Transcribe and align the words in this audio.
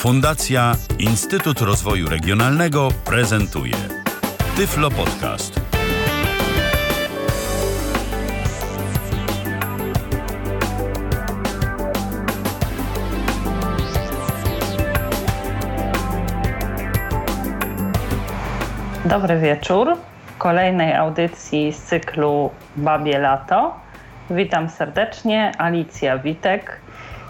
Fundacja 0.00 0.72
Instytut 0.98 1.60
Rozwoju 1.60 2.08
Regionalnego 2.08 2.88
prezentuje 3.04 3.74
Tyflo 4.56 4.90
Podcast. 4.90 5.60
Dobry 19.04 19.40
wieczór. 19.40 19.96
W 20.26 20.38
kolejnej 20.38 20.94
audycji 20.94 21.72
z 21.72 21.82
cyklu 21.82 22.50
Babie 22.76 23.18
Lato. 23.18 23.80
Witam 24.30 24.70
serdecznie, 24.70 25.52
Alicja 25.58 26.18
Witek. 26.18 26.80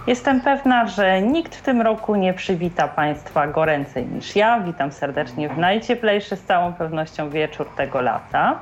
Jestem 0.07 0.41
pewna, 0.41 0.87
że 0.87 1.23
nikt 1.23 1.55
w 1.55 1.63
tym 1.63 1.81
roku 1.81 2.15
nie 2.15 2.35
przywita 2.35 2.89
Państwa 2.89 3.47
goręcej 3.47 4.07
niż 4.07 4.37
ja. 4.37 4.61
Witam 4.61 4.93
serdecznie 4.93 5.49
w 5.49 5.59
najcieplejszy 5.59 6.37
z 6.37 6.43
całą 6.43 6.73
pewnością 6.73 7.31
wieczór 7.31 7.69
tego 7.77 8.01
lata. 8.01 8.59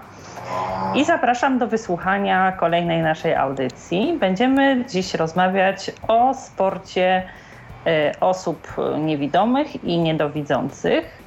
I 0.94 1.04
zapraszam 1.04 1.58
do 1.58 1.66
wysłuchania 1.66 2.52
kolejnej 2.52 3.02
naszej 3.02 3.34
audycji. 3.34 4.16
Będziemy 4.20 4.84
dziś 4.88 5.14
rozmawiać 5.14 5.90
o 6.08 6.34
sporcie 6.34 7.22
y, 7.86 8.20
osób 8.20 8.68
niewidomych 8.98 9.84
i 9.84 9.98
niedowidzących. 9.98 11.22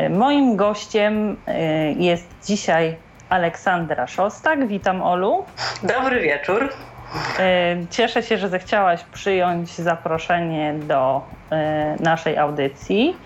Y, 0.00 0.10
moim 0.10 0.56
gościem 0.56 1.32
y, 1.32 1.36
jest 1.98 2.28
dzisiaj 2.44 2.96
Aleksandra 3.28 4.06
Szostak. 4.06 4.66
Witam 4.66 5.02
Olu. 5.02 5.44
Dobry 5.82 6.20
wieczór. 6.20 6.68
E, 7.38 7.76
cieszę 7.90 8.22
się, 8.22 8.38
że 8.38 8.48
zechciałaś 8.48 9.04
przyjąć 9.04 9.74
zaproszenie 9.74 10.74
do 10.74 11.22
e, 11.50 11.96
naszej 12.00 12.38
audycji. 12.38 13.16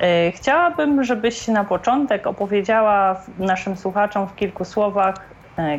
E, 0.00 0.32
chciałabym, 0.32 1.04
żebyś 1.04 1.48
na 1.48 1.64
początek 1.64 2.26
opowiedziała 2.26 3.20
naszym 3.38 3.76
słuchaczom 3.76 4.28
w 4.28 4.36
kilku 4.36 4.64
słowach, 4.64 5.14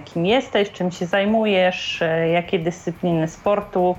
kim 0.06 0.26
jesteś, 0.26 0.72
czym 0.72 0.92
się 0.92 1.06
zajmujesz, 1.06 2.04
jakie 2.34 2.60
dyscypliny 2.60 3.28
sportu 3.28 3.96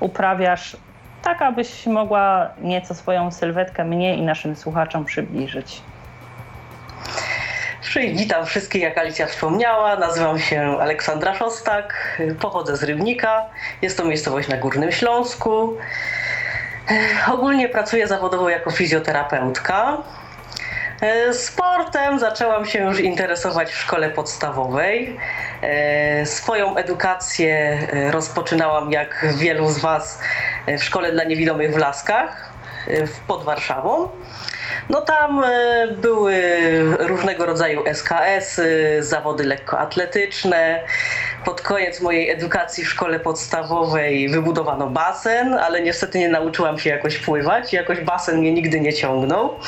uprawiasz, 0.00 0.76
tak 1.22 1.42
abyś 1.42 1.86
mogła 1.86 2.50
nieco 2.62 2.94
swoją 2.94 3.30
sylwetkę 3.30 3.84
mnie 3.84 4.16
i 4.16 4.22
naszym 4.22 4.56
słuchaczom 4.56 5.04
przybliżyć. 5.04 5.82
Witam 7.96 8.46
wszystkich, 8.46 8.82
jak 8.82 8.98
Alicja 8.98 9.26
wspomniała. 9.26 9.96
Nazywam 9.96 10.38
się 10.38 10.76
Aleksandra 10.80 11.34
Szostak, 11.34 12.18
pochodzę 12.40 12.76
z 12.76 12.82
Rybnika. 12.82 13.46
Jest 13.82 13.96
to 13.96 14.04
miejscowość 14.04 14.48
na 14.48 14.56
Górnym 14.56 14.92
Śląsku. 14.92 15.76
Ogólnie 17.32 17.68
pracuję 17.68 18.08
zawodowo 18.08 18.50
jako 18.50 18.70
fizjoterapeutka. 18.70 19.96
Sportem 21.32 22.18
zaczęłam 22.18 22.66
się 22.66 22.84
już 22.84 23.00
interesować 23.00 23.70
w 23.70 23.76
szkole 23.76 24.10
podstawowej. 24.10 25.16
Swoją 26.24 26.76
edukację 26.76 27.78
rozpoczynałam, 28.10 28.92
jak 28.92 29.26
wielu 29.34 29.68
z 29.68 29.78
Was, 29.78 30.20
w 30.66 30.84
szkole 30.84 31.12
dla 31.12 31.24
niewidomych 31.24 31.74
w 31.74 31.76
Laskach 31.76 32.50
pod 33.26 33.44
Warszawą. 33.44 34.08
No 34.88 35.00
tam 35.00 35.44
e, 35.44 35.88
były 35.96 36.42
różnego 36.98 37.46
rodzaju 37.46 37.84
SKS, 37.94 38.60
zawody 39.00 39.44
lekkoatletyczne. 39.44 40.80
Pod 41.44 41.60
koniec 41.60 42.00
mojej 42.00 42.30
edukacji 42.30 42.84
w 42.84 42.88
szkole 42.88 43.20
podstawowej 43.20 44.28
wybudowano 44.28 44.86
basen, 44.86 45.54
ale 45.54 45.82
niestety 45.82 46.18
nie 46.18 46.28
nauczyłam 46.28 46.78
się 46.78 46.90
jakoś 46.90 47.18
pływać. 47.18 47.72
Jakoś 47.72 48.00
basen 48.00 48.38
mnie 48.38 48.52
nigdy 48.52 48.80
nie 48.80 48.92
ciągnął. 48.92 49.58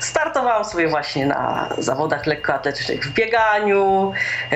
Startowałam 0.00 0.64
sobie 0.64 0.88
właśnie 0.88 1.26
na 1.26 1.68
zawodach 1.78 2.26
lekkoatletycznych 2.26 3.04
w 3.04 3.14
bieganiu, 3.14 4.12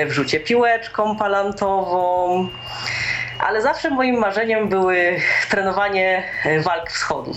w 0.07 0.11
rzucie 0.11 0.39
piłeczką 0.39 1.17
palantową, 1.17 2.47
ale 3.39 3.61
zawsze 3.61 3.89
moim 3.89 4.15
marzeniem 4.15 4.69
były 4.69 5.19
trenowanie 5.49 6.23
walk 6.63 6.89
wschodu. 6.89 7.31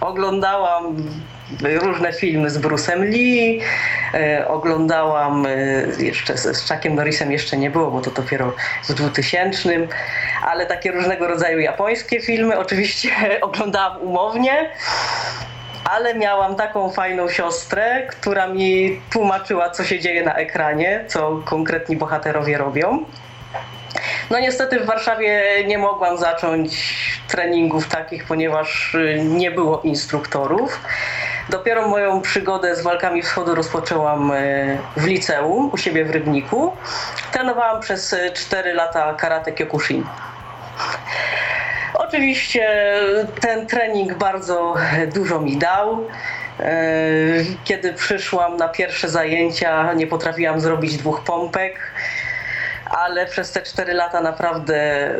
Oglądałam 0.00 0.96
różne 1.60 2.12
filmy 2.12 2.50
z 2.50 2.58
Bruce'em 2.58 3.00
Lee, 3.00 3.60
e, 4.14 4.48
oglądałam 4.48 5.46
e, 5.46 5.50
jeszcze 5.98 6.38
z, 6.38 6.68
Chuckiem 6.68 6.94
Norrisem 6.94 7.32
jeszcze 7.32 7.56
nie 7.56 7.70
było, 7.70 7.90
bo 7.90 8.00
to 8.00 8.10
dopiero 8.10 8.52
w 8.88 8.94
2000, 8.94 9.68
ale 10.42 10.66
takie 10.66 10.92
różnego 10.92 11.28
rodzaju 11.28 11.58
japońskie 11.58 12.20
filmy 12.20 12.58
oczywiście 12.58 13.10
oglądałam 13.40 14.02
umownie 14.02 14.70
ale 15.84 16.14
miałam 16.14 16.56
taką 16.56 16.90
fajną 16.90 17.28
siostrę, 17.28 18.06
która 18.06 18.46
mi 18.46 19.00
tłumaczyła, 19.10 19.70
co 19.70 19.84
się 19.84 20.00
dzieje 20.00 20.24
na 20.24 20.34
ekranie, 20.34 21.04
co 21.08 21.42
konkretni 21.44 21.96
bohaterowie 21.96 22.58
robią. 22.58 23.04
No 24.30 24.40
niestety 24.40 24.80
w 24.80 24.86
Warszawie 24.86 25.42
nie 25.66 25.78
mogłam 25.78 26.18
zacząć 26.18 26.72
treningów 27.28 27.88
takich, 27.88 28.24
ponieważ 28.24 28.94
y, 28.94 29.24
nie 29.24 29.50
było 29.50 29.80
instruktorów. 29.80 30.80
Dopiero 31.48 31.88
moją 31.88 32.20
przygodę 32.20 32.76
z 32.76 32.82
walkami 32.82 33.22
wschodu 33.22 33.54
rozpoczęłam 33.54 34.30
y, 34.30 34.78
w 34.96 35.06
liceum 35.06 35.70
u 35.72 35.76
siebie 35.76 36.04
w 36.04 36.10
Rybniku. 36.10 36.72
Trenowałam 37.32 37.80
przez 37.80 38.14
4 38.34 38.70
y, 38.70 38.74
lata 38.74 39.14
karate 39.14 39.52
kyokushin. 39.52 40.04
Oczywiście 41.94 42.94
ten 43.40 43.66
trening 43.66 44.14
bardzo 44.14 44.74
dużo 45.14 45.40
mi 45.40 45.56
dał. 45.56 46.06
Kiedy 47.64 47.92
przyszłam 47.92 48.56
na 48.56 48.68
pierwsze 48.68 49.08
zajęcia, 49.08 49.92
nie 49.92 50.06
potrafiłam 50.06 50.60
zrobić 50.60 50.96
dwóch 50.96 51.20
pompek 51.20 51.92
ale 52.92 53.26
przez 53.26 53.52
te 53.52 53.62
4 53.62 53.92
lata 53.92 54.20
naprawdę 54.20 55.10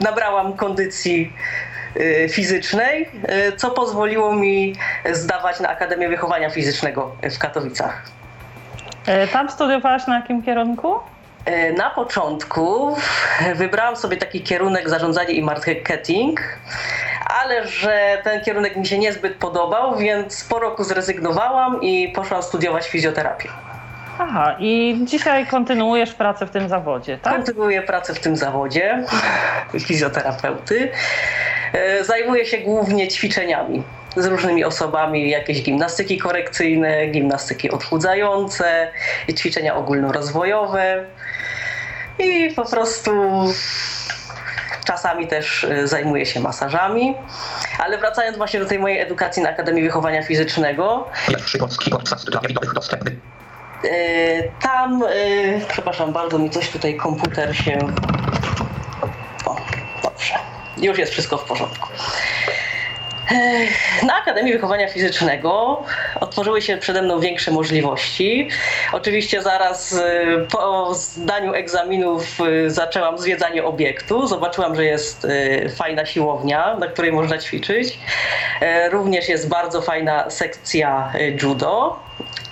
nabrałam 0.00 0.52
kondycji 0.56 1.32
fizycznej, 2.30 3.08
y, 3.48 3.56
co 3.56 3.70
pozwoliło 3.70 4.32
mi 4.32 4.74
zdawać 5.12 5.60
na 5.60 5.68
Akademię 5.68 6.08
Wychowania 6.08 6.50
Fizycznego 6.50 7.16
w 7.22 7.38
Katowicach. 7.38 8.02
E, 9.06 9.28
tam 9.28 9.50
studiowałaś 9.50 10.06
na 10.06 10.16
jakim 10.16 10.42
kierunku? 10.42 10.94
E, 11.44 11.72
na 11.72 11.90
początku 11.90 12.96
wybrałam 13.54 13.96
sobie 13.96 14.16
taki 14.16 14.42
kierunek 14.42 14.90
zarządzanie 14.90 15.32
i 15.32 15.42
marketing, 15.42 16.40
ale 17.42 17.66
że 17.66 18.18
ten 18.24 18.40
kierunek 18.40 18.76
mi 18.76 18.86
się 18.86 18.98
niezbyt 18.98 19.34
podobał, 19.34 19.96
więc 19.96 20.44
po 20.44 20.58
roku 20.58 20.84
zrezygnowałam 20.84 21.82
i 21.82 22.08
poszłam 22.08 22.42
studiować 22.42 22.88
fizjoterapię. 22.88 23.48
Aha, 24.18 24.56
i 24.58 25.00
dzisiaj 25.04 25.46
kontynuujesz 25.46 26.14
pracę 26.14 26.46
w 26.46 26.50
tym 26.50 26.68
zawodzie, 26.68 27.18
tak? 27.18 27.34
Kontynuuję 27.34 27.82
pracę 27.82 28.14
w 28.14 28.20
tym 28.20 28.36
zawodzie 28.36 29.04
fizjoterapeuty. 29.80 30.90
E, 31.72 32.04
zajmuję 32.04 32.46
się 32.46 32.58
głównie 32.58 33.08
ćwiczeniami 33.08 33.82
z 34.16 34.26
różnymi 34.26 34.64
osobami, 34.64 35.30
jakieś 35.30 35.62
gimnastyki 35.62 36.18
korekcyjne, 36.18 37.06
gimnastyki 37.06 37.70
odchudzające, 37.70 38.92
ćwiczenia 39.36 39.76
ogólnorozwojowe 39.76 41.04
i 42.18 42.52
po 42.56 42.64
prostu 42.64 43.12
czasami 44.84 45.26
też 45.26 45.64
e, 45.64 45.86
zajmuję 45.86 46.26
się 46.26 46.40
masażami. 46.40 47.14
Ale 47.78 47.98
wracając 47.98 48.36
właśnie 48.36 48.60
do 48.60 48.66
tej 48.66 48.78
mojej 48.78 49.00
edukacji 49.00 49.42
na 49.42 49.48
Akademii 49.48 49.82
Wychowania 49.82 50.22
Fizycznego. 50.22 51.08
E, 51.28 51.32
tam, 54.62 55.02
e, 55.02 55.06
przepraszam 55.68 56.12
bardzo, 56.12 56.38
mi 56.38 56.50
coś 56.50 56.70
tutaj 56.70 56.96
komputer 56.96 57.56
się. 57.56 57.78
O, 59.46 59.56
dobrze. 60.02 60.34
Już 60.78 60.98
jest 60.98 61.12
wszystko 61.12 61.36
w 61.36 61.44
porządku. 61.44 61.88
Na 64.06 64.16
Akademii 64.22 64.52
Wychowania 64.52 64.88
Fizycznego 64.88 65.82
otworzyły 66.20 66.62
się 66.62 66.76
przede 66.76 67.02
mną 67.02 67.20
większe 67.20 67.50
możliwości. 67.50 68.48
Oczywiście 68.92 69.42
zaraz 69.42 70.00
po 70.50 70.94
zdaniu 70.94 71.54
egzaminów 71.54 72.38
zaczęłam 72.66 73.18
zwiedzanie 73.18 73.64
obiektu. 73.64 74.26
Zobaczyłam, 74.26 74.76
że 74.76 74.84
jest 74.84 75.26
fajna 75.76 76.06
siłownia, 76.06 76.76
na 76.76 76.86
której 76.86 77.12
można 77.12 77.38
ćwiczyć. 77.38 77.98
Również 78.90 79.28
jest 79.28 79.48
bardzo 79.48 79.82
fajna 79.82 80.30
sekcja 80.30 81.12
judo, 81.42 81.96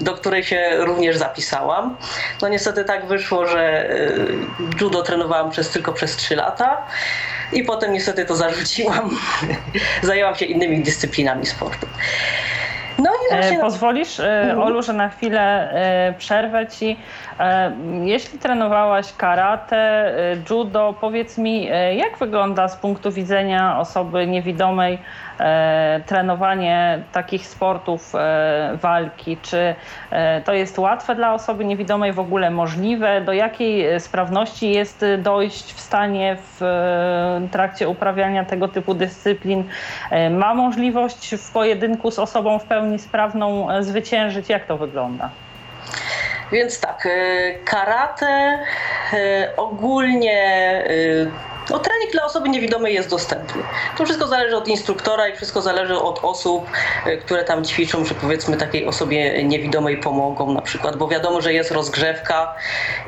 do 0.00 0.14
której 0.14 0.44
się 0.44 0.70
również 0.78 1.16
zapisałam. 1.16 1.96
No 2.42 2.48
niestety 2.48 2.84
tak 2.84 3.06
wyszło, 3.06 3.46
że 3.46 3.88
judo 4.80 5.02
trenowałam 5.02 5.50
przez, 5.50 5.70
tylko 5.70 5.92
przez 5.92 6.16
3 6.16 6.36
lata 6.36 6.86
i 7.52 7.62
potem 7.62 7.92
niestety 7.92 8.24
to 8.24 8.36
zarzuciłam. 8.36 9.10
Zajęłam 10.02 10.34
się 10.34 10.44
innymi 10.44 10.82
dyscyplinami 10.82 11.46
sportu. 11.46 11.86
No 12.98 13.10
E, 13.30 13.60
pozwolisz, 13.60 14.20
e, 14.20 14.40
mhm. 14.40 14.60
Olu, 14.60 14.82
że 14.82 14.92
na 14.92 15.08
chwilę 15.08 15.70
e, 15.72 16.14
przerwę 16.18 16.66
ci. 16.66 16.96
Jeśli 18.04 18.38
trenowałaś 18.38 19.12
karate, 19.16 20.12
judo, 20.50 20.94
powiedz 21.00 21.38
mi, 21.38 21.64
jak 21.96 22.18
wygląda 22.18 22.68
z 22.68 22.76
punktu 22.76 23.12
widzenia 23.12 23.78
osoby 23.78 24.26
niewidomej 24.26 24.98
trenowanie 26.06 27.02
takich 27.12 27.46
sportów 27.46 28.12
walki? 28.74 29.36
Czy 29.42 29.74
to 30.44 30.52
jest 30.52 30.78
łatwe 30.78 31.14
dla 31.14 31.34
osoby 31.34 31.64
niewidomej, 31.64 32.12
w 32.12 32.20
ogóle 32.20 32.50
możliwe? 32.50 33.20
Do 33.20 33.32
jakiej 33.32 34.00
sprawności 34.00 34.70
jest 34.70 35.04
dojść 35.18 35.72
w 35.72 35.80
stanie 35.80 36.36
w 36.40 36.60
trakcie 37.50 37.88
uprawiania 37.88 38.44
tego 38.44 38.68
typu 38.68 38.94
dyscyplin? 38.94 39.64
Ma 40.30 40.54
możliwość 40.54 41.34
w 41.34 41.52
pojedynku 41.52 42.10
z 42.10 42.18
osobą 42.18 42.58
w 42.58 42.64
pełni 42.64 42.98
sprawną 42.98 43.70
e, 43.70 43.82
zwyciężyć? 43.82 44.48
Jak 44.48 44.66
to 44.66 44.76
wygląda? 44.76 45.30
Więc 46.52 46.80
tak, 46.80 47.06
e, 47.06 47.54
karate 47.64 48.58
e, 49.12 49.52
ogólnie 49.56 50.84
no, 51.70 51.78
trening 51.78 52.12
dla 52.12 52.24
osoby 52.24 52.48
niewidomej 52.48 52.94
jest 52.94 53.10
dostępny. 53.10 53.62
To 53.98 54.04
wszystko 54.04 54.26
zależy 54.26 54.56
od 54.56 54.68
instruktora 54.68 55.28
i 55.28 55.36
wszystko 55.36 55.62
zależy 55.62 55.98
od 55.98 56.24
osób, 56.24 56.66
e, 57.06 57.16
które 57.16 57.44
tam 57.44 57.64
ćwiczą, 57.64 58.04
że 58.04 58.14
powiedzmy 58.14 58.56
takiej 58.56 58.86
osobie 58.86 59.44
niewidomej 59.44 59.96
pomogą 59.96 60.52
na 60.52 60.62
przykład, 60.62 60.96
bo 60.96 61.08
wiadomo, 61.08 61.40
że 61.40 61.52
jest 61.52 61.70
rozgrzewka 61.70 62.54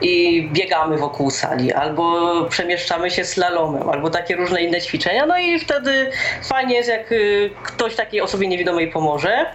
i 0.03 0.43
biegamy 0.53 0.99
wokół 0.99 1.31
sali, 1.31 1.73
albo 1.73 2.33
przemieszczamy 2.49 3.11
się 3.11 3.25
slalomem, 3.25 3.91
albo 3.91 4.11
takie 4.11 4.37
różne 4.37 4.63
inne 4.63 4.81
ćwiczenia, 4.81 5.27
no 5.27 5.39
i 5.39 5.59
wtedy 5.59 6.11
fajnie 6.43 6.75
jest, 6.75 6.89
jak 6.89 7.13
e, 7.13 7.17
ktoś 7.63 7.97
takiej 7.97 8.21
osobie 8.21 8.49
niewidomej 8.49 8.91
pomoże. 8.91 9.47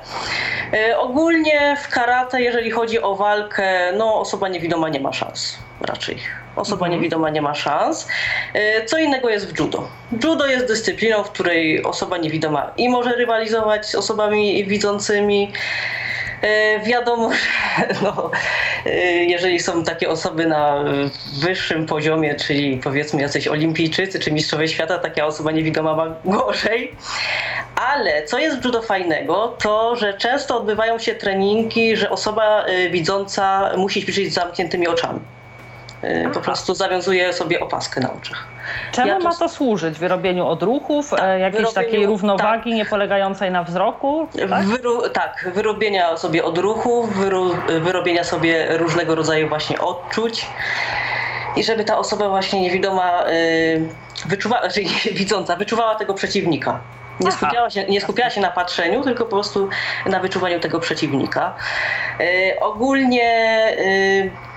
E, 0.73 1.00
ogólnie 1.00 1.77
w 1.81 1.88
karate, 1.88 2.41
jeżeli 2.41 2.71
chodzi 2.71 3.01
o 3.01 3.15
walkę, 3.15 3.91
no 3.97 4.19
osoba 4.19 4.47
niewidoma 4.47 4.89
nie 4.89 5.00
ma 5.00 5.13
szans 5.13 5.57
raczej. 5.81 6.43
Osoba 6.55 6.85
mhm. 6.85 6.91
niewidoma 6.91 7.29
nie 7.29 7.41
ma 7.41 7.55
szans. 7.55 8.07
E, 8.53 8.85
co 8.85 8.97
innego 8.97 9.29
jest 9.29 9.53
w 9.53 9.59
judo. 9.59 9.88
Judo 10.23 10.45
jest 10.47 10.67
dyscypliną, 10.67 11.23
w 11.23 11.31
której 11.31 11.83
osoba 11.83 12.17
niewidoma 12.17 12.71
i 12.77 12.89
może 12.89 13.15
rywalizować 13.15 13.85
z 13.85 13.95
osobami 13.95 14.65
widzącymi. 14.65 15.51
E, 16.41 16.79
wiadomo, 16.79 17.31
że 17.31 17.85
no, 18.01 18.31
e, 18.85 18.89
jeżeli 19.23 19.59
są 19.59 19.83
takie 19.83 20.09
osoby 20.09 20.45
na 20.45 20.83
wyższym 21.41 21.85
poziomie, 21.85 22.35
czyli 22.35 22.77
powiedzmy 22.77 23.21
jacyś 23.21 23.47
olimpijczycy 23.47 24.19
czy 24.19 24.31
mistrzowie 24.31 24.67
świata, 24.67 24.97
taka 24.97 25.25
osoba 25.25 25.51
niewidoma 25.51 25.95
ma 25.95 26.15
gorzej. 26.25 26.95
Ale 27.75 28.23
co 28.23 28.39
jest 28.39 28.59
w 28.59 28.65
judo 28.65 28.81
fajnego, 28.81 29.57
to 29.61 29.95
że 29.95 30.13
często 30.13 30.57
odbywają 30.57 31.00
się 31.00 31.15
treningi, 31.15 31.97
że 31.97 32.09
osoba 32.09 32.65
widząca 32.91 33.71
musi 33.77 34.01
ćwiczyć 34.01 34.31
z 34.31 34.33
zamkniętymi 34.33 34.88
oczami. 34.88 35.19
Y, 36.03 36.29
po 36.33 36.41
prostu 36.41 36.75
zawiązuje 36.75 37.33
sobie 37.33 37.59
opaskę 37.59 38.01
na 38.01 38.13
oczach. 38.13 38.47
Czemu 38.91 39.07
ja 39.07 39.17
to... 39.17 39.23
ma 39.23 39.35
to 39.35 39.50
służyć? 39.50 40.00
Wyrobieniu 40.00 40.47
odruchów, 40.47 41.09
tak, 41.09 41.19
e, 41.19 41.39
jakiejś 41.39 41.61
wyrobieniu, 41.61 41.88
takiej 41.88 42.05
równowagi 42.05 42.69
tak. 42.69 42.77
niepolegającej 42.77 43.51
na 43.51 43.63
wzroku? 43.63 44.27
Tak? 44.50 44.65
Wyru, 44.65 45.09
tak, 45.09 45.50
wyrobienia 45.53 46.17
sobie 46.17 46.44
odruchów, 46.44 47.15
wyru, 47.17 47.51
wyrobienia 47.81 48.23
sobie 48.23 48.77
różnego 48.77 49.15
rodzaju 49.15 49.50
właśnie 49.50 49.79
odczuć 49.79 50.47
i 51.55 51.63
żeby 51.63 51.83
ta 51.83 51.97
osoba 51.97 52.29
właśnie 52.29 52.61
niewidoma 52.61 53.27
y, 53.29 53.89
wyczuwała, 54.25 54.61
znaczy 54.61 54.81
widząca, 55.19 55.55
wyczuwała 55.55 55.95
tego 55.95 56.13
przeciwnika. 56.13 56.79
Nie 57.19 57.31
skupiała, 57.31 57.69
się, 57.69 57.85
nie 57.85 58.01
skupiała 58.01 58.29
się 58.29 58.41
na 58.41 58.51
patrzeniu, 58.51 59.03
tylko 59.03 59.25
po 59.25 59.31
prostu 59.31 59.69
na 60.05 60.19
wyczuwaniu 60.19 60.59
tego 60.59 60.79
przeciwnika. 60.79 61.55
Y, 62.21 62.59
ogólnie 62.59 63.67
y, 63.79 64.52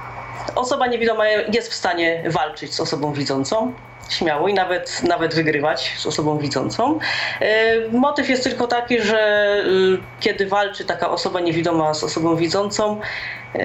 osoba 0.55 0.87
niewidoma 0.87 1.27
jest 1.29 1.71
w 1.71 1.75
stanie 1.75 2.23
walczyć 2.27 2.75
z 2.75 2.81
osobą 2.81 3.13
widzącą 3.13 3.73
śmiało 4.09 4.49
i 4.49 4.55
nawet, 4.55 5.03
nawet 5.03 5.35
wygrywać 5.35 5.95
z 5.99 6.07
osobą 6.07 6.39
widzącą. 6.39 6.99
E, 7.41 7.89
motyw 7.93 8.29
jest 8.29 8.45
tylko 8.45 8.67
taki, 8.67 9.01
że 9.01 9.53
y, 9.67 9.99
kiedy 10.21 10.47
walczy 10.47 10.85
taka 10.85 11.11
osoba 11.11 11.41
niewidoma 11.41 11.95
z 11.95 12.05
osobą 12.05 12.37
widzącą, 12.37 13.01
e, 13.55 13.59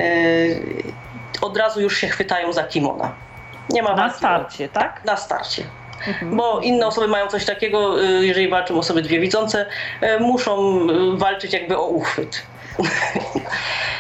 od 1.42 1.58
razu 1.58 1.82
już 1.82 1.98
się 1.98 2.08
chwytają 2.08 2.54
za 2.54 2.64
kimona. 2.64 3.12
Nie 3.70 3.84
ma 3.84 3.96
Na 3.96 4.14
starcie, 4.14 4.70
tak? 4.70 5.02
Na 5.06 5.18
starcie. 5.18 5.64
Mhm. 6.08 6.38
Bo 6.38 6.60
inne 6.60 6.88
osoby 6.88 7.08
mają 7.08 7.28
coś 7.28 7.46
takiego, 7.46 8.02
jeżeli 8.02 8.50
walczą 8.50 8.80
osoby 8.80 9.02
dwie 9.02 9.20
widzące, 9.20 9.66
e, 10.02 10.20
muszą 10.20 10.80
walczyć 11.18 11.54
jakby 11.54 11.78
o 11.78 11.86
uchwyt. 11.86 12.42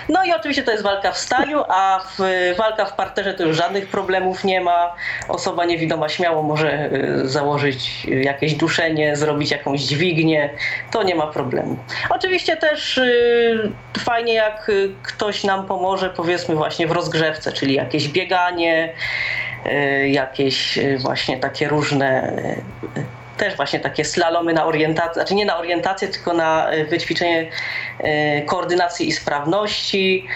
No 0.09 0.23
i 0.23 0.33
oczywiście 0.33 0.63
to 0.63 0.71
jest 0.71 0.83
walka 0.83 1.11
w 1.11 1.17
staniu, 1.17 1.63
a 1.67 1.99
w, 1.99 2.19
walka 2.57 2.85
w 2.85 2.93
parterze 2.93 3.33
to 3.33 3.43
już 3.43 3.57
żadnych 3.57 3.87
problemów 3.87 4.43
nie 4.43 4.61
ma. 4.61 4.95
Osoba 5.27 5.65
niewidoma 5.65 6.09
śmiało 6.09 6.43
może 6.43 6.89
y, 6.93 7.29
założyć 7.29 8.05
jakieś 8.05 8.53
duszenie, 8.53 9.15
zrobić 9.15 9.51
jakąś 9.51 9.81
dźwignię. 9.81 10.49
To 10.91 11.03
nie 11.03 11.15
ma 11.15 11.27
problemu. 11.27 11.77
Oczywiście 12.09 12.57
też 12.57 12.97
y, 12.97 13.71
fajnie 13.99 14.33
jak 14.33 14.69
y, 14.69 14.89
ktoś 15.03 15.43
nam 15.43 15.65
pomoże 15.65 16.09
powiedzmy 16.09 16.55
właśnie 16.55 16.87
w 16.87 16.91
rozgrzewce, 16.91 17.51
czyli 17.51 17.73
jakieś 17.73 18.07
bieganie, 18.07 18.93
jakieś 20.05 20.79
właśnie 20.99 21.37
takie 21.37 21.67
różne 21.67 22.33
też 23.41 23.55
właśnie 23.55 23.79
takie 23.79 24.05
slalomy 24.05 24.53
na 24.53 24.65
orientację, 24.65 25.13
znaczy 25.13 25.35
nie 25.35 25.45
na 25.45 25.57
orientację, 25.57 26.07
tylko 26.07 26.33
na 26.33 26.69
e, 26.69 26.85
wyćwiczenie 26.85 27.49
e, 27.99 28.41
koordynacji 28.41 29.07
i 29.07 29.11
sprawności. 29.11 30.27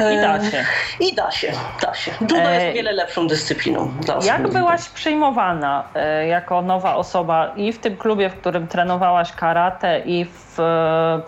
I 0.00 0.16
da 0.20 0.36
e, 0.36 0.50
się. 0.50 0.64
I 1.00 1.14
da 1.14 1.30
się, 1.30 1.52
da 1.82 1.94
się. 1.94 2.10
Judo 2.20 2.50
jest 2.50 2.74
wiele 2.74 2.92
lepszą 2.92 3.26
dyscypliną. 3.26 3.92
Dla 4.00 4.16
osób 4.16 4.28
Jak 4.28 4.48
byłaś 4.48 4.88
przyjmowana 4.88 5.84
jako 6.28 6.62
nowa 6.62 6.96
osoba 6.96 7.52
i 7.56 7.72
w 7.72 7.78
tym 7.78 7.96
klubie, 7.96 8.30
w 8.30 8.34
którym 8.34 8.68
trenowałaś 8.68 9.32
karate 9.32 10.00
i 10.00 10.24
w 10.24 10.42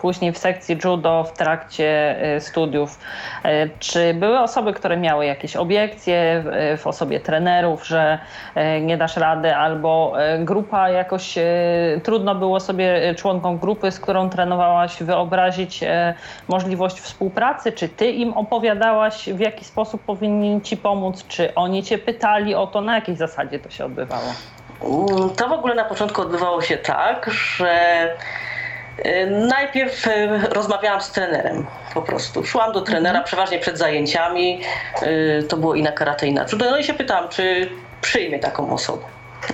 później 0.01 0.31
w 0.31 0.37
sekcji 0.37 0.77
judo 0.83 1.23
w 1.23 1.37
trakcie 1.37 2.21
e, 2.21 2.41
studiów. 2.41 2.99
E, 3.43 3.69
czy 3.79 4.13
były 4.13 4.39
osoby, 4.39 4.73
które 4.73 4.97
miały 4.97 5.25
jakieś 5.25 5.55
obiekcje 5.55 6.43
w 6.77 6.87
osobie 6.87 7.19
trenerów, 7.19 7.87
że 7.87 8.19
e, 8.55 8.81
nie 8.81 8.97
dasz 8.97 9.17
rady, 9.17 9.55
albo 9.55 10.13
grupa 10.39 10.89
jakoś 10.89 11.35
trudno 12.03 12.35
było 12.35 12.59
sobie 12.59 13.15
członkom 13.15 13.57
grupy, 13.57 13.91
z 13.91 13.99
którą 13.99 14.29
trenowałaś, 14.29 15.03
wyobrazić 15.03 15.83
możliwość 16.47 16.99
współpracy? 16.99 17.71
Czy 17.71 17.89
ty 17.89 18.11
im 18.11 18.33
opowiadałaś, 18.55 19.29
w 19.29 19.39
jaki 19.39 19.65
sposób 19.65 20.01
powinni 20.01 20.61
ci 20.61 20.77
pomóc? 20.77 21.25
Czy 21.27 21.55
oni 21.55 21.83
cię 21.83 21.97
pytali 21.97 22.55
o 22.55 22.67
to, 22.67 22.81
na 22.81 22.95
jakiej 22.95 23.15
zasadzie 23.15 23.59
to 23.59 23.69
się 23.69 23.85
odbywało? 23.85 24.33
Mm, 24.83 25.29
to 25.29 25.47
w 25.49 25.51
ogóle 25.51 25.75
na 25.75 25.85
początku 25.85 26.21
odbywało 26.21 26.61
się 26.61 26.77
tak, 26.77 27.29
że 27.31 28.09
Y, 28.99 29.27
najpierw 29.47 30.07
y, 30.07 30.27
rozmawiałam 30.49 31.01
z 31.01 31.11
trenerem 31.11 31.65
po 31.93 32.01
prostu. 32.01 32.43
Szłam 32.43 32.73
do 32.73 32.81
trenera 32.81 33.09
mhm. 33.09 33.25
przeważnie 33.25 33.59
przed 33.59 33.77
zajęciami. 33.77 34.61
Y, 35.03 35.43
to 35.49 35.57
było 35.57 35.75
i 35.75 35.83
na 35.83 35.91
karate, 35.91 36.27
i 36.27 36.33
na 36.33 36.45
judo. 36.51 36.71
No 36.71 36.77
i 36.77 36.83
się 36.83 36.93
pytałam, 36.93 37.29
czy 37.29 37.69
przyjmie 38.01 38.39
taką 38.39 38.73
osobę. 38.73 39.03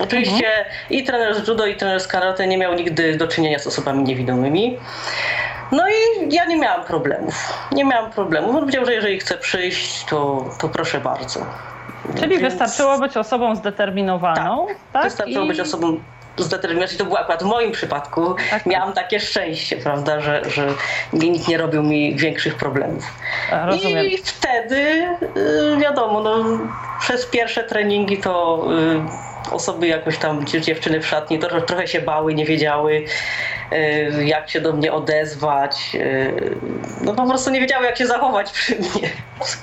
Oczywiście 0.00 0.50
i 0.90 1.04
trener 1.04 1.34
z 1.34 1.48
judo, 1.48 1.66
i 1.66 1.76
trener 1.76 2.00
z 2.00 2.06
karate 2.06 2.46
nie 2.46 2.58
miał 2.58 2.74
nigdy 2.74 3.16
do 3.16 3.28
czynienia 3.28 3.58
z 3.58 3.66
osobami 3.66 4.02
niewidomymi. 4.02 4.78
No 5.72 5.88
i 5.88 6.34
ja 6.34 6.44
nie 6.44 6.56
miałam 6.56 6.84
problemów. 6.84 7.34
Nie 7.72 7.84
miałam 7.84 8.10
problemów. 8.10 8.50
On 8.50 8.60
powiedział, 8.60 8.86
że 8.86 8.94
jeżeli 8.94 9.20
chce 9.20 9.38
przyjść, 9.38 10.04
to, 10.04 10.44
to 10.60 10.68
proszę 10.68 11.00
bardzo. 11.00 11.46
Czyli 12.20 12.38
Więc... 12.38 12.42
wystarczyło 12.42 12.98
być 12.98 13.16
osobą 13.16 13.56
zdeterminowaną. 13.56 14.66
Tak, 14.66 14.76
tak? 14.92 15.04
wystarczyło 15.04 15.44
I... 15.44 15.48
być 15.48 15.60
osobą 15.60 16.00
zdeterminacji. 16.36 16.98
To 16.98 17.04
było 17.04 17.18
akurat 17.18 17.42
w 17.42 17.46
moim 17.46 17.72
przypadku. 17.72 18.34
Tak. 18.50 18.66
Miałam 18.66 18.92
takie 18.92 19.20
szczęście, 19.20 19.76
prawda, 19.76 20.20
że, 20.20 20.42
że 20.50 20.68
nikt 21.12 21.48
nie 21.48 21.58
robił 21.58 21.82
mi 21.82 22.16
większych 22.16 22.54
problemów. 22.54 23.04
Rozumiem. 23.64 24.06
I 24.06 24.18
wtedy, 24.18 25.06
y, 25.36 25.76
wiadomo, 25.80 26.20
no, 26.20 26.44
przez 27.00 27.26
pierwsze 27.26 27.64
treningi 27.64 28.18
to 28.18 28.64
y, 28.72 29.31
osoby 29.50 29.86
jakoś 29.86 30.18
tam, 30.18 30.46
dziewczyny 30.46 31.00
w 31.00 31.06
szatni 31.06 31.38
trochę, 31.38 31.62
trochę 31.62 31.88
się 31.88 32.00
bały, 32.00 32.34
nie 32.34 32.44
wiedziały 32.44 33.04
y, 33.72 34.24
jak 34.24 34.50
się 34.50 34.60
do 34.60 34.72
mnie 34.72 34.92
odezwać. 34.92 35.96
No 37.00 37.14
po 37.14 37.26
prostu 37.26 37.50
nie 37.50 37.60
wiedziały 37.60 37.86
jak 37.86 37.98
się 37.98 38.06
zachować 38.06 38.52
przy 38.52 38.76
mnie. 38.82 39.10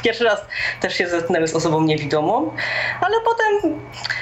Pierwszy 0.04 0.24
raz 0.24 0.46
też 0.82 0.98
się 0.98 1.08
zetknęły 1.08 1.48
z 1.48 1.56
osobą 1.56 1.82
niewidomą, 1.82 2.52
ale 3.02 3.16
potem 3.26 3.80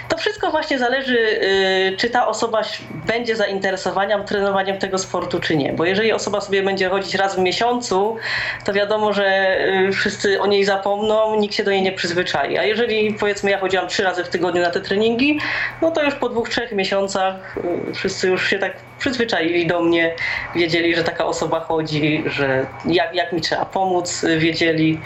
to 0.10 0.18
wszystko 0.18 0.52
właśnie 0.52 0.80
zależy, 0.80 1.18
y, 1.18 1.98
czy 1.98 2.10
ta 2.10 2.28
osoba 2.28 2.62
będzie 3.08 3.36
zainteresowana 3.36 4.24
trenowaniem 4.24 4.78
tego 4.78 4.98
sportu, 4.98 5.40
czy 5.40 5.56
nie. 5.56 5.74
Bo 5.74 5.86
jeżeli 5.86 6.14
osoba 6.14 6.42
sobie 6.42 6.64
będzie 6.64 6.90
chodzić 6.90 7.16
raz 7.16 7.36
w 7.36 7.40
miesiącu, 7.40 8.18
to 8.66 8.74
wiadomo, 8.74 9.14
że 9.14 9.58
y, 9.88 9.92
wszyscy 9.92 10.42
o 10.42 10.48
niej 10.48 10.66
zapomną, 10.66 11.40
nikt 11.40 11.56
się 11.56 11.64
do 11.64 11.72
niej 11.72 11.82
nie 11.82 11.92
przyzwyczai. 11.92 12.58
A 12.58 12.64
jeżeli 12.64 13.14
powiedzmy 13.14 13.52
ja 13.52 13.60
chodziłam 13.60 13.88
trzy 13.88 14.04
razy 14.04 14.24
w 14.24 14.30
tygodniu 14.30 14.62
na 14.62 14.72
te 14.72 14.82
treningi, 14.82 15.40
no 15.82 15.92
to 15.92 16.04
już 16.04 16.16
po 16.16 16.30
dwóch, 16.30 16.50
trzech 16.50 16.72
miesiącach 16.72 17.58
y, 17.90 17.94
wszyscy 17.94 18.28
już 18.28 18.50
się 18.50 18.60
tak 18.60 18.74
przyzwyczaili 19.00 19.68
do 19.68 19.82
mnie, 19.82 20.16
wiedzieli, 20.56 20.96
że 20.96 21.04
taka 21.04 21.26
osoba 21.26 21.60
chodzi, 21.60 22.24
że 22.26 22.66
jak, 22.86 23.16
jak 23.16 23.34
mi 23.34 23.42
trzeba 23.42 23.66
pomóc, 23.66 24.24
y, 24.24 24.40
wiedzieli. 24.40 25.00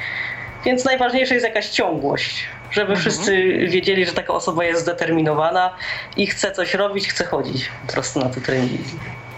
Więc 0.65 0.86
najważniejsza 0.86 1.33
jest 1.33 1.45
jakaś 1.45 1.69
ciągłość, 1.69 2.48
żeby 2.71 2.91
mhm. 2.91 3.00
wszyscy 3.00 3.57
wiedzieli, 3.67 4.05
że 4.05 4.13
taka 4.13 4.33
osoba 4.33 4.63
jest 4.63 4.81
zdeterminowana 4.81 5.75
i 6.17 6.27
chce 6.27 6.51
coś 6.51 6.74
robić, 6.74 7.07
chce 7.07 7.25
chodzić 7.25 7.71
po 7.88 7.93
prostu 7.93 8.19
na 8.19 8.29
te 8.29 8.41
treningi. 8.41 8.83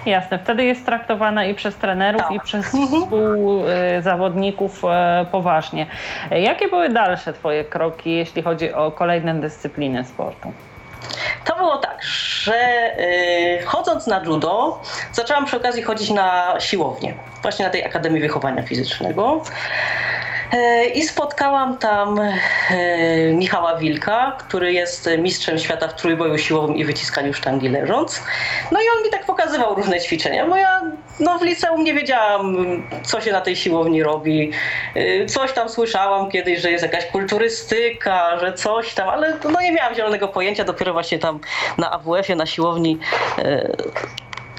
Jasne, 0.05 0.39
wtedy 0.39 0.63
jest 0.63 0.85
traktowana 0.85 1.45
i 1.45 1.55
przez 1.55 1.75
trenerów, 1.75 2.21
tak. 2.21 2.31
i 2.31 2.39
przez 2.39 2.75
mhm. 2.75 3.01
współzawodników 3.01 4.85
e, 4.85 5.25
poważnie. 5.31 5.87
Jakie 6.31 6.67
były 6.67 6.89
dalsze 6.89 7.33
Twoje 7.33 7.63
kroki, 7.63 8.11
jeśli 8.11 8.41
chodzi 8.41 8.73
o 8.73 8.91
kolejne 8.91 9.35
dyscypliny 9.35 10.05
sportu? 10.05 10.53
To 11.45 11.55
było 11.55 11.77
tak, 11.77 12.03
że 12.03 12.57
yy, 12.97 13.65
chodząc 13.65 14.07
na 14.07 14.23
judo, 14.23 14.81
zaczęłam 15.11 15.45
przy 15.45 15.57
okazji 15.57 15.83
chodzić 15.83 16.09
na 16.09 16.55
siłownię, 16.59 17.13
właśnie 17.41 17.65
na 17.65 17.71
tej 17.71 17.85
Akademii 17.85 18.21
Wychowania 18.21 18.63
Fizycznego. 18.63 19.41
E, 20.53 20.85
I 20.85 21.03
spotkałam 21.03 21.77
tam 21.77 22.19
e, 22.19 22.31
Michała 23.33 23.77
Wilka, 23.77 24.37
który 24.39 24.73
jest 24.73 25.09
mistrzem 25.17 25.59
świata 25.59 25.87
w 25.87 25.95
trójboju 25.95 26.37
siłowym 26.37 26.75
i 26.75 26.85
wyciskaniu 26.85 27.33
sztangi 27.33 27.69
leżąc. 27.69 28.23
No 28.71 28.79
i 28.79 28.83
on 28.97 29.03
mi 29.03 29.09
tak 29.09 29.25
pokazywał 29.25 29.75
różne 29.75 30.01
ćwiczenia, 30.01 30.47
bo 30.47 30.57
ja 30.57 30.81
no, 31.19 31.39
w 31.39 31.41
liceum 31.41 31.83
nie 31.83 31.93
wiedziałam, 31.93 32.55
co 33.03 33.21
się 33.21 33.31
na 33.31 33.41
tej 33.41 33.55
siłowni 33.55 34.03
robi. 34.03 34.51
E, 34.95 35.25
coś 35.25 35.53
tam 35.53 35.69
słyszałam 35.69 36.31
kiedyś, 36.31 36.59
że 36.59 36.71
jest 36.71 36.83
jakaś 36.83 37.05
kulturystyka, 37.05 38.39
że 38.39 38.53
coś 38.53 38.93
tam, 38.93 39.09
ale 39.09 39.37
no, 39.51 39.61
nie 39.61 39.71
miałam 39.71 39.95
zielonego 39.95 40.27
pojęcia. 40.27 40.63
Dopiero 40.63 40.93
właśnie 40.93 41.19
tam 41.19 41.39
na 41.77 41.91
AWF-ie, 41.91 42.35
na 42.35 42.45
siłowni 42.45 42.99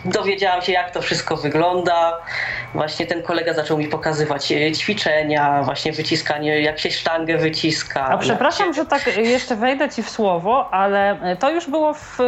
dowiedziałam 0.04 0.62
się, 0.62 0.72
jak 0.72 0.90
to 0.90 1.02
wszystko 1.02 1.36
wygląda. 1.36 2.18
Właśnie 2.74 3.06
ten 3.06 3.22
kolega 3.22 3.54
zaczął 3.54 3.78
mi 3.78 3.88
pokazywać 3.88 4.52
e, 4.52 4.72
ćwiczenia, 4.72 5.62
właśnie 5.62 5.92
wyciskanie, 5.92 6.60
jak 6.60 6.78
się 6.78 6.90
sztangę 6.90 7.38
wyciska. 7.38 8.06
A 8.08 8.18
przepraszam, 8.18 8.66
się... 8.66 8.72
że 8.72 8.86
tak 8.86 9.16
jeszcze 9.16 9.56
wejdę 9.56 9.90
ci 9.90 10.02
w 10.02 10.10
słowo, 10.10 10.74
ale 10.74 11.36
to 11.38 11.50
już 11.50 11.70
było 11.70 11.94
w 11.94 12.20
e, 12.20 12.24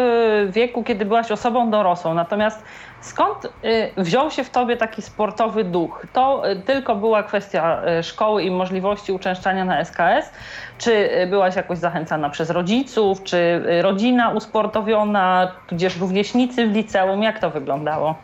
wieku, 0.49 0.85
kiedy 0.85 1.05
byłaś 1.05 1.31
osobą 1.31 1.71
dorosłą. 1.71 2.15
Natomiast 2.15 2.63
Skąd 3.07 3.45
y, 3.45 3.51
wziął 3.97 4.31
się 4.31 4.45
w 4.45 4.51
tobie 4.51 4.77
taki 4.77 5.03
sportowy 5.03 5.65
duch? 5.65 6.07
To 6.13 6.51
y, 6.51 6.57
tylko 6.57 6.97
była 6.97 7.23
kwestia 7.23 7.83
y, 7.99 8.03
szkoły 8.03 8.43
i 8.43 8.51
możliwości 8.51 9.13
uczęszczania 9.13 9.65
na 9.65 9.81
SKS? 9.81 10.31
Czy 10.79 11.11
byłaś 11.31 11.57
jakoś 11.57 11.79
zachęcana 11.79 12.31
przez 12.31 12.51
rodziców? 12.51 13.23
Czy 13.25 13.63
rodzina 13.83 14.31
usportowiona, 14.31 15.53
tudzież 15.67 15.97
rówieśnicy 15.97 16.67
w 16.67 16.73
liceum? 16.73 17.23
Jak 17.23 17.39
to 17.39 17.51
wyglądało? 17.51 18.15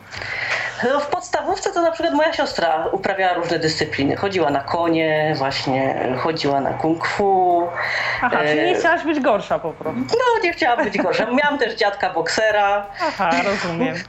No 0.83 0.99
w 0.99 1.07
podstawówce 1.07 1.73
to 1.73 1.81
na 1.81 1.91
przykład 1.91 2.13
moja 2.15 2.33
siostra 2.33 2.87
uprawiała 2.91 3.33
różne 3.33 3.59
dyscypliny. 3.59 4.15
Chodziła 4.15 4.49
na 4.49 4.59
konie, 4.59 5.33
właśnie 5.37 5.95
chodziła 6.17 6.61
na 6.61 6.73
kung 6.73 7.07
fu. 7.07 7.67
Aha, 8.21 8.37
czyli 8.47 8.61
nie 8.61 8.75
chciałaś 8.75 9.03
być 9.03 9.19
gorsza 9.19 9.59
po 9.59 9.71
prostu. 9.71 10.01
No, 10.01 10.43
nie 10.43 10.53
chciałam 10.53 10.83
być 10.83 10.97
gorsza. 10.97 11.25
Miałam 11.25 11.59
też 11.59 11.73
dziadka 11.75 12.09
boksera. 12.09 12.85
Aha, 13.01 13.31
rozumiem. 13.45 13.95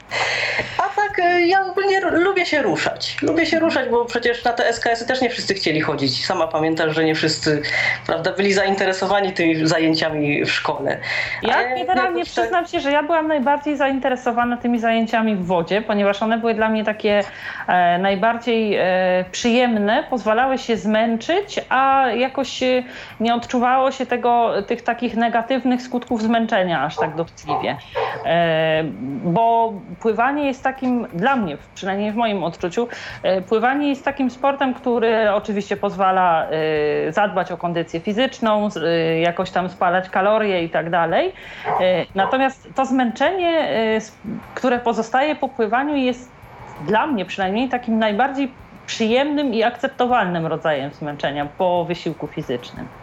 A 0.77 0.81
tak, 0.81 1.19
y, 1.19 1.47
ja 1.47 1.65
ogólnie 1.65 1.99
lubię 2.01 2.45
się 2.45 2.61
ruszać. 2.61 3.17
Lubię 3.21 3.45
się 3.45 3.59
ruszać, 3.59 3.89
bo 3.89 4.05
przecież 4.05 4.43
na 4.43 4.53
te 4.53 4.67
SKS-y 4.73 5.07
też 5.07 5.21
nie 5.21 5.29
wszyscy 5.29 5.53
chcieli 5.53 5.81
chodzić. 5.81 6.25
Sama 6.25 6.47
pamiętasz, 6.47 6.95
że 6.95 7.03
nie 7.03 7.15
wszyscy 7.15 7.61
prawda, 8.05 8.31
byli 8.31 8.53
zainteresowani 8.53 9.33
tymi 9.33 9.67
zajęciami 9.67 10.45
w 10.45 10.51
szkole. 10.51 10.97
Ja 11.41 11.75
generalnie 11.75 12.23
tak- 12.23 12.31
przyznam 12.31 12.67
się, 12.67 12.79
że 12.79 12.91
ja 12.91 13.03
byłam 13.03 13.27
najbardziej 13.27 13.77
zainteresowana 13.77 14.57
tymi 14.57 14.79
zajęciami 14.79 15.35
w 15.35 15.45
wodzie, 15.45 15.81
ponieważ 15.81 16.21
one 16.21 16.37
były 16.37 16.53
dla 16.53 16.69
mnie 16.69 16.83
takie 16.83 17.23
e, 17.67 17.97
najbardziej 17.97 18.75
e, 18.75 19.25
przyjemne, 19.31 20.03
pozwalały 20.09 20.57
się 20.57 20.77
zmęczyć, 20.77 21.59
a 21.69 22.07
jakoś 22.15 22.63
e, 22.63 22.83
nie 23.19 23.35
odczuwało 23.35 23.91
się 23.91 24.05
tego, 24.05 24.53
tych 24.67 24.81
takich 24.81 25.15
negatywnych 25.15 25.81
skutków 25.81 26.21
zmęczenia 26.21 26.83
aż 26.83 26.95
tak 26.95 27.15
dotkliwie. 27.15 27.77
E, 28.25 28.83
bo 29.23 29.73
pływanie 29.99 30.44
jest 30.47 30.63
takim, 30.63 31.07
dla 31.13 31.35
mnie, 31.35 31.57
przynajmniej 31.75 32.11
w 32.11 32.15
moim 32.15 32.43
odczuciu, 32.43 32.87
e, 33.23 33.41
pływanie 33.41 33.89
jest 33.89 34.05
takim 34.05 34.31
sportem, 34.31 34.73
który 34.73 35.31
oczywiście 35.31 35.77
pozwala 35.77 36.47
e, 36.47 37.11
zadbać 37.11 37.51
o 37.51 37.57
kondycję 37.57 37.99
fizyczną, 37.99 38.69
jakoś 39.21 39.51
tam 39.51 39.69
spalać 39.69 40.09
kalorie 40.09 40.63
i 40.63 40.69
tak 40.69 40.89
dalej. 40.89 41.33
Natomiast 42.15 42.69
to 42.75 42.85
zmęczenie, 42.85 43.69
które 44.55 44.79
pozostaje 44.79 45.35
po 45.35 45.49
pływaniu 45.49 45.95
jest 45.95 46.31
dla 46.87 47.07
mnie 47.07 47.25
przynajmniej 47.25 47.69
takim 47.69 47.99
najbardziej 47.99 48.51
przyjemnym 48.85 49.53
i 49.53 49.63
akceptowalnym 49.63 50.45
rodzajem 50.45 50.91
zmęczenia 50.93 51.47
po 51.57 51.85
wysiłku 51.85 52.27
fizycznym. 52.27 52.87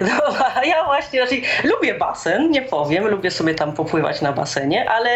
No, 0.00 0.62
ja 0.64 0.84
właśnie, 0.84 1.26
znaczy, 1.26 1.42
lubię 1.64 1.94
basen, 1.94 2.50
nie 2.50 2.62
powiem, 2.62 3.06
lubię 3.06 3.30
sobie 3.30 3.54
tam 3.54 3.72
popływać 3.72 4.22
na 4.22 4.32
basenie, 4.32 4.90
ale 4.90 5.10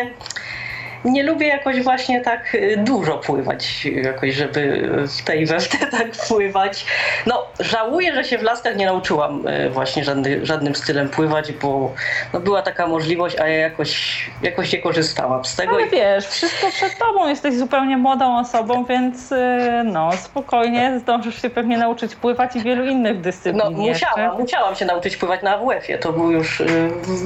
nie 1.04 1.22
lubię 1.22 1.46
jakoś 1.46 1.82
właśnie 1.82 2.20
tak 2.20 2.54
y, 2.54 2.76
dużo 2.76 3.18
pływać, 3.18 3.84
jakoś 3.84 4.34
żeby 4.34 4.90
w 5.06 5.22
tej 5.22 5.46
we 5.46 5.60
w 5.60 5.68
te 5.68 5.86
tak 5.86 6.10
pływać. 6.28 6.86
No, 7.26 7.46
żałuję, 7.60 8.14
że 8.14 8.24
się 8.24 8.38
w 8.38 8.42
laskach 8.42 8.76
nie 8.76 8.86
nauczyłam 8.86 9.46
y, 9.46 9.70
właśnie 9.70 10.04
żadny, 10.04 10.46
żadnym 10.46 10.74
stylem 10.74 11.08
pływać, 11.08 11.52
bo 11.52 11.94
no, 12.32 12.40
była 12.40 12.62
taka 12.62 12.86
możliwość, 12.86 13.38
a 13.38 13.48
ja 13.48 13.56
jakoś, 13.56 14.30
jakoś 14.42 14.72
nie 14.72 14.78
korzystałam 14.78 15.44
z 15.44 15.56
tego. 15.56 15.74
Ale 15.74 15.86
wiesz, 15.86 16.26
wszystko 16.26 16.66
przed 16.70 16.98
tobą, 16.98 17.28
jesteś 17.28 17.54
zupełnie 17.54 17.96
młodą 17.96 18.38
osobą, 18.38 18.84
więc 18.84 19.32
y, 19.32 19.36
no 19.84 20.12
spokojnie 20.12 20.98
zdążysz 21.00 21.42
się 21.42 21.50
pewnie 21.50 21.78
nauczyć 21.78 22.16
pływać 22.16 22.56
i 22.56 22.60
wielu 22.60 22.84
innych 22.84 23.20
dyscyplin. 23.20 23.62
No 23.64 23.70
musiałam, 23.70 24.40
musiałam 24.40 24.74
się 24.76 24.84
nauczyć 24.84 25.16
pływać 25.16 25.42
na 25.42 25.54
AWF-ie, 25.54 25.98
to 25.98 26.12
był 26.12 26.30
już 26.30 26.62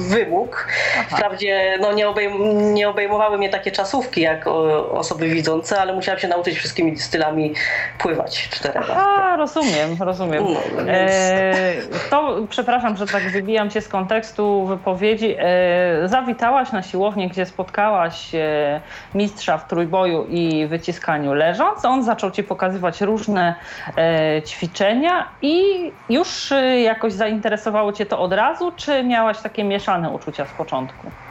wymóg. 0.09 0.67
Aha. 0.99 1.17
Wprawdzie 1.17 1.77
no, 1.81 1.93
nie, 1.93 2.09
obejm 2.09 2.73
nie 2.73 2.89
obejmowały 2.89 3.37
mnie 3.37 3.49
takie 3.49 3.66
takie 3.67 3.75
czasówki 3.75 4.21
jak 4.21 4.47
osoby 4.91 5.29
widzące, 5.29 5.81
ale 5.81 5.93
musiałam 5.93 6.19
się 6.19 6.27
nauczyć 6.27 6.57
wszystkimi 6.57 6.97
stylami 6.97 7.53
pływać 7.97 8.49
czterema. 8.49 8.87
A, 8.87 9.35
rozumiem, 9.35 9.97
rozumiem. 9.99 10.43
No, 10.43 10.83
więc... 10.85 11.11
e, 11.11 11.73
to, 12.09 12.37
przepraszam, 12.49 12.97
że 12.97 13.07
tak 13.07 13.23
wybijam 13.31 13.69
cię 13.69 13.81
z 13.81 13.87
kontekstu 13.87 14.65
wypowiedzi. 14.65 15.35
E, 15.39 16.07
zawitałaś 16.07 16.71
na 16.71 16.81
siłownię, 16.81 17.29
gdzie 17.29 17.45
spotkałaś 17.45 18.35
e, 18.35 18.81
mistrza 19.13 19.57
w 19.57 19.67
trójboju 19.67 20.25
i 20.29 20.67
wyciskaniu 20.67 21.33
leżąc. 21.33 21.85
On 21.85 22.03
zaczął 22.03 22.31
ci 22.31 22.43
pokazywać 22.43 23.01
różne 23.01 23.55
e, 23.97 24.41
ćwiczenia 24.41 25.31
i 25.41 25.63
już 26.09 26.51
e, 26.51 26.81
jakoś 26.81 27.13
zainteresowało 27.13 27.93
cię 27.93 28.05
to 28.05 28.19
od 28.19 28.33
razu, 28.33 28.71
czy 28.71 29.03
miałaś 29.03 29.41
takie 29.41 29.63
mieszane 29.63 30.09
uczucia 30.09 30.45
z 30.45 30.53
początku? 30.53 31.26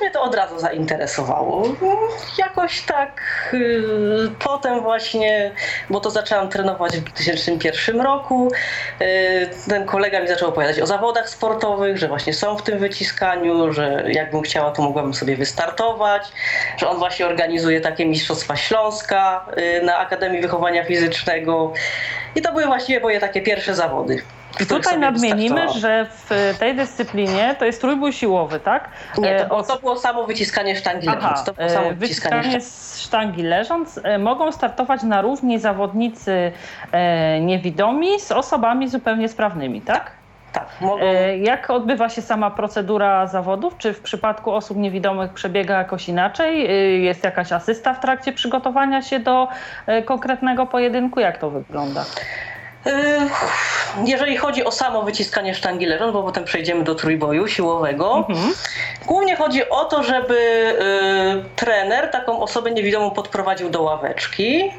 Mnie 0.00 0.10
to 0.10 0.22
od 0.22 0.34
razu 0.34 0.58
zainteresowało. 0.58 1.62
Jakoś 2.38 2.82
tak 2.82 3.20
yy, 3.52 4.30
potem 4.44 4.80
właśnie, 4.80 5.50
bo 5.90 6.00
to 6.00 6.10
zaczęłam 6.10 6.48
trenować 6.48 6.96
w 6.96 7.00
2001 7.00 8.00
roku, 8.00 8.52
yy, 9.00 9.06
ten 9.68 9.86
kolega 9.86 10.20
mi 10.20 10.28
zaczął 10.28 10.48
opowiadać 10.48 10.80
o 10.80 10.86
zawodach 10.86 11.28
sportowych, 11.28 11.98
że 11.98 12.08
właśnie 12.08 12.34
są 12.34 12.56
w 12.56 12.62
tym 12.62 12.78
wyciskaniu, 12.78 13.72
że 13.72 14.04
jakbym 14.08 14.42
chciała, 14.42 14.70
to 14.70 14.82
mogłabym 14.82 15.14
sobie 15.14 15.36
wystartować, 15.36 16.32
że 16.76 16.88
on 16.88 16.98
właśnie 16.98 17.26
organizuje 17.26 17.80
takie 17.80 18.06
Mistrzostwa 18.06 18.56
Śląska 18.56 19.46
yy, 19.56 19.82
na 19.82 19.98
Akademii 19.98 20.40
Wychowania 20.40 20.84
Fizycznego. 20.84 21.72
I 22.34 22.42
to 22.42 22.52
były 22.52 22.66
właściwie 22.66 23.00
moje 23.00 23.20
takie 23.20 23.42
pierwsze 23.42 23.74
zawody. 23.74 24.22
I 24.60 24.66
tutaj 24.66 24.98
nadmienimy, 24.98 25.68
że 25.68 26.06
w 26.10 26.54
tej 26.58 26.76
dyscyplinie 26.76 27.56
to 27.58 27.64
jest 27.64 27.80
trójbój 27.80 28.12
siłowy, 28.12 28.60
tak? 28.60 28.88
Nie, 29.18 29.40
to, 29.40 29.46
było, 29.46 29.62
to 29.62 29.78
było 29.78 29.96
samo 29.96 30.26
wyciskanie 30.26 30.76
sztangi 30.76 31.08
Aha, 31.08 31.16
leżąc. 31.16 31.44
To 31.44 31.52
było 31.52 31.68
samo 31.68 31.86
e, 31.86 31.94
wyciskanie, 31.94 32.36
wyciskanie 32.42 32.60
sztangi 32.96 33.42
leżąc. 33.42 34.00
E, 34.04 34.18
mogą 34.18 34.52
startować 34.52 35.02
na 35.02 35.20
równi 35.22 35.58
zawodnicy 35.58 36.52
e, 36.92 37.40
niewidomi 37.40 38.20
z 38.20 38.32
osobami 38.32 38.88
zupełnie 38.88 39.28
sprawnymi, 39.28 39.80
tak? 39.80 40.04
tak. 40.04 40.20
Tak, 40.52 40.66
mogą... 40.80 41.04
Jak 41.40 41.70
odbywa 41.70 42.08
się 42.08 42.22
sama 42.22 42.50
procedura 42.50 43.26
zawodów? 43.26 43.78
Czy 43.78 43.92
w 43.92 44.00
przypadku 44.00 44.52
osób 44.52 44.78
niewidomych 44.78 45.32
przebiega 45.32 45.78
jakoś 45.78 46.08
inaczej? 46.08 46.68
Jest 47.04 47.24
jakaś 47.24 47.52
asysta 47.52 47.94
w 47.94 48.00
trakcie 48.00 48.32
przygotowania 48.32 49.02
się 49.02 49.20
do 49.20 49.48
konkretnego 50.04 50.66
pojedynku? 50.66 51.20
Jak 51.20 51.38
to 51.38 51.50
wygląda? 51.50 52.04
Jeżeli 54.04 54.36
chodzi 54.36 54.64
o 54.64 54.72
samo 54.72 55.02
wyciskanie 55.02 55.54
sztangi 55.54 55.86
leżąc, 55.86 56.12
bo 56.12 56.22
potem 56.22 56.44
przejdziemy 56.44 56.84
do 56.84 56.94
trójboju 56.94 57.48
siłowego, 57.48 58.26
mhm. 58.28 58.54
głównie 59.06 59.36
chodzi 59.36 59.70
o 59.70 59.84
to, 59.84 60.02
żeby 60.02 60.34
y, 61.46 61.56
trener 61.56 62.10
taką 62.10 62.40
osobę 62.40 62.70
niewidomą 62.70 63.10
podprowadził 63.10 63.70
do 63.70 63.82
ławeczki, 63.82 64.72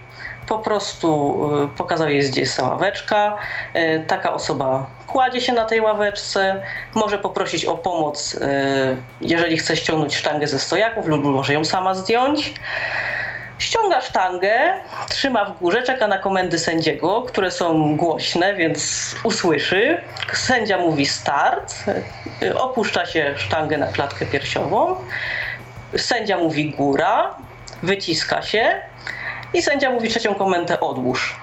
po 0.48 0.60
prostu 0.60 1.40
y, 1.64 1.78
pokazał 1.78 2.10
jej, 2.10 2.30
gdzie 2.30 2.42
jest 2.42 2.60
ławeczka. 2.60 3.38
Y, 3.76 4.04
taka 4.08 4.34
osoba 4.34 4.86
kładzie 5.08 5.42
się 5.42 5.54
na 5.54 5.66
tej 5.66 5.82
ławeczce, 5.82 6.62
może 6.96 7.18
poprosić 7.18 7.66
o 7.66 7.78
pomoc, 7.78 8.40
jeżeli 9.22 9.58
chce 9.58 9.78
ściągnąć 9.78 10.16
sztangę 10.16 10.48
ze 10.48 10.60
stojaków 10.60 11.08
lub 11.08 11.24
może 11.24 11.54
ją 11.54 11.66
sama 11.66 11.96
zdjąć. 11.96 12.54
Ściąga 13.62 14.02
sztangę, 14.02 14.74
trzyma 15.10 15.46
w 15.46 15.60
górze, 15.60 15.84
czeka 15.84 16.08
na 16.08 16.18
komendy 16.18 16.60
sędziego, 16.60 17.22
które 17.22 17.52
są 17.52 17.98
głośne, 17.98 18.56
więc 18.56 19.16
usłyszy. 19.24 20.02
Sędzia 20.34 20.78
mówi 20.78 21.06
start, 21.06 21.76
opuszcza 22.56 23.06
się 23.06 23.34
sztangę 23.38 23.78
na 23.78 23.88
klatkę 23.88 24.26
piersiową. 24.26 24.96
Sędzia 25.98 26.38
mówi 26.38 26.72
góra, 26.72 27.36
wyciska 27.84 28.42
się 28.42 28.82
i 29.54 29.62
sędzia 29.62 29.90
mówi 29.90 30.10
trzecią 30.10 30.36
komendę 30.36 30.80
odłóż. 30.80 31.41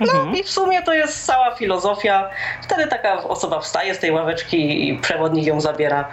No 0.00 0.12
mhm. 0.12 0.36
i 0.36 0.42
w 0.42 0.50
sumie 0.50 0.82
to 0.82 0.94
jest 0.94 1.26
cała 1.26 1.54
filozofia. 1.54 2.30
Wtedy 2.62 2.86
taka 2.86 3.22
osoba 3.22 3.60
wstaje 3.60 3.94
z 3.94 3.98
tej 3.98 4.10
ławeczki 4.10 4.88
i 4.88 4.98
przewodnik 4.98 5.46
ją 5.46 5.60
zabiera 5.60 6.08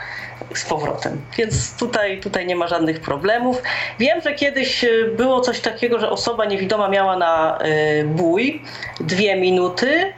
z 0.53 0.65
powrotem. 0.65 1.21
Więc 1.37 1.77
tutaj, 1.77 2.19
tutaj 2.19 2.45
nie 2.45 2.55
ma 2.55 2.67
żadnych 2.67 3.01
problemów. 3.01 3.61
Wiem, 3.99 4.21
że 4.21 4.33
kiedyś 4.33 4.83
e, 4.83 4.89
było 5.17 5.41
coś 5.41 5.59
takiego, 5.59 5.99
że 5.99 6.09
osoba 6.09 6.45
niewidoma 6.45 6.89
miała 6.89 7.17
na 7.17 7.57
e, 7.57 8.03
bój 8.03 8.61
dwie 8.99 9.35
minuty 9.35 10.13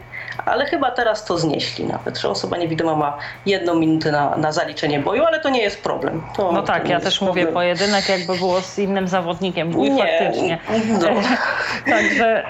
ale 0.45 0.65
chyba 0.65 0.91
teraz 0.91 1.25
to 1.25 1.37
znieśli 1.37 1.85
nawet, 1.85 2.17
że 2.17 2.29
osoba 2.29 2.57
niewidoma 2.57 2.95
ma 2.95 3.17
jedną 3.45 3.75
minutę 3.75 4.11
na, 4.11 4.37
na 4.37 4.51
zaliczenie 4.51 4.99
boju, 4.99 5.23
ale 5.23 5.39
to 5.39 5.49
nie 5.49 5.61
jest 5.61 5.83
problem. 5.83 6.21
To, 6.35 6.51
no 6.51 6.61
tak, 6.61 6.89
ja 6.89 6.99
też 6.99 7.19
problem. 7.19 7.37
mówię 7.45 7.53
pojedynek, 7.53 8.09
jakby 8.09 8.35
było 8.37 8.61
z 8.61 8.79
innym 8.79 9.07
zawodnikiem, 9.07 9.71
bój 9.71 9.91
nie, 9.91 10.01
faktycznie. 10.01 10.57
No. 11.01 11.07
Także 11.93 12.43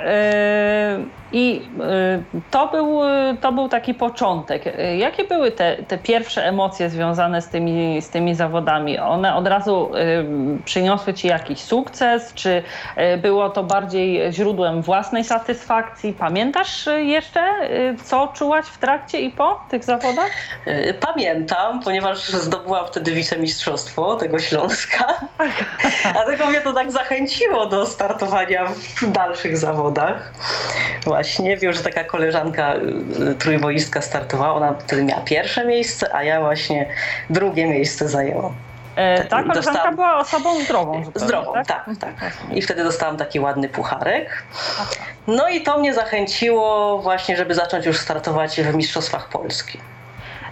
yy, 0.98 1.29
i 1.32 1.62
yy, 2.32 2.42
to, 2.52 2.68
był, 2.68 3.00
to 3.42 3.52
był 3.52 3.70
taki 3.70 3.94
początek. 3.94 4.64
Jakie 4.98 5.24
były 5.24 5.52
te, 5.52 5.78
te 5.88 5.98
pierwsze 5.98 6.46
emocje 6.46 6.90
związane 6.90 7.42
z 7.42 7.50
tymi, 7.50 8.02
z 8.02 8.10
tymi 8.10 8.36
zawodami? 8.36 9.00
One 9.00 9.36
od 9.36 9.48
razu 9.48 9.92
przyniosły 10.66 11.14
ci 11.14 11.28
jakiś 11.28 11.60
sukces, 11.60 12.34
czy 12.34 12.64
było 13.22 13.50
to 13.50 13.64
bardziej 13.64 14.34
źródłem 14.34 14.82
własnej 14.82 15.24
satysfakcji? 15.24 16.14
Pamiętasz 16.14 16.90
jeszcze 16.98 17.42
co 18.04 18.28
czułaś 18.28 18.66
w 18.66 18.78
trakcie 18.78 19.22
i 19.22 19.32
po 19.32 19.62
tych 19.70 19.84
zawodach? 19.84 20.32
Pamiętam, 21.00 21.80
ponieważ 21.84 22.30
zdobyłam 22.30 22.88
wtedy 22.88 23.12
wicemistrzostwo 23.12 24.16
tego 24.16 24.40
Śląska. 24.40 25.06
Dlatego 26.14 26.46
mnie 26.46 26.62
to 26.62 26.74
tak 26.74 26.92
zachęciło 26.92 27.66
do 27.66 27.86
startowania 27.86 28.66
w 29.02 29.12
dalszych 29.12 29.58
zawodach. 29.58 30.34
Właśnie 31.10 31.58
wiem, 31.58 31.74
że 31.74 31.84
taka 31.84 32.04
koleżanka 32.04 32.74
e, 32.74 32.80
trójboistka 33.34 34.02
startowała, 34.02 34.54
ona 34.54 34.74
wtedy 34.74 35.04
miała 35.04 35.22
pierwsze 35.22 35.66
miejsce, 35.66 36.16
a 36.16 36.24
ja 36.24 36.42
właśnie 36.42 36.90
drugie 37.30 37.68
miejsce 37.68 38.08
zajęłam. 38.10 38.54
E, 38.96 39.26
ta 39.26 39.44
koleżanka 39.44 39.54
dostałam... 39.54 39.96
była 39.96 40.18
osobą 40.18 40.64
zdrową. 40.64 41.04
Zupełnie, 41.04 41.28
zdrową, 41.28 41.54
tak? 41.54 41.68
tak, 41.68 42.20
tak. 42.20 42.34
I 42.54 42.62
wtedy 42.62 42.84
dostałam 42.84 43.18
taki 43.18 43.40
ładny 43.40 43.70
pucharek. 43.70 44.44
No 45.28 45.50
i 45.50 45.62
to 45.62 45.78
mnie 45.78 45.94
zachęciło 45.94 46.98
właśnie, 47.02 47.38
żeby 47.38 47.56
zacząć 47.56 47.86
już 47.86 47.98
startować 47.98 48.62
w 48.62 48.76
Mistrzostwach 48.76 49.30
Polski. 49.30 49.80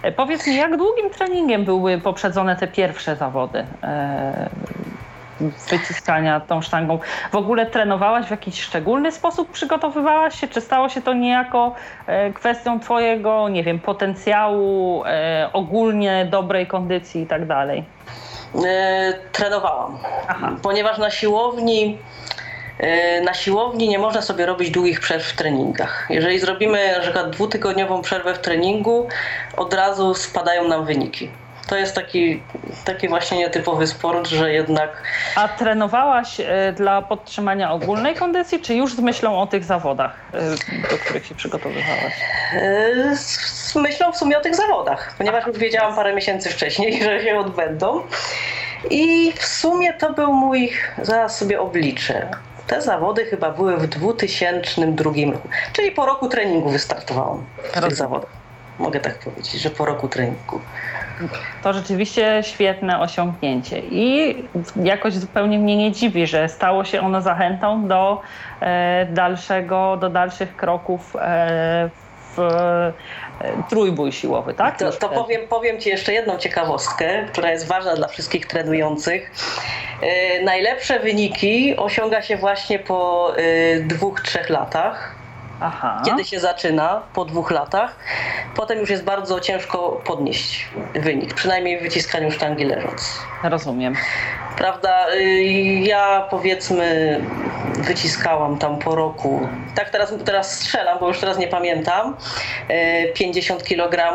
E, 0.02 0.12
powiedz 0.12 0.46
mi, 0.46 0.56
jak 0.56 0.76
długim 0.76 1.10
treningiem 1.10 1.64
były 1.64 1.98
poprzedzone 1.98 2.56
te 2.56 2.68
pierwsze 2.68 3.16
zawody? 3.16 3.66
E, 3.82 4.48
wyciskania 5.40 6.40
tą 6.40 6.62
sztangą. 6.62 6.98
W 7.32 7.36
ogóle 7.36 7.66
trenowałaś 7.66 8.26
w 8.26 8.30
jakiś 8.30 8.62
szczególny 8.62 9.12
sposób? 9.12 9.50
Przygotowywałaś 9.50 10.40
się? 10.40 10.48
Czy 10.48 10.60
stało 10.60 10.88
się 10.88 11.02
to 11.02 11.14
niejako 11.14 11.74
e, 12.06 12.32
kwestią 12.32 12.80
twojego, 12.80 13.48
nie 13.48 13.64
wiem, 13.64 13.78
potencjału, 13.80 15.04
e, 15.06 15.50
ogólnie 15.52 16.28
dobrej 16.30 16.66
kondycji 16.66 17.22
i 17.22 17.26
tak 17.26 17.46
dalej? 17.46 17.84
E, 18.66 19.12
trenowałam. 19.32 19.98
Aha. 20.28 20.56
Ponieważ 20.62 20.98
na 20.98 21.10
siłowni 21.10 21.98
na 23.24 23.34
siłowni 23.34 23.88
nie 23.88 23.98
można 23.98 24.22
sobie 24.22 24.46
robić 24.46 24.70
długich 24.70 25.00
przerw 25.00 25.24
w 25.24 25.36
treningach. 25.36 26.06
Jeżeli 26.10 26.38
zrobimy 26.38 26.92
na 26.92 27.00
przykład 27.00 27.30
dwutygodniową 27.30 28.02
przerwę 28.02 28.34
w 28.34 28.38
treningu, 28.38 29.08
od 29.56 29.74
razu 29.74 30.14
spadają 30.14 30.68
nam 30.68 30.84
wyniki 30.84 31.30
to 31.68 31.76
jest 31.76 31.94
taki, 31.94 32.42
taki 32.84 33.08
właśnie 33.08 33.38
nietypowy 33.38 33.86
sport, 33.86 34.28
że 34.28 34.52
jednak. 34.52 35.02
A 35.36 35.48
trenowałaś 35.48 36.40
e, 36.40 36.72
dla 36.72 37.02
podtrzymania 37.02 37.72
ogólnej 37.72 38.14
kondycji, 38.14 38.60
czy 38.60 38.74
już 38.74 38.94
z 38.94 39.00
myślą 39.00 39.40
o 39.40 39.46
tych 39.46 39.64
zawodach, 39.64 40.16
do 40.90 40.98
których 40.98 41.26
się 41.26 41.34
przygotowywałaś? 41.34 42.14
Z 43.14 43.74
myślą 43.74 44.12
w 44.12 44.16
sumie 44.16 44.38
o 44.38 44.40
tych 44.40 44.56
zawodach, 44.56 45.14
ponieważ 45.18 45.46
już 45.46 45.58
wiedziałam 45.58 45.94
parę 45.94 46.14
miesięcy 46.14 46.50
wcześniej, 46.50 46.98
że 47.04 47.22
się 47.22 47.38
odbędą. 47.38 48.02
I 48.90 49.32
w 49.32 49.44
sumie 49.44 49.92
to 49.92 50.12
był 50.12 50.32
mój, 50.32 50.72
zaraz 51.02 51.38
sobie 51.38 51.60
obliczę. 51.60 52.28
Te 52.66 52.82
zawody 52.82 53.24
chyba 53.24 53.50
były 53.50 53.76
w 53.76 53.86
2002 53.86 55.10
roku, 55.32 55.48
czyli 55.72 55.90
po 55.90 56.06
roku 56.06 56.28
treningu 56.28 56.70
wystartowałam 56.70 57.44
w 57.72 57.80
tych 57.80 57.96
zawodach. 57.96 58.37
Mogę 58.78 59.00
tak 59.00 59.18
powiedzieć, 59.18 59.62
że 59.62 59.70
po 59.70 59.84
roku 59.84 60.08
treningu. 60.08 60.60
To 61.62 61.72
rzeczywiście 61.72 62.40
świetne 62.42 63.00
osiągnięcie 63.00 63.78
i 63.78 64.34
jakoś 64.82 65.14
zupełnie 65.14 65.58
mnie 65.58 65.76
nie 65.76 65.92
dziwi, 65.92 66.26
że 66.26 66.48
stało 66.48 66.84
się 66.84 67.00
ono 67.00 67.20
zachętą 67.20 67.88
do 67.88 68.20
e, 68.60 69.06
dalszego, 69.10 69.96
do 69.96 70.10
dalszych 70.10 70.56
kroków 70.56 71.16
e, 71.16 71.90
w 72.36 72.40
e, 72.40 72.92
trójbój 73.70 74.12
siłowy, 74.12 74.54
tak? 74.54 74.78
To, 74.78 74.92
to 74.92 75.08
powiem, 75.08 75.48
powiem 75.48 75.80
Ci 75.80 75.88
jeszcze 75.88 76.12
jedną 76.12 76.36
ciekawostkę, 76.38 77.24
która 77.32 77.50
jest 77.50 77.66
ważna 77.66 77.96
dla 77.96 78.08
wszystkich 78.08 78.46
trenujących. 78.46 79.32
Najlepsze 80.44 81.00
wyniki 81.00 81.76
osiąga 81.76 82.22
się 82.22 82.36
właśnie 82.36 82.78
po 82.78 83.32
dwóch, 83.86 84.20
trzech 84.20 84.50
latach 84.50 85.17
Aha. 85.60 86.02
kiedy 86.04 86.24
się 86.24 86.40
zaczyna 86.40 87.02
po 87.14 87.24
dwóch 87.24 87.50
latach. 87.50 87.96
Potem 88.56 88.78
już 88.78 88.90
jest 88.90 89.04
bardzo 89.04 89.40
ciężko 89.40 90.00
podnieść 90.04 90.68
wynik, 90.94 91.34
przynajmniej 91.34 91.78
w 91.78 91.82
wyciskaniu 91.82 92.30
sztangi 92.30 92.64
leżąc. 92.64 93.18
Rozumiem. 93.42 93.94
Prawda, 94.56 95.06
y, 95.14 95.42
ja 95.82 96.26
powiedzmy 96.30 97.20
wyciskałam 97.74 98.58
tam 98.58 98.78
po 98.78 98.94
roku, 98.94 99.48
tak 99.74 99.90
teraz, 99.90 100.14
teraz 100.24 100.54
strzelam, 100.54 100.98
bo 100.98 101.08
już 101.08 101.20
teraz 101.20 101.38
nie 101.38 101.48
pamiętam, 101.48 102.16
50 103.14 103.62
y, 103.62 103.64
kg, 103.64 104.14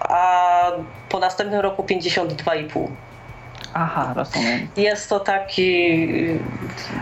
a 0.00 0.70
po 1.08 1.18
następnym 1.18 1.60
roku 1.60 1.82
52,5. 1.82 2.88
Aha, 3.74 4.12
rozumiem. 4.16 4.68
Jest 4.76 5.08
to 5.08 5.20
taki. 5.20 6.00
Y, 6.30 6.40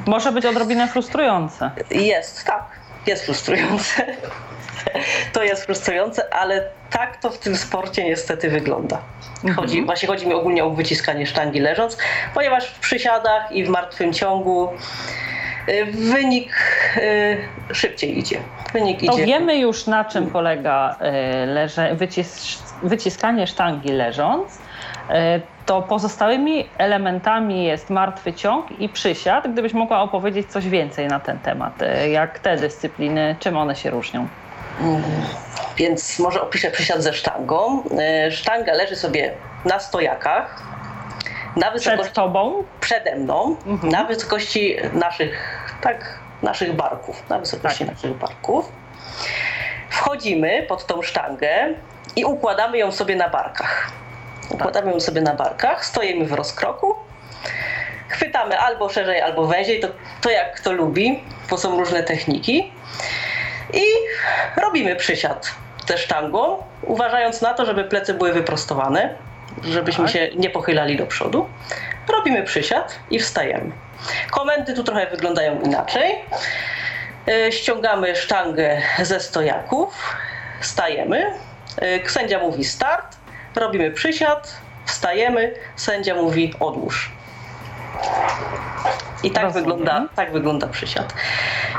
Może 0.06 0.32
być 0.32 0.46
odrobinę 0.46 0.88
frustrujące. 0.88 1.70
Jest, 1.90 2.44
tak 2.44 2.83
jest 3.06 3.24
frustrujące. 3.24 4.06
To 5.32 5.42
jest 5.42 5.64
frustrujące, 5.64 6.34
ale 6.34 6.68
tak 6.90 7.16
to 7.16 7.30
w 7.30 7.38
tym 7.38 7.56
sporcie 7.56 8.04
niestety 8.04 8.50
wygląda. 8.50 9.00
Chodzi, 9.56 9.78
mhm. 9.78 9.86
Właśnie 9.86 10.08
chodzi 10.08 10.26
mi 10.26 10.34
ogólnie 10.34 10.64
o 10.64 10.70
wyciskanie 10.70 11.26
sztangi 11.26 11.60
leżąc, 11.60 11.98
ponieważ 12.34 12.66
w 12.66 12.78
przysiadach 12.78 13.52
i 13.52 13.64
w 13.64 13.68
martwym 13.68 14.12
ciągu 14.12 14.68
y, 15.68 15.84
wynik 15.84 16.52
y, 16.96 17.74
szybciej 17.74 18.18
idzie. 18.18 18.38
Wynik 18.72 19.06
to 19.06 19.12
idzie. 19.12 19.26
wiemy 19.26 19.58
już 19.58 19.86
na 19.86 20.04
czym 20.04 20.26
polega 20.26 20.96
y, 21.44 21.46
leże, 21.46 21.94
wycis 21.94 22.62
wyciskanie 22.82 23.46
sztangi 23.46 23.88
leżąc 23.88 24.58
to 25.66 25.82
pozostałymi 25.82 26.68
elementami 26.78 27.64
jest 27.64 27.90
martwy 27.90 28.32
ciąg 28.32 28.80
i 28.80 28.88
przysiad. 28.88 29.52
Gdybyś 29.52 29.72
mogła 29.72 30.00
opowiedzieć 30.02 30.52
coś 30.52 30.68
więcej 30.68 31.08
na 31.08 31.20
ten 31.20 31.38
temat, 31.38 31.82
e, 31.82 32.08
jak 32.08 32.38
te 32.38 32.56
dyscypliny, 32.56 33.36
czym 33.38 33.56
one 33.56 33.76
się 33.76 33.90
różnią? 33.90 34.28
Mm, 34.80 35.02
więc 35.76 36.18
może 36.18 36.42
opiszę 36.42 36.70
przysiad 36.70 37.02
ze 37.02 37.12
sztangą. 37.12 37.82
E, 37.98 38.30
sztanga 38.30 38.72
leży 38.72 38.96
sobie 38.96 39.34
na 39.64 39.78
stojakach. 39.78 40.62
Na 41.56 41.70
wysokości, 41.70 42.02
Przed 42.02 42.14
tobą? 42.14 42.64
Przede 42.80 43.16
mną, 43.16 43.56
mhm. 43.66 43.92
na 43.92 44.04
wysokości 44.04 44.76
naszych, 44.92 45.60
tak, 45.80 46.18
naszych 46.42 46.72
barków. 46.72 47.28
Na 47.28 47.38
wysokości 47.38 47.84
tak. 47.84 47.94
naszych 47.94 48.14
barków. 48.14 48.72
Wchodzimy 49.90 50.62
pod 50.68 50.86
tą 50.86 51.02
sztangę 51.02 51.68
i 52.16 52.24
układamy 52.24 52.78
ją 52.78 52.92
sobie 52.92 53.16
na 53.16 53.28
barkach. 53.28 53.90
Układamy 54.50 54.92
ją 54.92 55.00
sobie 55.00 55.20
na 55.20 55.34
barkach, 55.34 55.86
stoimy 55.86 56.26
w 56.26 56.32
rozkroku, 56.32 56.94
chwytamy 58.08 58.58
albo 58.58 58.88
szerzej, 58.88 59.20
albo 59.20 59.46
węziej, 59.46 59.80
to, 59.80 59.88
to 60.20 60.30
jak 60.30 60.54
kto 60.56 60.72
lubi, 60.72 61.24
bo 61.50 61.58
są 61.58 61.78
różne 61.78 62.02
techniki. 62.02 62.72
I 63.72 63.84
robimy 64.62 64.96
przysiad 64.96 65.50
ze 65.88 65.98
sztangą, 65.98 66.62
uważając 66.82 67.40
na 67.40 67.54
to, 67.54 67.66
żeby 67.66 67.84
plecy 67.84 68.14
były 68.14 68.32
wyprostowane, 68.32 69.14
żebyśmy 69.62 70.04
tak. 70.04 70.12
się 70.12 70.30
nie 70.36 70.50
pochylali 70.50 70.96
do 70.96 71.06
przodu. 71.06 71.48
Robimy 72.08 72.42
przysiad 72.42 72.98
i 73.10 73.18
wstajemy. 73.18 73.72
Komendy 74.30 74.74
tu 74.74 74.84
trochę 74.84 75.06
wyglądają 75.06 75.60
inaczej. 75.60 76.24
E, 77.28 77.52
ściągamy 77.52 78.16
sztangę 78.16 78.82
ze 79.02 79.20
stojaków, 79.20 80.16
stajemy, 80.60 81.34
Y, 81.82 82.10
Sędzia 82.10 82.38
mówi 82.38 82.64
start, 82.64 83.16
robimy 83.56 83.90
przysiad, 83.90 84.60
wstajemy, 84.86 85.54
sędzia 85.76 86.14
mówi 86.14 86.54
odłóż. 86.60 87.12
I 89.22 89.30
tak 89.30 89.44
Rozumiem. 89.44 89.64
wygląda, 89.64 90.08
tak 90.16 90.32
wygląda 90.32 90.66
przysiad. 90.66 91.14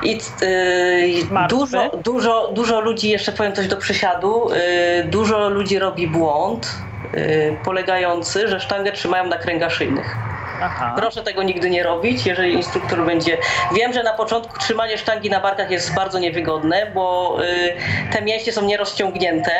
I 0.03 0.19
yy, 0.41 1.47
dużo, 1.49 1.91
dużo, 2.03 2.51
dużo 2.51 2.81
ludzi, 2.81 3.09
jeszcze 3.09 3.31
powiem 3.31 3.53
coś 3.53 3.67
do 3.67 3.77
przysiadu, 3.77 4.49
yy, 4.49 5.03
dużo 5.03 5.49
ludzi 5.49 5.79
robi 5.79 6.07
błąd 6.07 6.75
yy, 7.13 7.57
polegający, 7.65 8.47
że 8.47 8.59
sztangę 8.59 8.91
trzymają 8.91 9.27
na 9.27 9.37
kręgach 9.37 9.71
szyjnych. 9.73 10.17
Aha. 10.61 10.93
Proszę 10.97 11.23
tego 11.23 11.43
nigdy 11.43 11.69
nie 11.69 11.83
robić, 11.83 12.25
jeżeli 12.25 12.53
instruktor 12.53 13.05
będzie. 13.05 13.37
Wiem, 13.75 13.93
że 13.93 14.03
na 14.03 14.13
początku 14.13 14.59
trzymanie 14.59 14.97
sztangi 14.97 15.29
na 15.29 15.39
barkach 15.39 15.71
jest 15.71 15.95
bardzo 15.95 16.19
niewygodne, 16.19 16.91
bo 16.93 17.37
y, 17.43 18.11
te 18.11 18.21
mięśnie 18.21 18.53
są 18.53 18.65
nierozciągnięte. 18.65 19.51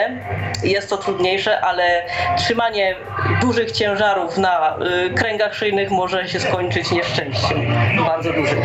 Jest 0.63 0.89
to 0.89 0.97
trudniejsze, 0.97 1.61
ale 1.61 2.03
trzymanie 2.37 2.95
dużych 3.41 3.71
ciężarów 3.71 4.37
na 4.37 4.77
y, 5.05 5.09
kręgach 5.13 5.55
szyjnych 5.55 5.91
może 5.91 6.27
się 6.27 6.39
skończyć 6.39 6.91
nieszczęściem. 6.91 7.75
Bardzo 8.05 8.33
dużym. 8.33 8.61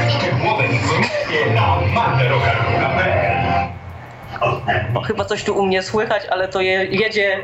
Bo 4.93 5.01
chyba 5.01 5.25
coś 5.25 5.45
tu 5.45 5.59
u 5.59 5.67
mnie 5.67 5.83
słychać, 5.83 6.23
ale 6.31 6.49
to 6.49 6.61
je, 6.61 6.85
jedzie, 6.85 7.39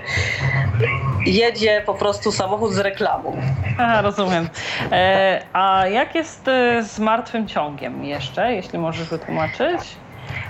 jedzie 1.26 1.82
po 1.86 1.94
prostu 1.94 2.32
samochód 2.32 2.72
z 2.72 2.78
reklamą. 2.78 3.36
Aha, 3.78 4.02
rozumiem. 4.02 4.48
E, 4.92 5.40
a 5.52 5.86
jak 5.86 6.14
jest 6.14 6.48
e, 6.48 6.82
z 6.82 6.98
martwym 6.98 7.48
ciągiem 7.48 8.04
jeszcze, 8.04 8.52
jeśli 8.52 8.78
możesz 8.78 9.08
wytłumaczyć? 9.08 9.80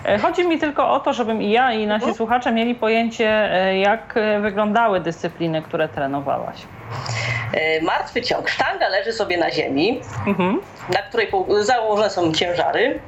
E, 0.05 0.19
Chodzi 0.19 0.49
mi 0.49 0.59
tylko 0.59 0.91
o 0.91 1.01
to, 1.01 1.13
żebym 1.13 1.43
i 1.43 1.51
ja, 1.51 1.73
i 1.73 1.87
nasi 1.87 2.03
Mhm. 2.03 2.15
słuchacze 2.15 2.53
mieli 2.53 2.75
pojęcie, 2.75 3.29
e, 3.53 3.79
jak 3.79 4.15
wyglądały 4.43 5.01
dyscypliny, 5.01 5.63
które 5.63 5.89
trenowałaś. 5.89 6.57
Martwy 7.83 8.23
ciąg. 8.23 8.49
Sztanga 8.49 8.89
leży 8.89 9.13
sobie 9.13 9.37
na 9.39 9.51
ziemi, 9.51 10.01
Mhm. 10.27 10.61
na 10.89 11.03
której 11.03 11.29
założone 11.61 12.11
są 12.11 12.33
ciężary. 12.33 13.01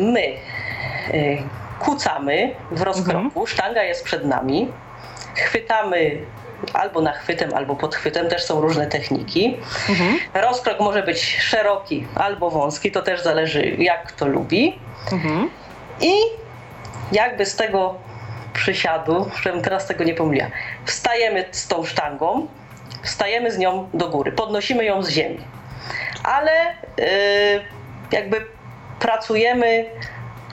My 0.00 0.22
kucamy 1.78 2.54
w 2.70 2.82
rozkroku, 2.82 3.46
sztanga 3.46 3.82
jest 3.82 4.04
przed 4.04 4.24
nami, 4.24 4.72
chwytamy 5.36 6.18
albo 6.72 7.00
nachwytem, 7.00 7.54
albo 7.54 7.76
podchwytem, 7.76 8.28
też 8.28 8.44
są 8.44 8.60
różne 8.60 8.86
techniki. 8.86 9.56
Mhm. 9.88 10.18
Rozkrok 10.34 10.80
może 10.80 11.02
być 11.02 11.36
szeroki 11.40 12.06
albo 12.14 12.50
wąski, 12.50 12.92
to 12.92 13.02
też 13.02 13.22
zależy 13.22 13.76
jak 13.78 14.06
kto 14.06 14.26
lubi. 14.26 14.78
Mhm. 15.12 15.50
I 16.00 16.12
jakby 17.12 17.46
z 17.46 17.56
tego 17.56 17.94
przysiadu, 18.52 19.30
żebym 19.42 19.62
teraz 19.62 19.86
tego 19.86 20.04
nie 20.04 20.14
pomyliła, 20.14 20.46
wstajemy 20.84 21.44
z 21.50 21.68
tą 21.68 21.84
sztangą, 21.84 22.46
wstajemy 23.02 23.50
z 23.52 23.58
nią 23.58 23.88
do 23.94 24.08
góry, 24.08 24.32
podnosimy 24.32 24.84
ją 24.84 25.02
z 25.02 25.08
ziemi. 25.08 25.40
Ale 26.24 26.50
yy, 26.98 27.06
jakby 28.12 28.46
pracujemy 29.00 29.86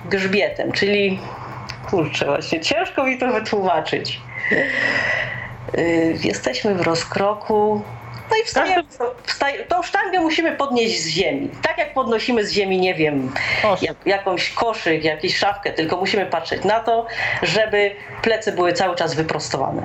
grzbietem, 0.10 0.72
czyli 0.72 1.20
kurczę 1.90 2.26
właśnie, 2.26 2.60
ciężko 2.60 3.04
mi 3.04 3.18
to 3.18 3.32
wytłumaczyć. 3.32 4.22
Yy, 5.78 6.18
jesteśmy 6.24 6.76
w 6.76 6.82
rozkroku. 6.82 7.82
No 8.32 8.38
i 8.38 8.46
wstajemy, 8.46 8.84
wstaj, 9.24 9.54
tą 9.68 9.84
sztangę 9.84 10.20
musimy 10.20 10.52
podnieść 10.52 11.02
z 11.02 11.08
ziemi. 11.08 11.50
Tak 11.62 11.78
jak 11.78 11.94
podnosimy 11.94 12.46
z 12.46 12.52
ziemi, 12.52 12.80
nie 12.80 12.96
wiem, 12.96 13.32
jak, 13.82 13.96
jakąś 14.06 14.50
koszyk, 14.50 15.04
jakąś 15.04 15.38
szafkę, 15.38 15.72
tylko 15.72 15.98
musimy 15.98 16.26
patrzeć 16.26 16.64
na 16.64 16.80
to, 16.80 17.08
żeby 17.42 17.92
plecy 18.22 18.52
były 18.52 18.74
cały 18.74 18.96
czas 18.96 19.14
wyprostowane. 19.14 19.82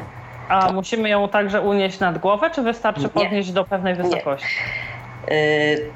A 0.49 0.73
musimy 0.73 1.09
ją 1.09 1.29
także 1.29 1.61
unieść 1.61 1.99
nad 1.99 2.19
głowę, 2.19 2.51
czy 2.51 2.63
wystarczy 2.63 3.03
Nie. 3.03 3.09
podnieść 3.09 3.53
do 3.53 3.65
pewnej 3.65 3.95
wysokości? 3.95 4.49
Yy, 5.29 5.91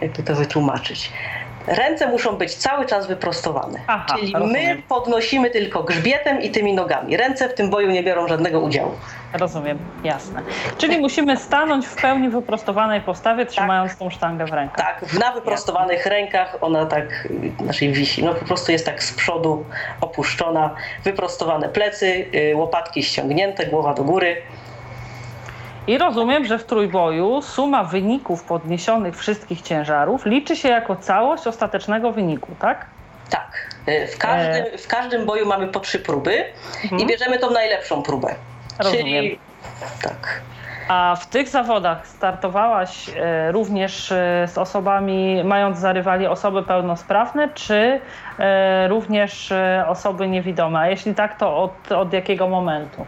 jakby 0.00 0.22
to 0.22 0.34
wytłumaczyć? 0.34 1.12
Ręce 1.68 2.06
muszą 2.08 2.36
być 2.36 2.54
cały 2.54 2.86
czas 2.86 3.06
wyprostowane. 3.06 3.78
Aha, 3.86 4.06
Czyli 4.18 4.32
my 4.32 4.38
rozumiem. 4.38 4.82
podnosimy 4.82 5.50
tylko 5.50 5.82
grzbietem 5.82 6.42
i 6.42 6.50
tymi 6.50 6.74
nogami. 6.74 7.16
Ręce 7.16 7.48
w 7.48 7.54
tym 7.54 7.70
boju 7.70 7.90
nie 7.90 8.02
biorą 8.02 8.28
żadnego 8.28 8.60
udziału. 8.60 8.92
Rozumiem, 9.32 9.78
jasne. 10.04 10.42
Czyli 10.78 10.98
musimy 10.98 11.36
stanąć 11.36 11.86
w 11.86 12.02
pełni 12.02 12.28
wyprostowanej 12.28 13.00
postawie, 13.00 13.46
trzymając 13.46 13.96
tą 13.96 14.10
sztangę 14.10 14.46
w 14.46 14.52
rękach. 14.52 15.00
Tak, 15.00 15.12
na 15.18 15.32
wyprostowanych 15.32 16.06
rękach 16.06 16.56
ona 16.60 16.86
tak 16.86 17.28
naszej 17.60 17.92
wisi. 17.92 18.24
No 18.24 18.34
po 18.34 18.44
prostu 18.44 18.72
jest 18.72 18.86
tak 18.86 19.02
z 19.02 19.12
przodu 19.12 19.64
opuszczona, 20.00 20.74
wyprostowane 21.04 21.68
plecy, 21.68 22.26
y, 22.34 22.56
łopatki 22.56 23.02
ściągnięte, 23.02 23.66
głowa 23.66 23.94
do 23.94 24.04
góry. 24.04 24.36
I 25.88 25.98
rozumiem, 25.98 26.44
że 26.44 26.58
w 26.58 26.64
trójboju 26.64 27.42
suma 27.42 27.84
wyników 27.84 28.44
podniesionych 28.44 29.16
wszystkich 29.16 29.62
ciężarów 29.62 30.26
liczy 30.26 30.56
się 30.56 30.68
jako 30.68 30.96
całość 30.96 31.46
ostatecznego 31.46 32.12
wyniku, 32.12 32.48
tak? 32.58 32.86
Tak. 33.30 33.70
y, 33.88 34.06
W 34.06 34.18
każdym, 34.18 34.64
w 34.78 34.86
każdym 34.86 35.26
boju 35.26 35.46
mamy 35.46 35.68
po 35.68 35.80
trzy 35.80 35.98
próby 35.98 36.44
i 36.98 37.06
bierzemy 37.06 37.38
tą 37.38 37.50
najlepszą 37.50 38.02
próbę. 38.02 38.34
Rozumiem. 38.78 39.04
Czyli 39.06 39.38
tak. 40.02 40.40
A 40.88 41.16
w 41.20 41.26
tych 41.26 41.48
zawodach 41.48 42.06
startowałaś 42.06 43.08
e, 43.16 43.52
również 43.52 44.12
e, 44.12 44.48
z 44.48 44.58
osobami, 44.58 45.44
mając 45.44 45.78
za 45.78 45.92
rywali 45.92 46.26
osoby 46.26 46.62
pełnosprawne, 46.62 47.48
czy 47.54 48.00
e, 48.38 48.88
również 48.88 49.52
e, 49.52 49.84
osoby 49.88 50.28
niewidome? 50.28 50.78
A 50.78 50.88
jeśli 50.88 51.14
tak, 51.14 51.38
to 51.38 51.56
od, 51.56 51.92
od 51.92 52.12
jakiego 52.12 52.48
momentu? 52.48 53.06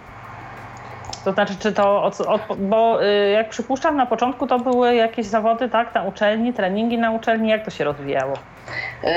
To 1.24 1.32
znaczy, 1.32 1.54
czy 1.58 1.72
to, 1.72 2.02
od, 2.02 2.20
od, 2.20 2.40
bo 2.58 3.04
e, 3.04 3.30
jak 3.30 3.48
przypuszczam, 3.48 3.96
na 3.96 4.06
początku 4.06 4.46
to 4.46 4.58
były 4.58 4.94
jakieś 4.94 5.26
zawody, 5.26 5.68
tak, 5.68 5.94
na 5.94 6.02
uczelni, 6.02 6.52
treningi 6.52 6.98
na 6.98 7.10
uczelni, 7.10 7.48
jak 7.48 7.64
to 7.64 7.70
się 7.70 7.84
rozwijało? 7.84 8.34
Yy, 9.02 9.10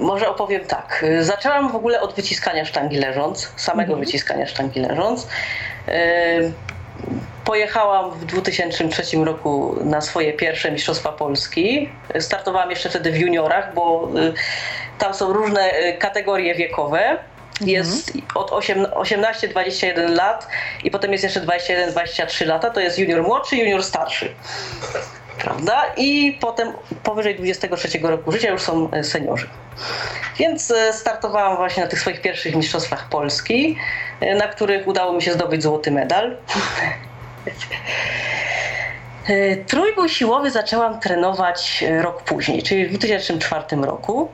może 0.00 0.28
opowiem 0.28 0.64
tak. 0.64 1.04
Zaczęłam 1.20 1.72
w 1.72 1.76
ogóle 1.76 2.00
od 2.00 2.14
wyciskania 2.14 2.64
sztangi 2.64 2.96
leżąc, 2.96 3.52
samego 3.56 3.92
Mhm. 3.92 4.00
wyciskania 4.06 4.46
sztangi 4.46 4.80
leżąc. 4.80 5.28
Yy, 5.88 6.52
Pojechałam 7.44 8.10
w 8.10 8.24
2003 8.24 9.02
roku 9.24 9.76
na 9.84 10.00
swoje 10.00 10.32
pierwsze 10.32 10.70
Mistrzostwa 10.70 11.12
Polski. 11.12 11.88
Startowałam 12.20 12.70
jeszcze 12.70 12.88
wtedy 12.88 13.12
w 13.12 13.16
juniorach, 13.18 13.74
bo 13.74 14.08
yy, 14.14 14.34
tam 14.98 15.14
są 15.14 15.32
różne 15.32 15.70
yy, 15.70 15.92
kategorie 15.92 16.54
wiekowe. 16.54 17.18
Jest 17.60 18.12
od 18.34 18.50
18-21 18.50 20.10
lat 20.10 20.48
i 20.84 20.90
potem 20.90 21.12
jest 21.12 21.24
jeszcze 21.24 21.40
21-23 21.40 22.46
lata, 22.46 22.70
to 22.70 22.80
jest 22.80 22.98
junior 22.98 23.22
młodszy, 23.22 23.56
junior 23.56 23.84
starszy 23.84 24.34
prawda? 25.44 25.82
I 25.96 26.38
potem 26.40 26.72
powyżej 27.02 27.34
23 27.34 27.98
roku 28.02 28.32
życia 28.32 28.50
już 28.50 28.62
są 28.62 28.90
e, 28.90 29.04
seniorzy. 29.04 29.48
Więc 30.38 30.70
e, 30.70 30.92
startowałam 30.92 31.56
właśnie 31.56 31.82
na 31.82 31.88
tych 31.88 32.00
swoich 32.00 32.20
pierwszych 32.20 32.54
mistrzostwach 32.54 33.08
Polski, 33.08 33.78
e, 34.20 34.34
na 34.34 34.48
których 34.48 34.88
udało 34.88 35.12
mi 35.12 35.22
się 35.22 35.32
zdobyć 35.32 35.62
złoty 35.62 35.90
medal. 35.90 36.36
Trójbój 39.66 40.08
siłowy 40.08 40.50
zaczęłam 40.50 41.00
trenować 41.00 41.84
rok 42.00 42.22
później, 42.22 42.62
czyli 42.62 42.86
w 42.86 42.98
2004 42.98 43.64
roku. 43.82 44.28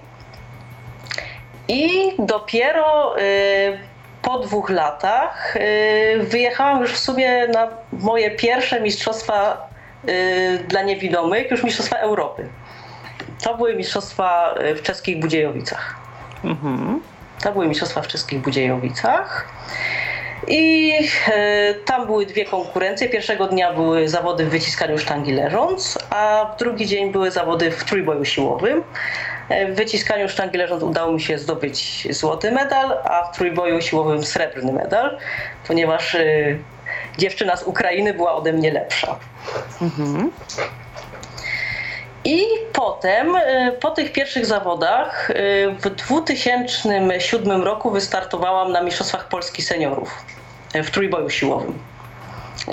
I 1.71 2.13
dopiero 2.19 3.19
e, 3.19 3.23
po 4.23 4.39
dwóch 4.39 4.71
latach 4.71 5.57
e, 5.57 6.19
wyjechałam 6.19 6.81
już 6.81 6.93
w 6.93 6.99
sumie 6.99 7.49
na 7.49 7.69
moje 7.93 8.31
pierwsze 8.31 8.81
mistrzostwa 8.81 9.69
e, 10.07 10.59
dla 10.59 10.83
niewidomych, 10.83 11.51
już 11.51 11.63
mistrzostwa 11.63 11.97
Europy. 11.97 12.49
To 13.45 13.57
były 13.57 13.75
mistrzostwa 13.75 14.55
w 14.77 14.83
czeskich 14.83 15.21
Budziejowicach. 15.21 15.97
Mhm. 16.45 17.01
To 17.43 17.53
były 17.53 17.69
mistrzostwa 17.69 18.03
w 18.03 18.09
czeskich 18.09 18.41
Budziejowicach. 18.41 19.49
I 20.49 20.93
tam 21.85 22.07
były 22.07 22.27
dwie 22.27 22.45
konkurencje. 22.45 23.09
Pierwszego 23.09 23.47
dnia 23.47 23.73
były 23.73 24.09
zawody 24.09 24.47
w 24.47 24.49
wyciskaniu 24.49 24.99
sztangi 24.99 25.33
leżąc, 25.33 25.99
a 26.11 26.53
w 26.55 26.59
drugi 26.59 26.87
dzień 26.87 27.13
były 27.13 27.31
zawody 27.31 27.71
w 27.71 27.85
trójboju 27.85 28.25
siłowym. 28.25 28.83
E, 29.51 29.67
W 29.73 29.75
wyciskaniu 29.77 30.29
sztangi 30.29 30.59
leżąc 30.59 30.83
udało 30.83 31.13
mi 31.13 31.21
się 31.21 31.39
zdobyć 31.39 32.09
złoty 32.11 32.53
medal, 32.53 32.99
a 33.05 33.25
w 33.25 33.37
trójboju 33.37 33.81
siłowym 33.81 34.25
srebrny 34.25 34.73
medal, 34.73 35.19
ponieważ 35.69 36.15
e, 36.15 36.25
dziewczyna 37.19 37.57
z 37.57 37.63
Ukrainy 37.63 38.15
była 38.15 38.35
ode 38.35 38.53
mnie 38.53 38.73
lepsza. 38.73 39.17
Mhm. 39.83 40.31
I 42.25 42.45
potem, 42.73 43.37
e, 43.37 43.73
po 43.81 43.91
tych 43.91 44.13
pierwszych 44.13 44.47
zawodach, 44.47 45.31
e, 45.31 45.35
w 45.75 45.91
2007 45.91 47.63
roku 47.63 47.91
wystartowałam 47.91 48.73
na 48.73 48.83
Mistrzostwach 48.83 49.29
Polski 49.29 49.63
Seniorów 49.63 50.25
w 50.75 50.91
trójboju 50.91 51.31
siłowym, 51.31 51.79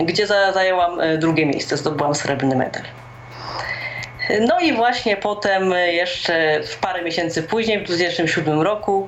gdzie 0.03 0.27
za- 0.27 0.51
zajęłam 0.51 0.99
drugie 1.17 1.45
miejsce, 1.45 1.77
zdobyłam 1.77 2.15
srebrny 2.15 2.55
medal. 2.55 2.81
No 4.47 4.59
i 4.59 4.73
właśnie 4.73 5.17
potem 5.17 5.71
jeszcze 5.71 6.63
w 6.63 6.77
parę 6.77 7.01
miesięcy 7.01 7.43
później, 7.43 7.79
w 7.79 7.83
2007 7.83 8.61
roku, 8.61 9.07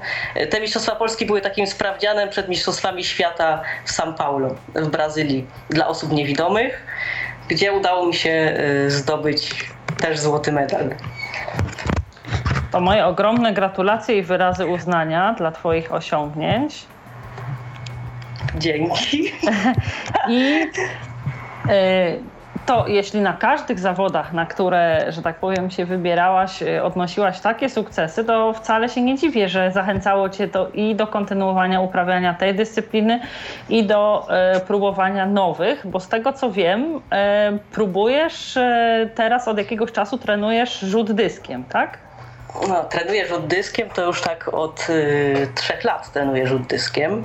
te 0.49 0.61
Mistrzostwa 0.61 0.95
Polski 0.95 1.25
były 1.25 1.41
takim 1.41 1.67
sprawdzianem 1.67 2.29
przed 2.29 2.49
Mistrzostwami 2.49 3.03
Świata 3.03 3.61
w 3.85 3.91
São 3.91 4.13
Paulo 4.13 4.55
w 4.75 4.87
Brazylii 4.87 5.47
dla 5.69 5.87
osób 5.87 6.11
niewidomych, 6.11 6.83
gdzie 7.47 7.73
udało 7.73 8.05
mi 8.05 8.13
się 8.13 8.55
y, 8.85 8.91
zdobyć 8.91 9.65
też 10.01 10.19
złoty 10.19 10.51
medal. 10.51 10.89
To 12.71 12.79
moje 12.79 13.05
ogromne 13.05 13.53
gratulacje 13.53 14.17
i 14.17 14.21
wyrazy 14.21 14.65
uznania 14.65 15.35
dla 15.37 15.51
Twoich 15.51 15.93
osiągnięć. 15.93 16.85
Dzięki. 18.55 19.33
I 20.29 20.67
y, 21.69 22.19
to 22.69 22.87
jeśli 22.87 23.21
na 23.21 23.33
każdych 23.33 23.79
zawodach, 23.79 24.33
na 24.33 24.45
które, 24.45 25.05
że 25.11 25.21
tak 25.21 25.35
powiem, 25.35 25.71
się 25.71 25.85
wybierałaś, 25.85 26.61
y, 26.61 26.83
odnosiłaś 26.83 27.39
takie 27.39 27.69
sukcesy, 27.69 28.23
to 28.23 28.53
wcale 28.53 28.89
się 28.89 29.01
nie 29.01 29.17
dziwię, 29.17 29.49
że 29.49 29.71
zachęcało 29.71 30.29
cię 30.29 30.47
to 30.47 30.69
i 30.73 30.95
do 30.95 31.07
kontynuowania 31.07 31.81
uprawiania 31.81 32.33
tej 32.33 32.55
dyscypliny, 32.55 33.19
i 33.69 33.83
do 33.83 34.27
y, 34.57 34.59
próbowania 34.59 35.25
nowych, 35.25 35.87
bo 35.87 35.99
z 35.99 36.07
tego 36.07 36.33
co 36.33 36.51
wiem, 36.51 36.95
y, 36.95 36.99
próbujesz 37.71 38.57
teraz 39.15 39.47
od 39.47 39.57
jakiegoś 39.57 39.91
czasu 39.91 40.17
trenujesz 40.17 40.79
rzut 40.79 41.11
dyskiem, 41.11 41.63
tak? 41.63 41.97
No, 42.67 42.83
trenuję 42.83 43.27
rzut 43.27 43.47
dyskiem, 43.47 43.89
to 43.89 44.05
już 44.05 44.21
tak 44.21 44.53
od 44.53 44.87
y, 44.89 45.47
trzech 45.55 45.83
lat 45.83 46.11
trenuję 46.11 46.47
rzut 46.47 46.67
dyskiem. 46.67 47.23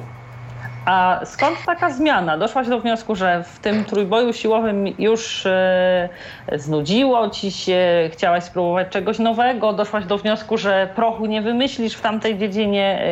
A 0.87 1.21
skąd 1.25 1.65
taka 1.67 1.91
zmiana? 1.91 2.39
Doszłaś 2.39 2.69
do 2.69 2.81
wniosku, 2.81 3.17
że 3.17 3.45
w 3.45 3.59
tym 3.59 3.85
trójboju 3.85 4.33
siłowym 4.33 4.87
już 4.99 5.47
e, 5.47 6.09
znudziło 6.53 7.31
ci 7.31 7.53
się, 7.53 8.11
chciałaś 8.13 8.45
spróbować 8.45 8.89
czegoś 8.89 9.19
nowego, 9.19 9.73
doszłaś 9.73 10.05
do 10.05 10.19
wniosku, 10.19 10.57
że 10.57 10.89
prochu 10.95 11.27
nie 11.27 11.43
wymyślisz 11.43 11.95
w 11.95 12.01
tamtej 12.01 12.39
dziedzinie. 12.39 13.03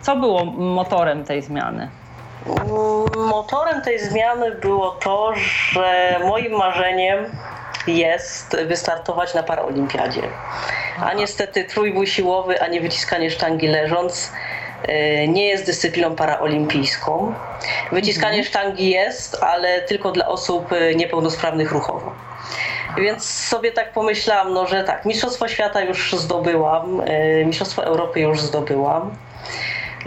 E, 0.00 0.02
co 0.02 0.16
było 0.16 0.44
motorem 0.44 1.24
tej 1.24 1.42
zmiany? 1.42 1.88
Motorem 3.16 3.82
tej 3.82 3.98
zmiany 3.98 4.50
było 4.50 4.90
to, 4.90 5.32
że 5.72 6.18
moim 6.24 6.52
marzeniem 6.52 7.26
jest 7.86 8.56
wystartować 8.66 9.34
na 9.34 9.42
paraolimpiadzie. 9.42 10.22
A 11.04 11.14
niestety 11.14 11.64
trójbój 11.64 12.06
siłowy, 12.06 12.62
a 12.62 12.66
nie 12.66 12.80
wyciskanie 12.80 13.30
sztangi 13.30 13.66
leżąc 13.66 14.32
nie 15.28 15.46
jest 15.46 15.66
dyscypliną 15.66 16.16
paraolimpijską. 16.16 17.34
Wyciskanie 17.92 18.38
mhm. 18.38 18.44
sztangi 18.44 18.90
jest, 18.90 19.42
ale 19.42 19.82
tylko 19.82 20.12
dla 20.12 20.28
osób 20.28 20.72
e, 20.72 20.94
niepełnosprawnych 20.94 21.72
ruchowo. 21.72 22.12
Więc 22.98 23.24
sobie 23.24 23.72
tak 23.72 23.92
pomyślałam, 23.92 24.54
no, 24.54 24.66
że 24.66 24.84
tak, 24.84 25.04
Mistrzostwo 25.04 25.48
Świata 25.48 25.80
już 25.80 26.12
zdobyłam, 26.12 27.00
e, 27.00 27.44
Mistrzostwo 27.44 27.84
Europy 27.84 28.20
już 28.20 28.40
zdobyłam. 28.40 29.10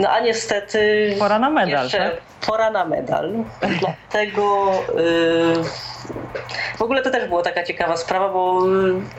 No 0.00 0.08
a 0.08 0.20
niestety. 0.20 1.14
Pora 1.18 1.38
na 1.38 1.50
medal. 1.50 1.84
Jeszcze 1.84 1.98
tak? 1.98 2.46
Pora 2.46 2.70
na 2.70 2.84
medal. 2.84 3.32
Dlatego. 3.80 4.70
Yy, 4.96 5.64
w 6.78 6.82
ogóle 6.82 7.02
to 7.02 7.10
też 7.10 7.28
była 7.28 7.42
taka 7.42 7.64
ciekawa 7.64 7.96
sprawa, 7.96 8.28
bo 8.28 8.62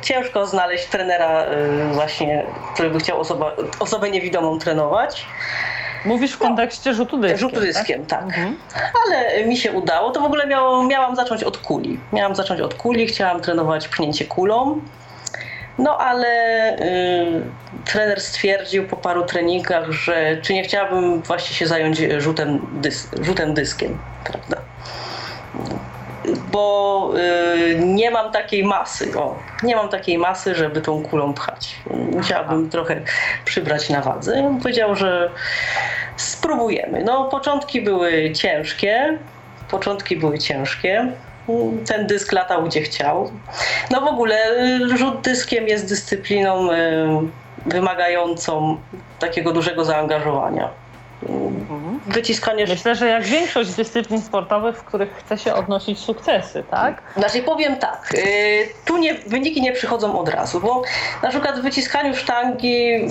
ciężko 0.01 0.45
znaleźć 0.45 0.85
trenera, 0.85 1.45
yy, 1.45 1.93
właśnie, 1.93 2.45
który 2.73 2.89
by 2.89 2.99
chciał 2.99 3.19
osoba, 3.19 3.51
osobę 3.79 4.09
niewidomą 4.09 4.59
trenować. 4.59 5.25
Mówisz 6.05 6.31
w 6.31 6.37
kontekście 6.37 6.93
rzutu 6.93 7.17
dyskiem. 7.17 7.39
Rzutu 7.39 7.59
dyskiem, 7.59 8.05
tak. 8.05 8.19
tak. 8.19 8.27
Mhm. 8.27 8.57
Ale 9.05 9.45
mi 9.45 9.57
się 9.57 9.71
udało. 9.71 10.11
To 10.11 10.21
w 10.21 10.25
ogóle 10.25 10.47
miało, 10.47 10.83
miałam 10.83 11.15
zacząć 11.15 11.43
od 11.43 11.57
kuli. 11.57 11.99
Miałam 12.13 12.35
zacząć 12.35 12.61
od 12.61 12.73
kuli, 12.73 13.07
chciałam 13.07 13.41
trenować 13.41 13.87
pchnięcie 13.87 14.25
kulą. 14.25 14.81
No 15.79 15.97
ale 15.97 16.27
y, 16.79 17.41
trener 17.85 18.21
stwierdził 18.21 18.87
po 18.87 18.95
paru 18.95 19.25
treningach, 19.25 19.91
że 19.91 20.37
czy 20.41 20.53
nie 20.53 20.63
chciałabym 20.63 21.21
właśnie 21.21 21.55
się 21.55 21.67
zająć 21.67 21.97
rzutem, 22.17 22.67
dys, 22.73 23.09
rzutem 23.21 23.53
dyskiem, 23.53 23.97
prawda? 24.23 24.57
Bo 26.51 27.11
y, 27.17 27.79
nie 27.79 28.11
mam 28.11 28.31
takiej 28.31 28.63
masy, 28.63 29.19
o, 29.19 29.39
nie 29.63 29.75
mam 29.75 29.89
takiej 29.89 30.17
masy, 30.17 30.55
żeby 30.55 30.81
tą 30.81 31.03
kulą 31.03 31.33
pchać. 31.33 31.75
Musiałabym 32.11 32.69
trochę 32.69 33.01
przybrać 33.45 33.89
na 33.89 34.01
wadze. 34.01 34.57
Powiedział, 34.61 34.95
że 34.95 35.29
spróbujemy. 36.17 37.03
No, 37.03 37.25
początki 37.25 37.81
były 37.81 38.31
ciężkie. 38.31 39.17
Początki 39.71 40.17
były 40.17 40.39
ciężkie 40.39 41.11
ten 41.87 42.07
dysk 42.07 42.31
latał 42.31 42.63
gdzie 42.63 42.81
chciał. 42.81 43.31
No 43.91 44.01
w 44.01 44.07
ogóle 44.07 44.35
y, 44.91 44.97
rzut 44.97 45.21
dyskiem 45.21 45.67
jest 45.67 45.89
dyscypliną 45.89 46.71
y, 46.71 46.75
wymagającą 47.65 48.77
takiego 49.19 49.51
dużego 49.51 49.85
zaangażowania. 49.85 50.69
Wyciskanie. 52.13 52.65
Myślę, 52.67 52.95
że 52.95 53.07
jak 53.07 53.23
większość 53.23 53.69
dyscyplin 53.69 54.21
sportowych, 54.21 54.77
w 54.77 54.83
których 54.83 55.15
chce 55.17 55.37
się 55.37 55.53
odnosić 55.53 55.99
sukcesy, 55.99 56.63
tak? 56.71 57.01
Znaczy 57.17 57.41
powiem 57.41 57.75
tak, 57.75 58.13
y, 58.13 58.69
tu 58.85 58.97
nie, 58.97 59.13
wyniki 59.13 59.61
nie 59.61 59.71
przychodzą 59.71 60.19
od 60.19 60.29
razu, 60.29 60.59
bo 60.59 60.83
na 61.23 61.29
przykład 61.29 61.59
w 61.59 61.63
wyciskaniu 61.63 62.15
sztangi 62.15 63.07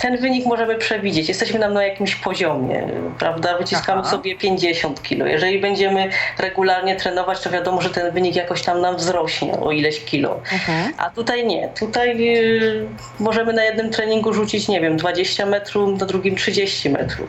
ten 0.00 0.16
wynik 0.16 0.46
możemy 0.46 0.74
przewidzieć. 0.74 1.28
Jesteśmy 1.28 1.60
tam 1.60 1.74
na 1.74 1.84
jakimś 1.84 2.16
poziomie, 2.16 2.88
prawda? 3.18 3.58
Wyciskamy 3.58 4.00
Aha. 4.00 4.10
sobie 4.10 4.36
50 4.36 5.02
kilo. 5.02 5.26
Jeżeli 5.26 5.58
będziemy 5.58 6.10
regularnie 6.38 6.96
trenować, 6.96 7.40
to 7.40 7.50
wiadomo, 7.50 7.80
że 7.80 7.90
ten 7.90 8.12
wynik 8.12 8.36
jakoś 8.36 8.62
tam 8.62 8.80
nam 8.80 8.96
wzrośnie 8.96 9.60
o 9.60 9.72
ileś 9.72 10.04
kilo. 10.04 10.40
Mhm. 10.52 10.92
A 10.98 11.10
tutaj 11.10 11.46
nie. 11.46 11.68
Tutaj 11.68 12.36
y, 12.36 12.86
możemy 13.20 13.52
na 13.52 13.64
jednym 13.64 13.90
treningu 13.90 14.32
rzucić, 14.32 14.68
nie 14.68 14.80
wiem, 14.80 14.96
20 14.96 15.46
metrów, 15.46 16.00
na 16.00 16.06
drugim 16.06 16.36
30 16.36 16.90
metrów. 16.90 17.28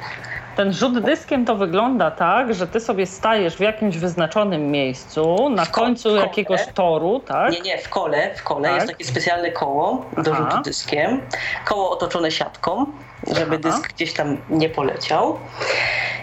Ten 0.57 0.73
rzut 0.73 0.99
dyskiem 0.99 1.45
to 1.45 1.55
wygląda 1.55 2.11
tak, 2.11 2.53
że 2.53 2.67
ty 2.67 2.79
sobie 2.79 3.05
stajesz 3.05 3.55
w 3.55 3.59
jakimś 3.59 3.97
wyznaczonym 3.97 4.71
miejscu, 4.71 5.49
na 5.49 5.65
końcu 5.65 6.15
jakiegoś 6.15 6.61
toru, 6.73 7.19
tak? 7.19 7.51
Nie, 7.51 7.61
nie, 7.61 7.77
w 7.77 7.89
kole, 7.89 8.35
w 8.35 8.43
kole 8.43 8.69
tak. 8.69 8.75
jest 8.75 8.87
takie 8.87 9.05
specjalne 9.05 9.51
koło 9.51 10.05
do 10.23 10.31
Aha. 10.31 10.49
rzutu 10.51 10.63
dyskiem. 10.63 11.21
Koło 11.65 11.91
otoczone 11.91 12.31
siatką, 12.31 12.85
żeby 13.27 13.59
Aha. 13.63 13.77
dysk 13.77 13.93
gdzieś 13.93 14.13
tam 14.13 14.37
nie 14.49 14.69
poleciał. 14.69 15.39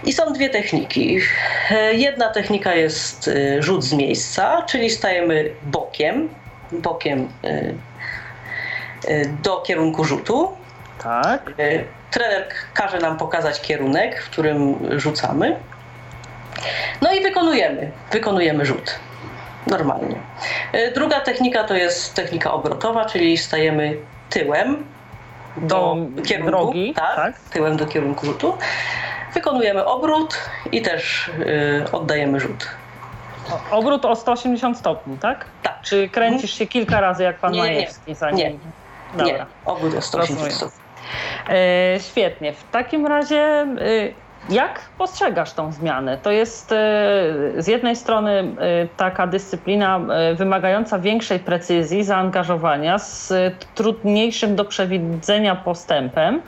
I 0.04 0.12
są 0.12 0.32
dwie 0.32 0.50
techniki. 0.50 1.20
Jedna 1.92 2.28
technika 2.28 2.74
jest 2.74 3.28
y, 3.28 3.62
rzut 3.62 3.84
z 3.84 3.92
miejsca, 3.92 4.62
czyli 4.62 4.90
stajemy 4.90 5.50
bokiem, 5.62 6.28
bokiem 6.72 7.28
y, 7.44 7.74
y, 9.08 9.30
do 9.42 9.56
kierunku 9.56 10.04
rzutu. 10.04 10.48
Tak. 11.02 11.52
Trener 12.14 12.48
każe 12.74 12.98
nam 12.98 13.16
pokazać 13.16 13.60
kierunek, 13.60 14.22
w 14.22 14.30
którym 14.30 14.78
rzucamy. 15.00 15.56
No 17.02 17.12
i 17.12 17.22
wykonujemy, 17.22 17.90
wykonujemy 18.12 18.66
rzut. 18.66 18.98
Normalnie. 19.66 20.16
E, 20.72 20.90
druga 20.90 21.20
technika 21.20 21.64
to 21.64 21.74
jest 21.74 22.14
technika 22.14 22.52
obrotowa, 22.52 23.04
czyli 23.04 23.38
stajemy 23.38 23.96
tyłem 24.30 24.86
do, 25.56 25.96
do 26.10 26.22
kierunku, 26.22 26.50
drogi, 26.50 26.94
tak, 26.94 27.16
tak, 27.16 27.40
tyłem 27.40 27.76
do 27.76 27.86
kierunku 27.86 28.26
rzutu. 28.26 28.56
Wykonujemy 29.34 29.84
obrót 29.84 30.38
i 30.72 30.82
też 30.82 31.28
y, 31.28 31.92
oddajemy 31.92 32.40
rzut. 32.40 32.68
obrót 33.70 34.04
o 34.04 34.16
180 34.16 34.78
stopni, 34.78 35.18
tak? 35.18 35.44
Tak. 35.62 35.80
Czy 35.82 36.08
kręcisz 36.08 36.54
się 36.54 36.66
kilka 36.66 37.00
razy 37.00 37.22
jak 37.22 37.38
pan 37.38 37.52
nie, 37.52 37.58
Majewski? 37.58 38.14
Nie, 38.32 38.50
nie. 38.50 38.58
Dobra. 39.14 39.26
nie. 39.26 39.46
obrót 39.64 39.94
o 39.94 40.02
180 40.02 40.52
stopni. 40.52 40.83
E, 41.48 42.00
świetnie. 42.00 42.52
W 42.52 42.70
takim 42.70 43.06
razie 43.06 43.36
e, 43.40 43.66
jak 44.50 44.80
postrzegasz 44.98 45.52
tą 45.52 45.72
zmianę? 45.72 46.18
To 46.18 46.30
jest 46.30 46.72
e, 46.72 46.76
z 47.56 47.66
jednej 47.66 47.96
strony 47.96 48.56
taka 48.96 49.26
dyscyplina 49.26 50.00
wymagająca 50.34 50.98
większej 50.98 51.38
precyzji, 51.38 52.04
zaangażowania, 52.04 52.98
z 52.98 53.32
trudniejszym 53.74 54.56
do 54.56 54.64
przewidzenia 54.64 55.56
postępem, 55.56 56.42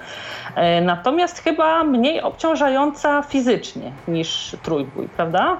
natomiast 0.82 1.42
chyba 1.42 1.84
mniej 1.84 2.20
obciążająca 2.20 3.22
fizycznie 3.22 3.92
niż 4.08 4.56
trójbój, 4.62 5.08
prawda? 5.08 5.56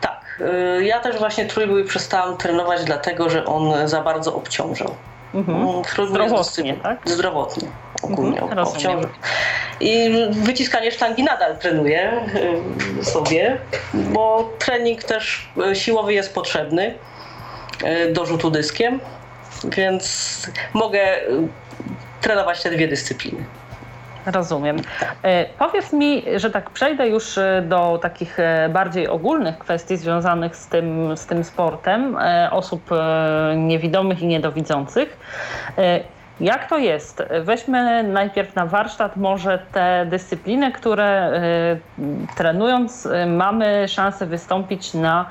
Tak. 0.00 0.42
Ja 0.82 1.00
też 1.00 1.18
właśnie 1.18 1.46
trójbój 1.46 1.84
przestałam 1.84 2.36
trenować, 2.36 2.84
dlatego 2.84 3.30
że 3.30 3.44
on 3.44 3.88
za 3.88 4.00
bardzo 4.00 4.34
obciążał. 4.34 4.94
Mhm. 5.34 5.56
Mm, 5.56 6.08
zdrowotnie, 6.08 6.74
tak? 6.74 7.00
Zdrowotnie, 7.04 7.68
ogólnie 8.02 8.42
mhm. 8.42 9.08
I 9.80 10.10
wyciskanie 10.30 10.92
sztangi 10.92 11.24
nadal 11.24 11.58
trenuję 11.58 12.26
y, 13.00 13.04
sobie, 13.04 13.58
bo 13.94 14.50
trening 14.58 15.04
też 15.04 15.48
y, 15.72 15.76
siłowy 15.76 16.14
jest 16.14 16.34
potrzebny 16.34 16.94
y, 17.84 18.12
do 18.12 18.26
rzutu 18.26 18.50
dyskiem, 18.50 19.00
więc 19.64 20.46
mogę 20.74 21.20
trenować 22.20 22.62
te 22.62 22.70
dwie 22.70 22.88
dyscypliny. 22.88 23.44
Rozumiem. 24.26 24.76
E, 25.22 25.44
powiedz 25.58 25.92
mi, 25.92 26.22
że 26.36 26.50
tak 26.50 26.70
przejdę 26.70 27.08
już 27.08 27.38
e, 27.38 27.62
do 27.68 27.98
takich 28.02 28.40
e, 28.40 28.68
bardziej 28.68 29.08
ogólnych 29.08 29.58
kwestii 29.58 29.96
związanych 29.96 30.56
z 30.56 30.66
tym, 30.66 31.16
z 31.16 31.26
tym 31.26 31.44
sportem 31.44 32.16
osób 32.50 32.90
niewidomych 33.56 34.22
i 34.22 34.26
niedowidzących. 34.26 35.18
Jak 36.40 36.68
to 36.68 36.78
jest? 36.78 37.22
Weźmy 37.42 38.02
najpierw 38.02 38.54
na 38.54 38.66
warsztat 38.66 39.16
może 39.16 39.58
te 39.72 40.06
dyscypliny, 40.06 40.72
które 40.72 41.32
trenując 42.36 43.08
mamy 43.26 43.88
szansę 43.88 44.26
wystąpić 44.26 44.94
na 44.94 45.26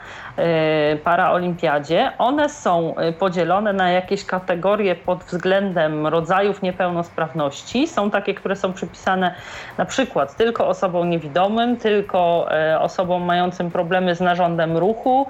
paraolimpiadzie. 1.03 2.11
One 2.17 2.49
są 2.49 2.95
y, 3.09 3.13
podzielone 3.13 3.73
na 3.73 3.91
jakieś 3.91 4.25
kategorie 4.25 4.95
pod 4.95 5.23
względem 5.23 6.07
rodzajów 6.07 6.61
niepełnosprawności. 6.61 7.87
Są 7.87 8.11
takie, 8.11 8.33
które 8.33 8.55
są 8.55 8.73
przypisane 8.73 9.35
na 9.77 9.85
przykład 9.85 10.35
tylko 10.35 10.67
osobom 10.67 11.09
niewidomym, 11.09 11.77
tylko 11.77 12.49
y, 12.73 12.79
osobom 12.79 13.23
mającym 13.23 13.71
problemy 13.71 14.15
z 14.15 14.21
narządem 14.21 14.77
ruchu, 14.77 15.27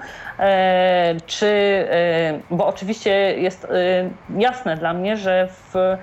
czy, 1.26 1.86
bo 2.50 2.66
oczywiście 2.66 3.10
jest 3.40 3.66
jasne 4.36 4.76
dla 4.76 4.92
mnie, 4.92 5.16
że 5.16 5.48
w 5.74 5.96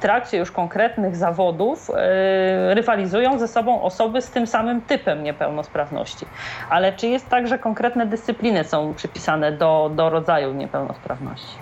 trakcie 0.00 0.38
już 0.38 0.52
konkretnych 0.52 1.16
zawodów 1.16 1.90
rywalizują 2.68 3.38
ze 3.38 3.48
sobą 3.48 3.82
osoby 3.82 4.22
z 4.22 4.30
tym 4.30 4.46
samym 4.46 4.80
typem 4.82 5.22
niepełnosprawności. 5.22 6.26
Ale 6.70 6.92
czy 6.92 7.06
jest 7.06 7.28
tak, 7.28 7.48
że 7.48 7.58
konkretne 7.58 8.06
dyscypliny 8.06 8.51
dyscypliny 8.52 8.64
są 8.64 8.94
przypisane 8.94 9.52
do, 9.52 9.90
do 9.94 10.10
rodzaju 10.10 10.52
niepełnosprawności? 10.52 11.56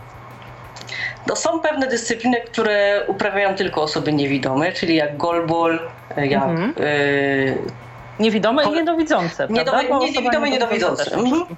No, 1.26 1.36
są 1.36 1.60
pewne 1.60 1.86
dyscypliny, 1.86 2.40
które 2.40 3.04
uprawiają 3.06 3.54
tylko 3.54 3.82
osoby 3.82 4.12
niewidome, 4.12 4.72
czyli 4.72 4.96
jak 4.96 5.16
golbol, 5.16 5.80
jak 6.16 6.42
mhm. 6.42 6.74
y 6.78 7.90
Niewidome 8.20 8.64
i 8.64 8.70
niedowidzące. 8.70 9.46
Niedowi 9.50 9.86
niewidome 10.00 10.48
i 10.48 10.50
niedowidzące. 10.50 11.14
Mhm. 11.14 11.26
mhm. 11.26 11.48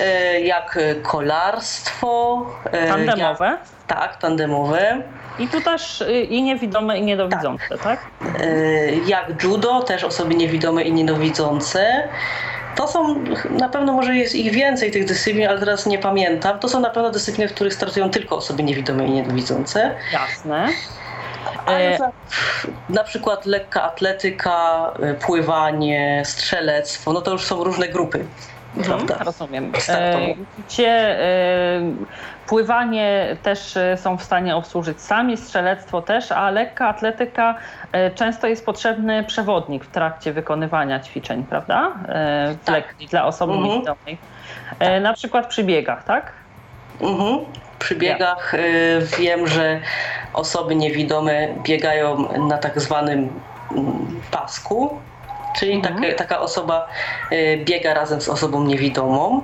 Y 0.00 0.40
jak 0.40 0.78
kolarstwo. 1.02 2.46
Y 2.66 2.88
tandemowe. 2.88 3.44
Jak, 3.44 3.60
tak, 3.86 4.16
tandemowe. 4.16 5.02
I 5.38 5.48
tu 5.48 5.60
też 5.60 6.00
y, 6.00 6.22
i 6.22 6.42
niewidome 6.42 6.98
i 6.98 7.02
niedowidzące, 7.02 7.68
tak? 7.68 7.82
tak? 7.82 8.00
Jak 9.06 9.42
judo, 9.42 9.82
też 9.82 10.04
osoby 10.04 10.34
niewidome 10.34 10.82
i 10.82 10.92
niedowidzące. 10.92 12.08
To 12.76 12.88
są, 12.88 13.24
na 13.50 13.68
pewno 13.68 13.92
może 13.92 14.16
jest 14.16 14.34
ich 14.34 14.52
więcej 14.52 14.90
tych 14.90 15.04
dyscyplin, 15.04 15.48
ale 15.48 15.58
teraz 15.58 15.86
nie 15.86 15.98
pamiętam. 15.98 16.58
To 16.58 16.68
są 16.68 16.80
na 16.80 16.90
pewno 16.90 17.10
dyscypliny, 17.10 17.48
w 17.48 17.54
których 17.54 17.74
startują 17.74 18.10
tylko 18.10 18.36
osoby 18.36 18.62
niewidome 18.62 19.06
i 19.06 19.10
niedowidzące. 19.10 19.94
Jasne. 20.12 20.68
Ale 21.66 21.98
e... 21.98 22.12
na 22.88 23.04
przykład 23.04 23.46
lekka 23.46 23.82
atletyka, 23.82 24.92
e, 25.02 25.14
pływanie, 25.14 26.22
strzelectwo, 26.24 27.12
no 27.12 27.20
to 27.20 27.30
już 27.30 27.44
są 27.44 27.64
różne 27.64 27.88
grupy. 27.88 28.24
Mhm? 28.76 29.06
Rozumiem. 29.24 29.72
E, 29.88 30.34
gdzie 30.68 30.88
e, 30.88 31.82
pływanie 32.46 33.36
też 33.42 33.76
e, 33.76 33.96
są 33.96 34.16
w 34.16 34.22
stanie 34.22 34.56
obsłużyć 34.56 35.00
sami, 35.00 35.36
strzelectwo 35.36 36.02
też, 36.02 36.32
a 36.32 36.50
lekka 36.50 36.88
atletyka 36.88 37.54
często 38.14 38.46
jest 38.46 38.66
potrzebny 38.66 39.24
przewodnik 39.24 39.84
w 39.84 39.90
trakcie 39.90 40.32
wykonywania 40.32 41.00
ćwiczeń, 41.00 41.44
prawda? 41.44 41.92
W 42.54 42.64
tak. 42.64 42.74
lekki 42.74 43.06
dla 43.06 43.24
osoby 43.24 43.52
mhm. 43.52 43.70
niewidomej. 43.70 44.18
Tak. 44.78 45.02
Na 45.02 45.12
przykład 45.12 45.46
przy 45.46 45.64
biegach, 45.64 46.04
tak? 46.04 46.32
Mhm. 47.00 47.38
Przy 47.78 47.96
biegach 47.96 48.52
ja. 48.54 49.18
wiem, 49.18 49.46
że 49.46 49.80
osoby 50.32 50.76
niewidome 50.76 51.48
biegają 51.62 52.28
na 52.48 52.58
tak 52.58 52.80
zwanym 52.80 53.40
mm, 53.72 54.20
pasku, 54.30 54.98
czyli 55.56 55.72
mhm. 55.72 55.94
taka, 55.94 56.14
taka 56.14 56.40
osoba 56.40 56.88
biega 57.64 57.94
razem 57.94 58.20
z 58.20 58.28
osobą 58.28 58.64
niewidomą 58.64 59.42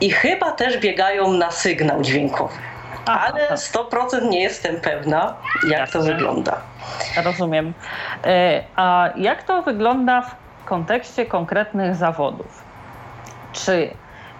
i 0.00 0.10
chyba 0.10 0.52
też 0.52 0.78
biegają 0.78 1.32
na 1.32 1.50
sygnał 1.50 2.02
dźwiękowy. 2.02 2.54
Ale 3.06 3.48
100% 3.50 4.28
nie 4.28 4.40
jestem 4.40 4.80
pewna, 4.80 5.34
jak 5.68 5.80
Jasne. 5.80 6.00
to 6.00 6.06
wygląda. 6.06 6.56
Rozumiem. 7.24 7.68
Y, 7.68 8.64
a 8.76 9.10
jak 9.16 9.42
to 9.42 9.62
wygląda 9.62 10.22
w 10.22 10.34
kontekście 10.64 11.26
konkretnych 11.26 11.94
zawodów? 11.96 12.62
Czy 13.52 13.90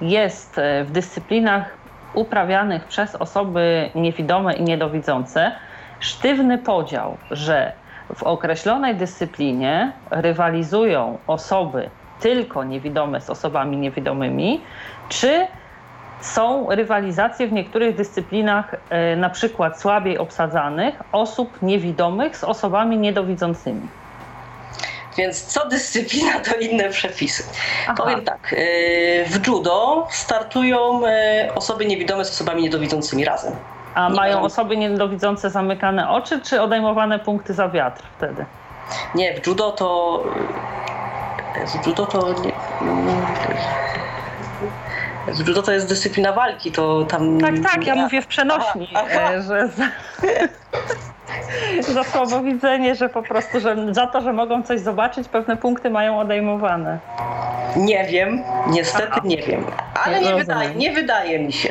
jest 0.01 0.59
y, 0.59 0.85
w 0.85 0.91
dyscyplinach 0.91 1.77
uprawianych 2.15 2.85
przez 2.85 3.15
osoby 3.15 3.91
niewidome 3.95 4.55
i 4.55 4.63
niedowidzące 4.63 5.53
sztywny 6.01 6.59
podział, 6.59 7.17
że 7.31 7.73
w 8.15 8.23
określonej 8.23 8.95
dyscyplinie 8.95 9.93
rywalizują 10.11 11.19
osoby 11.27 11.91
tylko 12.21 12.65
niewidome 12.65 13.21
z 13.21 13.31
osobami 13.31 13.77
niewidomymi, 13.77 14.61
czy 15.13 15.47
są 16.21 16.67
rywalizacje 16.71 17.49
w 17.49 17.53
niektórych 17.53 17.97
dyscyplinach, 17.97 18.75
e, 18.91 19.17
na 19.17 19.31
przykład 19.31 19.81
słabiej 19.81 20.19
obsadzanych, 20.19 20.95
osób 21.13 21.63
niewidomych 21.63 22.37
z 22.37 22.45
osobami 22.45 22.99
niedowidzącymi. 22.99 23.89
Więc 25.19 25.43
co 25.43 25.69
dyscyplina, 25.69 26.41
to 26.41 26.55
inne 26.55 26.91
przepisy. 26.91 27.45
Aha. 27.85 27.95
Powiem 27.97 28.25
tak, 28.25 28.55
e, 28.59 29.25
w 29.25 29.47
judo 29.47 30.07
startują 30.11 31.07
e, 31.07 31.49
osoby 31.55 31.87
niewidome 31.87 32.25
z 32.25 32.31
osobami 32.31 32.63
niedowidzącymi 32.63 33.25
razem. 33.25 33.53
A 33.95 34.09
nie 34.09 34.15
mają 34.15 34.41
osoby 34.41 34.77
niedowidzące 34.77 35.51
zamykane 35.51 36.11
oczy, 36.11 36.41
czy 36.41 36.61
odejmowane 36.61 37.19
punkty 37.19 37.55
za 37.55 37.69
wiatr 37.69 38.03
wtedy? 38.17 38.45
Nie, 39.15 39.41
w 39.41 39.47
judo 39.47 39.73
to... 39.73 40.23
W 41.67 41.87
judo 41.87 42.07
to... 42.07 42.35
Nie, 42.81 43.27
judo 45.27 45.63
to 45.63 45.73
jest 45.73 45.89
dyscyplina 45.89 46.33
walki, 46.33 46.73
to 46.73 47.05
tam... 47.05 47.41
Tak, 47.41 47.55
tak, 47.63 47.87
ja 47.87 47.95
mówię 47.95 48.23
w 48.23 48.27
przenośni, 48.27 48.89
aha, 48.95 49.07
aha. 49.11 49.33
E, 49.33 49.43
że... 49.43 49.69
Za... 51.95 52.05
słabowidzenie, 52.05 52.95
że 52.95 53.09
po 53.09 53.23
prostu, 53.23 53.61
że 53.61 53.95
za 53.95 54.07
to, 54.07 54.21
że 54.21 54.33
mogą 54.33 54.63
coś 54.63 54.81
zobaczyć, 54.81 55.29
pewne 55.29 55.57
punkty 55.57 55.91
mają 55.91 56.19
odejmowane. 56.19 56.99
Nie 57.77 58.05
wiem, 58.05 58.43
niestety 58.71 59.09
Aha. 59.11 59.21
nie 59.25 59.37
wiem, 59.37 59.67
ale 60.05 60.21
nie 60.21 60.35
wydaje, 60.35 60.75
nie 60.75 60.93
wydaje 60.93 61.39
mi 61.39 61.53
się. 61.53 61.69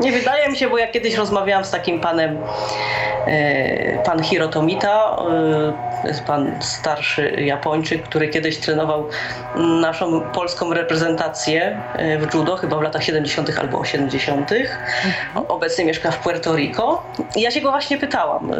Nie 0.00 0.12
wydaje 0.12 0.48
mi 0.48 0.56
się, 0.56 0.68
bo 0.68 0.78
ja 0.78 0.86
kiedyś 0.86 1.14
rozmawiałam 1.14 1.64
z 1.64 1.70
takim 1.70 2.00
panem, 2.00 2.38
e, 3.26 4.02
pan 4.02 4.22
Hirotomita, 4.22 5.16
e, 6.04 6.08
jest 6.08 6.24
pan 6.24 6.52
starszy 6.60 7.30
Japończyk, 7.30 8.02
który 8.02 8.28
kiedyś 8.28 8.58
trenował 8.58 9.08
naszą 9.56 10.20
polską 10.20 10.74
reprezentację 10.74 11.80
e, 11.94 12.18
w 12.18 12.34
judo, 12.34 12.56
chyba 12.56 12.78
w 12.78 12.82
latach 12.82 13.04
70. 13.04 13.58
albo 13.58 13.78
80. 13.78 14.52
Mhm. 14.52 15.46
Obecnie 15.48 15.84
mieszka 15.84 16.10
w 16.10 16.18
Puerto 16.18 16.56
Rico. 16.56 17.02
I 17.36 17.40
ja 17.40 17.50
się 17.50 17.60
go 17.60 17.70
właśnie 17.70 17.98
pytałam, 17.98 18.52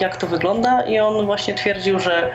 jak 0.00 0.16
to 0.16 0.26
wygląda 0.26 0.82
i 0.82 0.98
on 0.98 1.26
właśnie 1.26 1.54
twierdził, 1.54 1.98
że, 1.98 2.30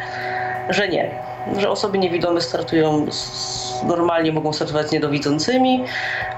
że 0.69 0.87
nie, 0.87 1.11
że 1.57 1.69
osoby 1.69 1.97
niewidome 1.97 2.41
startują 2.41 3.11
z, 3.11 3.83
normalnie 3.83 4.31
mogą 4.31 4.53
startować 4.53 4.89
z 4.89 4.91
niedowidzącymi, 4.91 5.83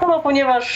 no 0.00 0.06
bo 0.08 0.20
ponieważ 0.20 0.66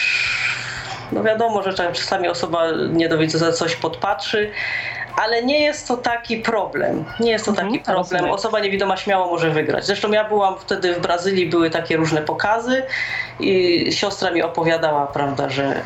no 1.11 1.23
wiadomo, 1.23 1.63
że 1.63 1.73
czasami 1.73 2.27
osoba 2.27 2.63
niedowidząca 2.89 3.51
coś 3.51 3.75
podpatrzy, 3.75 4.51
ale 5.15 5.43
nie 5.43 5.59
jest 5.59 5.87
to 5.87 5.97
taki 5.97 6.37
problem. 6.37 7.05
Nie 7.19 7.31
jest 7.31 7.45
to 7.45 7.53
taki 7.53 7.77
mhm, 7.77 7.83
problem. 7.83 8.31
Osoba 8.31 8.59
niewidoma 8.59 8.97
śmiało 8.97 9.27
może 9.27 9.49
wygrać. 9.49 9.85
Zresztą 9.85 10.11
ja 10.11 10.23
byłam 10.29 10.55
wtedy 10.59 10.93
w 10.93 10.99
Brazylii, 10.99 11.49
były 11.49 11.69
takie 11.69 11.97
różne 11.97 12.21
pokazy 12.21 12.83
i 13.41 13.91
siostra 13.91 14.31
mi 14.31 14.43
opowiadała, 14.43 15.07
prawda, 15.07 15.49
że 15.49 15.81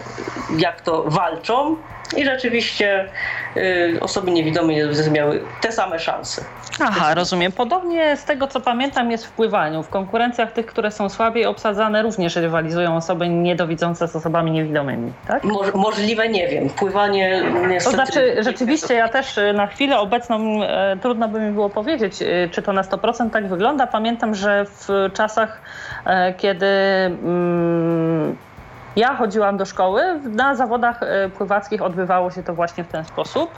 jak 0.57 0.81
to 0.81 1.03
walczą 1.03 1.75
i 2.17 2.25
rzeczywiście 2.25 3.09
y, 3.57 3.97
osoby 4.01 4.31
niewidome 4.31 4.73
miały 5.11 5.43
te 5.61 5.71
same 5.71 5.99
szanse. 5.99 6.45
Aha, 6.79 7.13
rozumiem. 7.13 7.51
Podobnie 7.51 8.17
z 8.17 8.25
tego 8.25 8.47
co 8.47 8.61
pamiętam 8.61 9.11
jest 9.11 9.25
w 9.25 9.31
pływaniu. 9.31 9.83
W 9.83 9.89
konkurencjach 9.89 10.51
tych, 10.51 10.65
które 10.65 10.91
są 10.91 11.09
słabiej 11.09 11.45
obsadzane 11.45 12.01
również 12.01 12.35
rywalizują 12.35 12.95
osoby 12.95 13.29
niedowidzące 13.29 14.07
z 14.07 14.15
osobami 14.15 14.51
niewidomymi, 14.51 15.13
tak? 15.27 15.43
Mo 15.43 15.63
możliwe 15.75 16.29
nie 16.29 16.47
wiem. 16.47 16.69
Pływanie 16.69 17.43
niestety... 17.67 17.97
To 17.97 18.03
znaczy 18.03 18.35
rzeczywiście 18.39 18.93
ja 18.93 19.09
też 19.09 19.37
y, 19.37 19.53
na 19.53 19.67
chwilę 19.67 19.99
obecną 19.99 20.63
e, 20.63 20.97
trudno 21.01 21.27
by 21.27 21.39
mi 21.39 21.51
było 21.51 21.69
powiedzieć, 21.69 22.21
e, 22.21 22.49
czy 22.51 22.61
to 22.61 22.73
na 22.73 22.81
100% 22.81 23.29
tak 23.29 23.47
wygląda. 23.47 23.87
Pamiętam, 23.87 24.35
że 24.35 24.65
w 24.65 25.09
czasach, 25.13 25.61
e, 26.05 26.33
kiedy 26.33 26.65
mm, 26.65 27.44
ja 28.95 29.15
chodziłam 29.15 29.58
do 29.58 29.65
szkoły, 29.65 30.19
na 30.23 30.55
zawodach 30.55 31.03
e, 31.03 31.29
pływackich 31.29 31.81
odbywało 31.81 32.31
się 32.31 32.43
to 32.43 32.53
właśnie 32.53 32.84
w 32.84 32.88
ten 32.88 33.05
sposób. 33.05 33.51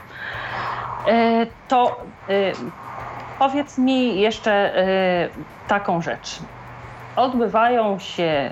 E, 1.06 1.46
to 1.68 2.00
e, 2.28 2.32
powiedz 3.38 3.78
mi 3.78 4.20
jeszcze 4.20 4.72
taką 5.68 6.02
rzecz. 6.02 6.38
Odbywają 7.16 7.98
się 7.98 8.50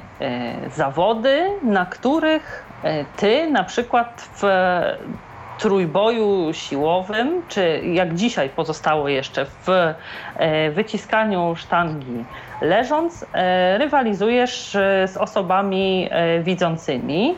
zawody, 0.74 1.50
na 1.62 1.86
których 1.86 2.64
ty 3.16 3.50
na 3.50 3.64
przykład 3.64 4.28
w 4.34 4.42
trójboju 5.58 6.52
siłowym, 6.52 7.42
czy 7.48 7.80
jak 7.92 8.14
dzisiaj 8.14 8.50
pozostało 8.50 9.08
jeszcze 9.08 9.46
w 9.46 9.68
e, 9.68 10.70
wyciskaniu 10.70 11.54
sztangi 11.56 12.24
leżąc, 12.60 13.26
e, 13.32 13.78
rywalizujesz 13.78 14.74
e, 14.74 15.08
z 15.08 15.16
osobami 15.16 16.10
widzącymi. 16.42 17.34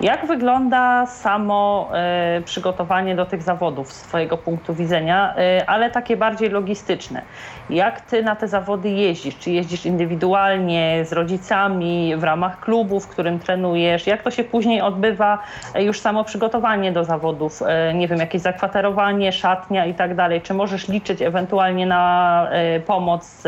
Jak 0.00 0.26
wygląda 0.26 1.06
samo 1.06 1.90
e, 1.94 2.42
przygotowanie 2.44 3.14
do 3.16 3.26
tych 3.26 3.42
zawodów 3.42 3.92
z 3.92 4.02
Twojego 4.02 4.36
punktu 4.36 4.74
widzenia, 4.74 5.34
e, 5.36 5.64
ale 5.66 5.90
takie 5.90 6.16
bardziej 6.16 6.50
logistyczne? 6.50 7.22
Jak 7.70 8.00
Ty 8.00 8.22
na 8.22 8.36
te 8.36 8.48
zawody 8.48 8.88
jeździsz? 8.88 9.38
Czy 9.38 9.50
jeździsz 9.50 9.86
indywidualnie 9.86 11.04
z 11.04 11.12
rodzicami, 11.12 12.16
w 12.16 12.24
ramach 12.24 12.60
klubu, 12.60 13.00
w 13.00 13.08
którym 13.08 13.38
trenujesz? 13.38 14.06
Jak 14.06 14.22
to 14.22 14.30
się 14.30 14.44
później 14.44 14.80
odbywa, 14.80 15.38
e, 15.74 15.84
już 15.84 16.00
samo 16.00 16.24
przygotowanie 16.24 16.92
do 16.92 17.04
zawodów? 17.04 17.62
Nie 17.94 18.08
wiem, 18.08 18.18
jakieś 18.18 18.42
zakwaterowanie, 18.42 19.32
szatnia 19.32 19.86
i 19.86 19.94
tak 19.94 20.14
dalej. 20.14 20.40
Czy 20.40 20.54
możesz 20.54 20.88
liczyć 20.88 21.22
ewentualnie 21.22 21.86
na 21.86 22.46
pomoc, 22.86 23.42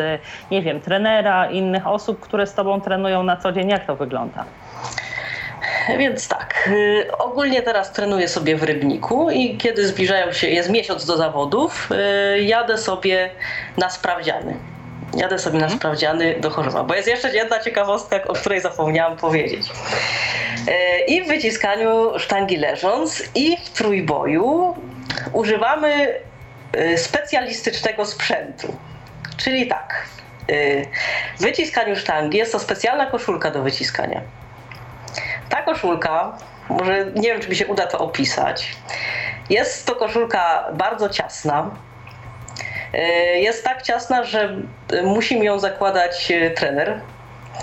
nie 0.51 0.63
wiem, 0.63 0.81
trenera, 0.81 1.51
innych 1.51 1.87
osób, 1.87 2.21
które 2.21 2.47
z 2.47 2.55
Tobą 2.55 2.81
trenują 2.81 3.23
na 3.23 3.37
co 3.37 3.53
dzień? 3.53 3.69
Jak 3.69 3.87
to 3.87 3.97
wygląda? 3.97 4.45
Więc 5.89 6.29
tak, 6.29 6.69
y, 6.73 7.09
ogólnie 7.19 7.63
teraz 7.63 7.93
trenuję 7.93 8.29
sobie 8.29 8.57
w 8.57 8.63
Rybniku 8.63 9.31
i 9.31 9.57
kiedy 9.57 9.87
zbliżają 9.87 10.33
się, 10.33 10.49
jest 10.49 10.71
miesiąc 10.71 11.07
do 11.07 11.17
zawodów, 11.17 11.89
y, 12.37 12.43
jadę 12.43 12.79
sobie 12.79 13.31
na 13.77 13.91
sprawdziany. 13.91 14.57
Jadę 15.17 15.39
sobie 15.39 15.59
na 15.59 15.65
mhm. 15.65 15.79
sprawdziany 15.79 16.41
do 16.41 16.51
Chorzowa, 16.51 16.85
bo 16.85 16.95
jest 16.95 17.09
jeszcze 17.09 17.35
jedna 17.35 17.61
ciekawostka, 17.61 18.25
o 18.25 18.33
której 18.33 18.61
zapomniałam 18.61 19.17
powiedzieć. 19.17 19.67
Y, 20.69 20.73
I 21.09 21.23
w 21.23 21.29
wyciskaniu 21.29 22.19
sztangi 22.19 22.57
leżąc 22.57 23.23
i 23.35 23.57
w 23.65 23.71
trójboju 23.71 24.77
używamy 25.33 26.15
specjalistycznego 26.97 28.07
sprzętu. 28.07 28.77
Czyli 29.37 29.67
tak, 29.67 30.07
w 31.39 31.43
wyciskaniu 31.43 31.97
sztangi 31.97 32.39
jest 32.39 32.53
to 32.53 32.59
specjalna 32.59 33.07
koszulka 33.07 33.51
do 33.51 33.63
wyciskania 33.63 34.21
ta 35.49 35.63
koszulka, 35.63 36.39
może 36.69 37.07
nie 37.15 37.29
wiem, 37.29 37.41
czy 37.41 37.49
mi 37.49 37.57
się 37.57 37.67
uda 37.67 37.87
to 37.87 37.99
opisać. 37.99 38.77
Jest 39.51 39.87
to 39.87 39.95
koszulka 39.95 40.65
bardzo 40.73 41.09
ciasna. 41.09 41.71
E, 42.93 43.09
jest 43.41 43.65
tak 43.65 43.83
ciasna, 43.83 44.25
że 44.25 44.57
musi 45.05 45.39
ją 45.39 45.59
zakładać 45.59 46.31
e, 46.31 46.51
trener. 46.51 47.01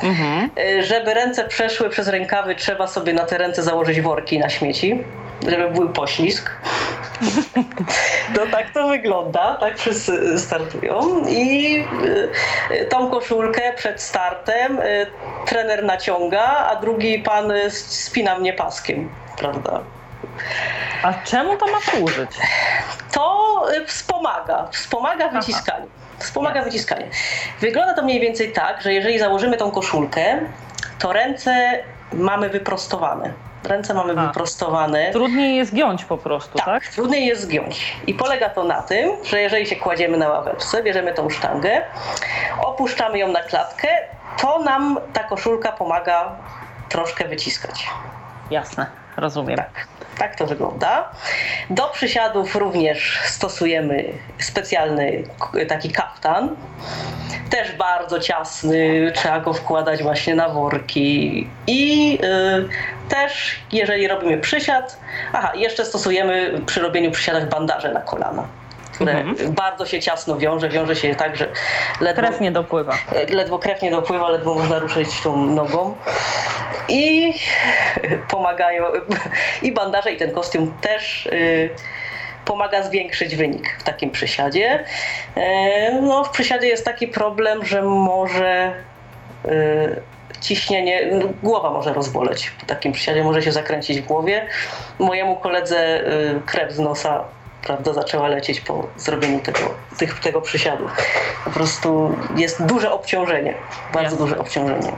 Mhm. 0.03 0.49
Żeby 0.79 1.13
ręce 1.13 1.47
przeszły 1.47 1.89
przez 1.89 2.07
rękawy, 2.07 2.55
trzeba 2.55 2.88
sobie 2.88 3.13
na 3.13 3.25
te 3.25 3.38
ręce 3.38 3.63
założyć 3.63 4.01
worki 4.01 4.39
na 4.39 4.49
śmieci, 4.49 5.03
żeby 5.50 5.70
był 5.70 5.89
poślizg. 5.89 6.52
No 8.36 8.41
tak 8.52 8.74
to 8.74 8.88
wygląda, 8.88 9.58
tak 9.60 9.78
wszyscy 9.78 10.39
startują 10.39 11.26
i 11.28 11.76
y, 12.72 12.86
tą 12.86 13.12
koszulkę 13.12 13.74
przed 13.74 14.02
startem 14.02 14.80
y, 14.80 15.08
trener 15.46 15.84
naciąga, 15.84 16.44
a 16.44 16.76
drugi 16.76 17.20
pan 17.20 17.54
spina 17.70 18.39
mnie 18.39 18.54
paskiem, 18.54 19.10
prawda? 19.38 19.80
A 21.04 21.14
czemu 21.14 21.58
to 21.58 21.68
ma 21.68 21.80
służyć? 21.82 22.30
To 23.12 23.66
y, 23.74 23.86
wspomaga, 23.86 24.68
wspomaga 24.72 25.30
wyciskanie. 25.30 25.86
Wspomaga 26.20 26.60
yes. 26.60 26.66
wyciskanie. 26.66 27.10
Wygląda 27.62 27.94
to 27.94 28.02
mniej 28.02 28.20
więcej 28.20 28.52
tak, 28.52 28.82
że 28.82 28.94
jeżeli 28.94 29.20
założymy 29.20 29.58
tą 29.58 29.72
koszulkę, 29.72 30.39
to 31.00 31.14
ręce 31.14 31.84
mamy 32.14 32.50
wyprostowane 32.50 33.34
Ręce 33.64 33.93
mamy 33.93 34.14
A. 34.18 34.28
wyprostowane. 34.28 35.11
Trudniej 35.11 35.55
jest 35.55 35.76
giąć 35.76 36.05
po 36.05 36.18
prostu, 36.18 36.57
tak, 36.57 36.66
tak? 36.66 36.88
Trudniej 36.88 37.26
jest 37.26 37.47
giąć. 37.49 37.95
I 38.07 38.14
polega 38.14 38.49
to 38.49 38.64
na 38.64 38.82
tym, 38.82 39.11
że 39.24 39.41
jeżeli 39.41 39.66
się 39.66 39.76
kładziemy 39.76 40.18
na 40.18 40.30
ławeczce, 40.30 40.84
bierzemy 40.84 41.14
tą 41.14 41.30
sztangę, 41.30 41.82
opuszczamy 42.61 43.18
ją 43.20 43.28
na 43.28 43.43
klatkę, 43.43 43.88
to 44.41 44.59
nam 44.59 44.99
ta 45.14 45.24
koszulka 45.24 45.72
pomaga 45.72 46.36
troszkę 46.89 47.28
wyciskać. 47.28 47.88
Jasne, 48.51 48.86
rozumiem. 49.18 49.57
Tak. 49.57 49.88
Tak 50.18 50.36
to 50.36 50.47
wygląda. 50.47 51.11
Do 51.70 51.88
przysiadów 51.88 52.55
również 52.55 53.20
stosujemy 53.26 54.05
specjalny 54.39 55.24
taki 55.68 55.91
kaftan. 55.91 56.55
Też 57.49 57.72
bardzo 57.72 58.20
ciasny, 58.20 59.11
trzeba 59.16 59.39
go 59.39 59.53
wkładać 59.53 60.03
właśnie 60.03 60.36
na 60.36 60.49
worki. 60.49 61.47
I 61.68 62.11
yy, 62.11 62.70
też, 63.09 63.59
jeżeli 63.72 64.07
robimy 64.07 64.38
przysiad, 64.38 64.99
aha, 65.34 65.51
jeszcze 65.55 65.86
stosujemy 65.86 66.61
przy 66.66 66.82
robieniu 66.82 67.11
przysiadach 67.11 67.49
bandaże 67.49 67.93
na 67.93 68.01
kolana 68.01 68.47
które 69.04 69.22
mhm. 69.22 69.54
bardzo 69.54 69.86
się 69.86 69.99
ciasno 69.99 70.38
wiąże, 70.38 70.70
wiąże 70.70 70.95
się 70.95 71.16
tak, 71.16 71.36
że 71.36 71.47
ledwo, 72.01 72.22
krew 72.22 72.41
nie 72.41 72.51
dopływa. 72.51 72.93
Ledwo 73.30 73.60
krew 73.60 73.82
nie 73.82 73.91
dopływa, 73.91 74.30
ledwo 74.30 74.56
można 74.56 74.80
ruszyć 74.80 75.22
tą 75.22 75.45
nogą. 75.45 75.95
I 76.89 77.34
pomagają, 78.30 78.84
i 79.62 79.72
bandaże, 79.72 80.12
i 80.12 80.18
ten 80.18 80.32
kostium 80.32 80.74
też 80.82 81.26
y, 81.26 81.70
pomaga 82.45 82.84
zwiększyć 82.84 83.36
wynik 83.36 83.78
w 83.80 83.84
takim 83.84 84.12
przysiadzie. 84.12 84.86
Y, 85.38 85.41
no, 86.01 86.24
w 86.24 86.30
przysiadzie 86.30 86.68
jest 86.68 86.86
taki 86.86 87.08
problem, 87.08 87.66
że 87.66 87.82
może 87.82 88.74
y, 89.45 90.01
ciśnienie, 90.41 91.10
no, 91.12 91.26
głowa 91.43 91.72
może 91.72 91.93
rozboleć 91.93 92.51
po 92.60 92.66
takim 92.66 92.91
przysiadzie, 92.91 93.24
może 93.24 93.41
się 93.41 93.51
zakręcić 93.51 94.01
w 94.01 94.06
głowie. 94.06 94.47
Mojemu 94.99 95.36
koledze 95.36 96.04
krew 96.45 96.72
z 96.72 96.80
nosa 96.80 97.24
prawda, 97.64 97.93
zaczęła 97.93 98.28
lecieć 98.28 98.61
po 98.61 98.88
zrobieniu 98.97 99.39
tego, 99.39 99.59
tych, 99.97 100.20
tego 100.20 100.41
przysiadu. 100.41 100.88
Po 101.45 101.49
prostu 101.51 102.16
jest 102.36 102.66
duże 102.66 102.91
obciążenie, 102.91 103.53
bardzo 103.93 104.03
Jasne. 104.03 104.18
duże 104.18 104.39
obciążenie. 104.39 104.91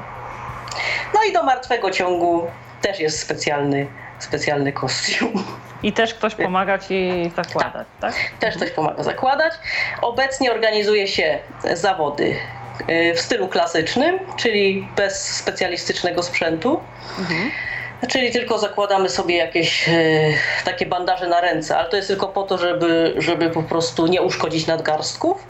No 1.14 1.24
i 1.30 1.34
do 1.34 1.44
martwego 1.44 1.92
ciągu 1.92 2.48
też 2.82 3.00
jest 3.00 3.20
specjalny, 3.20 3.88
specjalny 4.20 4.74
kostium. 4.74 5.44
I 5.84 5.94
też 5.94 6.14
ktoś 6.14 6.36
pomaga 6.36 6.78
ci 6.78 7.32
zakładać, 7.36 7.88
tak? 8.02 8.14
tak? 8.14 8.16
Też 8.40 8.56
ktoś 8.56 8.72
pomaga 8.72 9.04
zakładać. 9.04 9.54
Obecnie 10.02 10.52
organizuje 10.52 11.08
się 11.08 11.40
zawody 11.74 12.36
y, 12.90 13.14
w 13.16 13.20
stylu 13.20 13.48
klasycznym, 13.48 14.20
czyli 14.36 14.88
bez 14.96 15.36
specjalistycznego 15.36 16.24
sprzętu. 16.24 16.80
Mhm. 17.20 17.52
Czyli 18.08 18.32
tylko 18.32 18.58
zakładamy 18.58 19.10
sobie 19.10 19.38
jakieś 19.38 19.90
e, 19.90 19.94
takie 20.66 20.86
bandaże 20.86 21.28
na 21.28 21.42
ręce, 21.42 21.78
ale 21.78 21.90
to 21.90 21.96
jest 21.96 22.08
tylko 22.08 22.28
po 22.28 22.44
to, 22.44 22.58
żeby, 22.58 23.14
żeby 23.18 23.50
po 23.50 23.64
prostu 23.64 24.08
nie 24.08 24.22
uszkodzić 24.22 24.68
nadgarstków. 24.68 25.48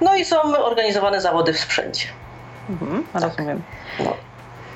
No 0.00 0.14
i 0.14 0.24
są 0.24 0.42
organizowane 0.42 1.20
zawody 1.20 1.52
w 1.52 1.58
sprzęcie. 1.58 2.08
Mhm, 2.70 3.04
tak. 3.12 3.22
rozumiem. 3.22 3.62
No. 4.00 4.16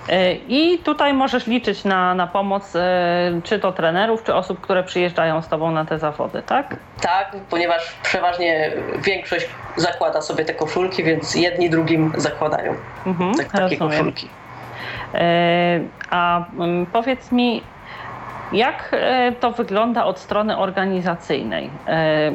E, 0.08 0.34
I 0.34 0.78
tutaj 0.78 1.12
możesz 1.12 1.46
liczyć 1.46 1.84
na, 1.84 2.14
na 2.14 2.26
pomoc 2.26 2.76
e, 2.76 3.40
czy 3.44 3.58
to 3.58 3.72
trenerów, 3.72 4.24
czy 4.24 4.34
osób, 4.34 4.60
które 4.60 4.84
przyjeżdżają 4.84 5.42
z 5.42 5.48
Tobą 5.48 5.70
na 5.70 5.84
te 5.84 5.98
zawody, 5.98 6.42
tak? 6.42 6.76
Tak, 7.00 7.36
ponieważ 7.50 7.96
przeważnie 8.02 8.72
większość 8.98 9.48
zakłada 9.76 10.22
sobie 10.22 10.44
te 10.44 10.54
koszulki, 10.54 11.04
więc 11.04 11.34
jedni 11.34 11.70
drugim 11.70 12.12
zakładają 12.16 12.74
mhm, 13.06 13.34
tak, 13.34 13.46
takie 13.46 13.60
rozumiem. 13.62 13.90
koszulki. 13.90 14.28
E, 15.14 15.80
a 16.10 16.44
mm, 16.58 16.86
powiedz 16.86 17.32
mi, 17.32 17.62
jak 18.52 18.90
e, 18.92 19.32
to 19.32 19.52
wygląda 19.52 20.04
od 20.04 20.18
strony 20.18 20.58
organizacyjnej? 20.58 21.70
E, 21.86 22.32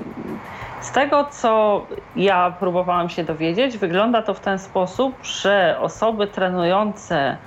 z 0.82 0.92
tego, 0.92 1.26
co 1.32 1.82
ja 2.16 2.54
próbowałam 2.60 3.10
się 3.10 3.24
dowiedzieć, 3.24 3.78
wygląda 3.78 4.22
to 4.22 4.34
w 4.34 4.40
ten 4.40 4.60
sposób, 4.60 5.16
że 5.24 5.78
osoby 5.80 6.28
trenujące 6.28 7.38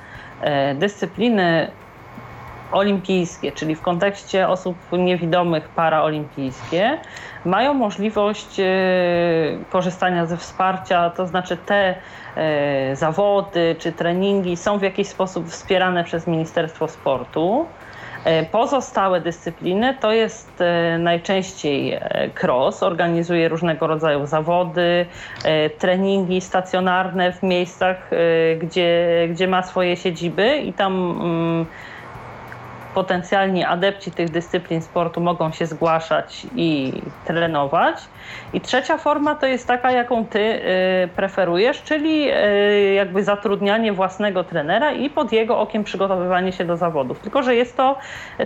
dyscypliny 0.74 1.70
olimpijskie, 2.72 3.52
czyli 3.52 3.74
w 3.74 3.82
kontekście 3.82 4.48
osób 4.48 4.76
niewidomych 4.92 5.68
paraolimpijskie, 5.68 6.98
mają 7.44 7.74
możliwość 7.74 8.60
korzystania 9.70 10.26
ze 10.26 10.36
wsparcia, 10.36 11.10
to 11.10 11.26
znaczy 11.26 11.56
te 11.56 11.94
E, 12.38 12.96
zawody 12.96 13.76
czy 13.78 13.92
treningi 13.92 14.56
są 14.56 14.78
w 14.78 14.82
jakiś 14.82 15.08
sposób 15.08 15.48
wspierane 15.48 16.04
przez 16.04 16.26
Ministerstwo 16.26 16.88
Sportu. 16.88 17.66
E, 18.24 18.42
pozostałe 18.42 19.20
dyscypliny 19.20 19.96
to 20.00 20.12
jest 20.12 20.60
e, 20.60 20.98
najczęściej 20.98 22.00
cross, 22.42 22.82
organizuje 22.82 23.48
różnego 23.48 23.86
rodzaju 23.86 24.26
zawody, 24.26 25.06
treningi 25.78 26.40
stacjonarne 26.40 27.32
w 27.32 27.42
miejscach, 27.42 28.10
gdzie, 28.58 29.08
gdzie 29.30 29.48
ma 29.48 29.62
swoje 29.62 29.96
siedziby 29.96 30.56
i 30.56 30.72
tam 30.72 30.94
mm, 30.94 31.66
potencjalni 32.98 33.64
adepci 33.64 34.10
tych 34.10 34.30
dyscyplin 34.30 34.82
sportu 34.82 35.20
mogą 35.20 35.52
się 35.52 35.66
zgłaszać 35.66 36.46
i 36.56 36.92
trenować. 37.24 37.96
I 38.52 38.60
trzecia 38.60 38.96
forma 38.96 39.34
to 39.34 39.46
jest 39.46 39.66
taka, 39.66 39.90
jaką 39.90 40.26
ty 40.26 40.38
y, 40.38 41.08
preferujesz, 41.16 41.82
czyli 41.82 42.30
y, 42.30 42.94
jakby 42.94 43.24
zatrudnianie 43.24 43.92
własnego 43.92 44.44
trenera 44.44 44.92
i 44.92 45.10
pod 45.10 45.32
jego 45.32 45.60
okiem 45.60 45.84
przygotowywanie 45.84 46.52
się 46.52 46.64
do 46.64 46.76
zawodów. 46.76 47.20
Tylko, 47.20 47.42
że 47.42 47.54
jest 47.54 47.76
to 47.76 47.98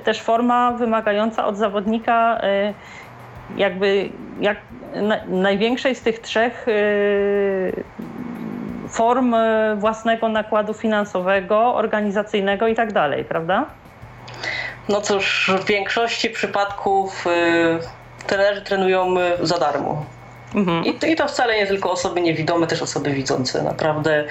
też 0.04 0.20
forma 0.20 0.72
wymagająca 0.72 1.46
od 1.46 1.56
zawodnika 1.56 2.40
y, 2.44 2.74
jakby 3.56 4.08
jak 4.40 4.56
największej 5.28 5.94
z 5.94 6.02
tych 6.02 6.18
trzech 6.18 6.66
form 8.88 9.34
własnego 9.76 10.28
nakładu 10.28 10.74
finansowego, 10.74 11.74
organizacyjnego 11.74 12.68
i 12.68 12.74
tak 12.74 12.92
dalej, 12.92 13.24
prawda? 13.24 13.66
No 14.88 15.00
cóż, 15.00 15.50
w 15.62 15.64
większości 15.64 16.30
przypadków 16.30 17.26
y, 17.26 18.26
trenerzy 18.26 18.62
trenują 18.62 19.18
y, 19.18 19.46
za 19.46 19.58
darmo. 19.58 20.04
Mhm. 20.54 20.84
I, 20.84 20.94
to, 20.94 21.06
I 21.06 21.16
to 21.16 21.28
wcale 21.28 21.56
nie 21.56 21.66
tylko 21.66 21.90
osoby 21.90 22.20
niewidome, 22.20 22.66
też 22.66 22.82
osoby 22.82 23.10
widzące. 23.10 23.62
Naprawdę, 23.62 24.24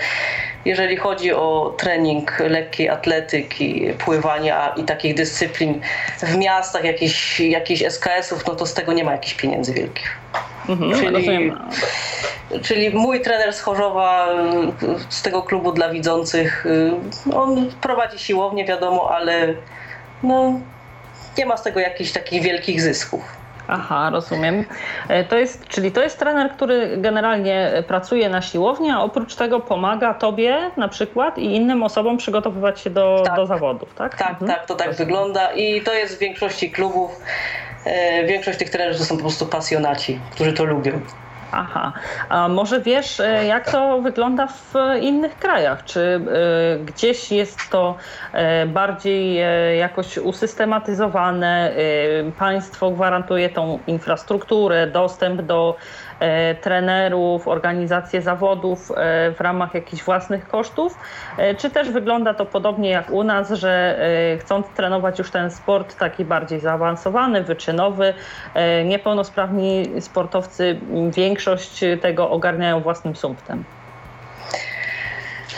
jeżeli 0.66 0.98
chodzi 0.98 1.34
o 1.34 1.76
trening 1.78 2.40
lekkiej 2.40 2.90
atletyki, 2.90 3.94
pływania 4.06 4.74
i 4.78 4.84
takich 4.84 5.16
dyscyplin 5.16 5.82
w 6.20 6.38
miastach, 6.38 6.84
jakichś, 6.84 7.40
jakichś 7.40 7.82
SKS-ów, 7.82 8.48
no 8.48 8.56
to 8.56 8.66
z 8.66 8.74
tego 8.74 8.94
nie 8.94 9.04
ma 9.04 9.12
jakichś 9.12 9.34
pieniędzy 9.34 9.74
wielkich. 9.74 10.18
Mhm, 10.70 10.92
czyli, 10.92 11.52
czyli 12.64 12.90
mój 12.90 13.22
trener 13.22 13.54
z 13.54 13.62
Chorzowa, 13.62 14.28
z 15.10 15.22
tego 15.22 15.44
klubu 15.44 15.72
dla 15.72 15.90
widzących, 15.90 16.66
y, 16.66 16.92
on 17.36 17.72
prowadzi 17.82 18.20
siłownię, 18.20 18.66
wiadomo, 18.66 19.12
ale 19.12 19.54
no, 20.24 20.60
nie 21.38 21.46
ma 21.46 21.58
z 21.58 21.64
tego 21.64 21.80
jakichś 21.80 22.12
takich 22.12 22.44
wielkich 22.44 22.82
zysków. 22.82 23.42
Aha, 23.68 24.10
rozumiem. 24.10 24.66
E, 25.10 25.24
to 25.24 25.38
jest, 25.38 25.68
czyli 25.68 25.92
to 25.92 26.04
jest 26.04 26.20
trener, 26.20 26.52
który 26.52 26.98
generalnie 26.98 27.84
pracuje 27.88 28.30
na 28.30 28.42
siłowni, 28.42 28.92
a 28.92 29.00
oprócz 29.00 29.36
tego 29.36 29.60
pomaga 29.60 30.14
tobie 30.14 30.72
na 30.78 30.88
przykład 30.88 31.38
i 31.38 31.56
innym 31.56 31.84
osobom 31.84 32.18
przygotowywać 32.18 32.80
się 32.80 32.90
do, 32.90 33.24
tak. 33.26 33.36
do 33.36 33.46
zawodów, 33.46 33.94
tak? 33.96 34.18
Tak, 34.18 34.30
mhm. 34.30 34.52
tak, 34.52 34.66
to 34.66 34.76
tak 34.76 34.88
rozumiem. 34.88 35.08
wygląda 35.08 35.54
i 35.54 35.82
to 35.82 35.94
jest 35.94 36.16
w 36.16 36.20
większości 36.20 36.72
klubów. 36.72 37.22
E, 37.86 38.24
większość 38.26 38.60
tych 38.60 38.70
trenerów 38.70 38.98
to 38.98 39.06
są 39.06 39.16
po 39.16 39.22
prostu 39.22 39.46
pasjonaci, 39.46 40.20
którzy 40.32 40.54
to 40.54 40.64
lubią. 40.64 41.02
Aha, 41.52 41.94
a 42.30 42.48
może 42.48 42.82
wiesz, 42.82 43.20
e, 43.20 43.46
jak 43.46 43.72
to 43.72 44.02
wygląda 44.02 44.48
w 44.48 44.74
innych 45.02 45.38
krajach? 45.38 45.84
Czy 45.86 46.00
e, 46.00 46.80
gdzieś 46.80 47.32
jest 47.32 47.70
to 47.70 47.96
e, 48.34 48.66
bardziej 48.66 49.42
jakoś 49.78 50.18
usystematyzowane? 50.18 51.72
Państwo 52.40 52.92
gwarantuje 52.92 53.50
tą 53.50 53.80
infrastrukturę, 53.88 54.88
dostęp 54.88 55.42
do 55.42 55.76
trenerów, 56.62 57.48
organizację 57.48 58.22
zawodów 58.22 58.92
e, 58.92 59.32
w 59.32 59.42
ramach 59.42 59.74
jakichś 59.74 60.04
własnych 60.04 60.48
kosztów, 60.48 60.98
e, 61.38 61.56
czy 61.56 61.70
też 61.70 61.92
wygląda 61.92 62.34
to 62.34 62.46
podobnie 62.46 62.90
jak 62.90 63.12
u 63.12 63.24
nas, 63.24 63.52
że 63.52 64.00
chcąc 64.40 64.74
trenować 64.74 65.20
już 65.20 65.32
ten 65.32 65.52
sport 65.52 65.98
taki 65.98 66.26
bardziej 66.26 66.60
zaawansowany, 66.60 67.44
wyczynowy, 67.44 68.14
niepełnosprawni 68.86 70.02
sportowcy 70.02 70.82
większość 71.16 71.80
tego 72.02 72.30
ogarniają 72.30 72.82
własnym 72.82 73.16
sumptem? 73.16 73.66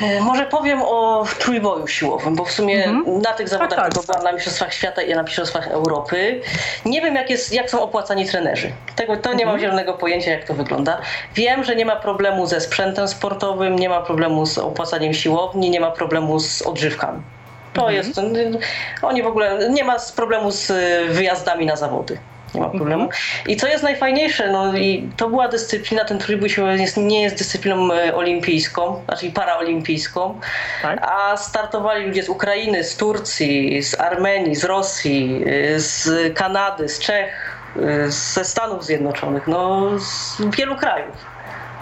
E, 0.01 0.21
może 0.21 0.45
powiem 0.45 0.81
o 0.81 1.23
trójboju 1.39 1.87
siłowym, 1.87 2.35
bo 2.35 2.45
w 2.45 2.51
sumie 2.51 2.85
mhm. 2.85 3.21
na 3.21 3.33
tych 3.33 3.49
zawodach 3.49 3.79
tak, 3.79 3.93
tak. 3.93 4.05
byłam 4.05 4.23
na 4.23 4.31
Mistrzostwach 4.31 4.73
Świata 4.73 5.01
i 5.01 5.15
na 5.15 5.23
Mistrzostwach 5.23 5.67
Europy. 5.67 6.41
Nie 6.85 7.01
wiem, 7.01 7.15
jak, 7.15 7.29
jest, 7.29 7.53
jak 7.53 7.69
są 7.69 7.81
opłacani 7.81 8.25
trenerzy. 8.25 8.71
Tego, 8.95 9.17
to 9.17 9.33
nie 9.33 9.45
mam 9.45 9.55
mhm. 9.55 9.59
zielonego 9.59 9.93
pojęcia, 9.93 10.31
jak 10.31 10.43
to 10.43 10.53
wygląda. 10.53 11.01
Wiem, 11.35 11.63
że 11.63 11.75
nie 11.75 11.85
ma 11.85 11.95
problemu 11.95 12.45
ze 12.45 12.61
sprzętem 12.61 13.07
sportowym, 13.07 13.75
nie 13.75 13.89
ma 13.89 14.01
problemu 14.01 14.45
z 14.45 14.57
opłacaniem 14.57 15.13
siłowni, 15.13 15.69
nie 15.69 15.79
ma 15.79 15.91
problemu 15.91 16.39
z 16.39 16.61
odżywkami. 16.61 17.21
To 17.73 17.81
mhm. 17.81 17.95
jest. 17.95 18.21
Oni 19.01 19.23
w 19.23 19.27
ogóle 19.27 19.69
nie 19.69 19.83
ma 19.83 19.97
problemu 20.15 20.51
z 20.51 20.71
wyjazdami 21.09 21.65
na 21.65 21.75
zawody 21.75 22.17
nie 22.55 22.61
ma 22.61 22.69
problemu. 22.69 23.09
I 23.47 23.57
co 23.57 23.67
jest 23.67 23.83
najfajniejsze, 23.83 24.51
no 24.51 24.77
i 24.77 25.09
to 25.17 25.29
była 25.29 25.47
dyscyplina, 25.47 26.05
ten 26.05 26.19
trójbój 26.19 26.49
siłowy 26.49 26.77
nie 26.97 27.21
jest 27.21 27.37
dyscypliną 27.37 27.93
e, 27.93 28.15
olimpijską, 28.15 29.01
znaczy 29.05 29.31
paraolimpijską, 29.31 30.39
tak? 30.81 30.99
a 31.01 31.37
startowali 31.37 32.05
ludzie 32.05 32.23
z 32.23 32.29
Ukrainy, 32.29 32.83
z 32.83 32.97
Turcji, 32.97 33.83
z 33.83 33.99
Armenii, 33.99 34.55
z 34.55 34.63
Rosji, 34.63 35.43
e, 35.45 35.79
z 35.79 36.33
Kanady, 36.33 36.89
z 36.89 36.99
Czech, 36.99 37.57
e, 37.75 38.11
ze 38.11 38.45
Stanów 38.45 38.85
Zjednoczonych, 38.85 39.47
no 39.47 39.89
z 39.99 40.41
wielu 40.55 40.75
krajów 40.75 41.33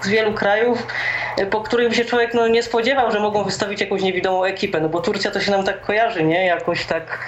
z 0.02 0.08
wielu 0.08 0.34
krajów, 0.34 0.88
po 1.50 1.62
których 1.62 1.96
się 1.96 2.06
człowiek 2.06 2.34
no, 2.34 2.48
nie 2.48 2.64
spodziewał, 2.64 3.12
że 3.12 3.20
mogą 3.20 3.44
wystawić 3.44 3.82
jakąś 3.82 4.02
niewidomą 4.02 4.44
ekipę, 4.44 4.80
no 4.80 4.90
bo 4.90 5.02
Turcja 5.02 5.32
to 5.32 5.40
się 5.40 5.52
nam 5.52 5.64
tak 5.64 5.82
kojarzy, 5.82 6.24
nie? 6.24 6.46
Jakoś 6.46 6.86
tak 6.86 7.20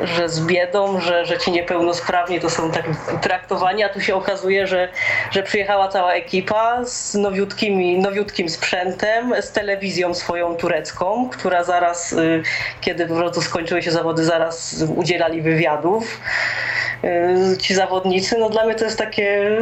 że 0.00 0.28
z 0.28 0.40
biedą, 0.40 1.00
że, 1.00 1.26
że 1.26 1.38
ci 1.38 1.52
niepełnosprawni 1.52 2.40
to 2.40 2.50
są 2.50 2.70
tak 2.70 2.84
traktowani, 3.22 3.84
a 3.84 3.88
tu 3.88 4.00
się 4.00 4.14
okazuje, 4.14 4.66
że, 4.66 4.88
że 5.30 5.42
przyjechała 5.42 5.88
cała 5.88 6.12
ekipa 6.12 6.84
z 6.84 7.14
nowiutkimi, 7.14 7.98
nowiutkim 7.98 8.48
sprzętem, 8.48 9.34
z 9.40 9.52
telewizją 9.52 10.14
swoją 10.14 10.56
turecką, 10.56 11.28
która 11.32 11.64
zaraz, 11.64 12.12
y, 12.12 12.42
kiedy 12.80 13.06
po 13.06 13.14
prostu 13.14 13.42
skończyły 13.42 13.82
się 13.82 13.90
zawody, 13.90 14.24
zaraz 14.24 14.84
udzielali 14.96 15.42
wywiadów. 15.42 16.20
Y, 17.04 17.58
ci 17.58 17.74
zawodnicy, 17.74 18.38
no 18.38 18.50
dla 18.50 18.64
mnie 18.64 18.74
to 18.74 18.84
jest 18.84 18.98
takie 18.98 19.56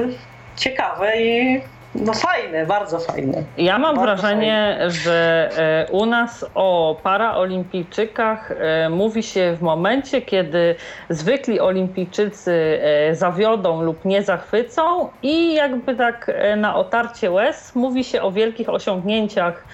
ciekawe 0.57 1.23
i 1.23 1.61
no 1.95 2.13
fajne, 2.13 2.67
bardzo 2.67 2.99
fajne. 2.99 3.43
Ja 3.57 3.79
mam 3.79 3.97
bardzo 3.97 4.23
wrażenie, 4.23 4.75
fajne. 4.79 4.91
że 4.91 5.51
e, 5.57 5.93
u 5.93 6.07
nas 6.07 6.47
o 6.55 6.97
paraolimpijczykach 7.03 8.51
e, 8.51 8.89
mówi 8.89 9.23
się 9.23 9.57
w 9.57 9.63
momencie, 9.63 10.23
kiedy 10.23 10.75
zwykli 11.09 11.61
olimpijczycy 11.61 12.81
e, 12.83 13.15
zawiodą 13.15 13.83
lub 13.83 14.05
nie 14.05 14.23
zachwycą 14.23 15.09
i 15.23 15.55
jakby 15.55 15.97
tak 15.97 16.31
na 16.57 16.77
otarcie 16.77 17.31
łez 17.31 17.75
mówi 17.75 18.05
się 18.05 18.23
o 18.23 18.33
wielkich 18.33 18.69
osiągnięciach 18.69 19.65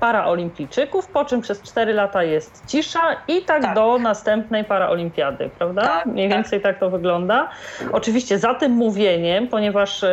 paraolimpijczyków, 0.00 1.06
po 1.06 1.24
czym 1.24 1.40
przez 1.40 1.62
4 1.62 1.92
lata 1.92 2.22
jest 2.22 2.66
cisza 2.66 3.16
i 3.28 3.42
tak, 3.42 3.62
tak. 3.62 3.74
do 3.74 3.98
następnej 3.98 4.64
paraolimpiady, 4.64 5.50
prawda? 5.58 5.82
Tak, 5.82 6.06
Mniej 6.06 6.28
tak. 6.28 6.38
więcej 6.38 6.60
tak. 6.60 6.72
tak 6.72 6.80
to 6.80 6.90
wygląda. 6.90 7.48
Oczywiście 7.92 8.38
za 8.38 8.54
tym 8.54 8.72
mówieniem, 8.72 9.48
ponieważ 9.48 10.04
e, 10.04 10.08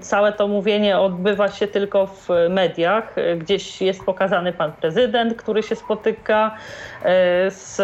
całe 0.00 0.32
to 0.32 0.48
mówienie 0.48 0.98
odbywa 0.98 1.48
się 1.48 1.66
tylko 1.66 2.06
w 2.06 2.28
mediach, 2.50 3.18
e, 3.18 3.36
gdzieś 3.36 3.82
jest 3.82 4.04
pokazany 4.04 4.52
pan 4.52 4.72
prezydent, 4.72 5.34
który 5.34 5.62
się 5.62 5.76
spotyka 5.76 6.56
z 7.48 7.82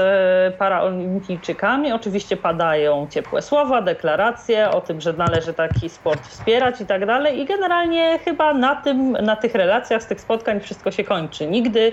paraolimpijczykami. 0.58 1.92
Oczywiście 1.92 2.36
padają 2.36 3.06
ciepłe 3.10 3.42
słowa, 3.42 3.82
deklaracje 3.82 4.70
o 4.70 4.80
tym, 4.80 5.00
że 5.00 5.12
należy 5.12 5.54
taki 5.54 5.88
sport 5.88 6.26
wspierać 6.26 6.80
i 6.80 6.86
tak 6.86 7.06
dalej. 7.06 7.40
I 7.40 7.44
generalnie 7.44 8.18
chyba 8.24 8.54
na 8.54 8.76
tym, 8.76 9.12
na 9.12 9.36
tych 9.36 9.54
relacjach 9.54 10.02
z 10.02 10.06
tych 10.06 10.20
spotkań 10.20 10.55
wszystko 10.60 10.90
się 10.90 11.04
kończy. 11.04 11.46
Nigdy 11.46 11.92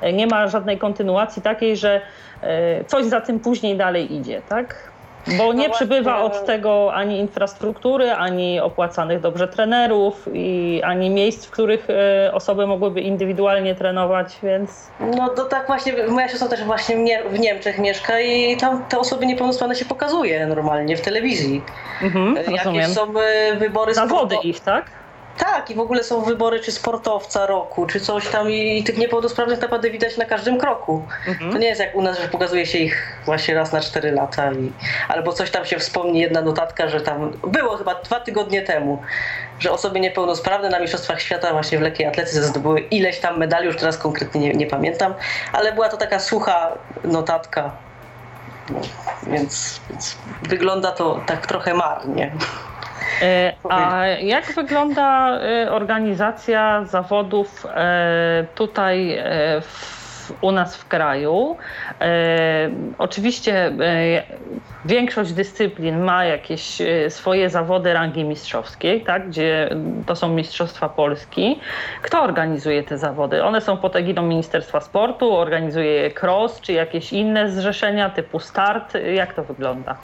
e, 0.00 0.12
nie 0.12 0.26
ma 0.26 0.48
żadnej 0.48 0.78
kontynuacji 0.78 1.42
takiej, 1.42 1.76
że 1.76 2.00
e, 2.42 2.84
coś 2.84 3.04
za 3.04 3.20
tym 3.20 3.40
później 3.40 3.76
dalej 3.76 4.14
idzie, 4.14 4.42
tak? 4.48 4.88
Bo 5.38 5.52
nie 5.52 5.68
no 5.68 5.74
przybywa 5.74 6.22
od 6.22 6.46
tego 6.46 6.94
ani 6.94 7.18
infrastruktury, 7.18 8.12
ani 8.12 8.60
opłacanych 8.60 9.20
dobrze 9.20 9.48
trenerów, 9.48 10.28
i 10.32 10.80
ani 10.84 11.10
miejsc, 11.10 11.46
w 11.46 11.50
których 11.50 11.88
e, 11.90 12.32
osoby 12.32 12.66
mogłyby 12.66 13.00
indywidualnie 13.00 13.74
trenować, 13.74 14.38
więc. 14.42 14.88
No 15.00 15.28
to 15.28 15.44
tak 15.44 15.66
właśnie, 15.66 15.92
moja 16.08 16.28
siostra 16.28 16.48
też 16.48 16.64
właśnie 16.64 17.22
w 17.30 17.38
Niemczech 17.38 17.78
mieszka 17.78 18.20
i 18.20 18.56
tam 18.56 18.84
te 18.84 18.98
osoby 18.98 19.26
niepełnosprawne 19.26 19.74
się 19.74 19.84
pokazuje 19.84 20.46
normalnie 20.46 20.96
w 20.96 21.00
telewizji. 21.00 21.62
Mhm, 22.02 22.36
Jakie 22.50 22.86
są 22.86 23.12
wybory 23.58 23.94
Zawody 23.94 24.36
ich, 24.42 24.60
tak? 24.60 24.97
Tak, 25.38 25.70
i 25.70 25.74
w 25.74 25.80
ogóle 25.80 26.04
są 26.04 26.22
wybory 26.22 26.60
czy 26.60 26.72
sportowca 26.72 27.46
roku, 27.46 27.86
czy 27.86 28.00
coś 28.00 28.28
tam 28.28 28.50
i, 28.50 28.78
i 28.78 28.84
tych 28.84 28.98
niepełnosprawnych 28.98 29.60
naprawdę 29.60 29.90
widać 29.90 30.16
na 30.16 30.24
każdym 30.24 30.58
kroku. 30.58 31.02
Mhm. 31.26 31.52
To 31.52 31.58
nie 31.58 31.66
jest 31.66 31.80
jak 31.80 31.94
u 31.94 32.02
nas, 32.02 32.20
że 32.20 32.28
pokazuje 32.28 32.66
się 32.66 32.78
ich 32.78 33.18
właśnie 33.24 33.54
raz 33.54 33.72
na 33.72 33.80
4 33.80 34.12
lata 34.12 34.52
i, 34.52 34.72
albo 35.08 35.32
coś 35.32 35.50
tam 35.50 35.64
się 35.64 35.78
wspomni, 35.78 36.20
jedna 36.20 36.42
notatka, 36.42 36.88
że 36.88 37.00
tam 37.00 37.30
było 37.30 37.76
chyba 37.76 37.94
dwa 37.94 38.20
tygodnie 38.20 38.62
temu, 38.62 39.02
że 39.58 39.72
osoby 39.72 40.00
niepełnosprawne 40.00 40.68
na 40.68 40.80
Mistrzostwach 40.80 41.20
Świata 41.20 41.52
właśnie 41.52 41.78
w 41.78 41.82
lekkiej 41.82 42.06
atletyce 42.06 42.42
zdobyły 42.42 42.80
ileś 42.80 43.20
tam 43.20 43.38
medali, 43.38 43.66
już 43.66 43.76
teraz 43.76 43.98
konkretnie 43.98 44.40
nie, 44.40 44.52
nie 44.54 44.66
pamiętam, 44.66 45.14
ale 45.52 45.72
była 45.72 45.88
to 45.88 45.96
taka 45.96 46.18
sucha 46.18 46.72
notatka, 47.04 47.72
no, 48.70 48.80
więc, 49.26 49.80
więc 49.90 50.16
wygląda 50.42 50.92
to 50.92 51.20
tak 51.26 51.46
trochę 51.46 51.74
marnie. 51.74 52.32
E, 53.22 53.52
a 53.68 54.06
jak 54.06 54.52
wygląda 54.54 55.38
e, 55.40 55.72
organizacja 55.72 56.84
zawodów 56.84 57.66
e, 57.66 58.46
tutaj 58.54 59.18
w 59.60 59.98
u 60.40 60.52
nas 60.52 60.76
w 60.76 60.88
kraju. 60.88 61.56
Oczywiście 62.98 63.72
większość 64.84 65.32
dyscyplin 65.32 66.00
ma 66.00 66.24
jakieś 66.24 66.78
swoje 67.08 67.50
zawody 67.50 67.92
rangi 67.92 68.24
mistrzowskiej, 68.24 69.00
tak, 69.00 69.28
gdzie 69.28 69.70
to 70.06 70.16
są 70.16 70.28
Mistrzostwa 70.28 70.88
Polski. 70.88 71.60
Kto 72.02 72.22
organizuje 72.22 72.82
te 72.82 72.98
zawody? 72.98 73.44
One 73.44 73.60
są 73.60 73.76
pod 73.76 73.96
egidą 73.96 74.22
Ministerstwa 74.22 74.80
Sportu, 74.80 75.36
organizuje 75.36 75.90
je 75.90 76.10
CROSS 76.10 76.60
czy 76.60 76.72
jakieś 76.72 77.12
inne 77.12 77.50
zrzeszenia 77.50 78.10
typu 78.10 78.40
START? 78.40 78.92
Jak 79.14 79.34
to 79.34 79.44
wygląda? 79.44 79.96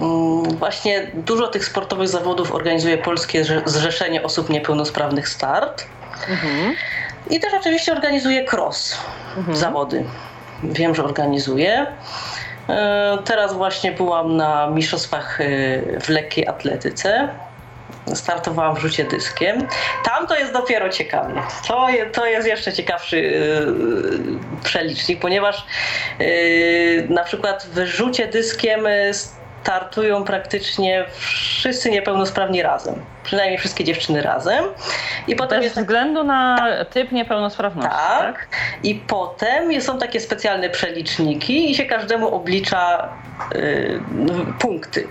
Mm, 0.00 0.56
właśnie 0.56 1.06
dużo 1.14 1.46
tych 1.46 1.64
sportowych 1.64 2.08
zawodów 2.08 2.52
organizuje 2.52 2.98
Polskie 2.98 3.44
Zrzeszenie 3.64 4.22
Osób 4.22 4.50
Niepełnosprawnych 4.50 5.28
Start. 5.28 5.86
Mhm. 6.28 6.74
I 7.30 7.40
też 7.40 7.54
oczywiście 7.54 7.92
organizuje 7.92 8.46
cross 8.52 8.98
mhm. 9.36 9.56
zawody. 9.56 10.04
Wiem, 10.62 10.94
że 10.94 11.04
organizuje. 11.04 11.86
E, 12.68 13.18
teraz 13.24 13.52
właśnie 13.52 13.92
byłam 13.92 14.36
na 14.36 14.66
mistrzostwach 14.66 15.40
e, 15.40 15.44
w 16.00 16.08
lekkiej 16.08 16.48
atletyce. 16.48 17.28
Startowałam 18.14 18.76
w 18.76 18.78
rzucie 18.78 19.04
dyskiem. 19.04 19.66
Tam 20.04 20.26
to 20.26 20.36
jest 20.36 20.52
dopiero 20.52 20.88
ciekawie. 20.88 21.42
To, 21.68 21.86
to 22.12 22.26
jest 22.26 22.48
jeszcze 22.48 22.72
ciekawszy 22.72 23.32
e, 24.60 24.64
przelicznik, 24.64 25.20
ponieważ 25.20 25.66
na 27.08 27.24
przykład 27.24 27.66
w 27.74 27.86
rzucie 27.86 28.26
dyskiem 28.26 28.86
startują 29.62 30.24
praktycznie 30.24 31.04
wszyscy 31.18 31.90
niepełnosprawni 31.90 32.62
razem. 32.62 32.94
Przynajmniej 33.24 33.58
wszystkie 33.58 33.84
dziewczyny 33.84 34.22
razem. 34.22 34.64
I 35.28 35.36
potem 35.36 35.58
Bez 35.58 35.64
jest 35.64 35.76
względu 35.76 36.24
na 36.24 36.56
tak. 36.58 36.88
typ 36.88 37.12
niepełnosprawności. 37.12 37.90
Tak. 37.90 38.20
tak. 38.20 38.48
I 38.82 38.94
potem 38.94 39.82
są 39.82 39.98
takie 39.98 40.20
specjalne 40.20 40.70
przeliczniki 40.70 41.70
i 41.70 41.74
się 41.74 41.84
każdemu 41.84 42.34
oblicza 42.34 43.08
y, 43.54 44.00
punkty. 44.58 45.08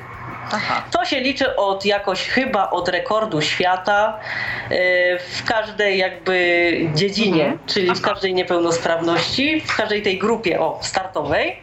Aha. 0.52 0.84
To 0.92 1.06
się 1.06 1.20
liczy 1.20 1.56
od 1.56 1.86
jakoś 1.86 2.28
chyba 2.28 2.70
od 2.70 2.90
rekordu 2.90 3.42
świata 3.42 4.20
e, 4.70 5.20
w 5.20 5.44
każdej 5.46 5.98
jakby 5.98 6.72
dziedzinie, 6.94 7.44
mhm. 7.44 7.60
czyli 7.68 7.96
w 7.96 8.02
każdej 8.02 8.34
niepełnosprawności, 8.34 9.62
w 9.62 9.76
każdej 9.76 10.02
tej 10.02 10.18
grupie 10.18 10.60
o, 10.60 10.80
startowej. 10.82 11.56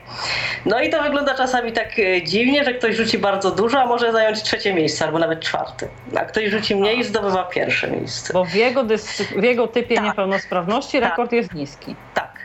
No 0.66 0.80
i 0.80 0.90
to 0.90 1.02
wygląda 1.02 1.34
czasami 1.34 1.72
tak 1.72 1.98
e, 1.98 2.22
dziwnie, 2.22 2.64
że 2.64 2.74
ktoś 2.74 2.96
rzuci 2.96 3.18
bardzo 3.18 3.50
dużo, 3.50 3.80
a 3.80 3.86
może 3.86 4.12
zająć 4.12 4.42
trzecie 4.42 4.74
miejsce 4.74 5.04
albo 5.04 5.18
nawet 5.18 5.40
czwarte. 5.40 5.88
A 6.16 6.24
ktoś 6.24 6.50
rzuci 6.50 6.76
mniej 6.76 6.98
i 6.98 7.04
zdobywa 7.04 7.44
pierwsze 7.44 7.90
miejsce. 7.90 8.32
Bo 8.32 8.44
w 8.44 8.54
jego, 8.54 8.84
w 9.36 9.42
jego 9.42 9.68
typie 9.68 9.94
tak. 9.94 10.04
niepełnosprawności 10.04 11.00
rekord 11.00 11.30
tak. 11.30 11.36
jest 11.36 11.54
niski. 11.54 11.96
Tak. 12.14 12.35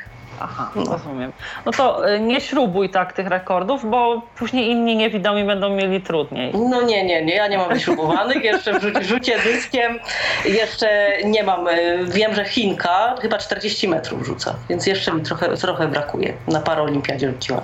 Aha, 0.43 0.71
no. 0.75 0.83
rozumiem. 0.91 1.31
No 1.65 1.71
to 1.71 2.13
y, 2.13 2.19
nie 2.19 2.41
śrubuj 2.41 2.89
tak 2.89 3.13
tych 3.13 3.27
rekordów, 3.27 3.89
bo 3.89 4.21
później 4.37 4.69
inni 4.69 4.95
niewidomi 4.95 5.43
będą 5.43 5.69
mieli 5.69 6.01
trudniej. 6.01 6.53
No 6.53 6.81
nie, 6.81 7.05
nie, 7.05 7.25
nie, 7.25 7.35
ja 7.35 7.47
nie 7.47 7.57
mam 7.57 7.69
wyśrubowanych, 7.69 8.43
jeszcze 8.43 8.79
w 8.79 8.81
rzucie, 8.81 9.03
rzucie 9.03 9.39
dyskiem 9.39 9.99
jeszcze 10.45 11.17
nie 11.25 11.43
mam. 11.43 11.67
Y, 11.67 12.05
wiem, 12.07 12.35
że 12.35 12.45
Chinka 12.45 13.15
chyba 13.21 13.37
40 13.37 13.87
metrów 13.87 14.25
rzuca, 14.25 14.55
więc 14.69 14.87
jeszcze 14.87 15.13
mi 15.13 15.21
trochę, 15.21 15.57
trochę 15.57 15.87
brakuje. 15.87 16.33
Na 16.47 16.59
paraolimpiadzie 16.59 17.31
rzuciła 17.31 17.61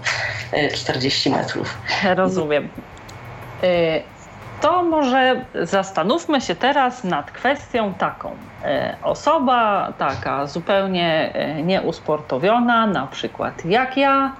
40 0.73 1.29
y, 1.29 1.31
metrów. 1.31 1.77
Rozumiem 2.15 2.69
to 4.61 4.83
może 4.83 5.45
zastanówmy 5.61 6.41
się 6.41 6.55
teraz 6.55 7.03
nad 7.03 7.31
kwestią 7.31 7.93
taką. 7.93 8.31
E, 8.65 8.95
osoba 9.03 9.93
taka 9.97 10.45
zupełnie 10.45 11.33
e, 11.33 11.63
nieusportowiona, 11.63 12.87
na 12.87 13.07
przykład 13.07 13.65
jak 13.65 13.97
ja, 13.97 14.35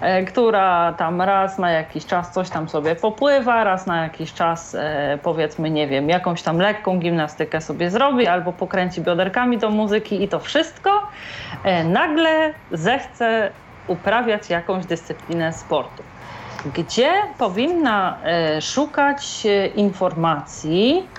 e, 0.00 0.22
która 0.22 0.92
tam 0.92 1.22
raz 1.22 1.58
na 1.58 1.70
jakiś 1.70 2.06
czas 2.06 2.32
coś 2.32 2.50
tam 2.50 2.68
sobie 2.68 2.96
popływa, 2.96 3.64
raz 3.64 3.86
na 3.86 4.02
jakiś 4.02 4.32
czas 4.32 4.76
powiedzmy, 5.22 5.70
nie 5.70 5.86
wiem, 5.86 6.08
jakąś 6.08 6.42
tam 6.42 6.58
lekką 6.58 6.98
gimnastykę 6.98 7.60
sobie 7.60 7.90
zrobi 7.90 8.26
albo 8.26 8.52
pokręci 8.52 9.00
bioderkami 9.00 9.58
do 9.58 9.70
muzyki 9.70 10.22
i 10.22 10.28
to 10.28 10.40
wszystko, 10.40 11.02
nagle 11.84 12.54
zechce 12.72 13.50
uprawiać 13.86 14.50
jakąś 14.50 14.86
dyscyplinę 14.86 15.52
sportu 15.52 16.02
gdzie 16.64 17.12
powinna 17.38 18.20
e, 18.24 18.60
szukać 18.60 19.46
e, 19.46 19.66
informacji, 19.66 21.10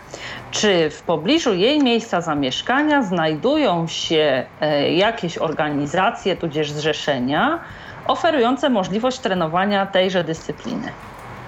czy 0.51 0.89
w 0.89 1.03
pobliżu 1.03 1.53
jej 1.53 1.83
miejsca 1.83 2.21
zamieszkania 2.21 3.03
znajdują 3.03 3.87
się 3.87 4.45
e, 4.59 4.93
jakieś 4.93 5.37
organizacje 5.37 6.35
tudzież 6.35 6.71
zrzeszenia 6.71 7.59
oferujące 8.05 8.69
możliwość 8.69 9.19
trenowania 9.19 9.85
tejże 9.85 10.23
dyscypliny. 10.23 10.95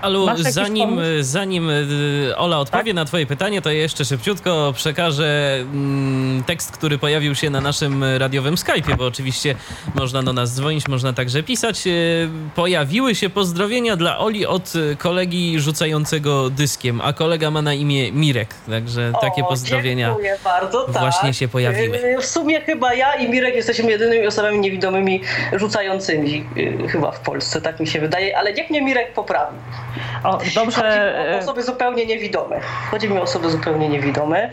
Alu, 0.04 0.28
zanim, 0.38 1.00
zanim 1.22 1.70
y, 1.70 2.34
Ola 2.38 2.60
odpowie 2.60 2.84
tak? 2.84 2.96
na 2.96 3.06
Twoje 3.06 3.26
pytanie, 3.26 3.62
to 3.62 3.70
jeszcze 3.70 4.06
szybciutko 4.06 4.74
przekażę 4.76 5.58
mm, 5.62 6.44
tekst, 6.44 6.72
który 6.72 6.98
pojawił 6.98 7.36
się 7.36 7.50
na 7.50 7.62
naszym 7.62 8.04
radiowym 8.18 8.56
Skype'ie, 8.56 8.98
bo 8.98 9.06
oczywiście 9.06 9.56
można 9.96 10.24
do 10.24 10.34
nas 10.34 10.56
dzwonić, 10.56 10.88
można 10.88 11.14
także 11.14 11.44
pisać. 11.44 11.88
Y, 11.88 12.30
pojawiły 12.56 13.16
się 13.16 13.30
pozdrowienia 13.30 13.96
dla 13.96 14.18
Oli 14.18 14.46
od 14.46 14.74
kolegi 14.98 15.60
rzucającego 15.60 16.50
dyskiem, 16.50 17.02
a 17.02 17.14
kolega 17.14 17.52
ma 17.52 17.62
na 17.62 17.74
imię 17.74 18.12
Mirek, 18.12 18.54
także 18.70 19.12
o, 19.14 19.22
takie 19.22 19.44
pozdrowienia 19.44 20.16
bardzo, 20.44 20.86
właśnie 21.00 21.30
tak. 21.30 21.36
się 21.36 21.48
pojawiły. 21.48 21.98
Y, 21.98 22.22
w 22.22 22.26
sumie 22.26 22.62
chyba 22.62 22.94
ja 22.94 23.14
i 23.14 23.30
Mirek 23.30 23.56
jesteśmy 23.56 23.92
jedynymi 23.92 24.28
osobami 24.28 24.60
niewidomymi 24.60 25.22
rzucającymi 25.54 26.46
chyba 26.90 27.12
w 27.12 27.20
Polsce, 27.20 27.62
tak 27.62 27.80
mi 27.80 27.88
się 27.88 28.00
wydaje, 28.00 28.38
ale 28.38 28.54
niech 28.54 28.70
mnie 28.70 28.82
Mirek 28.82 29.14
poprawi. 29.14 29.58
O, 30.24 30.38
dobrze. 30.56 30.82
Chodzi 30.82 31.30
mi 31.30 31.36
o 31.36 31.40
osoby 31.40 31.64
zupełnie 31.64 32.06
niewidome. 32.06 32.60
Chodzi 32.92 33.10
mi 33.10 33.18
o 33.18 33.22
osoby 33.22 33.50
zupełnie 33.50 33.90
niewidome. 33.90 34.50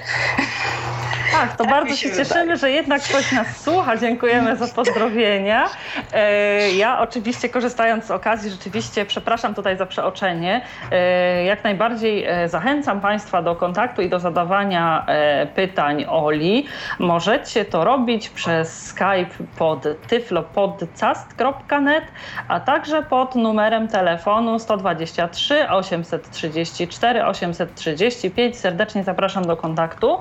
Tak, 1.33 1.57
to 1.57 1.65
tak 1.65 1.73
bardzo 1.73 1.97
się, 1.97 2.17
cieszymy, 2.17 2.57
że 2.57 2.71
jednak 2.71 3.03
ktoś 3.03 3.33
nas 3.33 3.63
słucha. 3.63 3.97
Dziękujemy 3.97 4.57
za 4.57 4.69
pozdrowienia. 4.69 5.69
E, 6.13 6.71
ja 6.71 7.01
oczywiście 7.01 7.49
korzystając 7.49 8.05
z 8.05 8.11
okazji, 8.11 8.51
rzeczywiście 8.51 9.05
przepraszam 9.05 9.55
tutaj 9.55 9.77
za 9.77 9.87
przeoczenie. 9.87 10.61
E, 10.93 11.45
jak 11.45 11.65
najbardziej 11.65 12.25
e, 12.25 12.49
zachęcam 12.49 13.01
Państwa 13.01 13.43
do 13.43 13.57
kontaktu 13.57 14.03
i 14.03 14.09
do 14.09 14.21
zadawania 14.21 15.07
pytań 15.55 16.05
Oli. 16.09 16.67
Możecie 16.99 17.65
to 17.65 17.85
robić 17.85 18.29
przez 18.29 18.87
Skype 18.87 19.45
pod 19.59 19.87
tyflopodcast.net, 20.09 22.05
a 22.49 22.61
także 22.61 23.03
pod 23.03 23.35
numerem 23.35 23.89
telefonu 23.89 24.59
123 24.59 25.69
834 25.69 27.25
835. 27.25 28.59
Serdecznie 28.59 29.05
zapraszam 29.05 29.45
do 29.45 29.57
kontaktu. 29.57 30.19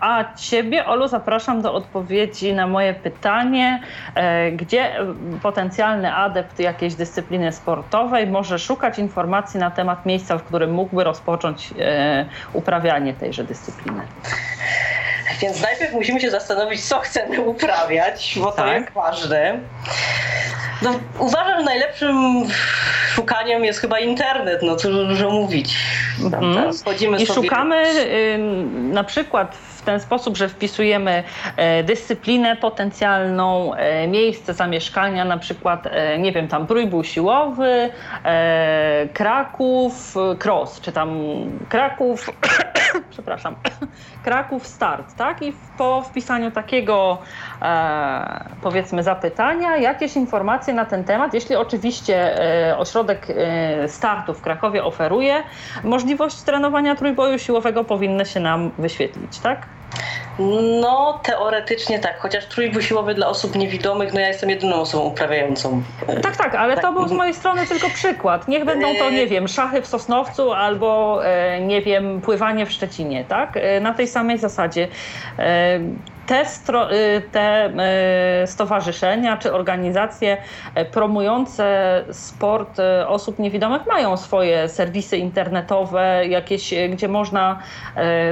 A 0.00 0.34
Ciebie, 0.34 0.86
Olu, 0.86 1.08
zapraszam 1.08 1.62
do 1.62 1.74
odpowiedzi 1.74 2.52
na 2.52 2.66
moje 2.66 2.94
pytanie, 2.94 3.82
e, 4.14 4.52
gdzie 4.52 4.96
potencjalny 5.42 6.14
adept 6.14 6.58
jakiejś 6.58 6.94
dyscypliny 6.94 7.52
sportowej 7.52 8.26
może 8.26 8.58
szukać 8.58 8.98
informacji 8.98 9.60
na 9.60 9.70
temat 9.70 10.06
miejsca, 10.06 10.38
w 10.38 10.42
którym 10.42 10.72
mógłby 10.72 11.04
rozpocząć 11.04 11.74
e, 11.80 12.26
uprawianie 12.52 13.14
tejże 13.14 13.44
dyscypliny. 13.44 14.02
Więc 15.40 15.62
najpierw 15.62 15.92
musimy 15.92 16.20
się 16.20 16.30
zastanowić, 16.30 16.84
co 16.84 16.98
chcemy 16.98 17.40
uprawiać, 17.40 18.38
bo 18.42 18.50
to 18.50 18.56
tak. 18.56 18.80
jest 18.80 18.92
ważne. 18.92 19.58
No, 20.82 21.00
uważam, 21.18 21.58
że 21.58 21.64
najlepszym 21.64 22.44
szukaniem 23.14 23.64
jest 23.64 23.80
chyba 23.80 23.98
internet, 23.98 24.62
no 24.62 24.76
co 24.76 24.88
dużo 24.90 25.30
mówić. 25.30 25.76
Mhm. 26.24 26.70
I 26.70 27.26
sobie... 27.26 27.26
szukamy 27.26 27.84
y, 27.86 28.38
na 28.92 29.04
przykład 29.04 29.56
w 29.80 29.84
ten 29.84 30.00
sposób, 30.00 30.36
że 30.36 30.48
wpisujemy 30.48 31.24
e, 31.56 31.84
dyscyplinę 31.84 32.56
potencjalną, 32.56 33.74
e, 33.74 34.08
miejsce 34.08 34.54
zamieszkania, 34.54 35.24
na 35.24 35.38
przykład, 35.38 35.86
e, 35.86 36.18
nie 36.18 36.32
wiem, 36.32 36.48
tam 36.48 36.66
trójbój 36.66 37.04
siłowy, 37.04 37.90
Kraków, 39.12 40.14
cross, 40.44 40.80
czy 40.80 40.92
tam 40.92 41.20
Kraków, 41.68 42.30
przepraszam, 43.10 43.56
Kraków 44.24 44.66
start, 44.66 45.16
tak? 45.16 45.42
I 45.42 45.52
po 45.78 46.02
wpisaniu 46.02 46.50
takiego, 46.50 47.18
powiedzmy, 48.62 49.02
zapytania, 49.02 49.76
jakieś 49.76 50.16
informacje 50.16 50.74
na 50.74 50.84
ten 50.84 51.04
temat, 51.04 51.34
jeśli 51.34 51.56
oczywiście 51.56 52.36
ośrodek 52.78 53.26
startu 53.86 54.34
w 54.34 54.42
Krakowie 54.42 54.84
oferuje, 54.84 55.42
możliwość 55.84 56.42
trenowania 56.42 56.94
trójboju 56.96 57.38
siłowego 57.38 57.84
powinny 57.84 58.26
się 58.26 58.40
nam 58.40 58.70
wyświetlić, 58.78 59.38
tak? 59.38 59.79
No, 60.80 61.20
teoretycznie 61.22 61.98
tak, 61.98 62.18
chociaż 62.18 62.46
trójbój 62.46 62.82
siłowy 62.82 63.14
dla 63.14 63.26
osób 63.26 63.56
niewidomych, 63.56 64.14
no 64.14 64.20
ja 64.20 64.28
jestem 64.28 64.50
jedyną 64.50 64.74
osobą 64.74 65.04
uprawiającą. 65.04 65.82
Tak, 66.22 66.36
tak, 66.36 66.54
ale 66.54 66.74
tak. 66.74 66.84
to 66.84 66.92
był 66.92 67.08
z 67.08 67.12
mojej 67.12 67.34
strony 67.34 67.66
tylko 67.66 67.88
przykład. 67.88 68.48
Niech 68.48 68.64
będą 68.64 68.94
to, 68.98 69.10
nie 69.10 69.26
wiem, 69.26 69.48
szachy 69.48 69.82
w 69.82 69.86
Sosnowcu 69.86 70.52
albo, 70.52 71.20
e, 71.26 71.60
nie 71.60 71.82
wiem, 71.82 72.20
pływanie 72.20 72.66
w 72.66 72.72
Szczecinie, 72.72 73.24
tak? 73.24 73.56
E, 73.56 73.80
na 73.80 73.94
tej 73.94 74.08
samej 74.08 74.38
zasadzie. 74.38 74.88
E, 75.38 75.80
te, 76.26 76.44
te 77.32 77.72
stowarzyszenia 78.46 79.36
czy 79.36 79.52
organizacje 79.52 80.36
promujące 80.92 82.04
sport 82.12 82.78
osób 83.06 83.38
niewidomych 83.38 83.86
mają 83.86 84.16
swoje 84.16 84.68
serwisy 84.68 85.16
internetowe, 85.16 86.26
jakieś, 86.26 86.74
gdzie 86.90 87.08
można 87.08 87.58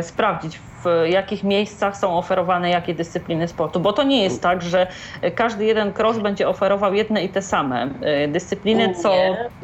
sprawdzić 0.02 0.58
w 0.84 1.08
jakich 1.08 1.44
miejscach 1.44 1.96
są 1.96 2.18
oferowane 2.18 2.70
jakie 2.70 2.94
dyscypliny 2.94 3.48
sportu, 3.48 3.80
bo 3.80 3.92
to 3.92 4.02
nie 4.02 4.22
jest 4.22 4.42
tak, 4.42 4.62
że 4.62 4.86
każdy 5.34 5.64
jeden 5.64 5.92
cross 5.98 6.18
będzie 6.18 6.48
oferował 6.48 6.94
jedne 6.94 7.24
i 7.24 7.28
te 7.28 7.42
same 7.42 7.90
e, 8.02 8.28
dyscypliny, 8.28 8.94
co 8.94 9.14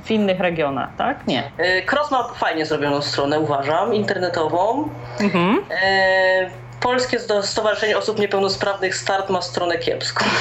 w 0.03 0.11
innych 0.11 0.41
regionach, 0.41 0.97
tak? 0.97 1.27
Nie. 1.27 1.53
E, 1.59 1.83
cross 1.83 2.11
ma 2.11 2.29
fajnie 2.29 2.67
zrobioną 2.67 3.03
stronę, 3.03 3.41
uważam, 3.41 3.95
internetową. 3.95 4.89
Mhm. 5.21 5.59
E 5.85 6.64
Polskie 6.81 7.19
Stowarzyszenie 7.43 7.99
Osób 7.99 8.19
Niepełnosprawnych 8.19 8.97
Start 8.97 9.31
ma 9.31 9.43
stronę 9.43 9.79
kiepską. 9.79 10.25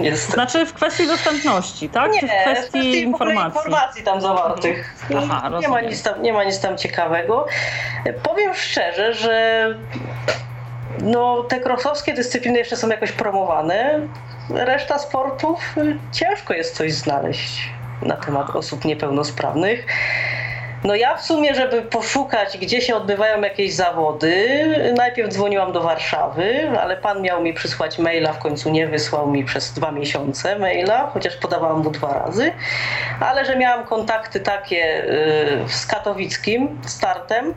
Niestety. 0.00 0.32
Znaczy 0.32 0.66
w 0.66 0.72
kwestii 0.74 1.06
dostępności, 1.06 1.88
tak? 1.88 2.12
Nie, 2.12 2.20
Czy 2.20 2.26
w 2.26 2.30
kwestii, 2.30 2.66
w 2.66 2.68
kwestii 2.70 3.00
informacji? 3.00 3.58
informacji 3.58 4.02
tam 4.04 4.20
zawartych. 4.20 4.94
Aha, 5.18 5.50
nie, 5.60 5.68
ma 5.68 5.80
nic 5.80 6.02
tam, 6.02 6.22
nie 6.22 6.32
ma 6.32 6.44
nic 6.44 6.60
tam 6.60 6.78
ciekawego. 6.78 7.46
Powiem 8.22 8.54
szczerze, 8.54 9.14
że 9.14 9.66
no, 11.00 11.42
te 11.42 11.60
krosowskie 11.60 12.14
dyscypliny 12.14 12.58
jeszcze 12.58 12.76
są 12.76 12.88
jakoś 12.88 13.12
promowane. 13.12 14.00
Reszta 14.50 14.98
sportów 14.98 15.74
ciężko 16.12 16.54
jest 16.54 16.76
coś 16.76 16.92
znaleźć 16.92 17.70
na 18.02 18.16
temat 18.16 18.50
osób 18.50 18.84
niepełnosprawnych. 18.84 19.86
No 20.84 20.94
ja 20.94 21.16
w 21.16 21.22
sumie, 21.22 21.54
żeby 21.54 21.82
poszukać, 21.82 22.58
gdzie 22.58 22.80
się 22.80 22.96
odbywają 22.96 23.40
jakieś 23.40 23.74
zawody, 23.74 24.34
najpierw 24.96 25.32
dzwoniłam 25.32 25.72
do 25.72 25.80
Warszawy, 25.80 26.70
ale 26.80 26.96
pan 26.96 27.22
miał 27.22 27.42
mi 27.42 27.54
przysłać 27.54 27.98
maila, 27.98 28.32
w 28.32 28.38
końcu 28.38 28.70
nie 28.70 28.88
wysłał 28.88 29.30
mi 29.30 29.44
przez 29.44 29.72
dwa 29.72 29.92
miesiące 29.92 30.58
maila, 30.58 31.10
chociaż 31.14 31.36
podawałam 31.36 31.82
mu 31.82 31.90
dwa 31.90 32.14
razy, 32.14 32.52
ale 33.20 33.44
że 33.44 33.56
miałam 33.56 33.84
kontakty 33.86 34.40
takie 34.40 35.04
y, 35.04 35.68
z 35.68 35.86
katowickim 35.86 36.80
startem, 36.86 37.54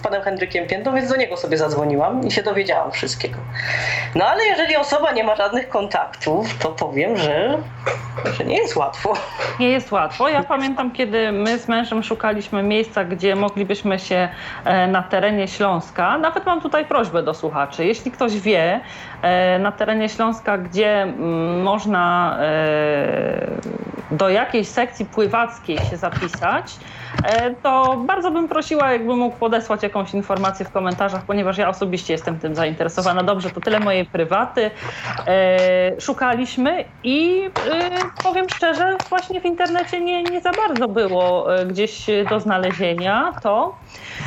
panem 0.00 0.22
Henrykiem 0.22 0.66
Piętą, 0.66 0.94
więc 0.94 1.08
do 1.08 1.16
niego 1.16 1.36
sobie 1.36 1.58
zadzwoniłam 1.58 2.26
i 2.26 2.30
się 2.30 2.42
dowiedziałam 2.42 2.90
wszystkiego. 2.90 3.38
No 4.14 4.24
ale 4.24 4.44
jeżeli 4.44 4.76
osoba 4.76 5.12
nie 5.12 5.24
ma 5.24 5.36
żadnych 5.36 5.68
kontaktów, 5.68 6.58
to 6.58 6.68
powiem, 6.68 7.16
że, 7.16 7.58
że 8.32 8.44
nie 8.44 8.56
jest 8.56 8.76
łatwo. 8.76 9.14
Nie 9.60 9.68
jest 9.68 9.92
łatwo. 9.92 10.28
Ja 10.28 10.42
pamiętam, 10.42 10.90
kiedy 10.90 11.32
my 11.32 11.58
z 11.58 11.68
mężem 11.68 12.02
szukaliśmy 12.02 12.62
miejsca, 12.62 13.04
gdzie 13.04 13.36
moglibyśmy 13.36 13.98
się 13.98 14.28
e, 14.64 14.86
na 14.86 15.02
terenie 15.02 15.48
Śląska, 15.48 16.18
nawet 16.18 16.46
mam 16.46 16.60
tutaj 16.60 16.84
prośbę 16.84 17.22
do 17.22 17.34
słuchaczy, 17.34 17.84
jeśli 17.84 18.10
ktoś 18.10 18.40
wie 18.40 18.80
na 19.58 19.72
terenie 19.72 20.08
Śląska, 20.08 20.58
gdzie 20.58 21.02
mm, 21.02 21.62
można 21.62 22.36
e, 22.40 23.46
do 24.10 24.28
jakiejś 24.28 24.68
sekcji 24.68 25.06
pływackiej 25.06 25.78
się 25.78 25.96
zapisać, 25.96 26.76
to 27.62 27.96
bardzo 28.06 28.30
bym 28.30 28.48
prosiła, 28.48 28.92
jakby 28.92 29.16
mógł 29.16 29.36
podesłać 29.36 29.82
jakąś 29.82 30.14
informację 30.14 30.66
w 30.66 30.72
komentarzach, 30.72 31.22
ponieważ 31.22 31.58
ja 31.58 31.68
osobiście 31.68 32.12
jestem 32.12 32.38
tym 32.38 32.54
zainteresowana. 32.54 33.22
Dobrze, 33.22 33.50
to 33.50 33.60
tyle 33.60 33.80
mojej 33.80 34.04
prywaty. 34.04 34.70
E, 35.26 36.00
szukaliśmy 36.00 36.84
i 37.04 37.50
e, 37.70 37.90
powiem 38.22 38.48
szczerze, 38.48 38.96
właśnie 39.08 39.40
w 39.40 39.44
internecie 39.44 40.00
nie, 40.00 40.22
nie 40.22 40.40
za 40.40 40.50
bardzo 40.50 40.88
było 40.88 41.56
e, 41.56 41.66
gdzieś 41.66 42.06
do 42.30 42.40
znalezienia 42.40 43.32
to. 43.42 43.76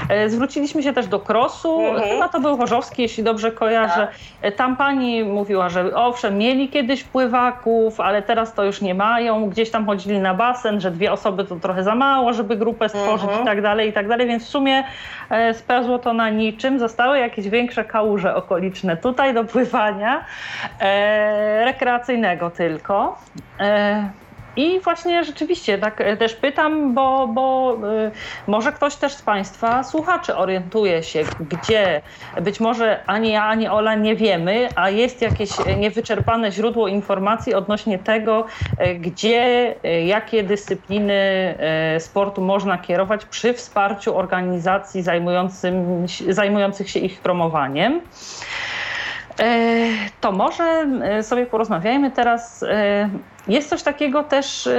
E, 0.10 0.30
zwróciliśmy 0.30 0.84
się 0.84 0.94
też 0.94 1.08
do 1.08 1.20
Krosu, 1.20 1.82
mhm. 1.82 2.10
chyba 2.10 2.30
to 2.30 2.40
był 2.40 2.58
Chorzowski, 2.58 3.02
jeśli 3.02 3.24
dobrze 3.24 3.52
kojarzę. 3.52 4.08
Tak. 4.08 4.16
E, 4.42 4.52
tam 4.52 4.76
pani 4.86 5.24
mówiła, 5.24 5.70
że 5.70 5.96
owszem, 5.96 6.38
mieli 6.38 6.70
kiedyś 6.70 7.04
pływaków, 7.04 8.00
ale 8.00 8.22
teraz 8.22 8.54
to 8.54 8.64
już 8.64 8.82
nie 8.82 8.96
mają. 8.96 9.50
Gdzieś 9.50 9.72
tam 9.72 9.86
chodzili 9.86 10.20
na 10.20 10.34
basen, 10.34 10.82
że 10.82 10.92
dwie 10.92 11.12
osoby 11.12 11.46
to 11.46 11.56
trochę 11.56 11.84
za 11.84 11.96
mało, 11.96 12.34
żeby 12.34 12.58
grupę 12.58 12.90
stworzyć 12.90 13.30
mhm. 13.30 13.42
i 13.42 13.46
tak 13.46 13.62
dalej, 13.62 13.90
i 13.90 13.94
tak 13.94 14.08
dalej. 14.08 14.28
Więc 14.28 14.44
w 14.44 14.48
sumie 14.48 14.84
e, 15.30 15.54
spełzło 15.54 16.00
to 16.00 16.14
na 16.14 16.30
niczym. 16.30 16.80
Zostały 16.80 17.20
jakieś 17.20 17.50
większe 17.50 17.86
kałuże 17.86 18.36
okoliczne 18.36 18.98
tutaj 18.98 19.34
do 19.34 19.44
pływania, 19.44 20.26
e, 20.80 21.66
rekreacyjnego 21.66 22.50
tylko. 22.50 23.18
E, 23.60 24.10
i 24.56 24.80
właśnie 24.80 25.24
rzeczywiście 25.24 25.78
tak 25.78 26.02
e, 26.02 26.18
też 26.18 26.34
pytam, 26.34 26.94
bo, 26.94 27.28
bo 27.28 27.78
y, 28.08 28.12
może 28.48 28.72
ktoś 28.72 28.96
też 28.96 29.14
z 29.14 29.22
Państwa 29.22 29.84
słuchaczy 29.84 30.36
orientuje 30.36 31.04
się, 31.04 31.24
gdzie 31.40 32.02
być 32.42 32.60
może 32.60 33.04
ani 33.06 33.32
ja, 33.32 33.44
ani 33.44 33.68
Ola 33.68 33.96
nie 33.96 34.16
wiemy, 34.16 34.70
a 34.76 34.90
jest 34.90 35.22
jakieś 35.22 35.50
niewyczerpane 35.78 36.52
źródło 36.52 36.88
informacji 36.88 37.54
odnośnie 37.54 38.00
tego, 38.00 38.46
e, 38.78 38.96
gdzie, 38.96 39.76
jakie 40.06 40.44
dyscypliny 40.44 41.16
sportu 42.00 42.42
można 42.42 42.78
kierować 42.78 43.26
przy 43.26 43.54
wsparciu 43.54 44.18
organizacji 44.18 45.04
zajmujących 46.30 46.90
się 46.90 47.00
ich 47.00 47.20
promowaniem. 47.20 48.02
To 50.22 50.32
może 50.32 50.88
sobie 51.22 51.46
porozmawiajmy 51.46 52.12
teraz 52.12 52.66
jest 53.48 53.70
coś 53.70 53.84
takiego 53.84 54.24
też, 54.24 54.70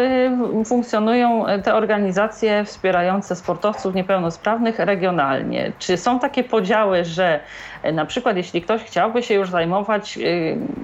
funkcjonują 0.65 1.45
te 1.65 1.75
organizacje 1.75 2.65
wspierające 2.65 3.37
sportowców 3.37 3.95
niepełnosprawnych 3.95 4.79
regionalnie. 4.79 5.73
Czy 5.79 5.97
są 5.97 6.19
takie 6.19 6.45
podziały, 6.45 7.05
że 7.05 7.41
e, 7.83 7.93
na 7.93 8.07
przykład 8.07 8.37
jeśli 8.37 8.63
ktoś 8.63 8.83
chciałby 8.83 9.23
się 9.23 9.35
już 9.35 9.51
zajmować, 9.51 10.19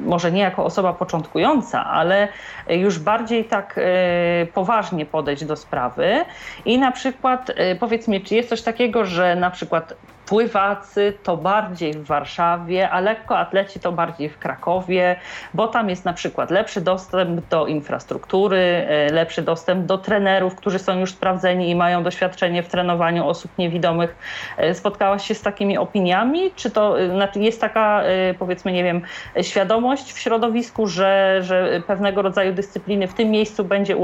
może 0.05 0.33
nie 0.33 0.41
jako 0.41 0.64
osoba 0.64 0.93
początkująca, 0.93 1.85
ale 1.85 2.29
już 2.68 2.99
bardziej 2.99 3.45
tak 3.45 3.79
e, 3.79 4.47
poważnie 4.47 5.07
podejść 5.07 5.45
do 5.45 5.57
sprawy 5.57 6.25
i 6.64 6.79
na 6.79 6.93
przykład 6.93 7.51
e, 7.57 7.75
powiedz 7.77 8.09
mi, 8.09 8.20
czy 8.20 8.35
jest 8.35 8.49
coś 8.49 8.62
takiego, 8.62 9.05
że 9.05 9.37
na 9.37 9.51
przykład 9.51 9.95
pływacy 10.27 11.12
to 11.23 11.37
bardziej 11.37 11.93
w 11.93 12.05
Warszawie, 12.05 12.91
a 12.91 13.01
lekkoatleci 13.01 13.81
to 13.81 13.93
bardziej 13.93 14.29
w 14.29 14.39
Krakowie, 14.39 15.16
bo 15.55 15.68
tam 15.68 15.91
jest 15.91 16.05
na 16.05 16.12
przykład 16.12 16.51
lepszy 16.51 16.81
dostęp 16.81 17.49
do 17.49 17.66
infrastruktury, 17.66 18.59
e, 18.59 19.12
lepszy 19.12 19.43
dostęp 19.43 19.87
do 19.87 19.99
trenerów, 19.99 20.55
którzy 20.55 20.79
są 20.79 20.99
już 20.99 21.11
sprawdzeni 21.11 21.70
i 21.70 21.75
mają 21.75 22.03
doświadczenie 22.03 22.62
w 22.62 22.68
trenowaniu 22.68 23.29
osób 23.29 23.59
niewidomych. 23.59 24.16
E, 24.57 24.75
spotkałaś 24.75 25.27
się 25.27 25.35
z 25.35 25.43
takimi 25.43 25.79
opiniami? 25.79 26.51
Czy 26.57 26.70
to 26.70 27.01
e, 27.01 27.09
znaczy 27.09 27.41
jest 27.41 27.61
taka, 27.61 28.03
powiedzmy, 28.39 28.73
nie 28.73 28.85
wiem, 28.85 29.03
świadomość 29.43 30.12
w 30.12 30.18
środowisku, 30.18 30.87
że, 30.87 31.39
że 31.43 31.83
pewnego 31.87 32.23
rodzaju 32.23 32.53
dyscypliny 32.53 33.09
w 33.09 33.14
tym 33.14 33.31
miejscu 33.31 33.64
będzie 33.64 33.97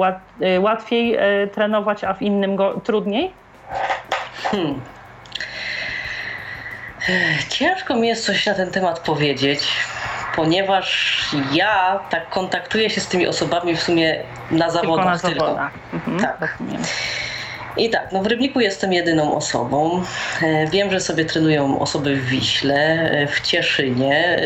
łatwiej 0.61 1.19
trenować, 1.53 2.05
a 2.05 2.14
w 2.14 2.23
innym 2.23 2.57
go 2.57 2.81
trudniej? 2.81 3.31
Hmm. 4.43 4.81
Ciężko 7.49 7.97
mi 7.97 8.09
jest 8.09 8.27
coś 8.27 8.47
na 8.47 8.55
ten 8.55 8.71
temat 8.71 9.01
powiedzieć, 9.01 9.69
ponieważ 10.37 11.19
ja 11.53 12.01
tak 12.11 12.31
kontaktuję 12.31 12.91
się 12.91 13.01
z 13.01 13.09
tymi 13.09 13.27
osobami 13.27 13.77
w 13.77 13.83
sumie 13.83 14.23
na 14.51 14.71
zawodach 14.71 15.23
tylko. 15.23 15.35
Na 15.35 15.45
zawodach. 15.45 15.73
Mhm, 15.93 16.19
tak. 16.21 16.59
I 17.77 17.91
tak, 17.91 18.13
no 18.13 18.23
w 18.23 18.27
Rybniku 18.27 18.61
jestem 18.61 18.93
jedyną 18.93 19.35
osobą. 19.35 20.03
E, 20.43 20.67
wiem, 20.67 20.91
że 20.91 21.01
sobie 21.01 21.25
trenują 21.25 21.79
osoby 21.79 22.17
w 22.17 22.27
Wiśle, 22.27 23.11
e, 23.11 23.27
w 23.27 23.41
Cieszynie, 23.41 24.39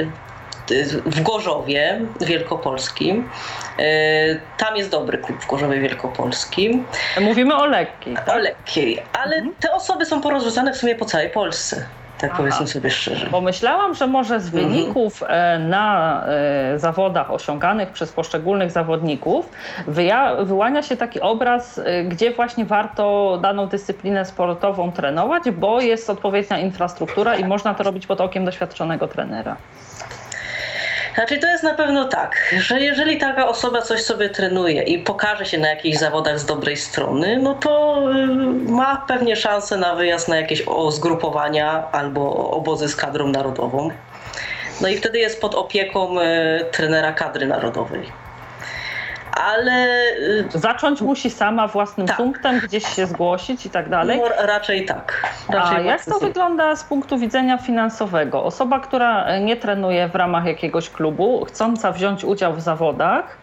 e, 0.70 0.84
w 1.06 1.22
Gorzowie 1.22 2.00
Wielkopolskim. 2.20 3.30
Tam 4.58 4.76
jest 4.76 4.90
dobry 4.90 5.18
klub 5.18 5.44
w 5.44 5.46
Gorzowie 5.46 5.80
Wielkopolskim. 5.80 6.84
Mówimy 7.20 7.56
o 7.56 7.66
lekkiej. 7.66 8.14
Tak? 8.14 8.28
O 8.28 8.38
lekkiej, 8.38 9.02
ale 9.12 9.36
mhm. 9.36 9.54
te 9.60 9.72
osoby 9.72 10.06
są 10.06 10.20
porozrzucane 10.20 10.72
w 10.72 10.76
sumie 10.76 10.94
po 10.94 11.04
całej 11.04 11.30
Polsce 11.30 11.86
tak 12.22 12.30
Aha. 12.30 12.38
powiedzmy 12.38 12.66
sobie 12.66 12.90
szczerze. 12.90 13.26
Bo 13.30 13.40
myślałam, 13.40 13.94
że 13.94 14.06
może 14.06 14.40
z 14.40 14.46
mhm. 14.46 14.64
wyników 14.64 15.22
mhm. 15.22 15.68
na 15.68 16.24
e, 16.26 16.78
zawodach 16.78 17.30
osiąganych 17.30 17.90
przez 17.90 18.12
poszczególnych 18.12 18.70
zawodników 18.70 19.48
wyja, 19.86 20.34
wyłania 20.44 20.82
się 20.82 20.96
taki 20.96 21.20
obraz, 21.20 21.78
e, 21.78 22.04
gdzie 22.04 22.30
właśnie 22.30 22.64
warto 22.64 23.38
daną 23.42 23.66
dyscyplinę 23.66 24.24
sportową 24.24 24.92
trenować, 24.92 25.50
bo 25.50 25.80
jest 25.80 26.10
odpowiednia 26.10 26.58
infrastruktura 26.58 27.36
i 27.36 27.44
można 27.44 27.74
to 27.74 27.82
robić 27.82 28.06
pod 28.06 28.20
okiem 28.20 28.44
doświadczonego 28.44 29.08
trenera. 29.08 29.56
Znaczy 31.14 31.38
to 31.38 31.46
jest 31.46 31.64
na 31.64 31.74
pewno 31.74 32.04
tak, 32.04 32.54
że 32.58 32.80
jeżeli 32.80 33.18
taka 33.18 33.48
osoba 33.48 33.82
coś 33.82 34.02
sobie 34.02 34.28
trenuje 34.28 34.82
i 34.82 34.98
pokaże 34.98 35.46
się 35.46 35.58
na 35.58 35.68
jakichś 35.68 35.98
zawodach 35.98 36.38
z 36.38 36.46
dobrej 36.46 36.76
strony, 36.76 37.38
no 37.42 37.54
to 37.54 38.02
y, 38.10 38.26
ma 38.70 39.04
pewnie 39.08 39.36
szansę 39.36 39.76
na 39.76 39.94
wyjazd 39.94 40.28
na 40.28 40.36
jakieś 40.36 40.64
zgrupowania 40.90 41.88
albo 41.92 42.50
obozy 42.50 42.88
z 42.88 42.96
kadrą 42.96 43.28
narodową. 43.28 43.90
No 44.80 44.88
i 44.88 44.96
wtedy 44.96 45.18
jest 45.18 45.40
pod 45.40 45.54
opieką 45.54 46.20
y, 46.20 46.24
trenera 46.72 47.12
kadry 47.12 47.46
narodowej. 47.46 48.02
Ale... 49.36 49.86
Zacząć 50.54 51.00
musi 51.00 51.30
sama 51.30 51.68
własnym 51.68 52.06
tak. 52.06 52.16
punktem, 52.16 52.60
gdzieś 52.60 52.88
się 52.88 53.06
zgłosić 53.06 53.66
i 53.66 53.70
tak 53.70 53.88
dalej? 53.88 54.20
No, 54.20 54.46
raczej 54.46 54.86
tak. 54.86 55.32
Raczej 55.48 55.76
A 55.76 55.80
jak 55.80 56.04
to 56.04 56.18
wygląda 56.18 56.76
z 56.76 56.84
punktu 56.84 57.18
widzenia 57.18 57.58
finansowego? 57.58 58.44
Osoba, 58.44 58.80
która 58.80 59.38
nie 59.38 59.56
trenuje 59.56 60.08
w 60.08 60.14
ramach 60.14 60.44
jakiegoś 60.44 60.90
klubu, 60.90 61.44
chcąca 61.44 61.92
wziąć 61.92 62.24
udział 62.24 62.54
w 62.54 62.60
zawodach, 62.60 63.38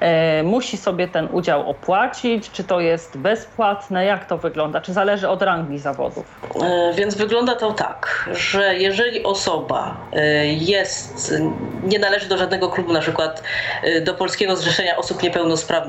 e, 0.00 0.42
musi 0.42 0.76
sobie 0.76 1.08
ten 1.08 1.28
udział 1.32 1.70
opłacić? 1.70 2.50
Czy 2.50 2.64
to 2.64 2.80
jest 2.80 3.18
bezpłatne? 3.18 4.04
Jak 4.04 4.24
to 4.24 4.38
wygląda? 4.38 4.80
Czy 4.80 4.92
zależy 4.92 5.28
od 5.28 5.42
rangi 5.42 5.78
zawodów? 5.78 6.40
E, 6.62 6.92
więc 6.94 7.14
wygląda 7.14 7.54
to 7.54 7.72
tak, 7.72 8.30
że 8.32 8.74
jeżeli 8.74 9.22
osoba 9.22 9.96
e, 10.12 10.46
jest, 10.46 11.34
nie 11.82 11.98
należy 11.98 12.28
do 12.28 12.38
żadnego 12.38 12.68
klubu, 12.68 12.92
na 12.92 13.00
przykład 13.00 13.42
e, 13.82 14.00
do 14.00 14.14
Polskiego 14.14 14.56
Zrzeszenia 14.56 14.96
Osób 14.96 15.22
Niepełnosprawnych 15.22 15.33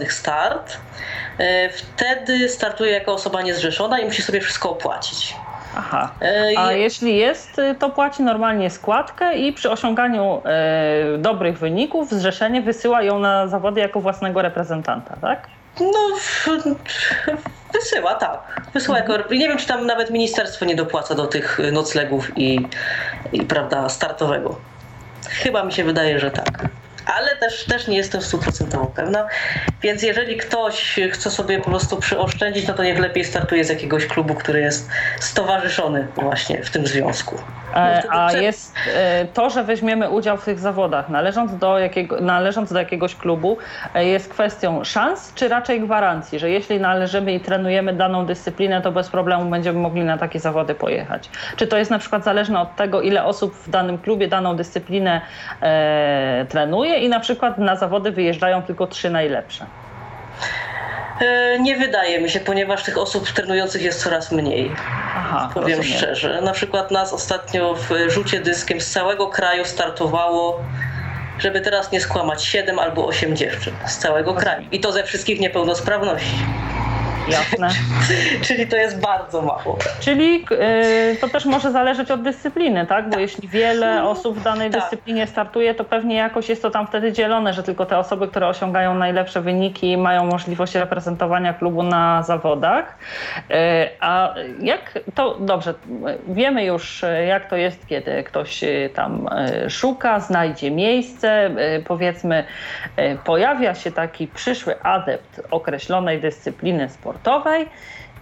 START, 0.09 0.77
e, 1.37 1.69
wtedy 1.69 2.49
startuje 2.49 2.91
jako 2.91 3.13
osoba 3.13 3.41
niezrzeszona 3.41 3.99
i 3.99 4.05
musi 4.05 4.21
sobie 4.21 4.41
wszystko 4.41 4.69
opłacić. 4.69 5.35
Aha. 5.77 6.11
E, 6.21 6.53
A 6.57 6.71
jeśli 6.71 7.17
jest, 7.17 7.59
y, 7.59 7.75
to 7.79 7.89
płaci 7.89 8.23
normalnie 8.23 8.69
składkę 8.69 9.37
i 9.37 9.53
przy 9.53 9.71
osiąganiu 9.71 10.41
e, 10.45 11.17
dobrych 11.17 11.57
wyników 11.57 12.09
zrzeszenie 12.09 12.61
wysyła 12.61 13.03
ją 13.03 13.19
na 13.19 13.47
zawody 13.47 13.81
jako 13.81 14.01
własnego 14.01 14.41
reprezentanta, 14.41 15.15
tak? 15.21 15.47
No, 15.79 15.99
wysyła, 17.73 18.13
tak. 18.13 18.61
Wysyła 18.73 18.97
jako, 18.97 19.17
nie 19.17 19.47
wiem, 19.47 19.57
czy 19.57 19.67
tam 19.67 19.85
nawet 19.85 20.09
ministerstwo 20.11 20.65
nie 20.65 20.75
dopłaca 20.75 21.15
do 21.15 21.27
tych 21.27 21.59
noclegów 21.71 22.37
i, 22.37 22.67
i 23.33 23.41
prawda, 23.41 23.89
startowego. 23.89 24.55
Chyba 25.29 25.63
mi 25.63 25.73
się 25.73 25.83
wydaje, 25.83 26.19
że 26.19 26.31
tak 26.31 26.69
ale 27.05 27.35
też, 27.35 27.65
też 27.65 27.87
nie 27.87 27.97
jestem 27.97 28.21
stuprocentowo 28.21 28.85
pewna. 28.87 29.27
Więc 29.81 30.03
jeżeli 30.03 30.37
ktoś 30.37 30.99
chce 31.11 31.31
sobie 31.31 31.59
po 31.59 31.69
prostu 31.69 31.97
przyoszczędzić, 31.97 32.67
no 32.67 32.73
to 32.73 32.83
niech 32.83 32.99
lepiej 32.99 33.25
startuje 33.25 33.65
z 33.65 33.69
jakiegoś 33.69 34.07
klubu, 34.07 34.35
który 34.35 34.61
jest 34.61 34.89
stowarzyszony 35.19 36.07
właśnie 36.15 36.63
w 36.63 36.69
tym 36.69 36.87
związku. 36.87 37.39
E, 37.73 38.03
no 38.05 38.19
a 38.19 38.33
jest 38.33 38.75
e, 38.95 39.25
to, 39.25 39.49
że 39.49 39.63
weźmiemy 39.63 40.09
udział 40.09 40.37
w 40.37 40.45
tych 40.45 40.59
zawodach, 40.59 41.09
należąc 41.09 41.57
do, 41.57 41.79
jakiego, 41.79 42.21
należąc 42.21 42.73
do 42.73 42.79
jakiegoś 42.79 43.15
klubu, 43.15 43.57
e, 43.93 44.05
jest 44.05 44.29
kwestią 44.29 44.83
szans, 44.83 45.33
czy 45.33 45.47
raczej 45.47 45.81
gwarancji, 45.81 46.39
że 46.39 46.49
jeśli 46.49 46.79
należymy 46.79 47.33
i 47.33 47.39
trenujemy 47.39 47.93
daną 47.93 48.25
dyscyplinę, 48.25 48.81
to 48.81 48.91
bez 48.91 49.09
problemu 49.09 49.49
będziemy 49.49 49.79
mogli 49.79 50.03
na 50.03 50.17
takie 50.17 50.39
zawody 50.39 50.75
pojechać. 50.75 51.29
Czy 51.55 51.67
to 51.67 51.77
jest 51.77 51.91
na 51.91 51.99
przykład 51.99 52.23
zależne 52.23 52.59
od 52.59 52.75
tego, 52.75 53.01
ile 53.01 53.23
osób 53.23 53.55
w 53.55 53.69
danym 53.69 53.97
klubie 53.97 54.27
daną 54.27 54.55
dyscyplinę 54.55 55.21
e, 55.61 56.45
trenuje 56.49 56.99
i 56.99 57.09
na 57.09 57.19
przykład 57.19 57.57
na 57.57 57.75
zawody 57.75 58.11
wyjeżdżają 58.11 58.63
tylko 58.63 58.87
trzy 58.87 59.09
najlepsze? 59.09 59.65
E, 61.21 61.59
nie 61.59 61.77
wydaje 61.77 62.21
mi 62.21 62.29
się, 62.29 62.39
ponieważ 62.39 62.83
tych 62.83 62.97
osób 62.97 63.31
trenujących 63.31 63.81
jest 63.81 64.03
coraz 64.03 64.31
mniej. 64.31 64.71
Aha, 65.15 65.49
powiem 65.53 65.77
rozumiem. 65.77 65.97
szczerze. 65.97 66.41
Na 66.41 66.51
przykład 66.51 66.91
nas 66.91 67.13
ostatnio 67.13 67.75
w 67.75 68.09
rzucie 68.09 68.39
dyskiem 68.39 68.81
z 68.81 68.91
całego 68.91 69.27
kraju 69.27 69.65
startowało, 69.65 70.59
żeby 71.39 71.61
teraz 71.61 71.91
nie 71.91 72.01
skłamać, 72.01 72.43
7 72.43 72.79
albo 72.79 73.07
8 73.07 73.35
dziewczyn 73.35 73.73
z 73.87 73.97
całego 73.97 74.33
kraju. 74.33 74.67
I 74.71 74.79
to 74.79 74.91
ze 74.91 75.03
wszystkich 75.03 75.39
niepełnosprawności. 75.39 76.37
Jasne. 77.27 77.69
Czyli 78.47 78.67
to 78.67 78.75
jest 78.75 78.99
bardzo 78.99 79.41
mało. 79.41 79.77
Czyli 79.99 80.45
y, 81.13 81.17
to 81.21 81.29
też 81.29 81.45
może 81.45 81.71
zależeć 81.71 82.11
od 82.11 82.21
dyscypliny, 82.21 82.85
tak? 82.85 83.05
Bo 83.05 83.11
tak. 83.11 83.21
jeśli 83.21 83.47
wiele 83.47 83.87
mhm. 83.87 84.07
osób 84.07 84.39
w 84.39 84.43
danej 84.43 84.71
tak. 84.71 84.81
dyscyplinie 84.81 85.27
startuje, 85.27 85.75
to 85.75 85.83
pewnie 85.83 86.15
jakoś 86.15 86.49
jest 86.49 86.61
to 86.61 86.71
tam 86.71 86.87
wtedy 86.87 87.11
dzielone, 87.11 87.53
że 87.53 87.63
tylko 87.63 87.85
te 87.85 87.97
osoby, 87.97 88.27
które 88.27 88.47
osiągają 88.47 88.95
najlepsze 88.95 89.41
wyniki, 89.41 89.97
mają 89.97 90.25
możliwość 90.25 90.75
reprezentowania 90.75 91.53
klubu 91.53 91.83
na 91.83 92.23
zawodach. 92.23 92.97
Y, 93.37 93.53
a 93.99 94.33
jak 94.59 94.99
to, 95.15 95.37
dobrze, 95.39 95.73
wiemy 96.27 96.65
już 96.65 97.05
jak 97.27 97.49
to 97.49 97.55
jest, 97.55 97.87
kiedy 97.87 98.23
ktoś 98.23 98.63
tam 98.93 99.27
y, 99.65 99.69
szuka, 99.69 100.19
znajdzie 100.19 100.71
miejsce, 100.71 101.49
y, 101.77 101.83
powiedzmy 101.83 102.43
y, 102.99 103.17
pojawia 103.23 103.75
się 103.75 103.91
taki 103.91 104.27
przyszły 104.27 104.81
adept 104.81 105.41
określonej 105.51 106.21
dyscypliny 106.21 106.89
sportowej, 106.89 107.14
sportowej 107.15 107.67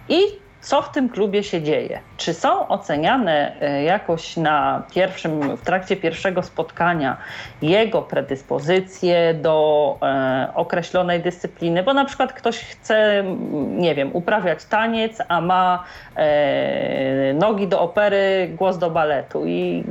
i 0.08 0.20
co 0.60 0.82
w 0.82 0.92
tym 0.92 1.08
klubie 1.08 1.42
się 1.42 1.62
dzieje. 1.62 2.00
Czy 2.16 2.34
są 2.34 2.68
oceniane 2.68 3.60
e, 3.60 3.82
jakoś 3.82 4.36
na 4.36 4.82
pierwszym, 4.94 5.56
w 5.56 5.60
trakcie 5.60 5.96
pierwszego 5.96 6.42
spotkania 6.42 7.16
jego 7.62 8.02
predyspozycje 8.02 9.34
do 9.34 9.98
e, 10.02 10.48
określonej 10.54 11.20
dyscypliny, 11.22 11.82
bo 11.82 11.94
na 11.94 12.04
przykład 12.04 12.32
ktoś 12.32 12.58
chce, 12.58 13.24
nie 13.66 13.94
wiem, 13.94 14.10
uprawiać 14.12 14.64
taniec, 14.64 15.18
a 15.28 15.40
ma 15.40 15.84
e, 16.16 17.34
nogi 17.34 17.68
do 17.68 17.80
opery, 17.80 18.50
głos 18.58 18.78
do 18.78 18.90
baletu 18.90 19.46
i 19.46 19.84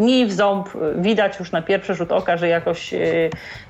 ni 0.00 0.26
w 0.26 0.32
ząb 0.32 0.68
widać 0.96 1.38
już 1.38 1.52
na 1.52 1.62
pierwszy 1.62 1.94
rzut 1.94 2.12
oka, 2.12 2.36
że 2.36 2.48
jakoś 2.48 2.94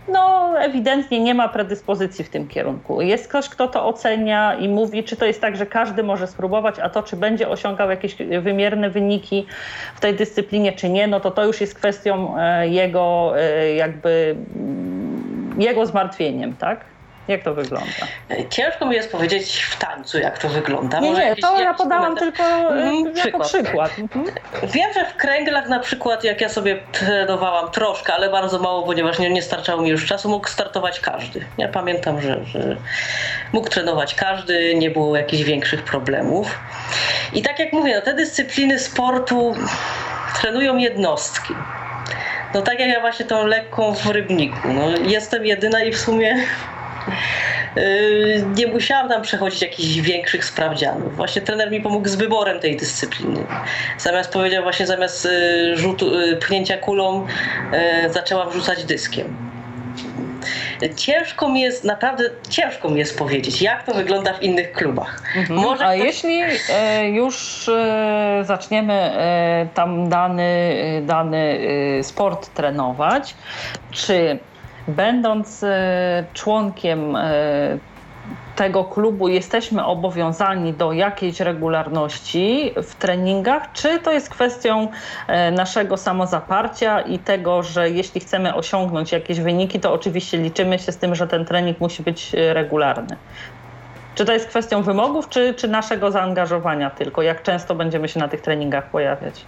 no 0.09 0.53
ewidentnie 0.59 1.21
nie 1.21 1.35
ma 1.35 1.49
predyspozycji 1.49 2.25
w 2.25 2.29
tym 2.29 2.49
kierunku. 2.49 3.03
Jest 3.03 3.29
ktoś, 3.29 3.49
kto 3.49 3.69
to 3.69 3.87
ocenia 3.87 4.55
i 4.55 4.69
mówi, 4.69 5.05
czy 5.05 5.17
to 5.17 5.27
jest 5.27 5.41
tak, 5.41 5.57
że 5.57 5.67
każdy 5.67 6.03
może 6.03 6.27
spróbować, 6.27 6.79
a 6.79 6.89
to, 6.89 7.03
czy 7.03 7.17
będzie 7.17 7.49
osiągał 7.49 7.91
jakieś 7.91 8.17
wymierne 8.41 8.91
wyniki 8.91 9.47
w 9.95 10.01
tej 10.01 10.15
dyscyplinie, 10.15 10.73
czy 10.73 10.89
nie, 10.89 11.07
no 11.07 11.21
to 11.21 11.31
to 11.31 11.45
już 11.45 11.61
jest 11.61 11.75
kwestią 11.75 12.39
e, 12.39 12.69
jego 12.69 13.33
e, 13.37 13.75
jakby 13.75 14.37
mm, 14.57 15.55
jego 15.59 15.87
zmartwieniem, 15.87 16.57
tak? 16.57 16.90
Jak 17.31 17.43
to 17.43 17.55
wygląda? 17.55 18.07
Ciężko 18.51 18.87
mi 18.87 18.97
jest 18.97 19.13
powiedzieć 19.13 19.63
w 19.63 19.79
tańcu, 19.79 20.19
jak 20.19 20.39
to 20.39 20.49
wygląda. 20.49 21.01
Nie, 21.01 21.11
Może 21.11 21.25
nie, 21.25 21.37
to 21.37 21.61
ja 21.61 21.75
podałam 21.75 22.17
tylko 22.17 22.43
mm, 22.43 23.15
przykład. 23.15 23.49
przykład. 23.49 23.93
Mhm. 23.99 24.25
Wiem, 24.63 24.93
że 24.93 25.05
w 25.05 25.17
kręglach 25.17 25.69
na 25.69 25.81
przykład, 25.81 26.25
jak 26.25 26.41
ja 26.41 26.49
sobie 26.49 26.79
trenowałam 26.93 27.71
troszkę, 27.71 28.15
ale 28.15 28.31
bardzo 28.31 28.59
mało, 28.59 28.83
ponieważ 28.83 29.19
nie, 29.19 29.31
nie 29.31 29.43
starczało 29.43 29.83
mi 29.83 29.89
już 29.89 30.07
czasu, 30.07 30.29
mógł 30.29 30.49
startować 30.49 31.01
każdy. 31.01 31.45
Ja 31.59 31.69
pamiętam, 31.69 32.21
że, 32.21 32.45
że 32.45 32.77
mógł 33.53 33.69
trenować 33.69 34.15
każdy, 34.15 34.75
nie 34.75 34.91
było 34.91 35.17
jakichś 35.17 35.43
większych 35.43 35.85
problemów. 35.85 36.59
I 37.33 37.43
tak 37.43 37.59
jak 37.59 37.73
mówię, 37.73 37.95
no, 37.97 38.03
te 38.03 38.15
dyscypliny 38.15 38.79
sportu 38.79 39.55
trenują 40.41 40.77
jednostki. 40.77 41.55
No 42.55 42.63
tak 42.63 42.81
jak 42.81 42.89
ja 42.89 43.01
właśnie 43.01 43.27
tą 43.27 43.47
lekką 43.47 43.95
w 43.95 44.07
rybniku. 44.07 44.69
No, 44.69 44.89
jestem 45.03 45.47
jedyna 45.47 45.83
i 45.83 45.93
w 45.93 45.99
sumie 45.99 46.37
nie 48.57 48.67
musiałam 48.67 49.09
tam 49.09 49.23
przechodzić 49.23 49.63
jakichś 49.63 49.99
większych 49.99 50.45
sprawdzianów. 50.45 51.17
Właśnie 51.17 51.43
trener 51.43 51.71
mi 51.71 51.81
pomógł 51.81 52.09
z 52.09 52.15
wyborem 52.15 52.61
tej 52.61 52.77
dyscypliny. 52.77 53.45
Zamiast 53.99 54.33
powiedział 54.33 54.63
właśnie 54.63 54.87
zamiast 54.87 55.25
yy, 55.25 55.77
rzutu, 55.77 56.21
yy, 56.21 56.37
pchnięcia 56.37 56.77
kulą 56.77 57.27
zaczęłam 58.11 58.53
rzucać 58.53 58.85
dyskiem. 58.85 59.51
Ciężko 60.97 61.49
mi 61.49 61.61
jest, 61.61 61.85
naprawdę 61.85 62.25
ciężko 62.49 62.89
mi 62.89 62.99
jest 62.99 63.19
powiedzieć, 63.19 63.63
jak 63.63 63.83
to 63.83 63.95
wygląda 63.95 64.35
w 64.35 64.43
innych 64.43 64.73
klubach. 64.73 65.23
Mhm. 65.37 65.61
Może 65.61 65.87
A 65.87 65.95
ktoś... 65.95 66.05
jeśli 66.05 66.43
e, 66.71 67.09
już 67.09 67.69
e, 67.69 68.43
zaczniemy 68.45 68.93
e, 68.93 69.67
tam 69.75 70.09
dany, 70.09 71.03
dany 71.07 71.61
sport 72.03 72.55
trenować, 72.55 73.35
czy 73.91 74.39
będąc 74.97 75.63
e, 75.63 76.25
członkiem 76.35 77.17
e, 77.17 77.79
tego 78.57 78.85
klubu 78.85 79.29
jesteśmy 79.29 79.85
obowiązani 79.85 80.73
do 80.73 80.93
jakiejś 80.93 81.41
regularności 81.41 82.75
w 82.77 82.95
treningach, 82.95 83.73
czy 83.73 83.99
to 83.99 84.13
jest 84.13 84.29
kwestią 84.31 84.89
e, 85.27 85.51
naszego 85.51 85.97
samozaparcia 85.97 87.01
i 87.01 87.19
tego, 87.19 87.63
że 87.63 87.91
jeśli 87.91 88.21
chcemy 88.21 88.55
osiągnąć 88.55 89.13
jakieś 89.13 89.41
wyniki, 89.41 89.81
to 89.81 89.93
oczywiście 89.93 90.39
liczymy 90.39 90.79
się 90.79 90.93
z 90.93 90.97
tym, 90.97 91.15
że 91.15 91.27
ten 91.27 91.45
trening 91.45 91.81
musi 91.81 92.03
być 92.03 92.33
regularny. 92.33 93.17
Czy 94.15 94.25
to 94.25 94.33
jest 94.33 94.49
kwestią 94.49 94.83
wymogów, 94.83 95.29
czy, 95.29 95.55
czy 95.55 95.69
naszego 95.69 96.11
zaangażowania 96.11 96.91
tylko? 96.91 97.23
Jak 97.23 97.43
często 97.43 97.75
będziemy 97.75 98.09
się 98.09 98.21
na 98.21 98.29
tych 98.29 98.41
treningach 98.41 98.91
pojawiać? 98.91 99.45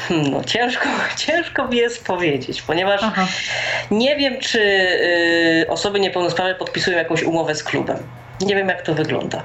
No, 0.30 0.44
ciężko, 0.44 0.88
ciężko 1.26 1.68
mi 1.68 1.76
jest 1.76 2.06
powiedzieć, 2.06 2.62
ponieważ 2.62 3.00
Aha. 3.04 3.26
nie 3.90 4.16
wiem, 4.16 4.40
czy 4.40 4.60
y, 4.60 5.66
osoby 5.68 6.00
niepełnosprawne 6.00 6.54
podpisują 6.54 6.98
jakąś 6.98 7.22
umowę 7.22 7.54
z 7.54 7.64
klubem. 7.64 7.98
Nie 8.40 8.54
wiem, 8.56 8.68
jak 8.68 8.82
to 8.82 8.94
wygląda. 8.94 9.42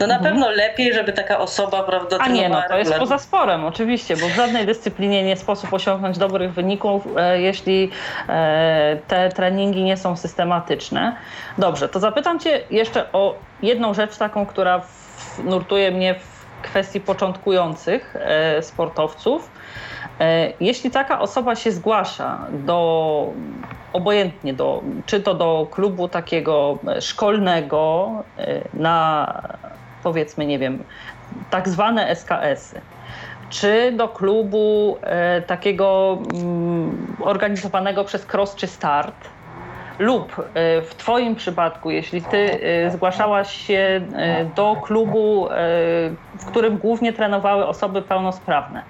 No 0.00 0.06
na 0.06 0.14
mhm. 0.14 0.32
pewno 0.32 0.50
lepiej, 0.50 0.94
żeby 0.94 1.12
taka 1.12 1.38
osoba, 1.38 1.82
prawda, 1.82 2.16
A 2.20 2.28
nie, 2.28 2.48
no 2.48 2.62
to 2.68 2.78
jest 2.78 2.94
poza 2.94 3.18
sporem, 3.18 3.64
oczywiście, 3.64 4.16
bo 4.16 4.28
w 4.28 4.34
żadnej 4.34 4.66
dyscyplinie 4.66 5.22
nie 5.22 5.36
sposób 5.36 5.72
osiągnąć 5.72 6.18
dobrych 6.18 6.52
wyników, 6.52 7.02
e, 7.16 7.40
jeśli 7.40 7.90
e, 8.28 8.96
te 9.08 9.28
treningi 9.28 9.82
nie 9.82 9.96
są 9.96 10.16
systematyczne. 10.16 11.16
Dobrze, 11.58 11.88
to 11.88 12.00
zapytam 12.00 12.40
Cię 12.40 12.60
jeszcze 12.70 13.12
o 13.12 13.34
jedną 13.62 13.94
rzecz 13.94 14.16
taką, 14.16 14.46
która 14.46 14.78
w, 14.78 15.44
nurtuje 15.44 15.90
mnie 15.90 16.14
w 16.14 16.62
kwestii 16.62 17.00
początkujących 17.00 18.16
e, 18.16 18.62
sportowców. 18.62 19.50
E, 20.20 20.52
jeśli 20.60 20.90
taka 20.90 21.20
osoba 21.20 21.56
się 21.56 21.72
zgłasza 21.72 22.38
do 22.50 23.26
obojętnie, 23.92 24.54
do, 24.54 24.82
czy 25.06 25.20
to 25.20 25.34
do 25.34 25.68
klubu 25.70 26.08
takiego 26.08 26.78
szkolnego 27.00 28.10
na 28.74 29.26
powiedzmy, 30.02 30.46
nie 30.46 30.58
wiem, 30.58 30.84
tak 31.50 31.68
zwane 31.68 32.16
SKS-y 32.16 32.80
czy 33.52 33.92
do 33.92 34.08
klubu 34.08 34.98
e, 35.02 35.42
takiego 35.42 36.18
mm, 36.34 37.16
organizowanego 37.20 38.04
przez 38.04 38.26
Cross 38.26 38.54
czy 38.54 38.66
Start, 38.66 39.28
lub 39.98 40.38
e, 40.38 40.82
w 40.82 40.94
Twoim 40.94 41.34
przypadku, 41.34 41.90
jeśli 41.90 42.22
Ty 42.22 42.60
e, 42.62 42.90
zgłaszałaś 42.90 43.56
się 43.66 44.00
e, 44.16 44.44
do 44.44 44.76
klubu, 44.82 45.48
w 46.38 46.44
którym 46.46 46.78
głównie 46.78 47.12
trenowały 47.12 47.66
osoby 47.66 48.02
pełnosprawne, 48.02 48.82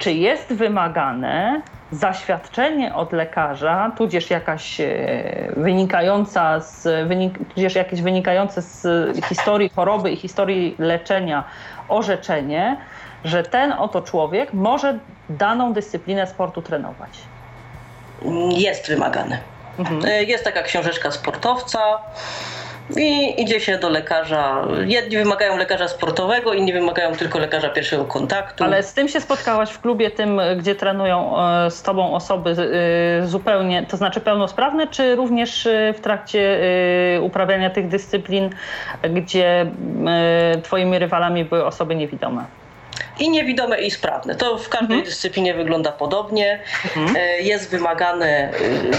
czy 0.00 0.12
jest 0.12 0.52
wymagane 0.52 1.62
zaświadczenie 1.92 2.94
od 2.94 3.12
lekarza, 3.12 3.92
tudzież 3.96 4.30
jakaś 4.30 4.80
wynikająca 5.56 6.60
z, 6.60 7.08
wynik, 7.08 7.38
tudzież 7.54 7.74
jakieś 7.74 8.02
wynikające 8.02 8.62
z 8.62 8.86
historii 9.24 9.70
choroby 9.76 10.10
i 10.10 10.16
historii 10.16 10.76
leczenia 10.78 11.44
orzeczenie, 11.88 12.76
że 13.24 13.42
ten 13.42 13.72
oto 13.72 14.02
człowiek 14.02 14.52
może 14.52 14.98
daną 15.28 15.72
dyscyplinę 15.72 16.26
sportu 16.26 16.62
trenować? 16.62 17.10
Jest 18.50 18.88
wymagane. 18.88 19.38
Mhm. 19.78 20.04
E, 20.04 20.24
jest 20.24 20.44
taka 20.44 20.62
książeczka 20.62 21.10
sportowca 21.10 21.80
i 22.96 23.42
idzie 23.42 23.60
się 23.60 23.78
do 23.78 23.88
lekarza. 23.88 24.66
Jedni 24.86 25.16
wymagają 25.16 25.56
lekarza 25.56 25.88
sportowego, 25.88 26.54
inni 26.54 26.72
wymagają 26.72 27.14
tylko 27.16 27.38
lekarza 27.38 27.68
pierwszego 27.68 28.04
kontaktu. 28.04 28.64
Ale 28.64 28.82
z 28.82 28.94
tym 28.94 29.08
się 29.08 29.20
spotkałaś 29.20 29.70
w 29.70 29.80
klubie 29.80 30.10
tym, 30.10 30.40
gdzie 30.58 30.74
trenują 30.74 31.38
e, 31.38 31.70
z 31.70 31.82
tobą 31.82 32.14
osoby 32.14 32.50
e, 32.50 33.26
zupełnie, 33.26 33.86
to 33.86 33.96
znaczy 33.96 34.20
pełnosprawne, 34.20 34.86
czy 34.86 35.16
również 35.16 35.68
w 35.94 36.00
trakcie 36.00 36.60
uprawiania 37.22 37.70
tych 37.70 37.88
dyscyplin, 37.88 38.50
gdzie 39.10 39.66
twoimi 40.62 40.98
rywalami 40.98 41.44
były 41.44 41.66
osoby 41.66 41.94
niewidome? 41.94 42.59
I 43.18 43.30
niewidome 43.30 43.80
i 43.80 43.90
sprawne. 43.90 44.34
To 44.34 44.58
w 44.58 44.68
każdej 44.68 44.96
mhm. 44.96 45.04
dyscyplinie 45.04 45.54
wygląda 45.54 45.92
podobnie. 45.92 46.60
Mhm. 46.84 47.16
E, 47.16 47.40
jest 47.40 47.70
wymagane 47.70 48.26
e, 48.26 48.50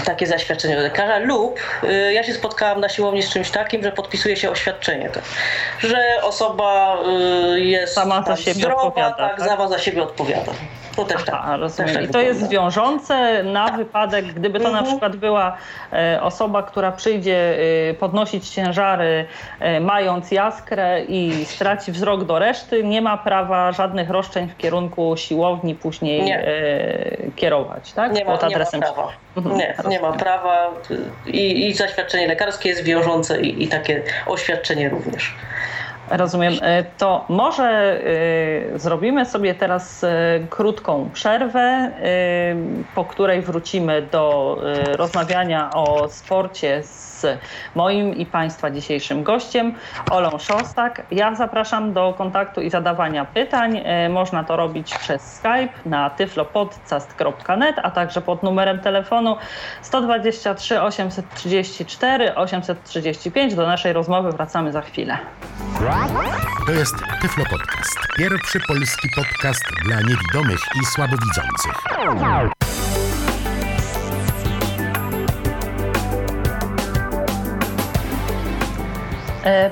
takie 0.04 0.26
zaświadczenie 0.26 0.76
od 0.76 0.82
lekarza 0.82 1.18
lub 1.18 1.60
e, 1.82 2.12
ja 2.12 2.22
się 2.22 2.34
spotkałam 2.34 2.80
na 2.80 2.88
siłowni 2.88 3.22
z 3.22 3.32
czymś 3.32 3.50
takim, 3.50 3.82
że 3.82 3.92
podpisuje 3.92 4.36
się 4.36 4.50
oświadczenie, 4.50 5.10
że 5.78 6.04
osoba 6.22 6.98
jest 7.54 7.94
sama 7.94 8.22
za 8.26 8.36
siebie 8.36 8.54
zdrowa, 8.54 8.82
odpowiada, 8.82 9.16
tak, 9.16 9.46
tak? 9.46 9.68
za 9.68 9.78
siebie 9.78 10.02
odpowiada. 10.02 10.52
To 10.96 11.04
też 11.04 11.24
tak. 11.24 11.34
Aha, 11.34 11.56
rozumiem. 11.56 11.88
Też 11.88 11.96
tak 11.96 12.10
I 12.10 12.12
to 12.12 12.20
jest 12.20 12.48
wiążące 12.48 13.42
na 13.42 13.68
wypadek, 13.68 14.24
gdyby 14.24 14.60
to 14.60 14.66
mhm. 14.66 14.84
na 14.84 14.90
przykład 14.90 15.16
była 15.16 15.56
e, 15.92 16.22
osoba, 16.22 16.62
która 16.62 16.92
przyjdzie 16.92 17.58
e, 17.90 17.94
podnosić 17.94 18.48
ciężary, 18.48 19.26
e, 19.60 19.80
mając 19.80 20.30
jaskrę 20.30 21.04
i 21.04 21.44
straci 21.44 21.92
wzrok 21.92 22.24
do 22.24 22.38
reszty, 22.38 22.84
nie 22.84 23.02
ma 23.02 23.16
prawa 23.16 23.72
żadnych 23.72 24.10
roszczeń 24.10 24.48
w 24.48 24.56
kierunku 24.56 25.16
siłowni 25.16 25.74
później 25.74 26.24
nie. 26.24 26.46
kierować, 27.36 27.92
tak? 27.92 28.12
Nie 28.12 28.24
ma, 28.24 28.32
Pod 28.32 28.44
adresem. 28.44 28.80
Nie 28.80 28.86
ma 28.86 28.92
prawa. 28.92 29.12
Mhm. 29.36 29.56
Nie, 29.56 29.74
nie 29.88 30.00
ma 30.00 30.12
prawa 30.12 30.70
I, 31.26 31.68
i 31.68 31.74
zaświadczenie 31.74 32.26
lekarskie 32.26 32.68
jest 32.68 32.84
wiążące 32.84 33.40
i, 33.40 33.64
i 33.64 33.68
takie 33.68 34.02
oświadczenie 34.26 34.88
również. 34.88 35.34
Rozumiem. 36.16 36.54
E, 36.62 36.84
to 36.84 37.24
może 37.28 38.00
y, 38.74 38.78
zrobimy 38.78 39.26
sobie 39.26 39.54
teraz 39.54 40.04
y, 40.04 40.08
krótką 40.50 41.10
przerwę, 41.12 41.90
po 42.94 43.04
której 43.04 43.42
wrócimy 43.42 44.02
do 44.02 44.58
rozmawiania 44.96 45.70
o 45.74 46.08
sporcie 46.08 46.82
z 46.82 47.11
moim 47.74 48.14
i 48.14 48.26
Państwa 48.26 48.70
dzisiejszym 48.70 49.22
gościem, 49.22 49.74
Olą 50.10 50.38
Szostak. 50.38 51.02
Ja 51.10 51.34
zapraszam 51.34 51.92
do 51.92 52.14
kontaktu 52.18 52.60
i 52.60 52.70
zadawania 52.70 53.24
pytań. 53.24 53.80
E, 53.84 54.08
można 54.08 54.44
to 54.44 54.56
robić 54.56 54.98
przez 54.98 55.36
Skype 55.36 55.68
na 55.86 56.10
tyflopodcast.net, 56.10 57.76
a 57.82 57.90
także 57.90 58.20
pod 58.20 58.42
numerem 58.42 58.78
telefonu 58.78 59.36
123 59.82 60.82
834 60.82 62.34
835. 62.34 63.54
Do 63.54 63.66
naszej 63.66 63.92
rozmowy 63.92 64.32
wracamy 64.32 64.72
za 64.72 64.80
chwilę. 64.80 65.18
To 66.66 66.72
jest 66.72 66.94
Tyflo 67.22 67.44
Podcast. 67.50 67.98
Pierwszy 68.16 68.60
polski 68.60 69.08
podcast 69.16 69.64
dla 69.84 69.96
niewidomych 70.00 70.60
i 70.82 70.86
słabowidzących. 70.86 71.74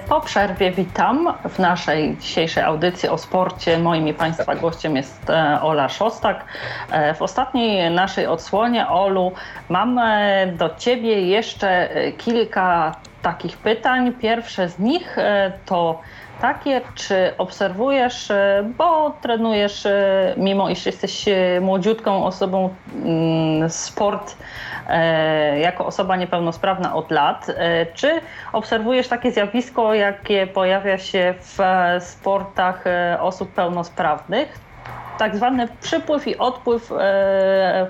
Po 0.08 0.20
przerwie 0.20 0.70
witam 0.70 1.34
w 1.48 1.58
naszej 1.58 2.16
dzisiejszej 2.16 2.62
audycji 2.62 3.08
o 3.08 3.18
sporcie. 3.18 3.78
Moim 3.78 4.08
i 4.08 4.14
Państwa 4.14 4.54
gościem 4.54 4.96
jest 4.96 5.30
e, 5.30 5.58
Ola 5.62 5.88
Szostak. 5.88 6.44
E, 6.90 7.14
w 7.14 7.22
ostatniej 7.22 7.90
naszej 7.90 8.26
odsłonie, 8.26 8.88
Olu, 8.88 9.32
mam 9.68 10.00
do 10.52 10.70
Ciebie 10.78 11.20
jeszcze 11.20 11.88
kilka 12.18 12.94
takich 13.22 13.56
pytań. 13.56 14.12
Pierwsze 14.12 14.68
z 14.68 14.78
nich 14.78 15.16
to 15.66 16.00
takie, 16.40 16.80
czy 16.94 17.32
obserwujesz, 17.38 18.28
bo 18.78 19.10
trenujesz, 19.10 19.86
mimo 20.36 20.70
iż 20.70 20.86
jesteś 20.86 21.24
młodziutką 21.60 22.24
osobą, 22.24 22.74
mm, 23.04 23.70
sport 23.70 24.36
E, 24.90 25.58
jako 25.60 25.86
osoba 25.86 26.16
niepełnosprawna 26.16 26.94
od 26.94 27.10
lat. 27.10 27.46
E, 27.48 27.86
czy 27.86 28.20
obserwujesz 28.52 29.08
takie 29.08 29.32
zjawisko, 29.32 29.94
jakie 29.94 30.46
pojawia 30.46 30.98
się 30.98 31.34
w 31.40 31.58
sportach 32.00 32.86
e, 32.86 33.18
osób 33.20 33.52
pełnosprawnych? 33.54 34.69
Tak 35.20 35.36
zwany 35.36 35.68
przypływ 35.80 36.28
i 36.28 36.38
odpływ 36.38 36.92
e, 36.92 37.86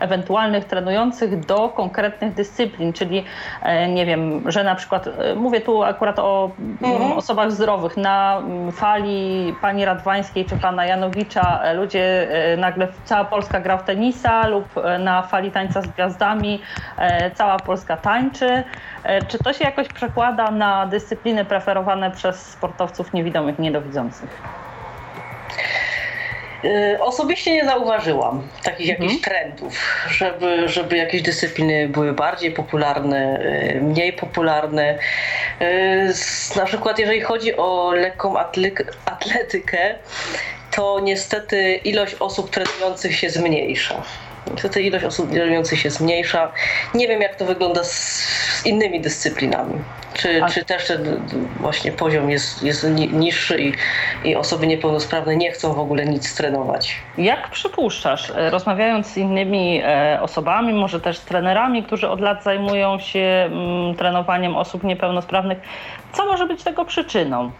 ewentualnych 0.00 0.64
trenujących 0.64 1.40
do 1.40 1.68
konkretnych 1.68 2.34
dyscyplin, 2.34 2.92
czyli 2.92 3.24
e, 3.62 3.88
nie 3.88 4.06
wiem, 4.06 4.42
że 4.46 4.64
na 4.64 4.74
przykład, 4.74 5.06
e, 5.06 5.34
mówię 5.34 5.60
tu 5.60 5.82
akurat 5.82 6.18
o 6.18 6.50
mhm. 6.82 7.12
osobach 7.12 7.52
zdrowych, 7.52 7.96
na 7.96 8.42
fali 8.72 9.54
pani 9.60 9.84
Radwańskiej 9.84 10.44
czy 10.44 10.56
pana 10.56 10.86
Janowicza 10.86 11.72
ludzie 11.74 12.28
nagle, 12.58 12.88
cała 13.04 13.24
Polska 13.24 13.60
gra 13.60 13.76
w 13.76 13.84
tenisa 13.84 14.46
lub 14.46 14.64
na 14.98 15.22
fali 15.22 15.50
tańca 15.50 15.82
z 15.82 15.86
gwiazdami 15.86 16.60
cała 17.34 17.58
Polska 17.58 17.96
tańczy. 17.96 18.62
Czy 19.28 19.38
to 19.38 19.52
się 19.52 19.64
jakoś 19.64 19.88
przekłada 19.88 20.50
na 20.50 20.86
dyscypliny 20.86 21.44
preferowane 21.44 22.10
przez 22.10 22.46
sportowców 22.46 23.12
niewidomych, 23.12 23.58
niedowidzących? 23.58 24.42
Y, 26.64 26.98
osobiście 27.00 27.52
nie 27.52 27.64
zauważyłam 27.64 28.48
takich 28.62 28.90
mhm. 28.90 29.02
jakichś 29.02 29.24
trendów, 29.24 29.74
żeby, 30.10 30.68
żeby 30.68 30.96
jakieś 30.96 31.22
dyscypliny 31.22 31.88
były 31.88 32.12
bardziej 32.12 32.50
popularne, 32.50 33.40
y, 33.74 33.80
mniej 33.80 34.12
popularne. 34.12 34.98
Y, 35.60 36.12
na 36.56 36.64
przykład 36.64 36.98
jeżeli 36.98 37.20
chodzi 37.20 37.56
o 37.56 37.92
lekką 37.92 38.34
atletykę, 39.04 39.94
to 40.70 41.00
niestety 41.00 41.74
ilość 41.74 42.14
osób 42.14 42.50
trenujących 42.50 43.16
się 43.16 43.30
zmniejsza. 43.30 44.02
Niestety 44.50 44.82
ilość 44.82 45.04
osób 45.04 45.30
trenujących 45.30 45.78
się 45.80 45.90
zmniejsza. 45.90 46.52
Nie 46.94 47.08
wiem 47.08 47.20
jak 47.20 47.34
to 47.34 47.44
wygląda 47.44 47.84
z, 47.84 47.92
z 48.62 48.66
innymi 48.66 49.00
dyscyplinami. 49.00 49.74
Czy, 50.14 50.44
A... 50.44 50.48
czy 50.48 50.64
też 50.64 50.86
ten 50.86 51.20
właśnie 51.60 51.92
poziom 51.92 52.30
jest, 52.30 52.62
jest 52.62 52.86
niższy 53.12 53.62
i, 53.62 53.72
i 54.24 54.36
osoby 54.36 54.66
niepełnosprawne 54.66 55.36
nie 55.36 55.52
chcą 55.52 55.74
w 55.74 55.78
ogóle 55.78 56.06
nic 56.06 56.34
trenować? 56.34 56.96
Jak 57.18 57.50
przypuszczasz, 57.50 58.30
e, 58.30 58.50
rozmawiając 58.50 59.06
z 59.06 59.16
innymi 59.16 59.82
e, 59.84 60.18
osobami, 60.22 60.72
może 60.72 61.00
też 61.00 61.18
z 61.18 61.24
trenerami, 61.24 61.82
którzy 61.82 62.08
od 62.08 62.20
lat 62.20 62.44
zajmują 62.44 62.98
się 62.98 63.20
mm, 63.20 63.94
trenowaniem 63.94 64.56
osób 64.56 64.84
niepełnosprawnych, 64.84 65.58
co 66.12 66.26
może 66.26 66.46
być 66.46 66.62
tego 66.62 66.84
przyczyną? 66.84 67.50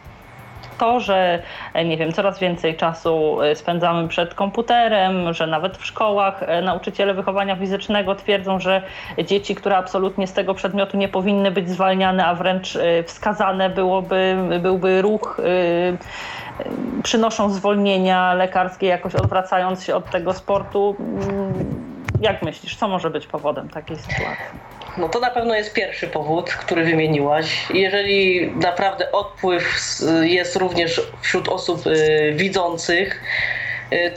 To, 0.82 1.00
że 1.00 1.42
e, 1.74 1.84
nie 1.84 1.96
wiem, 1.96 2.12
coraz 2.12 2.38
więcej 2.38 2.76
czasu 2.76 3.42
e, 3.42 3.56
spędzamy 3.56 4.08
przed 4.08 4.34
komputerem, 4.34 5.32
że 5.32 5.46
nawet 5.46 5.76
w 5.76 5.86
szkołach 5.86 6.42
e, 6.42 6.62
nauczyciele 6.62 7.14
wychowania 7.14 7.56
fizycznego 7.56 8.14
twierdzą, 8.14 8.60
że 8.60 8.82
dzieci, 9.24 9.54
które 9.54 9.76
absolutnie 9.76 10.26
z 10.26 10.32
tego 10.32 10.54
przedmiotu 10.54 10.96
nie 10.96 11.08
powinny 11.08 11.50
być 11.50 11.70
zwalniane, 11.70 12.26
a 12.26 12.34
wręcz 12.34 12.78
wskazane 13.06 13.70
byłoby, 13.70 14.36
byłby 14.62 15.02
ruch 15.02 15.40
przynoszą 17.02 17.50
zwolnienia 17.50 18.34
lekarskie, 18.34 18.86
jakoś 18.86 19.14
odwracając 19.14 19.84
się 19.84 19.96
od 19.96 20.10
tego 20.10 20.32
sportu. 20.32 20.96
Jak 22.22 22.42
myślisz, 22.42 22.76
co 22.76 22.88
może 22.88 23.10
być 23.10 23.26
powodem 23.26 23.68
takiej 23.68 23.96
sytuacji? 23.96 24.44
No 24.98 25.08
to 25.08 25.20
na 25.20 25.30
pewno 25.30 25.54
jest 25.54 25.72
pierwszy 25.72 26.06
powód, 26.06 26.50
który 26.50 26.84
wymieniłaś. 26.84 27.66
Jeżeli 27.74 28.50
naprawdę 28.50 29.12
odpływ 29.12 29.78
jest 30.22 30.56
również 30.56 31.02
wśród 31.22 31.48
osób 31.48 31.86
y, 31.86 32.32
widzących, 32.36 33.22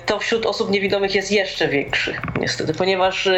to 0.05 0.19
wśród 0.19 0.45
osób 0.45 0.71
niewidomych 0.71 1.15
jest 1.15 1.31
jeszcze 1.31 1.67
większy, 1.67 2.15
niestety, 2.39 2.73
ponieważ 2.73 3.29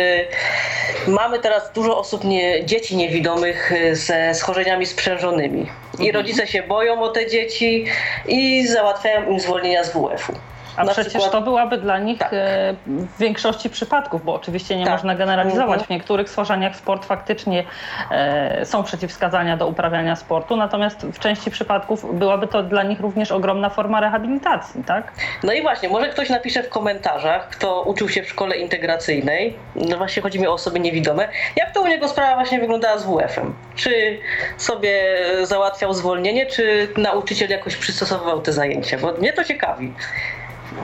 mamy 1.08 1.40
teraz 1.40 1.72
dużo 1.74 1.98
osób, 1.98 2.24
nie, 2.24 2.66
dzieci 2.66 2.98
niewidomych 2.98 3.74
ze 3.92 4.34
schorzeniami 4.34 4.86
sprzężonymi. 4.86 5.62
I 6.00 6.08
mhm. 6.08 6.16
rodzice 6.16 6.48
się 6.48 6.64
boją 6.64 7.02
o 7.02 7.10
te 7.10 7.28
dzieci 7.28 7.86
i 8.28 8.68
załatwiają 8.68 9.32
im 9.32 9.40
zwolnienia 9.40 9.84
z 9.84 9.90
WF-u. 9.90 10.34
A 10.78 10.86
przecież 10.86 11.08
przykład... 11.08 11.32
to 11.32 11.42
byłaby 11.42 11.78
dla 11.78 12.00
nich 12.00 12.20
tak. 12.20 12.34
E, 12.34 12.74
w 12.88 13.18
większości 13.18 13.70
przypadków, 13.70 14.26
bo 14.26 14.34
oczywiście 14.34 14.78
nie 14.78 14.84
tak. 14.84 14.94
można 14.94 15.16
generalizować. 15.16 15.70
Mhm. 15.70 15.86
W 15.86 15.90
niektórych 15.90 16.30
stworzeniach 16.30 16.76
sport 16.76 17.06
faktycznie 17.06 17.64
e, 18.12 18.66
są 18.66 18.84
przeciwwskazania 18.84 19.58
do 19.58 19.68
uprawiania 19.68 20.16
sportu, 20.16 20.56
natomiast 20.56 21.06
w 21.06 21.20
części 21.20 21.52
przypadków 21.52 22.20
byłaby 22.20 22.48
to 22.48 22.64
dla 22.64 22.84
nich 22.84 23.00
również 23.00 23.32
ogromna 23.32 23.70
forma 23.70 24.00
rehabilitacji, 24.00 24.84
tak? 24.84 25.12
No 25.44 25.54
i 25.54 25.62
właśnie, 25.62 25.90
może 25.90 26.10
ktoś 26.10 26.30
napisze 26.30 26.64
w 26.64 26.70
komentarzach, 26.70 27.50
kto 27.50 27.82
uczył 27.82 28.10
się 28.10 28.24
w 28.24 28.30
szkole 28.30 28.58
integracyjnej, 28.58 29.56
no 29.76 29.98
właśnie 29.98 30.22
chodzi 30.22 30.40
mi 30.40 30.48
o 30.48 30.54
osoby 30.54 30.80
niewidome, 30.80 31.28
jak 31.56 31.72
to 31.72 31.82
u 31.82 31.88
niego 31.88 32.08
sprawa 32.08 32.36
właśnie 32.36 32.60
wyglądała 32.60 32.98
z 32.98 33.06
WF-em? 33.06 33.54
Czy 33.76 34.20
sobie 34.58 35.18
załatwiał 35.44 35.94
zwolnienie, 35.94 36.46
czy 36.46 36.88
nauczyciel 36.98 37.50
jakoś 37.50 37.76
przystosowywał 37.76 38.42
te 38.42 38.54
zajęcia? 38.54 38.98
Bo 38.98 39.12
mnie 39.12 39.34
to 39.34 39.44
ciekawi. 39.44 39.94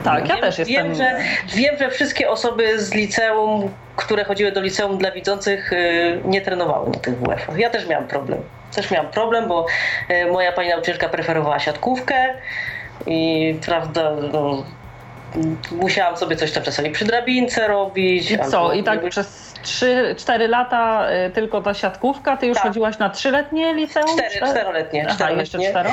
Tak, 0.04 0.28
ja 0.28 0.34
wiem, 0.34 0.44
też 0.44 0.58
jestem. 0.58 0.76
Wiem 0.76 0.94
że, 0.94 1.16
wiem, 1.46 1.76
że 1.78 1.90
wszystkie 1.90 2.30
osoby 2.30 2.80
z 2.80 2.94
liceum, 2.94 3.70
które 3.96 4.24
chodziły 4.24 4.52
do 4.52 4.60
liceum 4.60 4.98
dla 4.98 5.10
widzących, 5.10 5.72
y, 5.72 6.20
nie 6.24 6.40
trenowały 6.40 6.90
na 6.90 6.98
tych 6.98 7.18
WF-ach. 7.18 7.58
Ja 7.58 7.70
też 7.70 7.88
miałam 7.88 8.08
problem. 8.08 8.40
Też 8.74 8.90
miałam 8.90 9.10
problem, 9.10 9.48
bo 9.48 9.66
y, 10.10 10.32
moja 10.32 10.52
pani 10.52 10.68
nauczycielka 10.68 11.08
preferowała 11.08 11.58
siatkówkę 11.58 12.34
i 13.06 13.54
prawda, 13.66 14.10
no, 14.32 14.64
musiałam 15.72 16.16
sobie 16.16 16.36
coś 16.36 16.52
tam 16.52 16.62
czasami 16.62 16.90
przy 16.90 17.04
drabince 17.04 17.68
robić. 17.68 18.30
I 18.30 18.38
co? 18.38 18.72
I 18.72 18.82
tak 18.84 19.08
przez 19.08 19.54
3-4 19.64 20.48
lata 20.48 21.06
y, 21.26 21.30
tylko 21.30 21.62
ta 21.62 21.74
siatkówka? 21.74 22.36
Ty 22.36 22.46
już 22.46 22.56
tak. 22.56 22.66
chodziłaś 22.66 22.98
na 22.98 23.10
trzyletnie 23.10 23.74
liceum? 23.74 24.06
Cztery, 24.18 24.50
czteroletnie. 24.50 25.06
Aha, 25.10 25.30
jeszcze 25.30 25.58
cztero? 25.58 25.90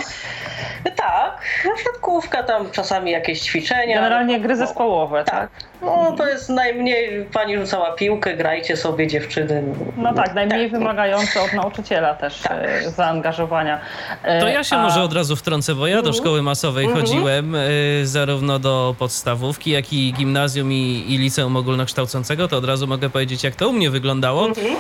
Tak, 1.02 1.42
no 1.66 1.72
siatkówka, 1.84 2.44
tam 2.44 2.72
czasami 2.72 3.12
jakieś 3.12 3.42
ćwiczenia. 3.42 3.96
Generalnie 3.96 4.40
gry 4.40 4.56
zespołowe, 4.56 5.24
tak? 5.24 5.52
tak? 5.52 5.72
No 5.82 6.16
to 6.18 6.28
jest 6.28 6.50
najmniej, 6.50 7.26
pani 7.34 7.58
rzucała 7.58 7.92
piłkę, 7.92 8.38
grajcie 8.38 8.78
sobie 8.78 9.08
dziewczyny. 9.08 9.64
No 9.98 10.14
tak, 10.14 10.34
najmniej 10.34 10.72
tak. 10.72 10.80
wymagające 10.80 11.42
od 11.42 11.54
nauczyciela 11.54 12.14
też 12.14 12.40
tak. 12.42 12.58
E, 12.62 12.90
zaangażowania. 12.90 13.80
E, 14.24 14.40
to 14.42 14.48
ja 14.48 14.64
się 14.64 14.76
A... 14.76 14.84
może 14.84 15.02
od 15.02 15.14
razu 15.14 15.36
wtrącę, 15.36 15.76
bo 15.76 15.88
ja 15.88 15.96
do 15.96 16.00
mhm. 16.00 16.16
szkoły 16.16 16.42
masowej 16.42 16.86
mhm. 16.86 17.06
chodziłem 17.06 17.56
e, 17.56 17.60
zarówno 18.04 18.60
do 18.60 18.96
podstawówki, 19.00 19.72
jak 19.72 19.94
i 19.94 20.14
gimnazjum 20.14 20.72
i, 20.72 21.06
i 21.08 21.18
liceum 21.18 21.56
ogólnokształcącego, 21.56 22.48
to 22.48 22.58
od 22.58 22.66
razu 22.66 22.88
mogę 22.88 23.10
powiedzieć, 23.10 23.44
jak 23.44 23.56
to 23.56 23.70
u 23.70 23.74
mnie 23.74 23.90
wyglądało. 23.90 24.46
Mhm. 24.46 24.76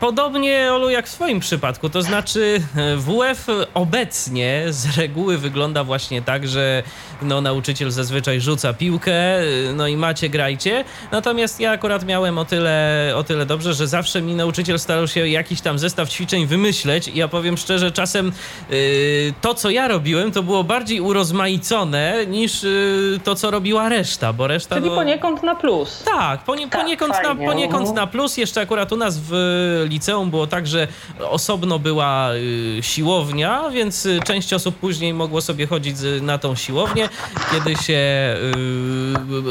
Podobnie, 0.00 0.72
Olu, 0.72 0.90
jak 0.90 1.06
w 1.06 1.08
swoim 1.08 1.40
przypadku, 1.40 1.90
to 1.90 2.02
znaczy 2.02 2.60
WF 2.96 3.46
obecnie 3.74 4.62
z 4.68 4.98
reguły 4.98 5.35
wygląda 5.38 5.84
właśnie 5.84 6.22
tak, 6.22 6.48
że 6.48 6.82
no, 7.22 7.40
nauczyciel 7.40 7.90
zazwyczaj 7.90 8.40
rzuca 8.40 8.72
piłkę, 8.72 9.14
no 9.74 9.86
i 9.86 9.96
macie, 9.96 10.28
grajcie. 10.28 10.84
Natomiast 11.12 11.60
ja 11.60 11.70
akurat 11.70 12.04
miałem 12.06 12.38
o 12.38 12.44
tyle, 12.44 13.12
o 13.16 13.24
tyle 13.24 13.46
dobrze, 13.46 13.74
że 13.74 13.86
zawsze 13.86 14.22
mi 14.22 14.34
nauczyciel 14.34 14.78
starał 14.78 15.08
się 15.08 15.28
jakiś 15.28 15.60
tam 15.60 15.78
zestaw 15.78 16.08
ćwiczeń 16.08 16.46
wymyśleć 16.46 17.08
i 17.08 17.18
ja 17.18 17.28
powiem 17.28 17.56
szczerze, 17.56 17.92
czasem 17.92 18.32
yy, 18.70 18.76
to, 19.40 19.54
co 19.54 19.70
ja 19.70 19.88
robiłem, 19.88 20.32
to 20.32 20.42
było 20.42 20.64
bardziej 20.64 21.00
urozmaicone 21.00 22.26
niż 22.26 22.62
yy, 22.62 23.20
to, 23.24 23.34
co 23.34 23.50
robiła 23.50 23.88
reszta, 23.88 24.32
bo 24.32 24.46
reszta... 24.46 24.74
Czyli 24.74 24.88
no... 24.88 24.96
poniekąd 24.96 25.42
na 25.42 25.54
plus. 25.54 26.02
Tak, 26.04 26.44
ponie, 26.44 26.68
tak 26.68 26.80
poniekąd, 26.80 27.14
na, 27.22 27.34
poniekąd 27.34 27.94
na 27.94 28.06
plus. 28.06 28.36
Jeszcze 28.36 28.60
akurat 28.60 28.92
u 28.92 28.96
nas 28.96 29.18
w 29.18 29.86
liceum 29.88 30.30
było 30.30 30.46
tak, 30.46 30.66
że 30.66 30.88
osobno 31.20 31.78
była 31.78 32.30
yy, 32.34 32.82
siłownia, 32.82 33.70
więc 33.70 34.08
część 34.24 34.52
osób 34.52 34.76
później 34.76 35.14
mogło 35.26 35.40
sobie 35.40 35.66
chodzić 35.66 35.96
na 36.22 36.38
tą 36.38 36.54
siłownię, 36.54 37.08
kiedy 37.50 37.76
się 37.76 37.92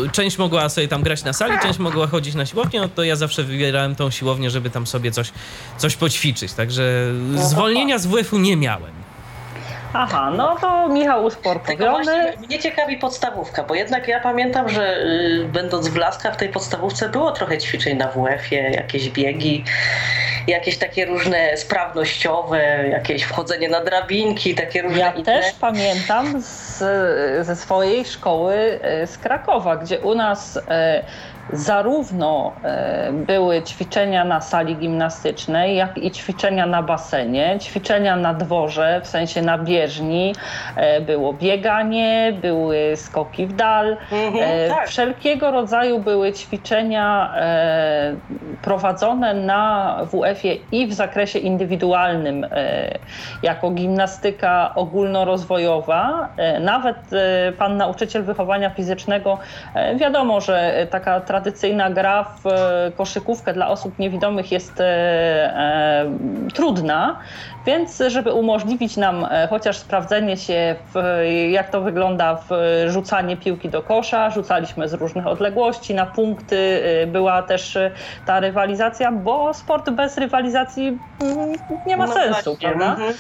yy, 0.02 0.10
część 0.12 0.38
mogła 0.38 0.70
sobie 0.70 0.88
tam 0.88 1.04
grać 1.04 1.24
na 1.24 1.34
sali, 1.34 1.54
część 1.64 1.80
mogła 1.80 2.08
chodzić 2.08 2.36
na 2.36 2.46
siłownię, 2.46 2.80
no 2.82 2.90
to 2.90 3.04
ja 3.04 3.16
zawsze 3.16 3.44
wybierałem 3.44 3.96
tą 3.96 4.12
siłownię, 4.12 4.50
żeby 4.50 4.70
tam 4.70 4.88
sobie 4.88 5.12
coś, 5.12 5.32
coś 5.78 5.96
poćwiczyć. 5.96 6.54
Także 6.54 7.14
zwolnienia 7.36 8.00
z 8.00 8.08
WF-u 8.08 8.38
nie 8.38 8.58
miałem. 8.58 9.05
Aha, 9.98 10.32
no 10.38 10.56
to 10.62 10.88
Michał 10.90 11.26
usportowiony. 11.26 12.34
mnie 12.38 12.60
ciekawi 12.60 12.98
podstawówka, 12.98 13.64
bo 13.64 13.76
jednak 13.76 14.08
ja 14.08 14.20
pamiętam, 14.20 14.70
że 14.70 14.98
y, 14.98 15.46
będąc 15.54 15.88
w 15.88 15.96
Laskach 15.96 16.34
w 16.34 16.38
tej 16.38 16.50
podstawówce 16.50 17.10
było 17.10 17.32
trochę 17.32 17.58
ćwiczeń 17.58 17.98
na 17.98 18.08
WF-ie, 18.08 18.70
jakieś 18.70 19.10
biegi, 19.10 19.64
jakieś 20.48 20.78
takie 20.78 21.06
różne 21.06 21.58
sprawnościowe, 21.58 22.88
jakieś 22.90 23.24
wchodzenie 23.24 23.70
na 23.70 23.84
drabinki, 23.84 24.56
takie 24.56 24.82
różne 24.82 25.00
Ja 25.00 25.12
inne. 25.12 25.26
też 25.26 25.46
pamiętam 25.62 26.42
z, 26.42 26.78
ze 27.46 27.56
swojej 27.56 28.06
szkoły 28.06 28.80
y, 29.04 29.08
z 29.08 29.18
Krakowa, 29.18 29.76
gdzie 29.76 30.00
u 30.00 30.16
nas 30.16 30.58
y, 30.58 30.62
zarówno 31.54 32.54
e, 32.64 33.12
były 33.14 33.62
ćwiczenia 33.62 34.26
na 34.26 34.42
sali 34.42 34.76
gimnastycznej, 34.76 35.76
jak 35.76 35.98
i 35.98 36.12
ćwiczenia 36.12 36.66
na 36.66 36.84
basenie, 36.84 37.58
ćwiczenia 37.62 38.16
na 38.16 38.34
dworze, 38.34 39.02
w 39.04 39.08
sensie 39.08 39.42
na 39.42 39.58
bieżni, 39.58 40.36
e, 40.76 41.02
było 41.02 41.34
bieganie, 41.34 42.34
były 42.42 42.96
skoki 42.96 43.48
w 43.48 43.54
dal, 43.54 43.98
mhm, 44.12 44.70
tak. 44.70 44.88
wszelkiego 44.88 45.52
rodzaju 45.52 46.00
były 46.00 46.34
ćwiczenia 46.34 47.36
prowadzone 48.62 49.34
na 49.34 49.96
WF-ie 50.12 50.58
i 50.72 50.88
w 50.88 50.94
zakresie 50.94 51.40
indywidualnym, 51.40 52.48
jako 53.44 53.72
gimnastyka 53.72 54.72
ogólnorozwojowa. 54.76 56.30
Nawet 56.60 56.98
pan 57.58 57.78
nauczyciel 57.78 58.24
wychowania 58.24 58.70
fizycznego, 58.70 59.38
wiadomo, 59.96 60.42
że 60.42 60.88
taka 60.90 61.22
tradycyjna 61.36 61.90
gra 61.90 62.24
w 62.24 62.48
e, 62.48 62.92
koszykówkę 62.98 63.54
dla 63.54 63.68
osób 63.68 64.00
niewidomych 64.00 64.52
jest 64.52 64.80
e, 64.82 64.86
e, 64.86 66.06
trudna, 66.54 67.20
więc 67.66 68.04
żeby 68.08 68.34
umożliwić 68.34 68.98
nam 68.98 69.28
chociaż 69.50 69.78
sprawdzenie 69.78 70.38
się, 70.38 70.76
w, 70.94 71.24
jak 71.52 71.70
to 71.70 71.82
wygląda 71.82 72.36
w 72.36 72.50
rzucanie 72.88 73.38
piłki 73.38 73.70
do 73.70 73.82
kosza, 73.82 74.30
rzucaliśmy 74.30 74.90
z 74.90 74.94
różnych 74.94 75.28
odległości 75.28 75.96
na 75.96 76.06
punkty, 76.06 76.82
była 77.08 77.42
też 77.42 77.78
ta 78.26 78.40
rywalizacja, 78.40 79.12
bo 79.12 79.54
sport 79.54 79.90
bez 79.90 80.18
rywalizacji 80.18 80.98
mm, 81.22 81.54
nie 81.88 81.98
ma 81.98 82.06
no 82.08 82.14
sensu, 82.14 82.44
właśnie. 82.44 82.70
prawda? 82.70 82.90
Mhm. 82.90 83.14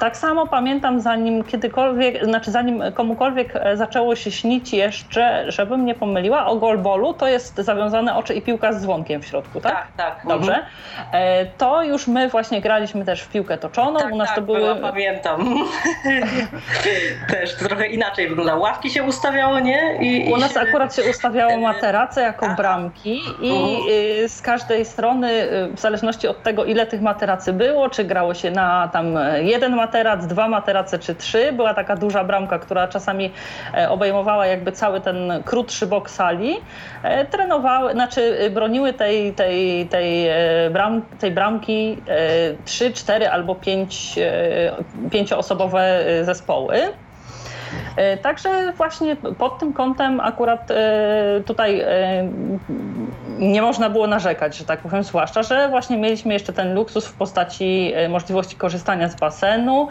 Tak 0.00 0.16
samo 0.16 0.46
pamiętam, 0.46 1.00
zanim 1.00 1.44
kiedykolwiek, 1.44 2.24
znaczy 2.24 2.50
zanim 2.50 2.82
komukolwiek 2.94 3.54
zaczęło 3.74 4.16
się 4.16 4.30
śnić 4.30 4.72
jeszcze, 4.72 5.52
żebym 5.52 5.84
nie 5.84 5.94
pomyliła, 5.94 6.46
o 6.46 6.56
golbolu 6.68 7.14
to 7.14 7.28
jest 7.28 7.56
zawiązane 7.56 8.16
oczy 8.16 8.34
i 8.34 8.42
piłka 8.42 8.72
z 8.72 8.82
dzwonkiem 8.82 9.22
w 9.22 9.26
środku, 9.26 9.60
tak? 9.60 9.72
Tak, 9.72 9.86
tak. 9.96 10.26
Dobrze. 10.28 10.52
Mhm. 10.52 10.66
E, 11.12 11.46
to 11.46 11.82
już 11.82 12.06
my 12.06 12.28
właśnie 12.28 12.60
graliśmy 12.60 13.04
też 13.04 13.22
w 13.22 13.28
piłkę 13.28 13.58
toczoną. 13.58 13.98
Tak, 13.98 14.12
U 14.12 14.16
nas 14.16 14.28
tak, 14.28 14.36
to 14.36 14.42
były. 14.42 14.76
pamiętam. 14.76 15.54
też 17.32 17.56
trochę 17.56 17.86
inaczej 17.86 18.28
wygląda. 18.28 18.54
Ławki 18.54 18.90
się 18.90 19.02
ustawiało, 19.02 19.60
nie? 19.60 19.96
I, 20.00 20.32
U 20.32 20.36
nas 20.36 20.54
się... 20.54 20.60
akurat 20.60 20.96
się 20.96 21.02
ustawiało 21.10 21.56
materace 21.56 22.22
jako 22.22 22.46
Aha. 22.46 22.54
bramki 22.56 23.20
i 23.42 23.50
uh 23.50 23.88
z 24.28 24.42
każdej 24.42 24.84
strony, 24.84 25.32
y, 25.32 25.76
w 25.76 25.80
zależności 25.80 26.28
od 26.28 26.42
tego, 26.42 26.64
ile 26.64 26.86
tych 26.86 27.00
materacy 27.00 27.52
było, 27.52 27.90
czy 27.90 28.04
grało 28.04 28.34
się 28.34 28.50
na 28.50 28.88
tam 28.92 29.18
jeden 29.40 29.76
materac, 29.76 30.26
dwa 30.26 30.48
materace 30.48 30.98
czy 30.98 31.14
trzy, 31.14 31.52
była 31.52 31.74
taka 31.74 31.96
duża 31.96 32.24
bramka, 32.24 32.58
która 32.58 32.88
czasami 32.88 33.32
e, 33.74 33.90
obejmowała 33.90 34.46
jakby 34.46 34.72
cały 34.72 35.00
ten 35.00 35.42
krótszy 35.44 35.86
bok 35.86 36.10
sali 36.10 36.57
E, 36.57 36.57
trenowały, 37.30 37.92
znaczy 37.92 38.38
e, 38.38 38.50
broniły 38.50 38.92
tej, 38.92 39.34
tej, 39.34 39.88
tej, 39.88 40.28
e, 40.28 40.70
bram, 40.70 41.02
tej 41.18 41.30
bramki 41.30 42.02
trzy, 42.64 42.92
cztery 42.92 43.28
albo 43.28 43.54
pięć, 43.54 44.18
pięcioosobowe 45.10 46.04
zespoły. 46.22 46.80
E, 47.96 48.16
także 48.16 48.72
właśnie 48.76 49.16
pod 49.38 49.58
tym 49.58 49.72
kątem 49.72 50.20
akurat 50.20 50.70
e, 50.70 51.40
tutaj 51.46 51.80
e, 51.80 51.88
nie 53.38 53.62
można 53.62 53.90
było 53.90 54.06
narzekać, 54.06 54.56
że 54.56 54.64
tak 54.64 54.80
powiem, 54.80 55.02
zwłaszcza, 55.02 55.42
że 55.42 55.68
właśnie 55.68 55.96
mieliśmy 55.96 56.32
jeszcze 56.32 56.52
ten 56.52 56.74
luksus 56.74 57.06
w 57.06 57.12
postaci 57.12 57.92
możliwości 58.08 58.56
korzystania 58.56 59.08
z 59.08 59.16
basenu, 59.16 59.88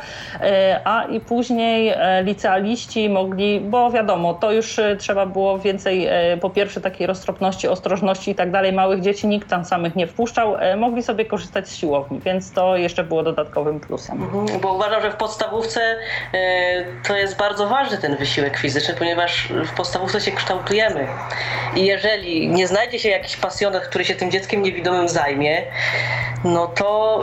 a 0.85 1.03
i 1.03 1.19
później 1.19 1.93
licealiści 2.23 3.09
mogli, 3.09 3.59
bo 3.59 3.91
wiadomo, 3.91 4.33
to 4.33 4.51
już 4.51 4.79
trzeba 4.99 5.25
było 5.25 5.59
więcej 5.59 6.07
po 6.41 6.49
pierwsze 6.49 6.81
takiej 6.81 7.07
roztropności, 7.07 7.67
ostrożności 7.67 8.31
i 8.31 8.35
tak 8.35 8.51
dalej, 8.51 8.73
małych 8.73 9.01
dzieci 9.01 9.27
nikt 9.27 9.49
tam 9.49 9.65
samych 9.65 9.95
nie 9.95 10.07
wpuszczał, 10.07 10.55
mogli 10.77 11.03
sobie 11.03 11.25
korzystać 11.25 11.69
z 11.69 11.75
siłowni, 11.75 12.19
więc 12.19 12.51
to 12.51 12.77
jeszcze 12.77 13.03
było 13.03 13.23
dodatkowym 13.23 13.79
plusem. 13.79 14.23
Mhm, 14.23 14.59
bo 14.61 14.73
uważam, 14.73 15.01
że 15.01 15.11
w 15.11 15.15
podstawówce 15.15 15.95
to 17.07 17.15
jest 17.15 17.37
bardzo 17.37 17.66
bardzo 17.69 17.83
ważny 17.83 17.97
ten 17.97 18.17
wysiłek 18.17 18.57
fizyczny, 18.57 18.93
ponieważ 18.93 19.49
w 19.65 19.71
podstawówce 19.71 20.21
się 20.21 20.31
kształtujemy. 20.31 21.07
I 21.75 21.85
jeżeli 21.85 22.47
nie 22.47 22.67
znajdzie 22.67 22.99
się 22.99 23.09
jakiś 23.09 23.35
pasjonat, 23.35 23.87
który 23.87 24.05
się 24.05 24.15
tym 24.15 24.31
dzieckiem 24.31 24.63
niewidomym 24.63 25.09
zajmie, 25.09 25.61
no 26.43 26.67
to. 26.67 27.21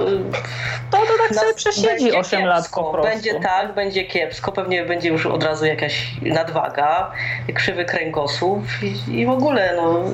To, 0.90 0.98
to 0.98 1.12
tak 1.28 1.34
sobie 1.34 1.54
przesiedzi 1.54 2.12
8 2.12 2.46
lat 2.46 2.68
po 2.68 2.84
prostu. 2.84 3.12
Będzie 3.12 3.40
tak, 3.40 3.74
będzie 3.74 4.04
kiepsko, 4.04 4.52
pewnie 4.52 4.84
będzie 4.84 5.08
już 5.08 5.26
od 5.26 5.44
razu 5.44 5.66
jakaś 5.66 6.10
nadwaga, 6.22 7.12
krzywy 7.54 7.84
kręgosłup 7.84 8.64
i, 8.82 9.20
i 9.20 9.26
w 9.26 9.30
ogóle 9.30 9.74
no, 9.76 10.04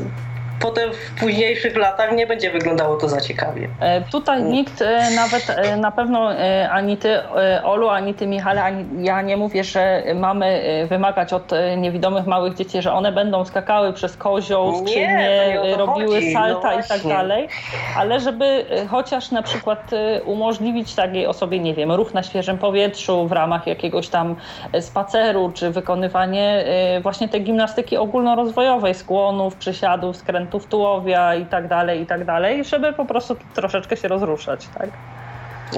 potem 0.61 0.91
w 0.93 1.21
późniejszych 1.21 1.77
latach 1.77 2.13
nie 2.13 2.27
będzie 2.27 2.51
wyglądało 2.51 2.97
to 2.97 3.09
za 3.09 3.21
ciekawie. 3.21 3.69
E, 3.81 4.01
tutaj 4.01 4.43
nikt 4.43 4.83
e, 4.83 5.11
nawet 5.17 5.51
e, 5.51 5.77
na 5.77 5.91
pewno 5.91 6.31
ani 6.71 6.97
ty 6.97 7.19
Olu, 7.65 7.89
ani 7.89 8.15
ty 8.15 8.27
Michale, 8.27 8.63
ani 8.63 9.05
ja 9.07 9.23
nie 9.23 9.37
mówię, 9.37 9.65
że 9.65 10.03
mamy 10.15 10.63
wymagać 10.89 11.33
od 11.33 11.51
niewidomych 11.77 12.27
małych 12.27 12.55
dzieci, 12.55 12.83
że 12.83 12.93
one 12.93 13.13
będą 13.13 13.45
skakały 13.45 13.93
przez 13.93 14.17
kozioł, 14.17 14.85
czy 14.85 15.01
nie 15.01 15.61
robiły 15.79 16.15
chodzi. 16.15 16.33
salta 16.33 16.73
no 16.73 16.81
i 16.81 16.85
tak 16.89 17.03
dalej, 17.03 17.49
ale 17.97 18.21
żeby 18.21 18.65
chociaż 18.89 19.31
na 19.31 19.43
przykład 19.43 19.91
umożliwić 20.25 20.95
takiej 20.95 21.27
osobie, 21.27 21.59
nie 21.59 21.75
wiem, 21.75 21.93
ruch 21.93 22.15
na 22.15 22.23
świeżym 22.23 22.59
powietrzu 22.59 23.27
w 23.27 23.33
ramach 23.33 23.67
jakiegoś 23.67 24.09
tam 24.09 24.37
spaceru, 24.81 25.53
czy 25.55 25.71
wykonywanie 25.71 26.65
właśnie 27.03 27.29
tej 27.29 27.43
gimnastyki 27.43 27.97
ogólnorozwojowej, 27.97 28.95
skłonów, 28.95 29.57
przysiadów, 29.57 30.17
skrętów, 30.17 30.50
elementów 30.51 30.69
tułowia 30.69 31.35
i 31.35 31.47
tak 31.47 31.69
dalej, 31.69 32.01
i 32.03 32.07
tak 32.07 32.25
dalej, 32.25 32.65
żeby 32.65 32.93
po 32.93 33.07
prostu 33.07 33.37
troszeczkę 33.53 33.97
się 33.97 34.09
rozruszać, 34.09 34.71
tak? 34.71 35.01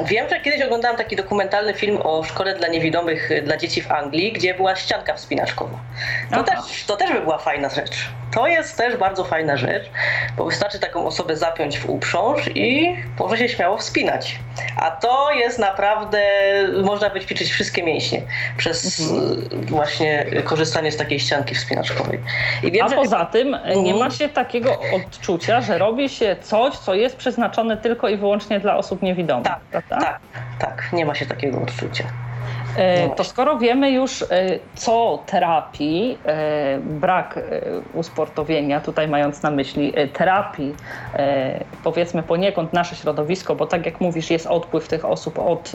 Wiem, 0.04 0.28
że 0.28 0.40
kiedyś 0.40 0.62
oglądałam 0.62 0.96
taki 0.96 1.16
dokumentalny 1.16 1.74
film 1.74 1.98
o 2.02 2.24
szkole 2.24 2.54
dla 2.54 2.68
niewidomych 2.68 3.30
dla 3.44 3.56
dzieci 3.56 3.82
w 3.82 3.92
Anglii, 3.92 4.32
gdzie 4.32 4.54
była 4.54 4.76
ścianka 4.76 5.14
wspinaczkowa. 5.14 5.78
To, 6.34 6.42
też, 6.42 6.84
to 6.86 6.96
też 6.96 7.12
by 7.12 7.20
była 7.20 7.38
fajna 7.38 7.68
rzecz. 7.68 8.08
To 8.34 8.46
jest 8.46 8.76
też 8.76 8.96
bardzo 8.96 9.24
fajna 9.24 9.56
rzecz, 9.56 9.90
bo 10.36 10.44
wystarczy 10.44 10.78
taką 10.78 11.06
osobę 11.06 11.36
zapiąć 11.36 11.78
w 11.78 11.90
uprząż 11.90 12.48
i 12.54 12.96
może 13.18 13.38
się 13.38 13.48
śmiało 13.48 13.78
wspinać. 13.78 14.38
A 14.76 14.90
to 14.90 15.32
jest 15.32 15.58
naprawdę, 15.58 16.22
można 16.82 17.08
wyćwiczyć 17.08 17.50
wszystkie 17.50 17.82
mięśnie 17.82 18.22
przez 18.56 19.00
mhm. 19.00 19.66
właśnie 19.66 20.26
korzystanie 20.44 20.92
z 20.92 20.96
takiej 20.96 21.20
ścianki 21.20 21.54
wspinaczkowej. 21.54 22.18
Wiem, 22.62 22.86
A 22.86 22.90
poza 22.90 23.18
że... 23.18 23.26
tym 23.26 23.56
nie 23.76 23.94
ma 23.94 24.10
się 24.10 24.28
takiego 24.28 24.78
odczucia, 24.94 25.60
że 25.60 25.78
robi 25.78 26.08
się 26.08 26.36
coś, 26.42 26.74
co 26.74 26.94
jest 26.94 27.16
przeznaczone 27.16 27.76
tylko 27.76 28.08
i 28.08 28.16
wyłącznie 28.16 28.60
dla 28.60 28.76
osób 28.76 29.02
niewidomych. 29.02 29.44
Tak, 29.44 29.60
prawda? 29.88 30.06
tak, 30.06 30.20
tak, 30.58 30.92
nie 30.92 31.06
ma 31.06 31.14
się 31.14 31.26
takiego 31.26 31.62
odczucia. 31.62 32.04
E, 32.76 33.08
no 33.08 33.14
to 33.14 33.24
skoro 33.24 33.58
wiemy 33.58 33.90
już, 33.90 34.22
e, 34.22 34.26
co 34.74 35.22
terapii, 35.26 36.18
e, 36.24 36.78
brak 36.78 37.38
usportowienia, 37.94 38.80
tutaj 38.80 39.08
mając 39.08 39.42
na 39.42 39.50
myśli 39.50 39.92
terapii, 40.12 40.74
powiedzmy 41.84 42.22
poniekąd 42.22 42.72
nasze 42.72 42.96
środowisko, 42.96 43.54
bo 43.54 43.66
tak 43.66 43.86
jak 43.86 44.00
mówisz, 44.00 44.30
jest 44.30 44.46
odpływ 44.46 44.88
tych 44.88 45.04
osób 45.04 45.38
od 45.38 45.72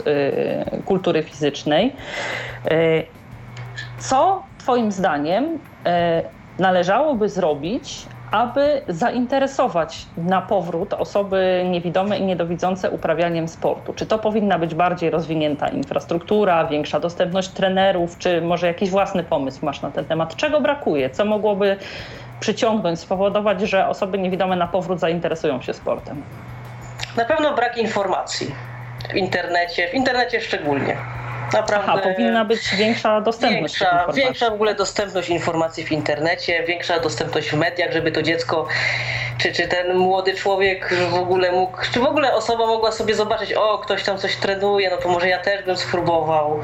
kultury 0.85 1.23
fizycznej. 1.23 1.95
Co 3.99 4.43
Twoim 4.57 4.91
zdaniem 4.91 5.59
należałoby 6.59 7.29
zrobić, 7.29 8.05
aby 8.31 8.81
zainteresować 8.87 10.07
na 10.17 10.41
powrót 10.41 10.93
osoby 10.93 11.65
niewidome 11.69 12.17
i 12.17 12.23
niedowidzące 12.23 12.89
uprawianiem 12.89 13.47
sportu? 13.47 13.93
Czy 13.93 14.05
to 14.05 14.19
powinna 14.19 14.59
być 14.59 14.75
bardziej 14.75 15.09
rozwinięta 15.09 15.67
infrastruktura, 15.67 16.65
większa 16.67 16.99
dostępność 16.99 17.49
trenerów, 17.49 18.17
czy 18.17 18.41
może 18.41 18.67
jakiś 18.67 18.89
własny 18.89 19.23
pomysł 19.23 19.65
masz 19.65 19.81
na 19.81 19.91
ten 19.91 20.05
temat? 20.05 20.35
Czego 20.35 20.61
brakuje? 20.61 21.09
Co 21.09 21.25
mogłoby 21.25 21.77
przyciągnąć, 22.39 22.99
spowodować, 22.99 23.61
że 23.61 23.87
osoby 23.87 24.17
niewidome 24.17 24.55
na 24.55 24.67
powrót 24.67 24.99
zainteresują 24.99 25.61
się 25.61 25.73
sportem? 25.73 26.23
Na 27.17 27.25
pewno 27.25 27.53
brak 27.53 27.77
informacji 27.77 28.55
w 29.09 29.15
internecie, 29.15 29.87
w 29.87 29.93
internecie 29.93 30.41
szczególnie. 30.41 30.97
Naprawdę 31.53 31.91
Aha, 31.91 32.01
powinna 32.03 32.45
być 32.45 32.75
większa 32.75 33.21
dostępność. 33.21 33.79
Większa, 33.79 34.07
większa 34.13 34.49
w 34.49 34.53
ogóle 34.53 34.75
dostępność 34.75 35.29
informacji 35.29 35.85
w 35.85 35.91
internecie, 35.91 36.63
większa 36.63 36.99
dostępność 36.99 37.49
w 37.49 37.53
mediach, 37.53 37.91
żeby 37.91 38.11
to 38.11 38.21
dziecko, 38.21 38.67
czy, 39.37 39.51
czy 39.53 39.67
ten 39.67 39.97
młody 39.97 40.33
człowiek 40.33 40.93
w 41.09 41.13
ogóle 41.13 41.51
mógł, 41.51 41.77
czy 41.91 41.99
w 41.99 42.03
ogóle 42.03 42.33
osoba 42.33 42.65
mogła 42.65 42.91
sobie 42.91 43.15
zobaczyć, 43.15 43.53
o, 43.53 43.77
ktoś 43.77 44.03
tam 44.03 44.17
coś 44.17 44.35
trenuje, 44.35 44.89
no 44.89 44.97
to 44.97 45.09
może 45.09 45.29
ja 45.29 45.39
też 45.39 45.63
bym 45.65 45.77
spróbował. 45.77 46.59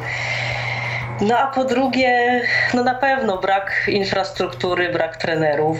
No 1.22 1.38
a 1.38 1.48
po 1.48 1.66
drugie, 1.66 2.42
no 2.74 2.84
na 2.84 2.96
pewno 2.96 3.38
brak 3.38 3.84
infrastruktury, 3.88 4.90
brak 4.90 5.18
trenerów 5.18 5.78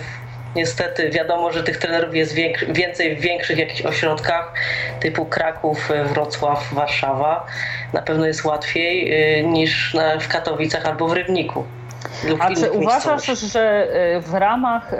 Niestety 0.56 1.10
wiadomo, 1.10 1.52
że 1.52 1.62
tych 1.62 1.78
trenerów 1.78 2.14
jest 2.14 2.34
więcej 2.68 3.16
w 3.16 3.20
większych 3.20 3.58
jakichś 3.58 3.82
ośrodkach 3.82 4.52
typu 5.00 5.26
Kraków, 5.26 5.88
Wrocław, 6.04 6.74
Warszawa. 6.74 7.46
Na 7.92 8.02
pewno 8.02 8.26
jest 8.26 8.44
łatwiej 8.44 9.12
y, 9.40 9.42
niż 9.42 9.96
w 10.20 10.28
Katowicach 10.28 10.86
albo 10.86 11.08
w 11.08 11.12
Rybniku. 11.12 11.64
A 12.40 12.50
czy 12.54 12.70
uważasz, 12.72 13.26
że 13.26 13.86
y, 14.16 14.20
w 14.20 14.34
ramach 14.34 14.92
y, 14.92 14.96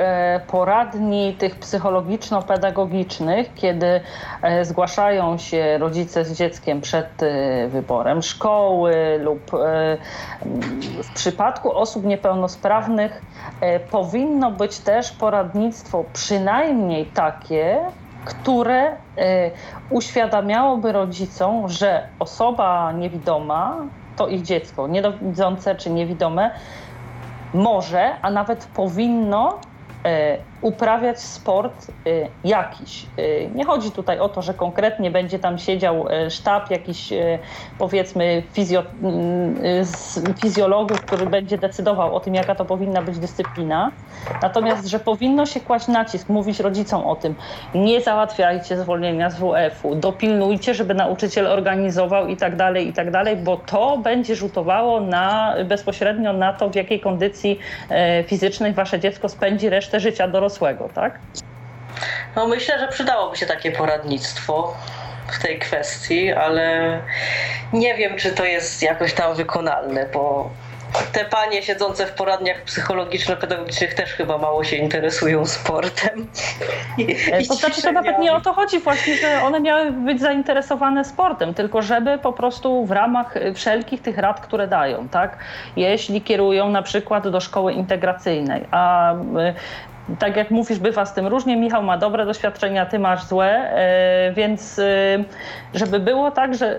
poradni 0.46 1.34
tych 1.38 1.58
psychologiczno-pedagogicznych, 1.58 3.54
kiedy 3.54 4.00
zgłaszają 4.62 5.38
się 5.38 5.78
rodzice 5.78 6.24
z 6.24 6.32
dzieckiem 6.32 6.80
przed 6.80 7.08
wyborem 7.68 8.22
szkoły 8.22 9.18
lub 9.22 9.50
w 11.02 11.12
przypadku 11.14 11.72
osób 11.76 12.04
niepełnosprawnych, 12.04 13.22
powinno 13.90 14.50
być 14.50 14.78
też 14.78 15.12
poradnictwo 15.12 16.04
przynajmniej 16.12 17.06
takie, 17.06 17.78
które 18.24 18.96
uświadamiałoby 19.90 20.92
rodzicom, 20.92 21.68
że 21.68 22.08
osoba 22.18 22.92
niewidoma 22.92 23.74
to 24.16 24.28
ich 24.28 24.42
dziecko, 24.42 24.88
niedowidzące 24.88 25.74
czy 25.74 25.90
niewidome, 25.90 26.50
może, 27.54 28.20
a 28.22 28.30
nawet 28.30 28.66
powinno 28.66 29.60
e, 30.06 30.38
uprawiać 30.64 31.20
sport 31.20 31.86
y, 32.06 32.28
jakiś. 32.44 33.06
Y, 33.18 33.50
nie 33.54 33.64
chodzi 33.64 33.90
tutaj 33.90 34.18
o 34.18 34.28
to, 34.28 34.42
że 34.42 34.54
konkretnie 34.54 35.10
będzie 35.10 35.38
tam 35.38 35.58
siedział 35.58 36.08
y, 36.08 36.30
sztab 36.30 36.70
jakiś 36.70 37.12
powiedzmy 37.78 38.42
fizjo, 38.52 38.82
fizjologów, 40.42 41.00
który 41.00 41.26
będzie 41.26 41.58
decydował 41.58 42.16
o 42.16 42.20
tym, 42.20 42.34
jaka 42.34 42.54
to 42.54 42.64
powinna 42.64 43.02
być 43.02 43.18
dyscyplina. 43.18 43.90
Natomiast, 44.42 44.86
że 44.86 44.98
powinno 44.98 45.46
się 45.46 45.60
kłaść 45.60 45.88
nacisk, 45.88 46.28
mówić 46.28 46.60
rodzicom 46.60 47.06
o 47.06 47.16
tym, 47.16 47.34
nie 47.74 48.00
załatwiajcie 48.00 48.76
zwolnienia 48.76 49.30
z 49.30 49.38
WF-u, 49.38 49.94
dopilnujcie, 49.94 50.74
żeby 50.74 50.94
nauczyciel 50.94 51.46
organizował 51.46 52.28
i 52.28 52.36
tak 52.36 52.56
dalej, 52.56 52.88
i 52.88 52.92
tak 52.92 53.10
dalej, 53.10 53.36
bo 53.36 53.56
to 53.56 53.98
będzie 53.98 54.36
rzutowało 54.36 55.00
na, 55.00 55.54
bezpośrednio 55.64 56.32
na 56.32 56.52
to, 56.52 56.70
w 56.70 56.74
jakiej 56.74 57.00
kondycji 57.00 57.58
fizycznej 58.26 58.72
wasze 58.72 59.00
dziecko 59.00 59.28
spędzi 59.28 59.68
resztę 59.68 60.00
życia 60.00 60.28
dorosłego 60.28 60.53
dorosłego, 60.54 60.88
tak? 60.94 61.18
No 62.36 62.46
myślę, 62.46 62.78
że 62.78 62.88
przydałoby 62.88 63.36
się 63.36 63.46
takie 63.46 63.72
poradnictwo 63.72 64.74
w 65.32 65.42
tej 65.42 65.58
kwestii, 65.58 66.32
ale 66.32 66.98
nie 67.72 67.94
wiem, 67.94 68.16
czy 68.16 68.32
to 68.32 68.44
jest 68.44 68.82
jakoś 68.82 69.14
tam 69.14 69.34
wykonalne, 69.34 70.06
bo 70.12 70.50
te 71.12 71.24
panie 71.24 71.62
siedzące 71.62 72.06
w 72.06 72.12
poradniach 72.12 72.62
psychologiczno-pedagogicznych 72.64 73.94
też 73.94 74.12
chyba 74.12 74.38
mało 74.38 74.64
się 74.64 74.76
interesują 74.76 75.46
sportem. 75.46 76.26
I, 77.42 77.48
to 77.48 77.54
znaczy, 77.54 77.82
to 77.82 77.92
nawet 77.92 78.18
nie 78.18 78.32
o 78.32 78.40
to 78.40 78.52
chodzi 78.52 78.78
właśnie, 78.80 79.16
że 79.16 79.42
one 79.42 79.60
miały 79.60 79.90
być 79.90 80.20
zainteresowane 80.20 81.04
sportem, 81.04 81.54
tylko 81.54 81.82
żeby 81.82 82.18
po 82.18 82.32
prostu 82.32 82.86
w 82.86 82.90
ramach 82.90 83.34
wszelkich 83.54 84.02
tych 84.02 84.18
rad, 84.18 84.40
które 84.40 84.66
dają, 84.66 85.08
tak? 85.08 85.38
Jeśli 85.76 86.22
kierują 86.22 86.68
na 86.68 86.82
przykład 86.82 87.28
do 87.28 87.40
szkoły 87.40 87.72
integracyjnej, 87.72 88.64
a 88.70 89.14
tak 90.18 90.36
jak 90.36 90.50
mówisz, 90.50 90.78
bywa 90.78 91.06
z 91.06 91.14
tym 91.14 91.26
różnie. 91.26 91.56
Michał 91.56 91.82
ma 91.82 91.98
dobre 91.98 92.26
doświadczenia, 92.26 92.86
ty 92.86 92.98
masz 92.98 93.24
złe, 93.24 93.46
e, 93.46 94.32
więc 94.32 94.78
e, 94.78 94.84
żeby 95.74 96.00
było 96.00 96.30
tak, 96.30 96.54
że 96.54 96.78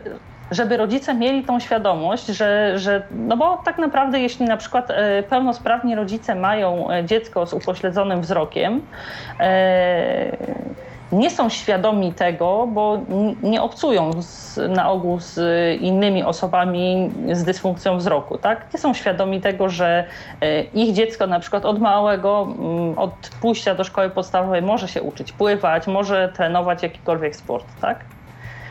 żeby 0.52 0.78
rodzice 0.78 1.14
mieli 1.14 1.44
tą 1.44 1.60
świadomość, 1.60 2.26
że, 2.26 2.80
że 2.80 3.02
no 3.12 3.38
bo 3.38 3.58
tak 3.58 3.78
naprawdę 3.78 4.20
jeśli 4.20 4.46
na 4.46 4.58
przykład 4.58 4.92
e, 4.92 5.24
pełnosprawni 5.24 5.96
rodzice 5.96 6.36
mają 6.36 6.88
dziecko 7.06 7.46
z 7.46 7.54
upośledzonym 7.54 8.22
wzrokiem, 8.22 8.82
nie 11.16 11.30
są 11.30 11.50
świadomi 11.50 12.14
tego, 12.14 12.68
bo 12.68 13.00
nie 13.44 13.62
obcują 13.62 14.12
z, 14.22 14.60
na 14.70 14.92
ogół 14.92 15.20
z 15.20 15.40
innymi 15.82 16.24
osobami 16.24 17.12
z 17.32 17.44
dysfunkcją 17.44 17.98
wzroku. 17.98 18.38
Tak? 18.38 18.74
Nie 18.74 18.80
są 18.80 18.94
świadomi 18.94 19.42
tego, 19.42 19.70
że 19.70 20.04
e, 20.42 20.62
ich 20.64 20.94
dziecko 20.94 21.28
na 21.28 21.40
przykład 21.40 21.66
od 21.66 21.80
małego, 21.80 22.48
mm, 22.60 23.00
od 23.00 23.30
pójścia 23.42 23.76
do 23.76 23.84
szkoły 23.84 24.10
podstawowej 24.10 24.62
może 24.62 24.88
się 24.88 25.02
uczyć 25.02 25.32
pływać, 25.32 25.88
może 25.88 26.30
trenować 26.36 26.84
jakikolwiek 26.84 27.36
sport. 27.36 27.66
Tak? 27.82 28.00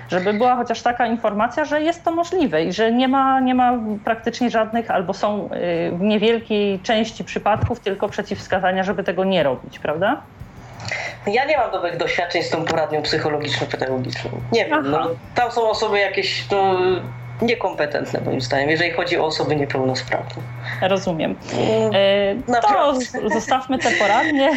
Żeby 0.09 0.33
była 0.33 0.57
chociaż 0.57 0.83
taka 0.83 1.07
informacja, 1.07 1.65
że 1.65 1.83
jest 1.83 2.05
to 2.05 2.11
możliwe 2.11 2.65
i 2.65 2.73
że 2.73 2.93
nie 2.93 3.09
ma, 3.09 3.41
nie 3.41 3.55
ma 3.55 3.79
praktycznie 4.05 4.51
żadnych 4.51 4.91
albo 4.91 5.15
są 5.15 5.49
w 5.93 6.01
niewielkiej 6.01 6.81
części 6.81 7.25
przypadków 7.25 7.81
tylko 7.81 8.09
przeciwwskazania, 8.09 8.83
żeby 8.83 9.05
tego 9.05 9.25
nie 9.25 9.43
robić, 9.43 9.79
prawda? 9.79 10.23
Ja 11.27 11.44
nie 11.44 11.56
mam 11.56 11.70
dobrych 11.70 11.97
doświadczeń 11.97 12.43
z 12.43 12.51
tą 12.51 12.65
poradnią 12.65 13.02
psychologiczno-pedagogiczną. 13.02 14.31
Nie 14.52 14.66
wiem, 14.66 14.90
no, 14.90 15.09
tam 15.35 15.52
są 15.52 15.70
osoby 15.70 15.98
jakieś 15.98 16.51
no, 16.51 16.77
niekompetentne 17.43 18.20
moim 18.20 18.40
zdaniem, 18.40 18.70
jeżeli 18.70 18.90
chodzi 18.90 19.19
o 19.19 19.24
osoby 19.24 19.56
niepełnosprawne. 19.56 20.43
Rozumiem. 20.82 21.36
E, 22.48 22.61
to 22.61 22.94
zostawmy 23.39 23.78
te 23.78 23.90
poradnie. 23.90 24.51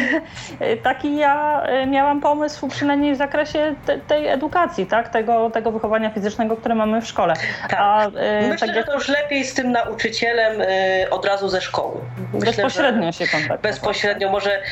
E, 0.60 0.76
taki 0.76 1.16
ja 1.16 1.62
e, 1.62 1.86
miałam 1.86 2.20
pomysł 2.20 2.68
przynajmniej 2.68 3.14
w 3.14 3.16
zakresie 3.16 3.74
te, 3.86 3.98
tej 3.98 4.28
edukacji, 4.28 4.86
tak? 4.86 5.08
tego, 5.08 5.50
tego 5.50 5.72
wychowania 5.72 6.10
fizycznego, 6.10 6.56
które 6.56 6.74
mamy 6.74 7.00
w 7.00 7.06
szkole. 7.06 7.34
Tak. 7.62 7.74
A, 7.80 8.10
Myślę, 8.48 8.58
tak 8.58 8.68
jak... 8.68 8.76
że 8.76 8.84
to 8.84 8.94
już 8.94 9.08
lepiej 9.08 9.44
z 9.44 9.54
tym 9.54 9.72
nauczycielem 9.72 10.62
od 11.10 11.24
razu 11.24 11.48
ze 11.48 11.60
szkoły. 11.60 12.00
Myślę, 12.32 12.46
bezpośrednio 12.46 13.12
się 13.12 13.26
kontaktuje. 13.26 13.58
Bezpośrednio. 13.62 14.30
Może 14.30 14.62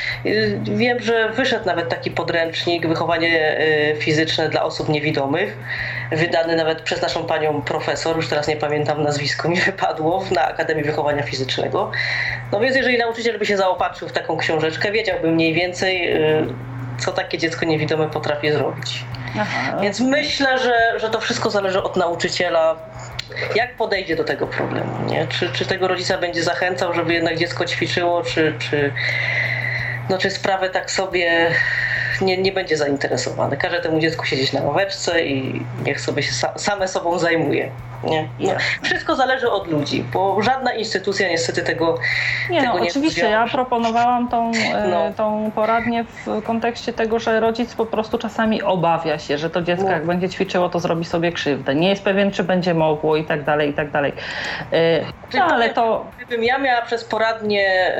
wiem, 0.62 1.00
że 1.00 1.28
wyszedł 1.28 1.66
nawet 1.66 1.88
taki 1.88 2.10
podręcznik 2.10 2.86
wychowanie 2.86 3.56
fizyczne 3.98 4.48
dla 4.48 4.62
osób 4.62 4.88
niewidomych, 4.88 5.56
wydany 6.12 6.56
nawet 6.56 6.82
przez 6.82 7.02
naszą 7.02 7.24
panią 7.24 7.62
profesor, 7.62 7.95
już 8.16 8.28
teraz 8.28 8.48
nie 8.48 8.56
pamiętam 8.56 9.02
nazwisko, 9.02 9.48
mi 9.48 9.60
wypadło, 9.70 10.24
na 10.34 10.48
Akademii 10.48 10.84
Wychowania 10.84 11.22
Fizycznego 11.22 11.46
fizycznego. 11.46 11.90
No 12.52 12.60
więc 12.60 12.76
jeżeli 12.76 12.98
nauczyciel 12.98 13.38
by 13.38 13.46
się 13.46 13.56
zaopatrzył 13.56 14.08
w 14.08 14.12
taką 14.12 14.36
książeczkę, 14.36 14.92
wiedziałby 14.92 15.32
mniej 15.32 15.54
więcej, 15.54 16.16
y, 16.16 16.46
co 16.98 17.12
takie 17.12 17.38
dziecko 17.38 17.66
niewidome 17.66 18.10
potrafi 18.10 18.52
zrobić. 18.52 19.04
Aha. 19.40 19.78
Więc 19.82 20.00
myślę, 20.00 20.58
że, 20.58 21.00
że 21.00 21.10
to 21.10 21.20
wszystko 21.20 21.50
zależy 21.50 21.82
od 21.82 21.96
nauczyciela, 21.96 22.76
jak 23.54 23.76
podejdzie 23.76 24.16
do 24.16 24.24
tego 24.24 24.46
problemu. 24.46 24.92
Nie? 25.06 25.26
Czy, 25.26 25.52
czy 25.52 25.66
tego 25.66 25.88
rodzica 25.88 26.18
będzie 26.18 26.42
zachęcał, 26.42 26.94
żeby 26.94 27.14
jednak 27.14 27.36
dziecko 27.36 27.64
ćwiczyło, 27.64 28.22
czy, 28.22 28.54
czy, 28.58 28.92
no, 30.10 30.18
czy 30.18 30.30
sprawę 30.30 30.70
tak 30.70 30.90
sobie 30.90 31.50
nie, 32.20 32.36
nie 32.36 32.52
będzie 32.52 32.76
zainteresowany. 32.76 33.56
Każe 33.56 33.80
temu 33.80 34.00
dziecku 34.00 34.24
siedzieć 34.24 34.52
na 34.52 34.62
ławeczce 34.62 35.24
i 35.24 35.64
niech 35.84 36.00
sobie 36.00 36.22
się 36.22 36.32
sa, 36.32 36.58
same 36.58 36.88
sobą 36.88 37.18
zajmuje. 37.18 37.70
Nie? 38.04 38.28
No, 38.38 38.52
wszystko 38.82 39.16
zależy 39.16 39.50
od 39.50 39.68
ludzi, 39.68 40.04
bo 40.12 40.42
żadna 40.42 40.74
instytucja 40.74 41.28
niestety 41.28 41.62
tego 41.62 41.98
nie. 42.50 42.60
Tego 42.60 42.72
no, 42.72 42.80
nie 42.80 42.90
oczywiście, 42.90 43.30
ja 43.30 43.46
proponowałam 43.48 44.28
tą, 44.28 44.50
e, 44.74 44.88
no. 44.88 45.12
tą 45.16 45.50
poradnię 45.54 46.04
w 46.04 46.42
kontekście 46.42 46.92
tego, 46.92 47.18
że 47.18 47.40
rodzic 47.40 47.74
po 47.74 47.86
prostu 47.86 48.18
czasami 48.18 48.62
obawia 48.62 49.18
się, 49.18 49.38
że 49.38 49.50
to 49.50 49.62
dziecko 49.62 49.84
no. 49.84 49.90
jak 49.90 50.06
będzie 50.06 50.28
ćwiczyło, 50.28 50.68
to 50.68 50.80
zrobi 50.80 51.04
sobie 51.04 51.32
krzywdę. 51.32 51.74
Nie 51.74 51.88
jest 51.88 52.02
pewien, 52.02 52.30
czy 52.30 52.44
będzie 52.44 52.74
mogło 52.74 53.16
i 53.16 53.24
tak 53.24 53.44
dalej, 53.44 53.70
i 53.70 53.74
tak 53.74 53.90
dalej. 53.90 54.12
E, 54.72 55.00
no, 55.34 55.44
ale 55.44 55.70
to... 55.70 56.06
Gdybym 56.16 56.44
ja 56.44 56.58
miała 56.58 56.82
przez 56.82 57.04
poradnię 57.04 57.96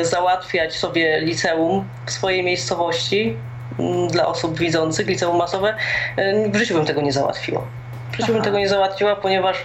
y, 0.00 0.04
załatwiać 0.04 0.74
sobie 0.74 1.20
liceum 1.20 1.84
w 2.06 2.10
swojej 2.10 2.42
miejscowości, 2.42 3.36
mm, 3.78 4.08
dla 4.08 4.26
osób 4.26 4.58
widzących, 4.58 5.06
liceum 5.06 5.36
masowe, 5.36 5.74
w 6.48 6.56
życiu 6.56 6.74
bym 6.74 6.84
tego 6.84 7.00
nie 7.00 7.12
załatwiła. 7.12 7.62
W 8.14 8.20
życiu 8.20 8.32
bym 8.32 8.42
tego 8.42 8.58
nie 8.58 8.68
załatwiła, 8.68 9.16
ponieważ 9.16 9.56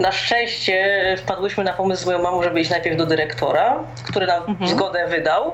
na 0.00 0.12
szczęście 0.12 1.16
wpadłyśmy 1.18 1.64
na 1.64 1.72
pomysł 1.72 2.02
z 2.02 2.06
moją 2.06 2.22
mamą, 2.22 2.42
żeby 2.42 2.60
iść 2.60 2.70
najpierw 2.70 2.96
do 2.96 3.06
dyrektora, 3.06 3.84
który 4.08 4.26
nam 4.26 4.42
mhm. 4.48 4.70
zgodę 4.70 5.06
wydał. 5.06 5.52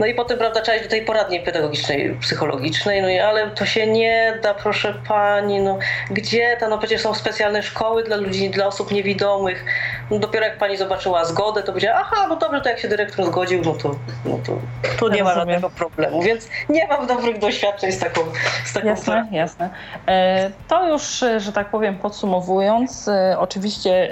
No 0.00 0.06
i 0.06 0.14
potem, 0.14 0.38
prawda, 0.38 0.60
trzeba 0.60 0.76
iść 0.76 0.84
do 0.84 0.90
tej 0.90 1.04
poradni 1.04 1.40
pedagogicznej, 1.40 2.16
psychologicznej, 2.20 3.02
no 3.02 3.08
i 3.08 3.18
ale 3.18 3.50
to 3.50 3.66
się 3.66 3.86
nie 3.86 4.38
da, 4.42 4.54
proszę 4.54 4.94
pani, 5.08 5.60
no 5.60 5.78
gdzie 6.10 6.56
to, 6.60 6.68
no 6.68 6.78
przecież 6.78 7.00
są 7.00 7.14
specjalne 7.14 7.62
szkoły 7.62 8.04
dla 8.04 8.16
ludzi, 8.16 8.50
dla 8.50 8.66
osób 8.66 8.92
niewidomych. 8.92 9.64
No 10.10 10.18
dopiero 10.18 10.46
jak 10.46 10.58
pani 10.58 10.76
zobaczyła 10.76 11.24
zgodę, 11.24 11.62
to 11.62 11.66
powiedziała, 11.66 11.98
aha, 12.00 12.26
no 12.28 12.36
dobrze, 12.36 12.60
to 12.60 12.68
jak 12.68 12.78
się 12.78 12.88
dyrektor 12.88 13.26
zgodził, 13.26 13.62
no 13.64 13.72
to, 13.74 13.94
no 14.24 14.38
to, 14.46 14.58
to 14.98 15.08
nie 15.08 15.24
ma 15.24 15.34
żadnego 15.34 15.70
problemu, 15.70 16.22
więc 16.22 16.48
nie 16.68 16.86
mam 16.88 17.06
dobrych 17.06 17.38
doświadczeń 17.38 17.92
z 17.92 17.98
taką 17.98 18.20
z 18.64 18.72
taką 18.72 18.86
Jasne, 18.86 19.26
jasne. 19.32 19.70
E, 20.08 20.50
to 20.68 20.88
już, 20.88 21.24
że 21.38 21.52
tak 21.52 21.69
powiem, 21.70 21.98
podsumowując, 21.98 23.08
e, 23.08 23.36
oczywiście 23.38 24.10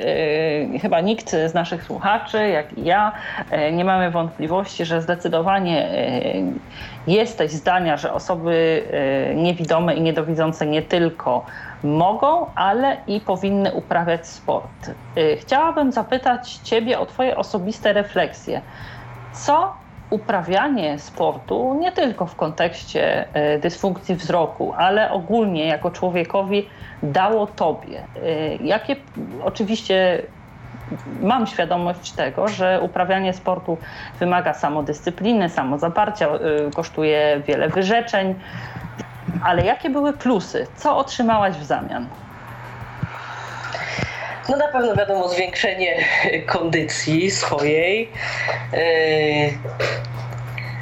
e, 0.75 0.79
chyba 0.79 1.01
nikt 1.01 1.31
z 1.31 1.55
naszych 1.55 1.85
słuchaczy, 1.85 2.49
jak 2.49 2.79
i 2.79 2.85
ja, 2.85 3.13
e, 3.51 3.73
nie 3.73 3.85
mamy 3.85 4.11
wątpliwości, 4.11 4.85
że 4.85 5.03
zdecydowanie 5.03 5.89
jesteś 7.07 7.53
zdania, 7.53 7.97
że 7.97 8.13
osoby 8.13 8.85
niewidome 9.35 9.95
i 9.95 10.01
niedowidzące 10.01 10.67
nie 10.67 10.83
tylko 10.83 11.45
mogą, 11.83 12.47
ale 12.55 12.97
i 13.07 13.21
powinny 13.21 13.73
uprawiać 13.73 14.27
sport. 14.27 14.91
Chciałabym 15.41 15.93
zapytać 15.93 16.55
Ciebie 16.55 16.99
o 16.99 17.07
Twoje 17.07 17.37
osobiste 17.37 17.93
refleksje. 17.93 18.61
Co 19.33 19.73
uprawianie 20.11 20.99
sportu 20.99 21.79
nie 21.81 21.93
tylko 21.93 22.27
w 22.27 22.37
kontekście 22.37 23.29
dysfunkcji 23.61 24.15
wzroku, 24.15 24.75
ale 24.77 25.11
ogólnie 25.11 25.67
jako 25.67 25.91
człowiekowi 25.91 26.69
dało 27.03 27.47
tobie? 27.47 28.03
Y, 28.17 28.59
jakie 28.61 28.97
oczywiście 29.45 30.23
mam 31.23 31.47
świadomość 31.47 32.13
tego, 32.13 32.49
że 32.49 32.81
uprawianie 32.83 33.33
sportu 33.33 33.79
wymaga 34.21 34.55
samodyscypliny, 34.55 35.49
samozaparcia, 35.49 36.29
y, 36.69 36.71
kosztuje 36.75 37.43
wiele 37.47 37.69
wyrzeczeń, 37.69 38.35
ale 39.45 39.65
jakie 39.65 39.91
były 39.91 40.13
plusy? 40.13 40.67
Co 40.77 40.97
otrzymałaś 40.97 41.55
w 41.55 41.65
zamian? 41.65 42.07
No 44.49 44.57
na 44.57 44.69
pewno 44.69 44.97
wiadomo 44.97 45.29
zwiększenie 45.29 46.05
kondycji 46.47 47.31
swojej, 47.31 48.09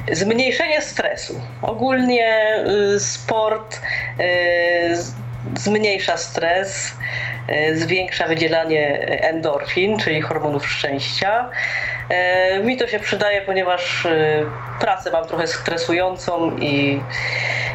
yy, 0.07 0.15
zmniejszenie 0.15 0.81
stresu. 0.81 1.41
Ogólnie 1.61 2.63
yy, 2.65 2.99
sport 2.99 3.81
yy, 4.19 4.25
zmniejsza 5.55 6.17
stres, 6.17 6.93
e, 7.47 7.75
zwiększa 7.75 8.27
wydzielanie 8.27 8.99
endorfin, 9.21 9.97
czyli 9.99 10.21
hormonów 10.21 10.69
szczęścia. 10.69 11.49
E, 12.09 12.59
mi 12.59 12.77
to 12.77 12.87
się 12.87 12.99
przydaje, 12.99 13.41
ponieważ 13.41 14.05
e, 14.05 14.45
pracę 14.79 15.11
mam 15.11 15.27
trochę 15.27 15.47
stresującą 15.47 16.57
i 16.57 17.01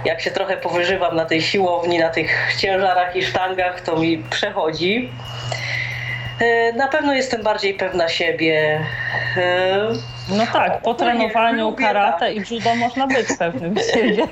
jak 0.04 0.20
się 0.20 0.30
trochę 0.30 0.56
powyżywam 0.56 1.16
na 1.16 1.24
tej 1.24 1.42
siłowni, 1.42 1.98
na 1.98 2.08
tych 2.08 2.54
ciężarach 2.58 3.16
i 3.16 3.22
sztangach, 3.22 3.80
to 3.80 3.96
mi 3.96 4.18
przechodzi. 4.18 5.10
Na 6.76 6.88
pewno 6.88 7.14
jestem 7.14 7.42
bardziej 7.42 7.74
pewna 7.74 8.08
siebie. 8.08 8.80
No 10.28 10.46
tak, 10.52 10.82
po 10.82 10.94
trenowaniu 10.94 11.72
karate 11.72 12.18
tak. 12.18 12.36
i 12.36 12.54
judo 12.54 12.74
można 12.74 13.06
być 13.06 13.26
pewnym 13.38 13.74
siebie. 13.94 14.26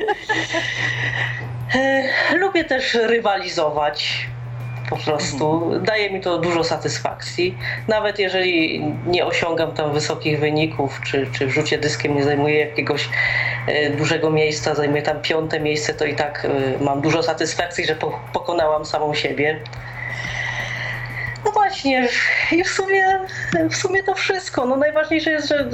E, 1.74 2.02
lubię 2.36 2.64
też 2.64 2.94
rywalizować. 2.94 4.26
Po 4.90 4.96
prostu 4.96 5.70
daje 5.82 6.10
mi 6.10 6.20
to 6.20 6.38
dużo 6.38 6.64
satysfakcji. 6.64 7.58
Nawet 7.88 8.18
jeżeli 8.18 8.84
nie 9.06 9.26
osiągam 9.26 9.72
tam 9.72 9.92
wysokich 9.92 10.40
wyników, 10.40 11.00
czy, 11.04 11.26
czy 11.32 11.46
w 11.46 11.50
rzucie 11.50 11.78
dyskiem 11.78 12.14
nie 12.14 12.24
zajmuję 12.24 12.58
jakiegoś 12.58 13.08
e, 13.66 13.90
dużego 13.90 14.30
miejsca, 14.30 14.74
zajmuję 14.74 15.02
tam 15.02 15.22
piąte 15.22 15.60
miejsce, 15.60 15.94
to 15.94 16.04
i 16.04 16.14
tak 16.14 16.46
e, 16.80 16.84
mam 16.84 17.00
dużo 17.00 17.22
satysfakcji, 17.22 17.86
że 17.86 17.94
po, 17.94 18.20
pokonałam 18.32 18.84
samą 18.84 19.14
siebie. 19.14 19.60
No 21.44 21.50
właśnie, 21.50 22.08
i 22.52 22.64
w 22.64 22.68
sumie, 22.68 23.04
w 23.70 23.76
sumie 23.76 24.02
to 24.02 24.14
wszystko. 24.14 24.66
No 24.66 24.76
najważniejsze 24.76 25.30
jest, 25.30 25.48
że 25.48 25.68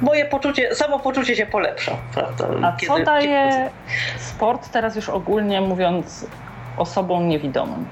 moje 0.00 0.24
poczucie, 0.24 0.74
samopoczucie 0.74 1.36
się 1.36 1.46
polepsza, 1.46 1.96
prawda? 2.14 2.48
A 2.62 2.76
Kiedy, 2.76 2.92
co 2.92 3.04
daje 3.04 3.70
sport 4.18 4.70
teraz 4.70 4.96
już 4.96 5.08
ogólnie 5.08 5.60
mówiąc 5.60 6.26
osobom 6.76 7.28
niewidomym? 7.28 7.86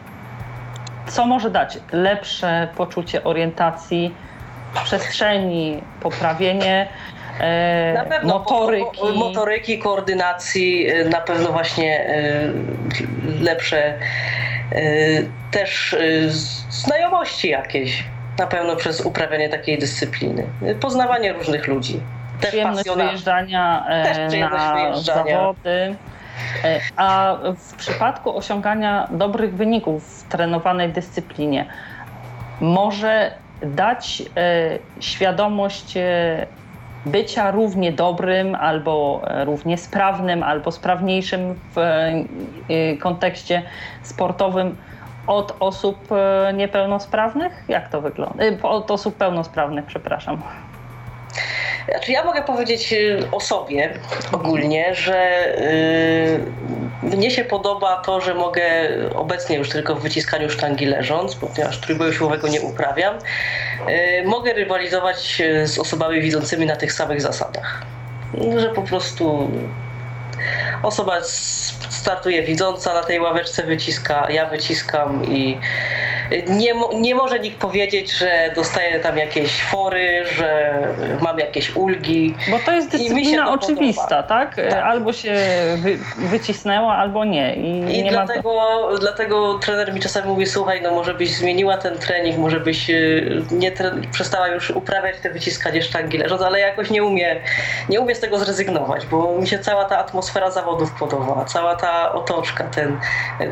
Co 1.11 1.27
może 1.27 1.51
dać 1.51 1.79
lepsze 1.93 2.69
poczucie 2.77 3.25
orientacji 3.25 4.15
przestrzeni, 4.85 5.83
poprawienie 6.01 6.89
e, 7.41 7.93
na 7.95 8.05
pewno 8.05 8.39
motoryki. 8.39 9.01
motoryki, 9.15 9.79
koordynacji, 9.79 10.87
e, 10.89 11.05
na 11.05 11.21
pewno 11.21 11.53
właśnie 11.53 12.07
e, 12.07 12.23
lepsze 13.41 13.99
też 15.51 15.97
znajomości 16.69 17.49
jakieś 17.49 18.05
na 18.39 18.47
pewno 18.47 18.77
przez 18.77 19.01
uprawianie 19.01 19.49
takiej 19.49 19.79
dyscypliny. 19.79 20.47
Poznawanie 20.81 21.33
różnych 21.33 21.67
ludzi. 21.67 22.01
Też 22.41 22.49
przyjemność 22.51 22.79
pasjona. 22.79 23.05
wyjeżdżania 23.05 23.85
Też 24.05 24.29
przyjemność 24.29 24.65
na 24.65 24.75
wyjeżdżania. 24.75 25.25
zawody. 25.37 25.97
E, 26.65 26.81
a 26.97 27.37
w 27.57 27.75
przypadku 27.75 28.37
osiągania 28.37 29.09
dobrych 29.11 29.55
wyników 29.55 30.25
w 30.25 30.29
trenowanej 30.29 30.93
dyscyplinie 30.93 31.67
może 32.61 33.31
dać 33.63 34.23
e, 34.37 34.79
świadomość 35.01 35.95
bycia 37.07 37.51
równie 37.51 37.93
dobrym, 37.93 38.55
albo 38.55 39.23
równie 39.45 39.79
sprawnym, 39.79 40.43
albo 40.43 40.73
sprawniejszym 40.73 41.55
w 41.75 41.81
kontekście 43.01 43.63
sportowym 44.03 44.77
od 45.27 45.57
osób 45.61 46.09
niepełnosprawnych? 46.55 47.65
Jak 47.69 47.89
to 47.89 48.01
wygląda? 48.01 48.45
Od 48.63 48.91
osób 48.91 49.17
pełnosprawnych, 49.17 49.85
przepraszam. 49.85 50.43
Znaczy 51.91 52.13
ja 52.13 52.25
mogę 52.25 52.43
powiedzieć 52.43 52.93
y, 52.93 53.29
o 53.33 53.41
sobie 53.41 53.99
ogólnie, 54.33 54.95
że 54.95 55.45
yy, 57.03 57.11
mnie 57.17 57.31
się 57.31 57.45
podoba 57.45 57.97
to, 57.97 58.21
że 58.21 58.35
mogę 58.35 58.63
obecnie 59.15 59.57
już 59.57 59.69
tylko 59.69 59.95
w 59.95 60.03
wyciskaniu 60.03 60.51
sztangi 60.51 60.87
leżąc, 60.87 61.35
ponieważ 61.35 61.81
trójboju 61.81 62.13
siłowego 62.13 62.49
nie 62.49 62.61
uprawiam, 62.61 63.19
yy, 63.89 64.25
mogę 64.25 64.53
rywalizować 64.53 65.41
y, 65.41 65.67
z 65.67 65.79
osobami 65.79 66.21
widzącymi 66.21 66.67
na 66.67 66.77
tych 66.77 66.93
samych 66.93 67.21
zasadach. 67.21 67.83
Że 68.59 68.69
po 68.69 68.83
prostu 68.83 69.51
osoba 70.83 71.21
startuje 71.91 72.43
widząca 72.43 72.95
na 72.95 73.03
tej 73.03 73.21
ławeczce 73.21 73.63
wyciska, 73.63 74.31
ja 74.31 74.47
wyciskam 74.47 75.25
i 75.25 75.59
nie, 76.49 76.75
nie 76.95 77.15
może 77.15 77.41
nikt 77.41 77.59
powiedzieć, 77.59 78.13
że 78.13 78.53
dostaje 78.55 79.01
tam 79.01 79.19
jakieś 79.19 79.63
fory, 79.63 80.25
że 80.37 80.81
mam 81.21 81.39
jakieś 81.39 81.77
ulgi. 81.77 82.35
Bo 82.51 82.59
to 82.59 82.73
jest 82.73 82.91
dyscyplina 82.91 83.53
oczywista, 83.53 84.23
tak? 84.23 84.57
tak? 84.57 84.73
Albo 84.73 85.13
się 85.13 85.35
wy, 85.77 85.99
wycisnęła, 86.17 86.95
albo 86.95 87.25
nie. 87.25 87.57
I, 87.57 87.99
I 87.99 88.03
nie 88.03 88.11
dlatego, 88.11 88.55
ma... 88.55 88.99
dlatego 88.99 89.59
trener 89.59 89.95
mi 89.95 90.01
czasami 90.01 90.29
mówi, 90.29 90.47
słuchaj, 90.47 90.83
no 90.83 90.91
może 90.91 91.15
byś 91.15 91.37
zmieniła 91.37 91.77
ten 91.77 91.99
trening, 91.99 92.39
może 92.39 92.61
byś 92.61 92.91
y, 92.91 93.43
nie 93.51 93.73
przestała 94.13 94.49
już 94.49 94.71
uprawiać 94.71 95.17
te 95.23 95.31
wyciskanie 95.31 95.83
sztangi 95.83 96.19
leżąc, 96.19 96.43
ale 96.43 96.61
jakoś 96.61 96.91
nie 96.91 97.05
umie, 97.05 97.37
nie 97.89 98.01
umie 98.01 98.15
z 98.15 98.21
tego 98.21 98.39
zrezygnować, 98.39 99.07
bo 99.07 99.39
mi 99.39 99.49
się 99.49 99.59
cała 99.59 99.85
ta 99.85 99.99
atmosfera 99.99 100.51
zawodów 100.51 100.93
podoba, 100.93 101.45
cała 101.45 101.77
ta 101.81 102.13
otoczka, 102.13 102.65
ten 102.65 102.99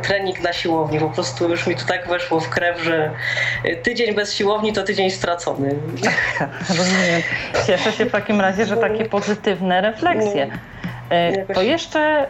trening 0.03 0.41
na 0.41 0.53
siłowni, 0.53 1.01
po 1.01 1.11
prostu 1.11 1.49
już 1.49 1.67
mi 1.67 1.77
to 1.77 1.87
tak 1.87 2.09
weszło 2.09 2.41
w 2.41 2.49
krew, 2.49 2.83
że 2.83 3.11
tydzień 3.83 4.15
bez 4.15 4.35
siłowni 4.35 4.73
to 4.73 4.83
tydzień 4.83 5.11
stracony. 5.11 5.75
Rozumiem. 6.79 7.23
Cieszę 7.67 7.93
się 7.93 8.05
w 8.05 8.13
takim 8.13 8.41
razie, 8.41 8.67
że 8.67 8.77
takie 8.77 9.05
pozytywne 9.05 9.81
refleksje. 9.81 10.47
No, 10.47 11.17
e, 11.17 11.55
to 11.55 11.63
jeszcze 11.63 12.27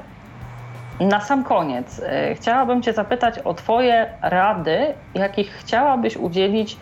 na 1.00 1.20
sam 1.20 1.44
koniec 1.44 2.00
e, 2.00 2.34
chciałabym 2.34 2.82
Cię 2.82 2.92
zapytać 2.92 3.38
o 3.38 3.54
Twoje 3.54 4.06
rady, 4.22 4.94
jakich 5.14 5.52
chciałabyś 5.52 6.16
udzielić 6.16 6.76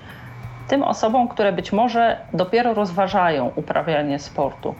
tym 0.68 0.82
osobom, 0.82 1.28
które 1.28 1.52
być 1.52 1.72
może 1.72 2.16
dopiero 2.32 2.74
rozważają 2.74 3.52
uprawianie 3.56 4.18
sportu. 4.18 4.74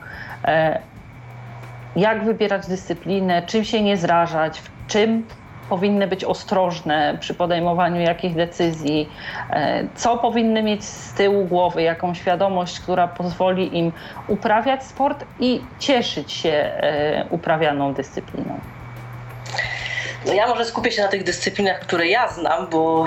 Jak 1.97 2.25
wybierać 2.25 2.67
dyscyplinę, 2.67 3.43
czym 3.43 3.65
się 3.65 3.83
nie 3.83 3.97
zrażać, 3.97 4.61
w 4.61 4.87
czym 4.87 5.27
powinny 5.69 6.07
być 6.07 6.25
ostrożne 6.25 7.19
przy 7.21 7.35
podejmowaniu 7.35 8.01
jakich 8.01 8.37
decyzji, 8.37 9.11
e, 9.51 9.89
co 9.95 10.19
powinny 10.19 10.63
mieć 10.63 10.85
z 10.85 11.15
tyłu 11.15 11.45
głowy, 11.45 11.83
jaką 11.83 12.15
świadomość, 12.15 12.81
która 12.81 13.09
pozwoli 13.09 13.79
im 13.79 13.93
uprawiać 14.27 14.85
sport 14.85 15.25
i 15.39 15.61
cieszyć 15.79 16.33
się 16.33 16.51
e, 16.51 17.27
uprawianą 17.31 17.95
dyscypliną. 17.95 18.61
No 20.27 20.33
ja 20.33 20.47
może 20.47 20.65
skupię 20.65 20.93
się 20.93 21.03
na 21.03 21.09
tych 21.09 21.25
dyscyplinach, 21.25 21.79
które 21.79 22.07
ja 22.07 22.29
znam, 22.29 22.67
bo 22.67 23.07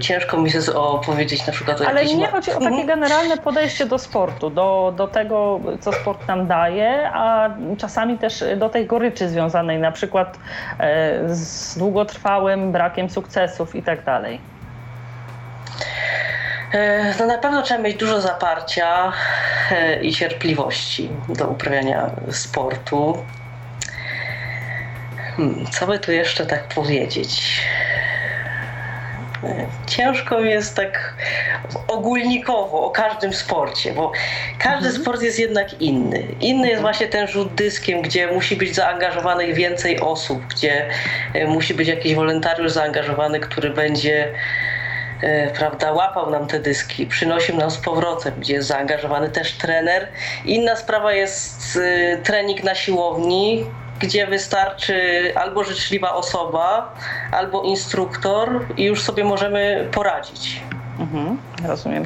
ciężko 0.00 0.36
mi 0.36 0.50
się 0.50 0.74
opowiedzieć 0.74 1.46
na 1.46 1.52
przykład 1.52 1.80
o 1.80 1.88
Ale 1.88 2.04
nie 2.04 2.26
chodzi 2.26 2.50
o 2.50 2.54
takie 2.54 2.66
mhm. 2.66 2.86
generalne 2.86 3.36
podejście 3.36 3.86
do 3.86 3.98
sportu, 3.98 4.50
do, 4.50 4.94
do 4.96 5.08
tego, 5.08 5.60
co 5.80 5.92
sport 5.92 6.28
nam 6.28 6.46
daje, 6.46 7.10
a 7.12 7.50
czasami 7.78 8.18
też 8.18 8.44
do 8.56 8.68
tej 8.68 8.86
goryczy 8.86 9.28
związanej 9.28 9.78
na 9.78 9.92
przykład 9.92 10.38
e, 10.80 11.34
z 11.34 11.78
długotrwałym 11.78 12.72
brakiem 12.72 13.10
sukcesów 13.10 13.74
i 13.74 13.82
tak 13.82 14.04
dalej. 14.04 14.40
E, 16.72 17.14
no 17.18 17.26
na 17.26 17.38
pewno 17.38 17.62
trzeba 17.62 17.80
mieć 17.80 17.96
dużo 17.96 18.20
zaparcia 18.20 19.12
e, 19.70 20.02
i 20.02 20.12
cierpliwości 20.12 21.10
do 21.28 21.46
uprawiania 21.46 22.10
sportu. 22.30 23.18
Hmm, 25.38 25.66
co 25.66 25.86
by 25.86 25.98
tu 25.98 26.12
jeszcze 26.12 26.46
tak 26.46 26.68
powiedzieć? 26.68 27.60
Ciężko 29.86 30.40
mi 30.40 30.50
jest 30.50 30.76
tak 30.76 31.14
ogólnikowo 31.88 32.84
o 32.84 32.90
każdym 32.90 33.32
sporcie, 33.32 33.92
bo 33.92 34.12
każdy 34.58 34.86
mhm. 34.86 35.02
sport 35.02 35.22
jest 35.22 35.38
jednak 35.38 35.82
inny. 35.82 36.18
Inny 36.40 36.68
jest 36.68 36.78
mhm. 36.78 36.80
właśnie 36.80 37.06
ten 37.06 37.28
rzut 37.28 37.54
dyskiem, 37.54 38.02
gdzie 38.02 38.32
musi 38.32 38.56
być 38.56 38.74
zaangażowanych 38.74 39.54
więcej 39.54 40.00
osób, 40.00 40.46
gdzie 40.46 40.88
e, 41.34 41.46
musi 41.46 41.74
być 41.74 41.88
jakiś 41.88 42.14
wolontariusz 42.14 42.72
zaangażowany, 42.72 43.40
który 43.40 43.70
będzie 43.70 44.32
e, 45.22 45.50
prawda, 45.50 45.92
łapał 45.92 46.30
nam 46.30 46.46
te 46.46 46.60
dyski, 46.60 47.06
przynosił 47.06 47.56
nam 47.56 47.70
z 47.70 47.76
powrotem, 47.76 48.34
gdzie 48.38 48.54
jest 48.54 48.68
zaangażowany 48.68 49.30
też 49.30 49.52
trener. 49.52 50.08
Inna 50.44 50.76
sprawa 50.76 51.12
jest 51.12 51.78
e, 51.82 52.16
trening 52.16 52.64
na 52.64 52.74
siłowni, 52.74 53.66
gdzie 54.00 54.26
wystarczy 54.26 55.32
albo 55.34 55.64
życzliwa 55.64 56.14
osoba, 56.14 56.94
albo 57.32 57.62
instruktor 57.62 58.66
i 58.76 58.84
już 58.84 59.02
sobie 59.02 59.24
możemy 59.24 59.88
poradzić. 59.92 60.62
Mhm, 61.00 61.38
rozumiem. 61.66 62.04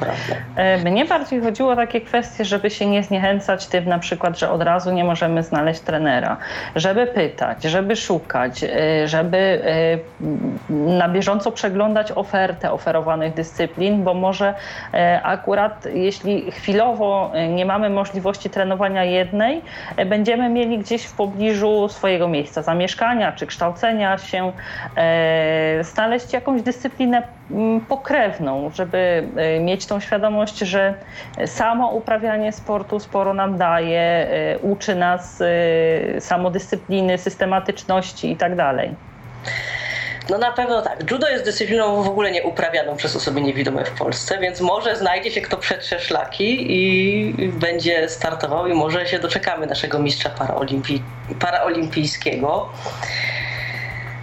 E, 0.55 0.77
mnie 0.77 1.05
bardziej 1.05 1.41
chodziło 1.41 1.71
o 1.71 1.75
takie 1.75 2.01
kwestie, 2.01 2.45
żeby 2.45 2.69
się 2.69 2.85
nie 2.85 3.03
zniechęcać 3.03 3.67
tym 3.67 3.85
na 3.85 3.99
przykład, 3.99 4.39
że 4.39 4.51
od 4.51 4.61
razu 4.61 4.91
nie 4.91 5.03
możemy 5.03 5.43
znaleźć 5.43 5.79
trenera, 5.79 6.37
żeby 6.75 7.07
pytać, 7.07 7.63
żeby 7.63 7.95
szukać, 7.95 8.63
e, 8.63 9.07
żeby 9.07 9.37
e, 9.37 9.97
na 10.69 11.09
bieżąco 11.09 11.51
przeglądać 11.51 12.11
ofertę 12.11 12.71
oferowanych 12.71 13.33
dyscyplin, 13.33 14.03
bo 14.03 14.13
może 14.13 14.53
akurat 15.23 15.85
jeśli 15.93 16.51
chwilowo 16.51 17.31
nie 17.49 17.65
mamy 17.65 17.89
możliwości 17.89 18.49
trenowania 18.49 19.03
jednej, 19.03 19.61
będziemy 20.05 20.49
mieli 20.49 20.77
gdzieś 20.77 21.05
w 21.05 21.13
pobliżu 21.13 21.89
swojego 21.89 22.27
miejsca 22.27 22.61
zamieszkania 22.61 23.31
czy 23.31 23.47
kształcenia 23.47 24.17
się 24.17 24.51
znaleźć 25.81 26.33
jakąś 26.33 26.61
dyscyplinę 26.61 27.23
Mm, 27.51 27.81
pokrewną, 27.81 28.69
żeby 28.69 29.27
mieć 29.59 29.85
tą 29.85 29.99
świadomość, 29.99 30.57
że 30.57 30.93
samo 31.45 31.89
uprawianie 31.89 32.51
sportu 32.51 32.99
sporo 32.99 33.33
nam 33.33 33.57
daje, 33.57 34.27
y, 34.55 34.59
uczy 34.59 34.95
nas 34.95 35.41
y, 35.41 35.45
samodyscypliny, 36.19 37.17
systematyczności 37.17 38.29
itd. 38.29 38.55
Tak 38.55 38.89
no 40.29 40.37
na 40.37 40.51
pewno 40.51 40.81
tak. 40.81 41.11
Judo 41.11 41.29
jest 41.29 41.45
dyscypliną 41.45 42.03
w 42.03 42.07
ogóle 42.07 42.31
nie 42.31 42.43
uprawianą 42.43 42.97
przez 42.97 43.15
osoby 43.15 43.41
niewidome 43.41 43.85
w 43.85 43.91
Polsce, 43.91 44.39
więc 44.39 44.61
może 44.61 44.95
znajdzie 44.95 45.31
się 45.31 45.41
kto 45.41 45.57
przetrze 45.57 45.99
szlaki 45.99 46.65
i 46.69 47.33
będzie 47.47 48.09
startował 48.09 48.67
i 48.67 48.73
może 48.73 49.07
się 49.07 49.19
doczekamy 49.19 49.67
naszego 49.67 49.99
mistrza 49.99 50.29
paraolimpijskiego. 51.39 52.69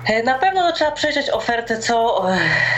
E, 0.06 0.22
na 0.22 0.38
pewno 0.38 0.72
trzeba 0.72 0.90
przejrzeć 0.90 1.30
ofertę, 1.30 1.78
co 1.78 2.26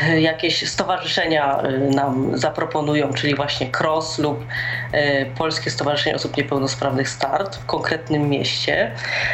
e, 0.09 0.21
jakieś 0.21 0.69
stowarzyszenia 0.69 1.59
e, 1.59 1.71
nam 1.79 2.39
zaproponują, 2.39 3.13
czyli 3.13 3.35
właśnie 3.35 3.71
CROSS 3.71 4.19
lub 4.19 4.45
Polskie 5.39 5.71
Stowarzyszenie 5.71 6.17
Osób 6.17 6.37
Niepełnosprawnych 6.37 7.09
Start 7.09 7.57
w 7.57 7.67
konkretnym 7.67 8.29
mieście. 8.29 8.91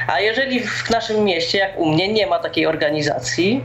A 0.07 0.21
jeżeli 0.21 0.61
w 0.61 0.91
naszym 0.91 1.25
mieście, 1.25 1.59
jak 1.59 1.79
u 1.79 1.87
mnie, 1.87 2.13
nie 2.13 2.27
ma 2.27 2.39
takiej 2.39 2.67
organizacji, 2.67 3.65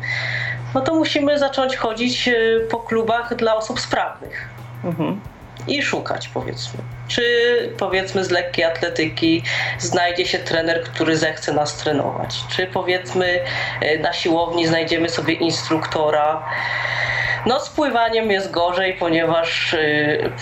no 0.76 0.82
to 0.82 0.96
musimy 0.96 1.40
zacząć 1.40 1.76
chodzić 1.76 2.30
po 2.72 2.80
klubach 2.80 3.36
dla 3.36 3.56
osób 3.56 3.80
sprawnych. 3.80 4.50
Mhm 4.84 5.22
i 5.68 5.82
szukać, 5.82 6.28
powiedzmy. 6.28 6.80
Czy 7.14 7.70
powiedzmy 7.78 8.24
z 8.24 8.32
lekkiej 8.32 8.66
atletyki 8.66 9.44
znajdzie 9.80 10.26
się 10.26 10.40
trener, 10.40 10.84
który 10.84 11.18
zechce 11.18 11.54
nas 11.54 11.78
trenować? 11.78 12.36
Czy 12.56 12.68
powiedzmy 12.68 13.40
e, 13.82 13.98
na 13.98 14.14
siłowni 14.14 14.68
znajdziemy 14.68 15.10
sobie 15.10 15.34
instruktora? 15.34 16.50
No 17.46 17.60
z 17.60 17.70
pływaniem 17.70 18.32
jest 18.32 18.52
gorzej, 18.52 18.94
ponieważ 18.94 19.74
e, 19.74 19.78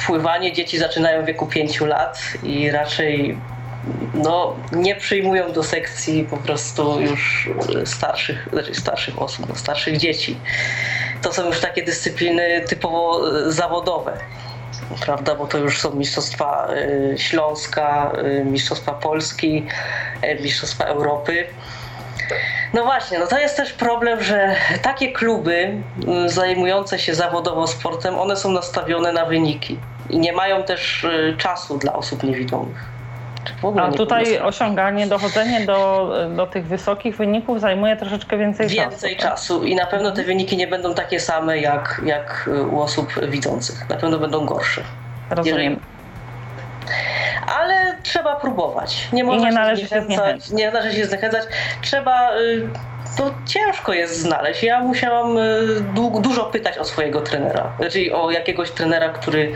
pływanie 0.05 0.53
dzieci 0.53 0.77
zaczynają 0.77 1.23
w 1.23 1.25
wieku 1.25 1.47
5 1.47 1.81
lat 1.81 2.21
i 2.43 2.71
raczej 2.71 3.37
no, 4.13 4.55
nie 4.71 4.95
przyjmują 4.95 5.51
do 5.51 5.63
sekcji 5.63 6.27
po 6.29 6.37
prostu 6.37 7.01
już 7.01 7.49
starszych, 7.85 8.47
znaczy 8.53 8.75
starszych 8.75 9.21
osób, 9.21 9.49
no, 9.49 9.55
starszych 9.55 9.97
dzieci. 9.97 10.37
To 11.21 11.33
są 11.33 11.45
już 11.45 11.59
takie 11.59 11.83
dyscypliny 11.83 12.61
typowo 12.67 13.21
e, 13.47 13.51
zawodowe 13.51 14.17
prawda, 15.05 15.35
bo 15.35 15.47
to 15.47 15.57
już 15.57 15.79
są 15.79 15.95
Mistrzostwa 15.95 16.67
y, 16.73 17.15
Śląska, 17.17 18.11
y, 18.41 18.45
Mistrzostwa 18.45 18.91
Polski, 18.91 19.67
y, 20.23 20.41
Mistrzostwa 20.41 20.85
Europy. 20.85 21.45
No 22.73 22.83
właśnie, 22.83 23.19
no 23.19 23.27
to 23.27 23.39
jest 23.39 23.57
też 23.57 23.73
problem, 23.73 24.23
że 24.23 24.55
takie 24.81 25.11
kluby 25.11 25.81
zajmujące 26.25 26.99
się 26.99 27.15
zawodowo 27.15 27.67
sportem, 27.67 28.19
one 28.19 28.35
są 28.35 28.51
nastawione 28.51 29.11
na 29.11 29.25
wyniki 29.25 29.79
i 30.09 30.19
nie 30.19 30.33
mają 30.33 30.63
też 30.63 31.07
czasu 31.37 31.77
dla 31.77 31.93
osób 31.93 32.23
niewidomych. 32.23 33.00
A 33.81 33.91
tutaj 33.91 34.39
osiąganie, 34.39 35.07
dochodzenie 35.07 35.65
do, 35.65 36.13
do 36.35 36.47
tych 36.47 36.67
wysokich 36.67 37.17
wyników 37.17 37.59
zajmuje 37.59 37.95
troszeczkę 37.95 38.37
więcej, 38.37 38.67
więcej 38.67 38.77
czasu. 38.77 38.91
Więcej 38.91 39.15
tak? 39.15 39.29
czasu 39.29 39.63
i 39.63 39.75
na 39.75 39.85
pewno 39.85 40.11
te 40.11 40.23
wyniki 40.23 40.57
nie 40.57 40.67
będą 40.67 40.93
takie 40.93 41.19
same 41.19 41.59
jak, 41.59 42.01
jak 42.05 42.49
u 42.71 42.81
osób 42.81 43.25
widzących. 43.29 43.89
Na 43.89 43.95
pewno 43.95 44.19
będą 44.19 44.45
gorsze. 44.45 44.81
Rozumiem. 45.29 45.57
Jeżeli... 45.57 45.79
Ale 47.59 47.97
trzeba 48.03 48.35
próbować. 48.35 49.07
Nie, 49.13 49.23
można 49.23 49.47
I 49.47 49.49
nie 49.49 49.55
należy 49.55 49.87
się 49.87 50.01
zniechęcać. 50.01 50.49
Nie 50.49 50.71
należy 50.71 50.97
się 50.97 51.05
zniechęcać. 51.05 51.43
Trzeba 51.81 52.37
y, 52.37 52.69
to 53.17 53.33
ciężko 53.45 53.93
jest 53.93 54.19
znaleźć. 54.19 54.63
Ja 54.63 54.79
musiałam 54.79 55.37
y, 55.37 55.83
dużo 56.21 56.45
pytać 56.45 56.77
o 56.77 56.85
swojego 56.85 57.21
trenera, 57.21 57.71
czyli 57.91 58.11
o 58.11 58.31
jakiegoś 58.31 58.71
trenera, 58.71 59.09
który 59.09 59.51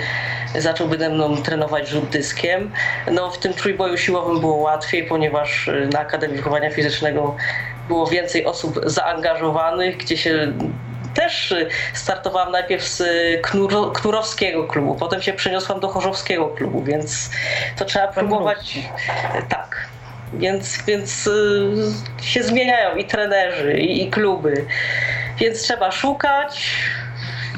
zacząłby 0.58 0.98
ze 0.98 1.10
mną 1.10 1.38
trenować 1.38 1.90
rzut 1.90 2.10
dyskiem. 2.10 2.72
No 3.12 3.32
w 3.32 3.38
tym 3.38 3.54
trójboju 3.54 3.98
siłowym 3.98 4.40
było 4.40 4.56
łatwiej, 4.56 5.04
ponieważ 5.04 5.68
y, 5.68 5.90
na 5.94 6.00
Akademii 6.00 6.38
Wychowania 6.38 6.70
Fizycznego 6.70 7.36
było 7.88 8.08
więcej 8.08 8.46
osób 8.46 8.80
zaangażowanych, 8.86 9.98
gdzie 9.98 10.18
się 10.18 10.54
też 11.16 11.52
y, 11.52 11.70
startowałam 11.94 12.52
najpierw 12.52 12.84
z 12.84 13.04
Knur 13.42 13.94
Knurowskiego 13.94 14.64
klubu, 14.64 14.96
potem 14.96 15.22
się 15.22 15.34
przeniosłam 15.34 15.80
do 15.80 15.88
Chorzowskiego 15.88 16.48
klubu, 16.48 16.84
więc 16.84 17.30
to 17.78 17.86
trzeba 17.86 18.08
próbować. 18.08 18.80
Tak. 19.50 19.95
Więc, 20.34 20.84
więc 20.88 21.30
się 22.22 22.44
zmieniają 22.44 22.96
i 22.96 23.06
trenerzy, 23.06 23.78
i, 23.78 24.04
i 24.04 24.10
kluby. 24.10 24.66
Więc 25.40 25.62
trzeba 25.62 25.92
szukać, 25.92 26.62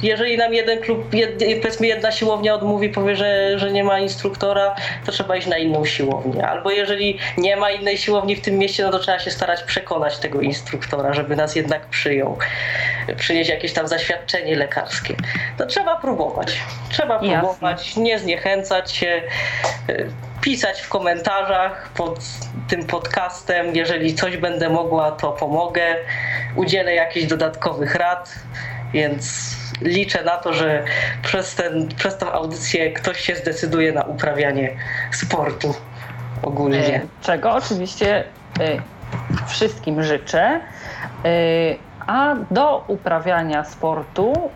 jeżeli 0.03 0.37
nam 0.37 0.53
jeden 0.53 0.81
klub, 0.81 1.13
jed, 1.13 1.43
powiedzmy 1.61 1.87
jedna 1.87 2.11
siłownia 2.11 2.53
odmówi, 2.53 2.89
powie, 2.89 3.15
że, 3.15 3.59
że 3.59 3.71
nie 3.71 3.83
ma 3.83 3.99
instruktora, 3.99 4.75
to 5.05 5.11
trzeba 5.11 5.35
iść 5.37 5.47
na 5.47 5.57
inną 5.57 5.85
siłownię. 5.85 6.47
Albo 6.47 6.71
jeżeli 6.71 7.19
nie 7.37 7.57
ma 7.57 7.71
innej 7.71 7.97
siłowni 7.97 8.35
w 8.35 8.41
tym 8.41 8.57
mieście, 8.57 8.83
no 8.83 8.91
to 8.91 8.99
trzeba 8.99 9.19
się 9.19 9.31
starać 9.31 9.63
przekonać 9.63 10.17
tego 10.17 10.41
instruktora, 10.41 11.13
żeby 11.13 11.35
nas 11.35 11.55
jednak 11.55 11.85
przyjął. 11.85 12.37
Przynieść 13.17 13.49
jakieś 13.49 13.73
tam 13.73 13.87
zaświadczenie 13.87 14.55
lekarskie. 14.55 15.15
To 15.57 15.65
trzeba 15.65 15.95
próbować. 15.95 16.57
Trzeba 16.89 17.19
próbować, 17.19 17.87
Jasne. 17.87 18.03
nie 18.03 18.19
zniechęcać 18.19 18.91
się, 18.91 19.21
y, 19.89 20.09
pisać 20.41 20.81
w 20.81 20.89
komentarzach 20.89 21.89
pod 21.89 22.19
tym 22.67 22.83
podcastem. 22.83 23.75
Jeżeli 23.75 24.15
coś 24.15 24.37
będę 24.37 24.69
mogła, 24.69 25.11
to 25.11 25.31
pomogę. 25.31 25.95
Udzielę 26.55 26.95
jakichś 26.95 27.27
dodatkowych 27.27 27.95
rad, 27.95 28.35
więc 28.93 29.55
liczę 29.81 30.23
na 30.23 30.37
to, 30.37 30.53
że 30.53 30.83
przez, 31.23 31.55
ten, 31.55 31.87
przez 31.87 32.17
tą 32.17 32.31
audycję 32.31 32.91
ktoś 32.91 33.19
się 33.21 33.35
zdecyduje 33.35 33.91
na 33.91 34.03
uprawianie 34.03 34.77
sportu 35.11 35.73
ogólnie. 36.43 36.95
E, 36.95 37.01
czego 37.21 37.53
oczywiście 37.53 38.23
e, 38.59 38.81
wszystkim 39.47 40.03
życzę. 40.03 40.39
E, 40.39 40.59
a 42.07 42.35
do 42.51 42.83
uprawiania 42.87 43.63
sportu 43.63 44.49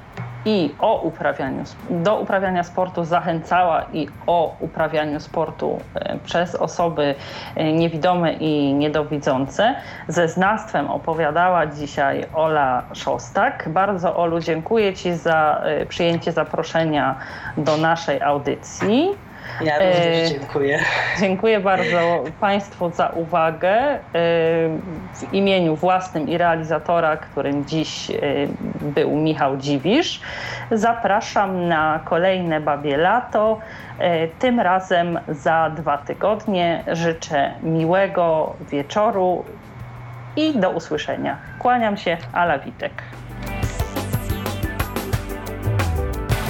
i 0.46 0.76
o 0.80 1.02
uprawianiu, 1.02 1.64
do 1.90 2.20
uprawiania 2.20 2.64
sportu 2.64 3.04
zachęcała 3.04 3.86
i 3.94 4.08
o 4.28 4.56
uprawianiu 4.60 5.20
sportu 5.20 5.80
e, 5.96 6.18
przez 6.26 6.56
osoby 6.56 7.16
e, 7.56 7.74
niewidome 7.74 8.34
i 8.34 8.74
niedowidzące. 8.74 9.76
Ze 10.08 10.28
znawstwem 10.28 10.90
opowiadała 10.90 11.68
dzisiaj 11.68 12.26
Ola 12.34 12.84
Szostak. 12.94 13.70
Bardzo 13.70 14.16
Olu 14.16 14.40
dziękuję 14.40 14.94
Ci 14.94 15.14
za 15.14 15.62
e, 15.64 15.86
przyjęcie 15.86 16.32
zaproszenia 16.32 17.16
do 17.58 17.78
naszej 17.78 18.22
audycji. 18.22 19.10
Ja 19.62 19.80
również 19.80 20.30
dziękuję. 20.30 20.80
Dziękuję 21.20 21.60
bardzo 21.60 22.24
Państwu 22.40 22.92
za 22.92 23.08
uwagę. 23.08 24.00
W 25.14 25.34
imieniu 25.34 25.76
własnym 25.76 26.30
i 26.30 26.38
realizatora, 26.38 27.18
którym 27.18 27.66
dziś 27.66 28.12
był 28.82 29.16
Michał 29.16 29.58
Dziwisz, 29.58 30.22
zapraszam 30.72 31.68
na 31.68 32.00
kolejne 32.06 32.62
Babie 32.62 32.98
Lato. 32.98 33.60
Tym 34.40 34.60
razem 34.60 35.20
za 35.28 35.70
dwa 35.70 35.98
tygodnie. 35.98 36.84
Życzę 36.92 37.52
miłego 37.64 38.56
wieczoru 38.72 39.46
i 40.36 40.60
do 40.60 40.70
usłyszenia. 40.70 41.38
Kłaniam 41.60 41.98
się, 41.98 42.18
Ala 42.34 42.60
Witek. 42.60 42.94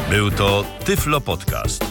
Był 0.09 0.31
to 0.31 0.63
Tyflo 0.85 1.21
Podcast. 1.21 1.90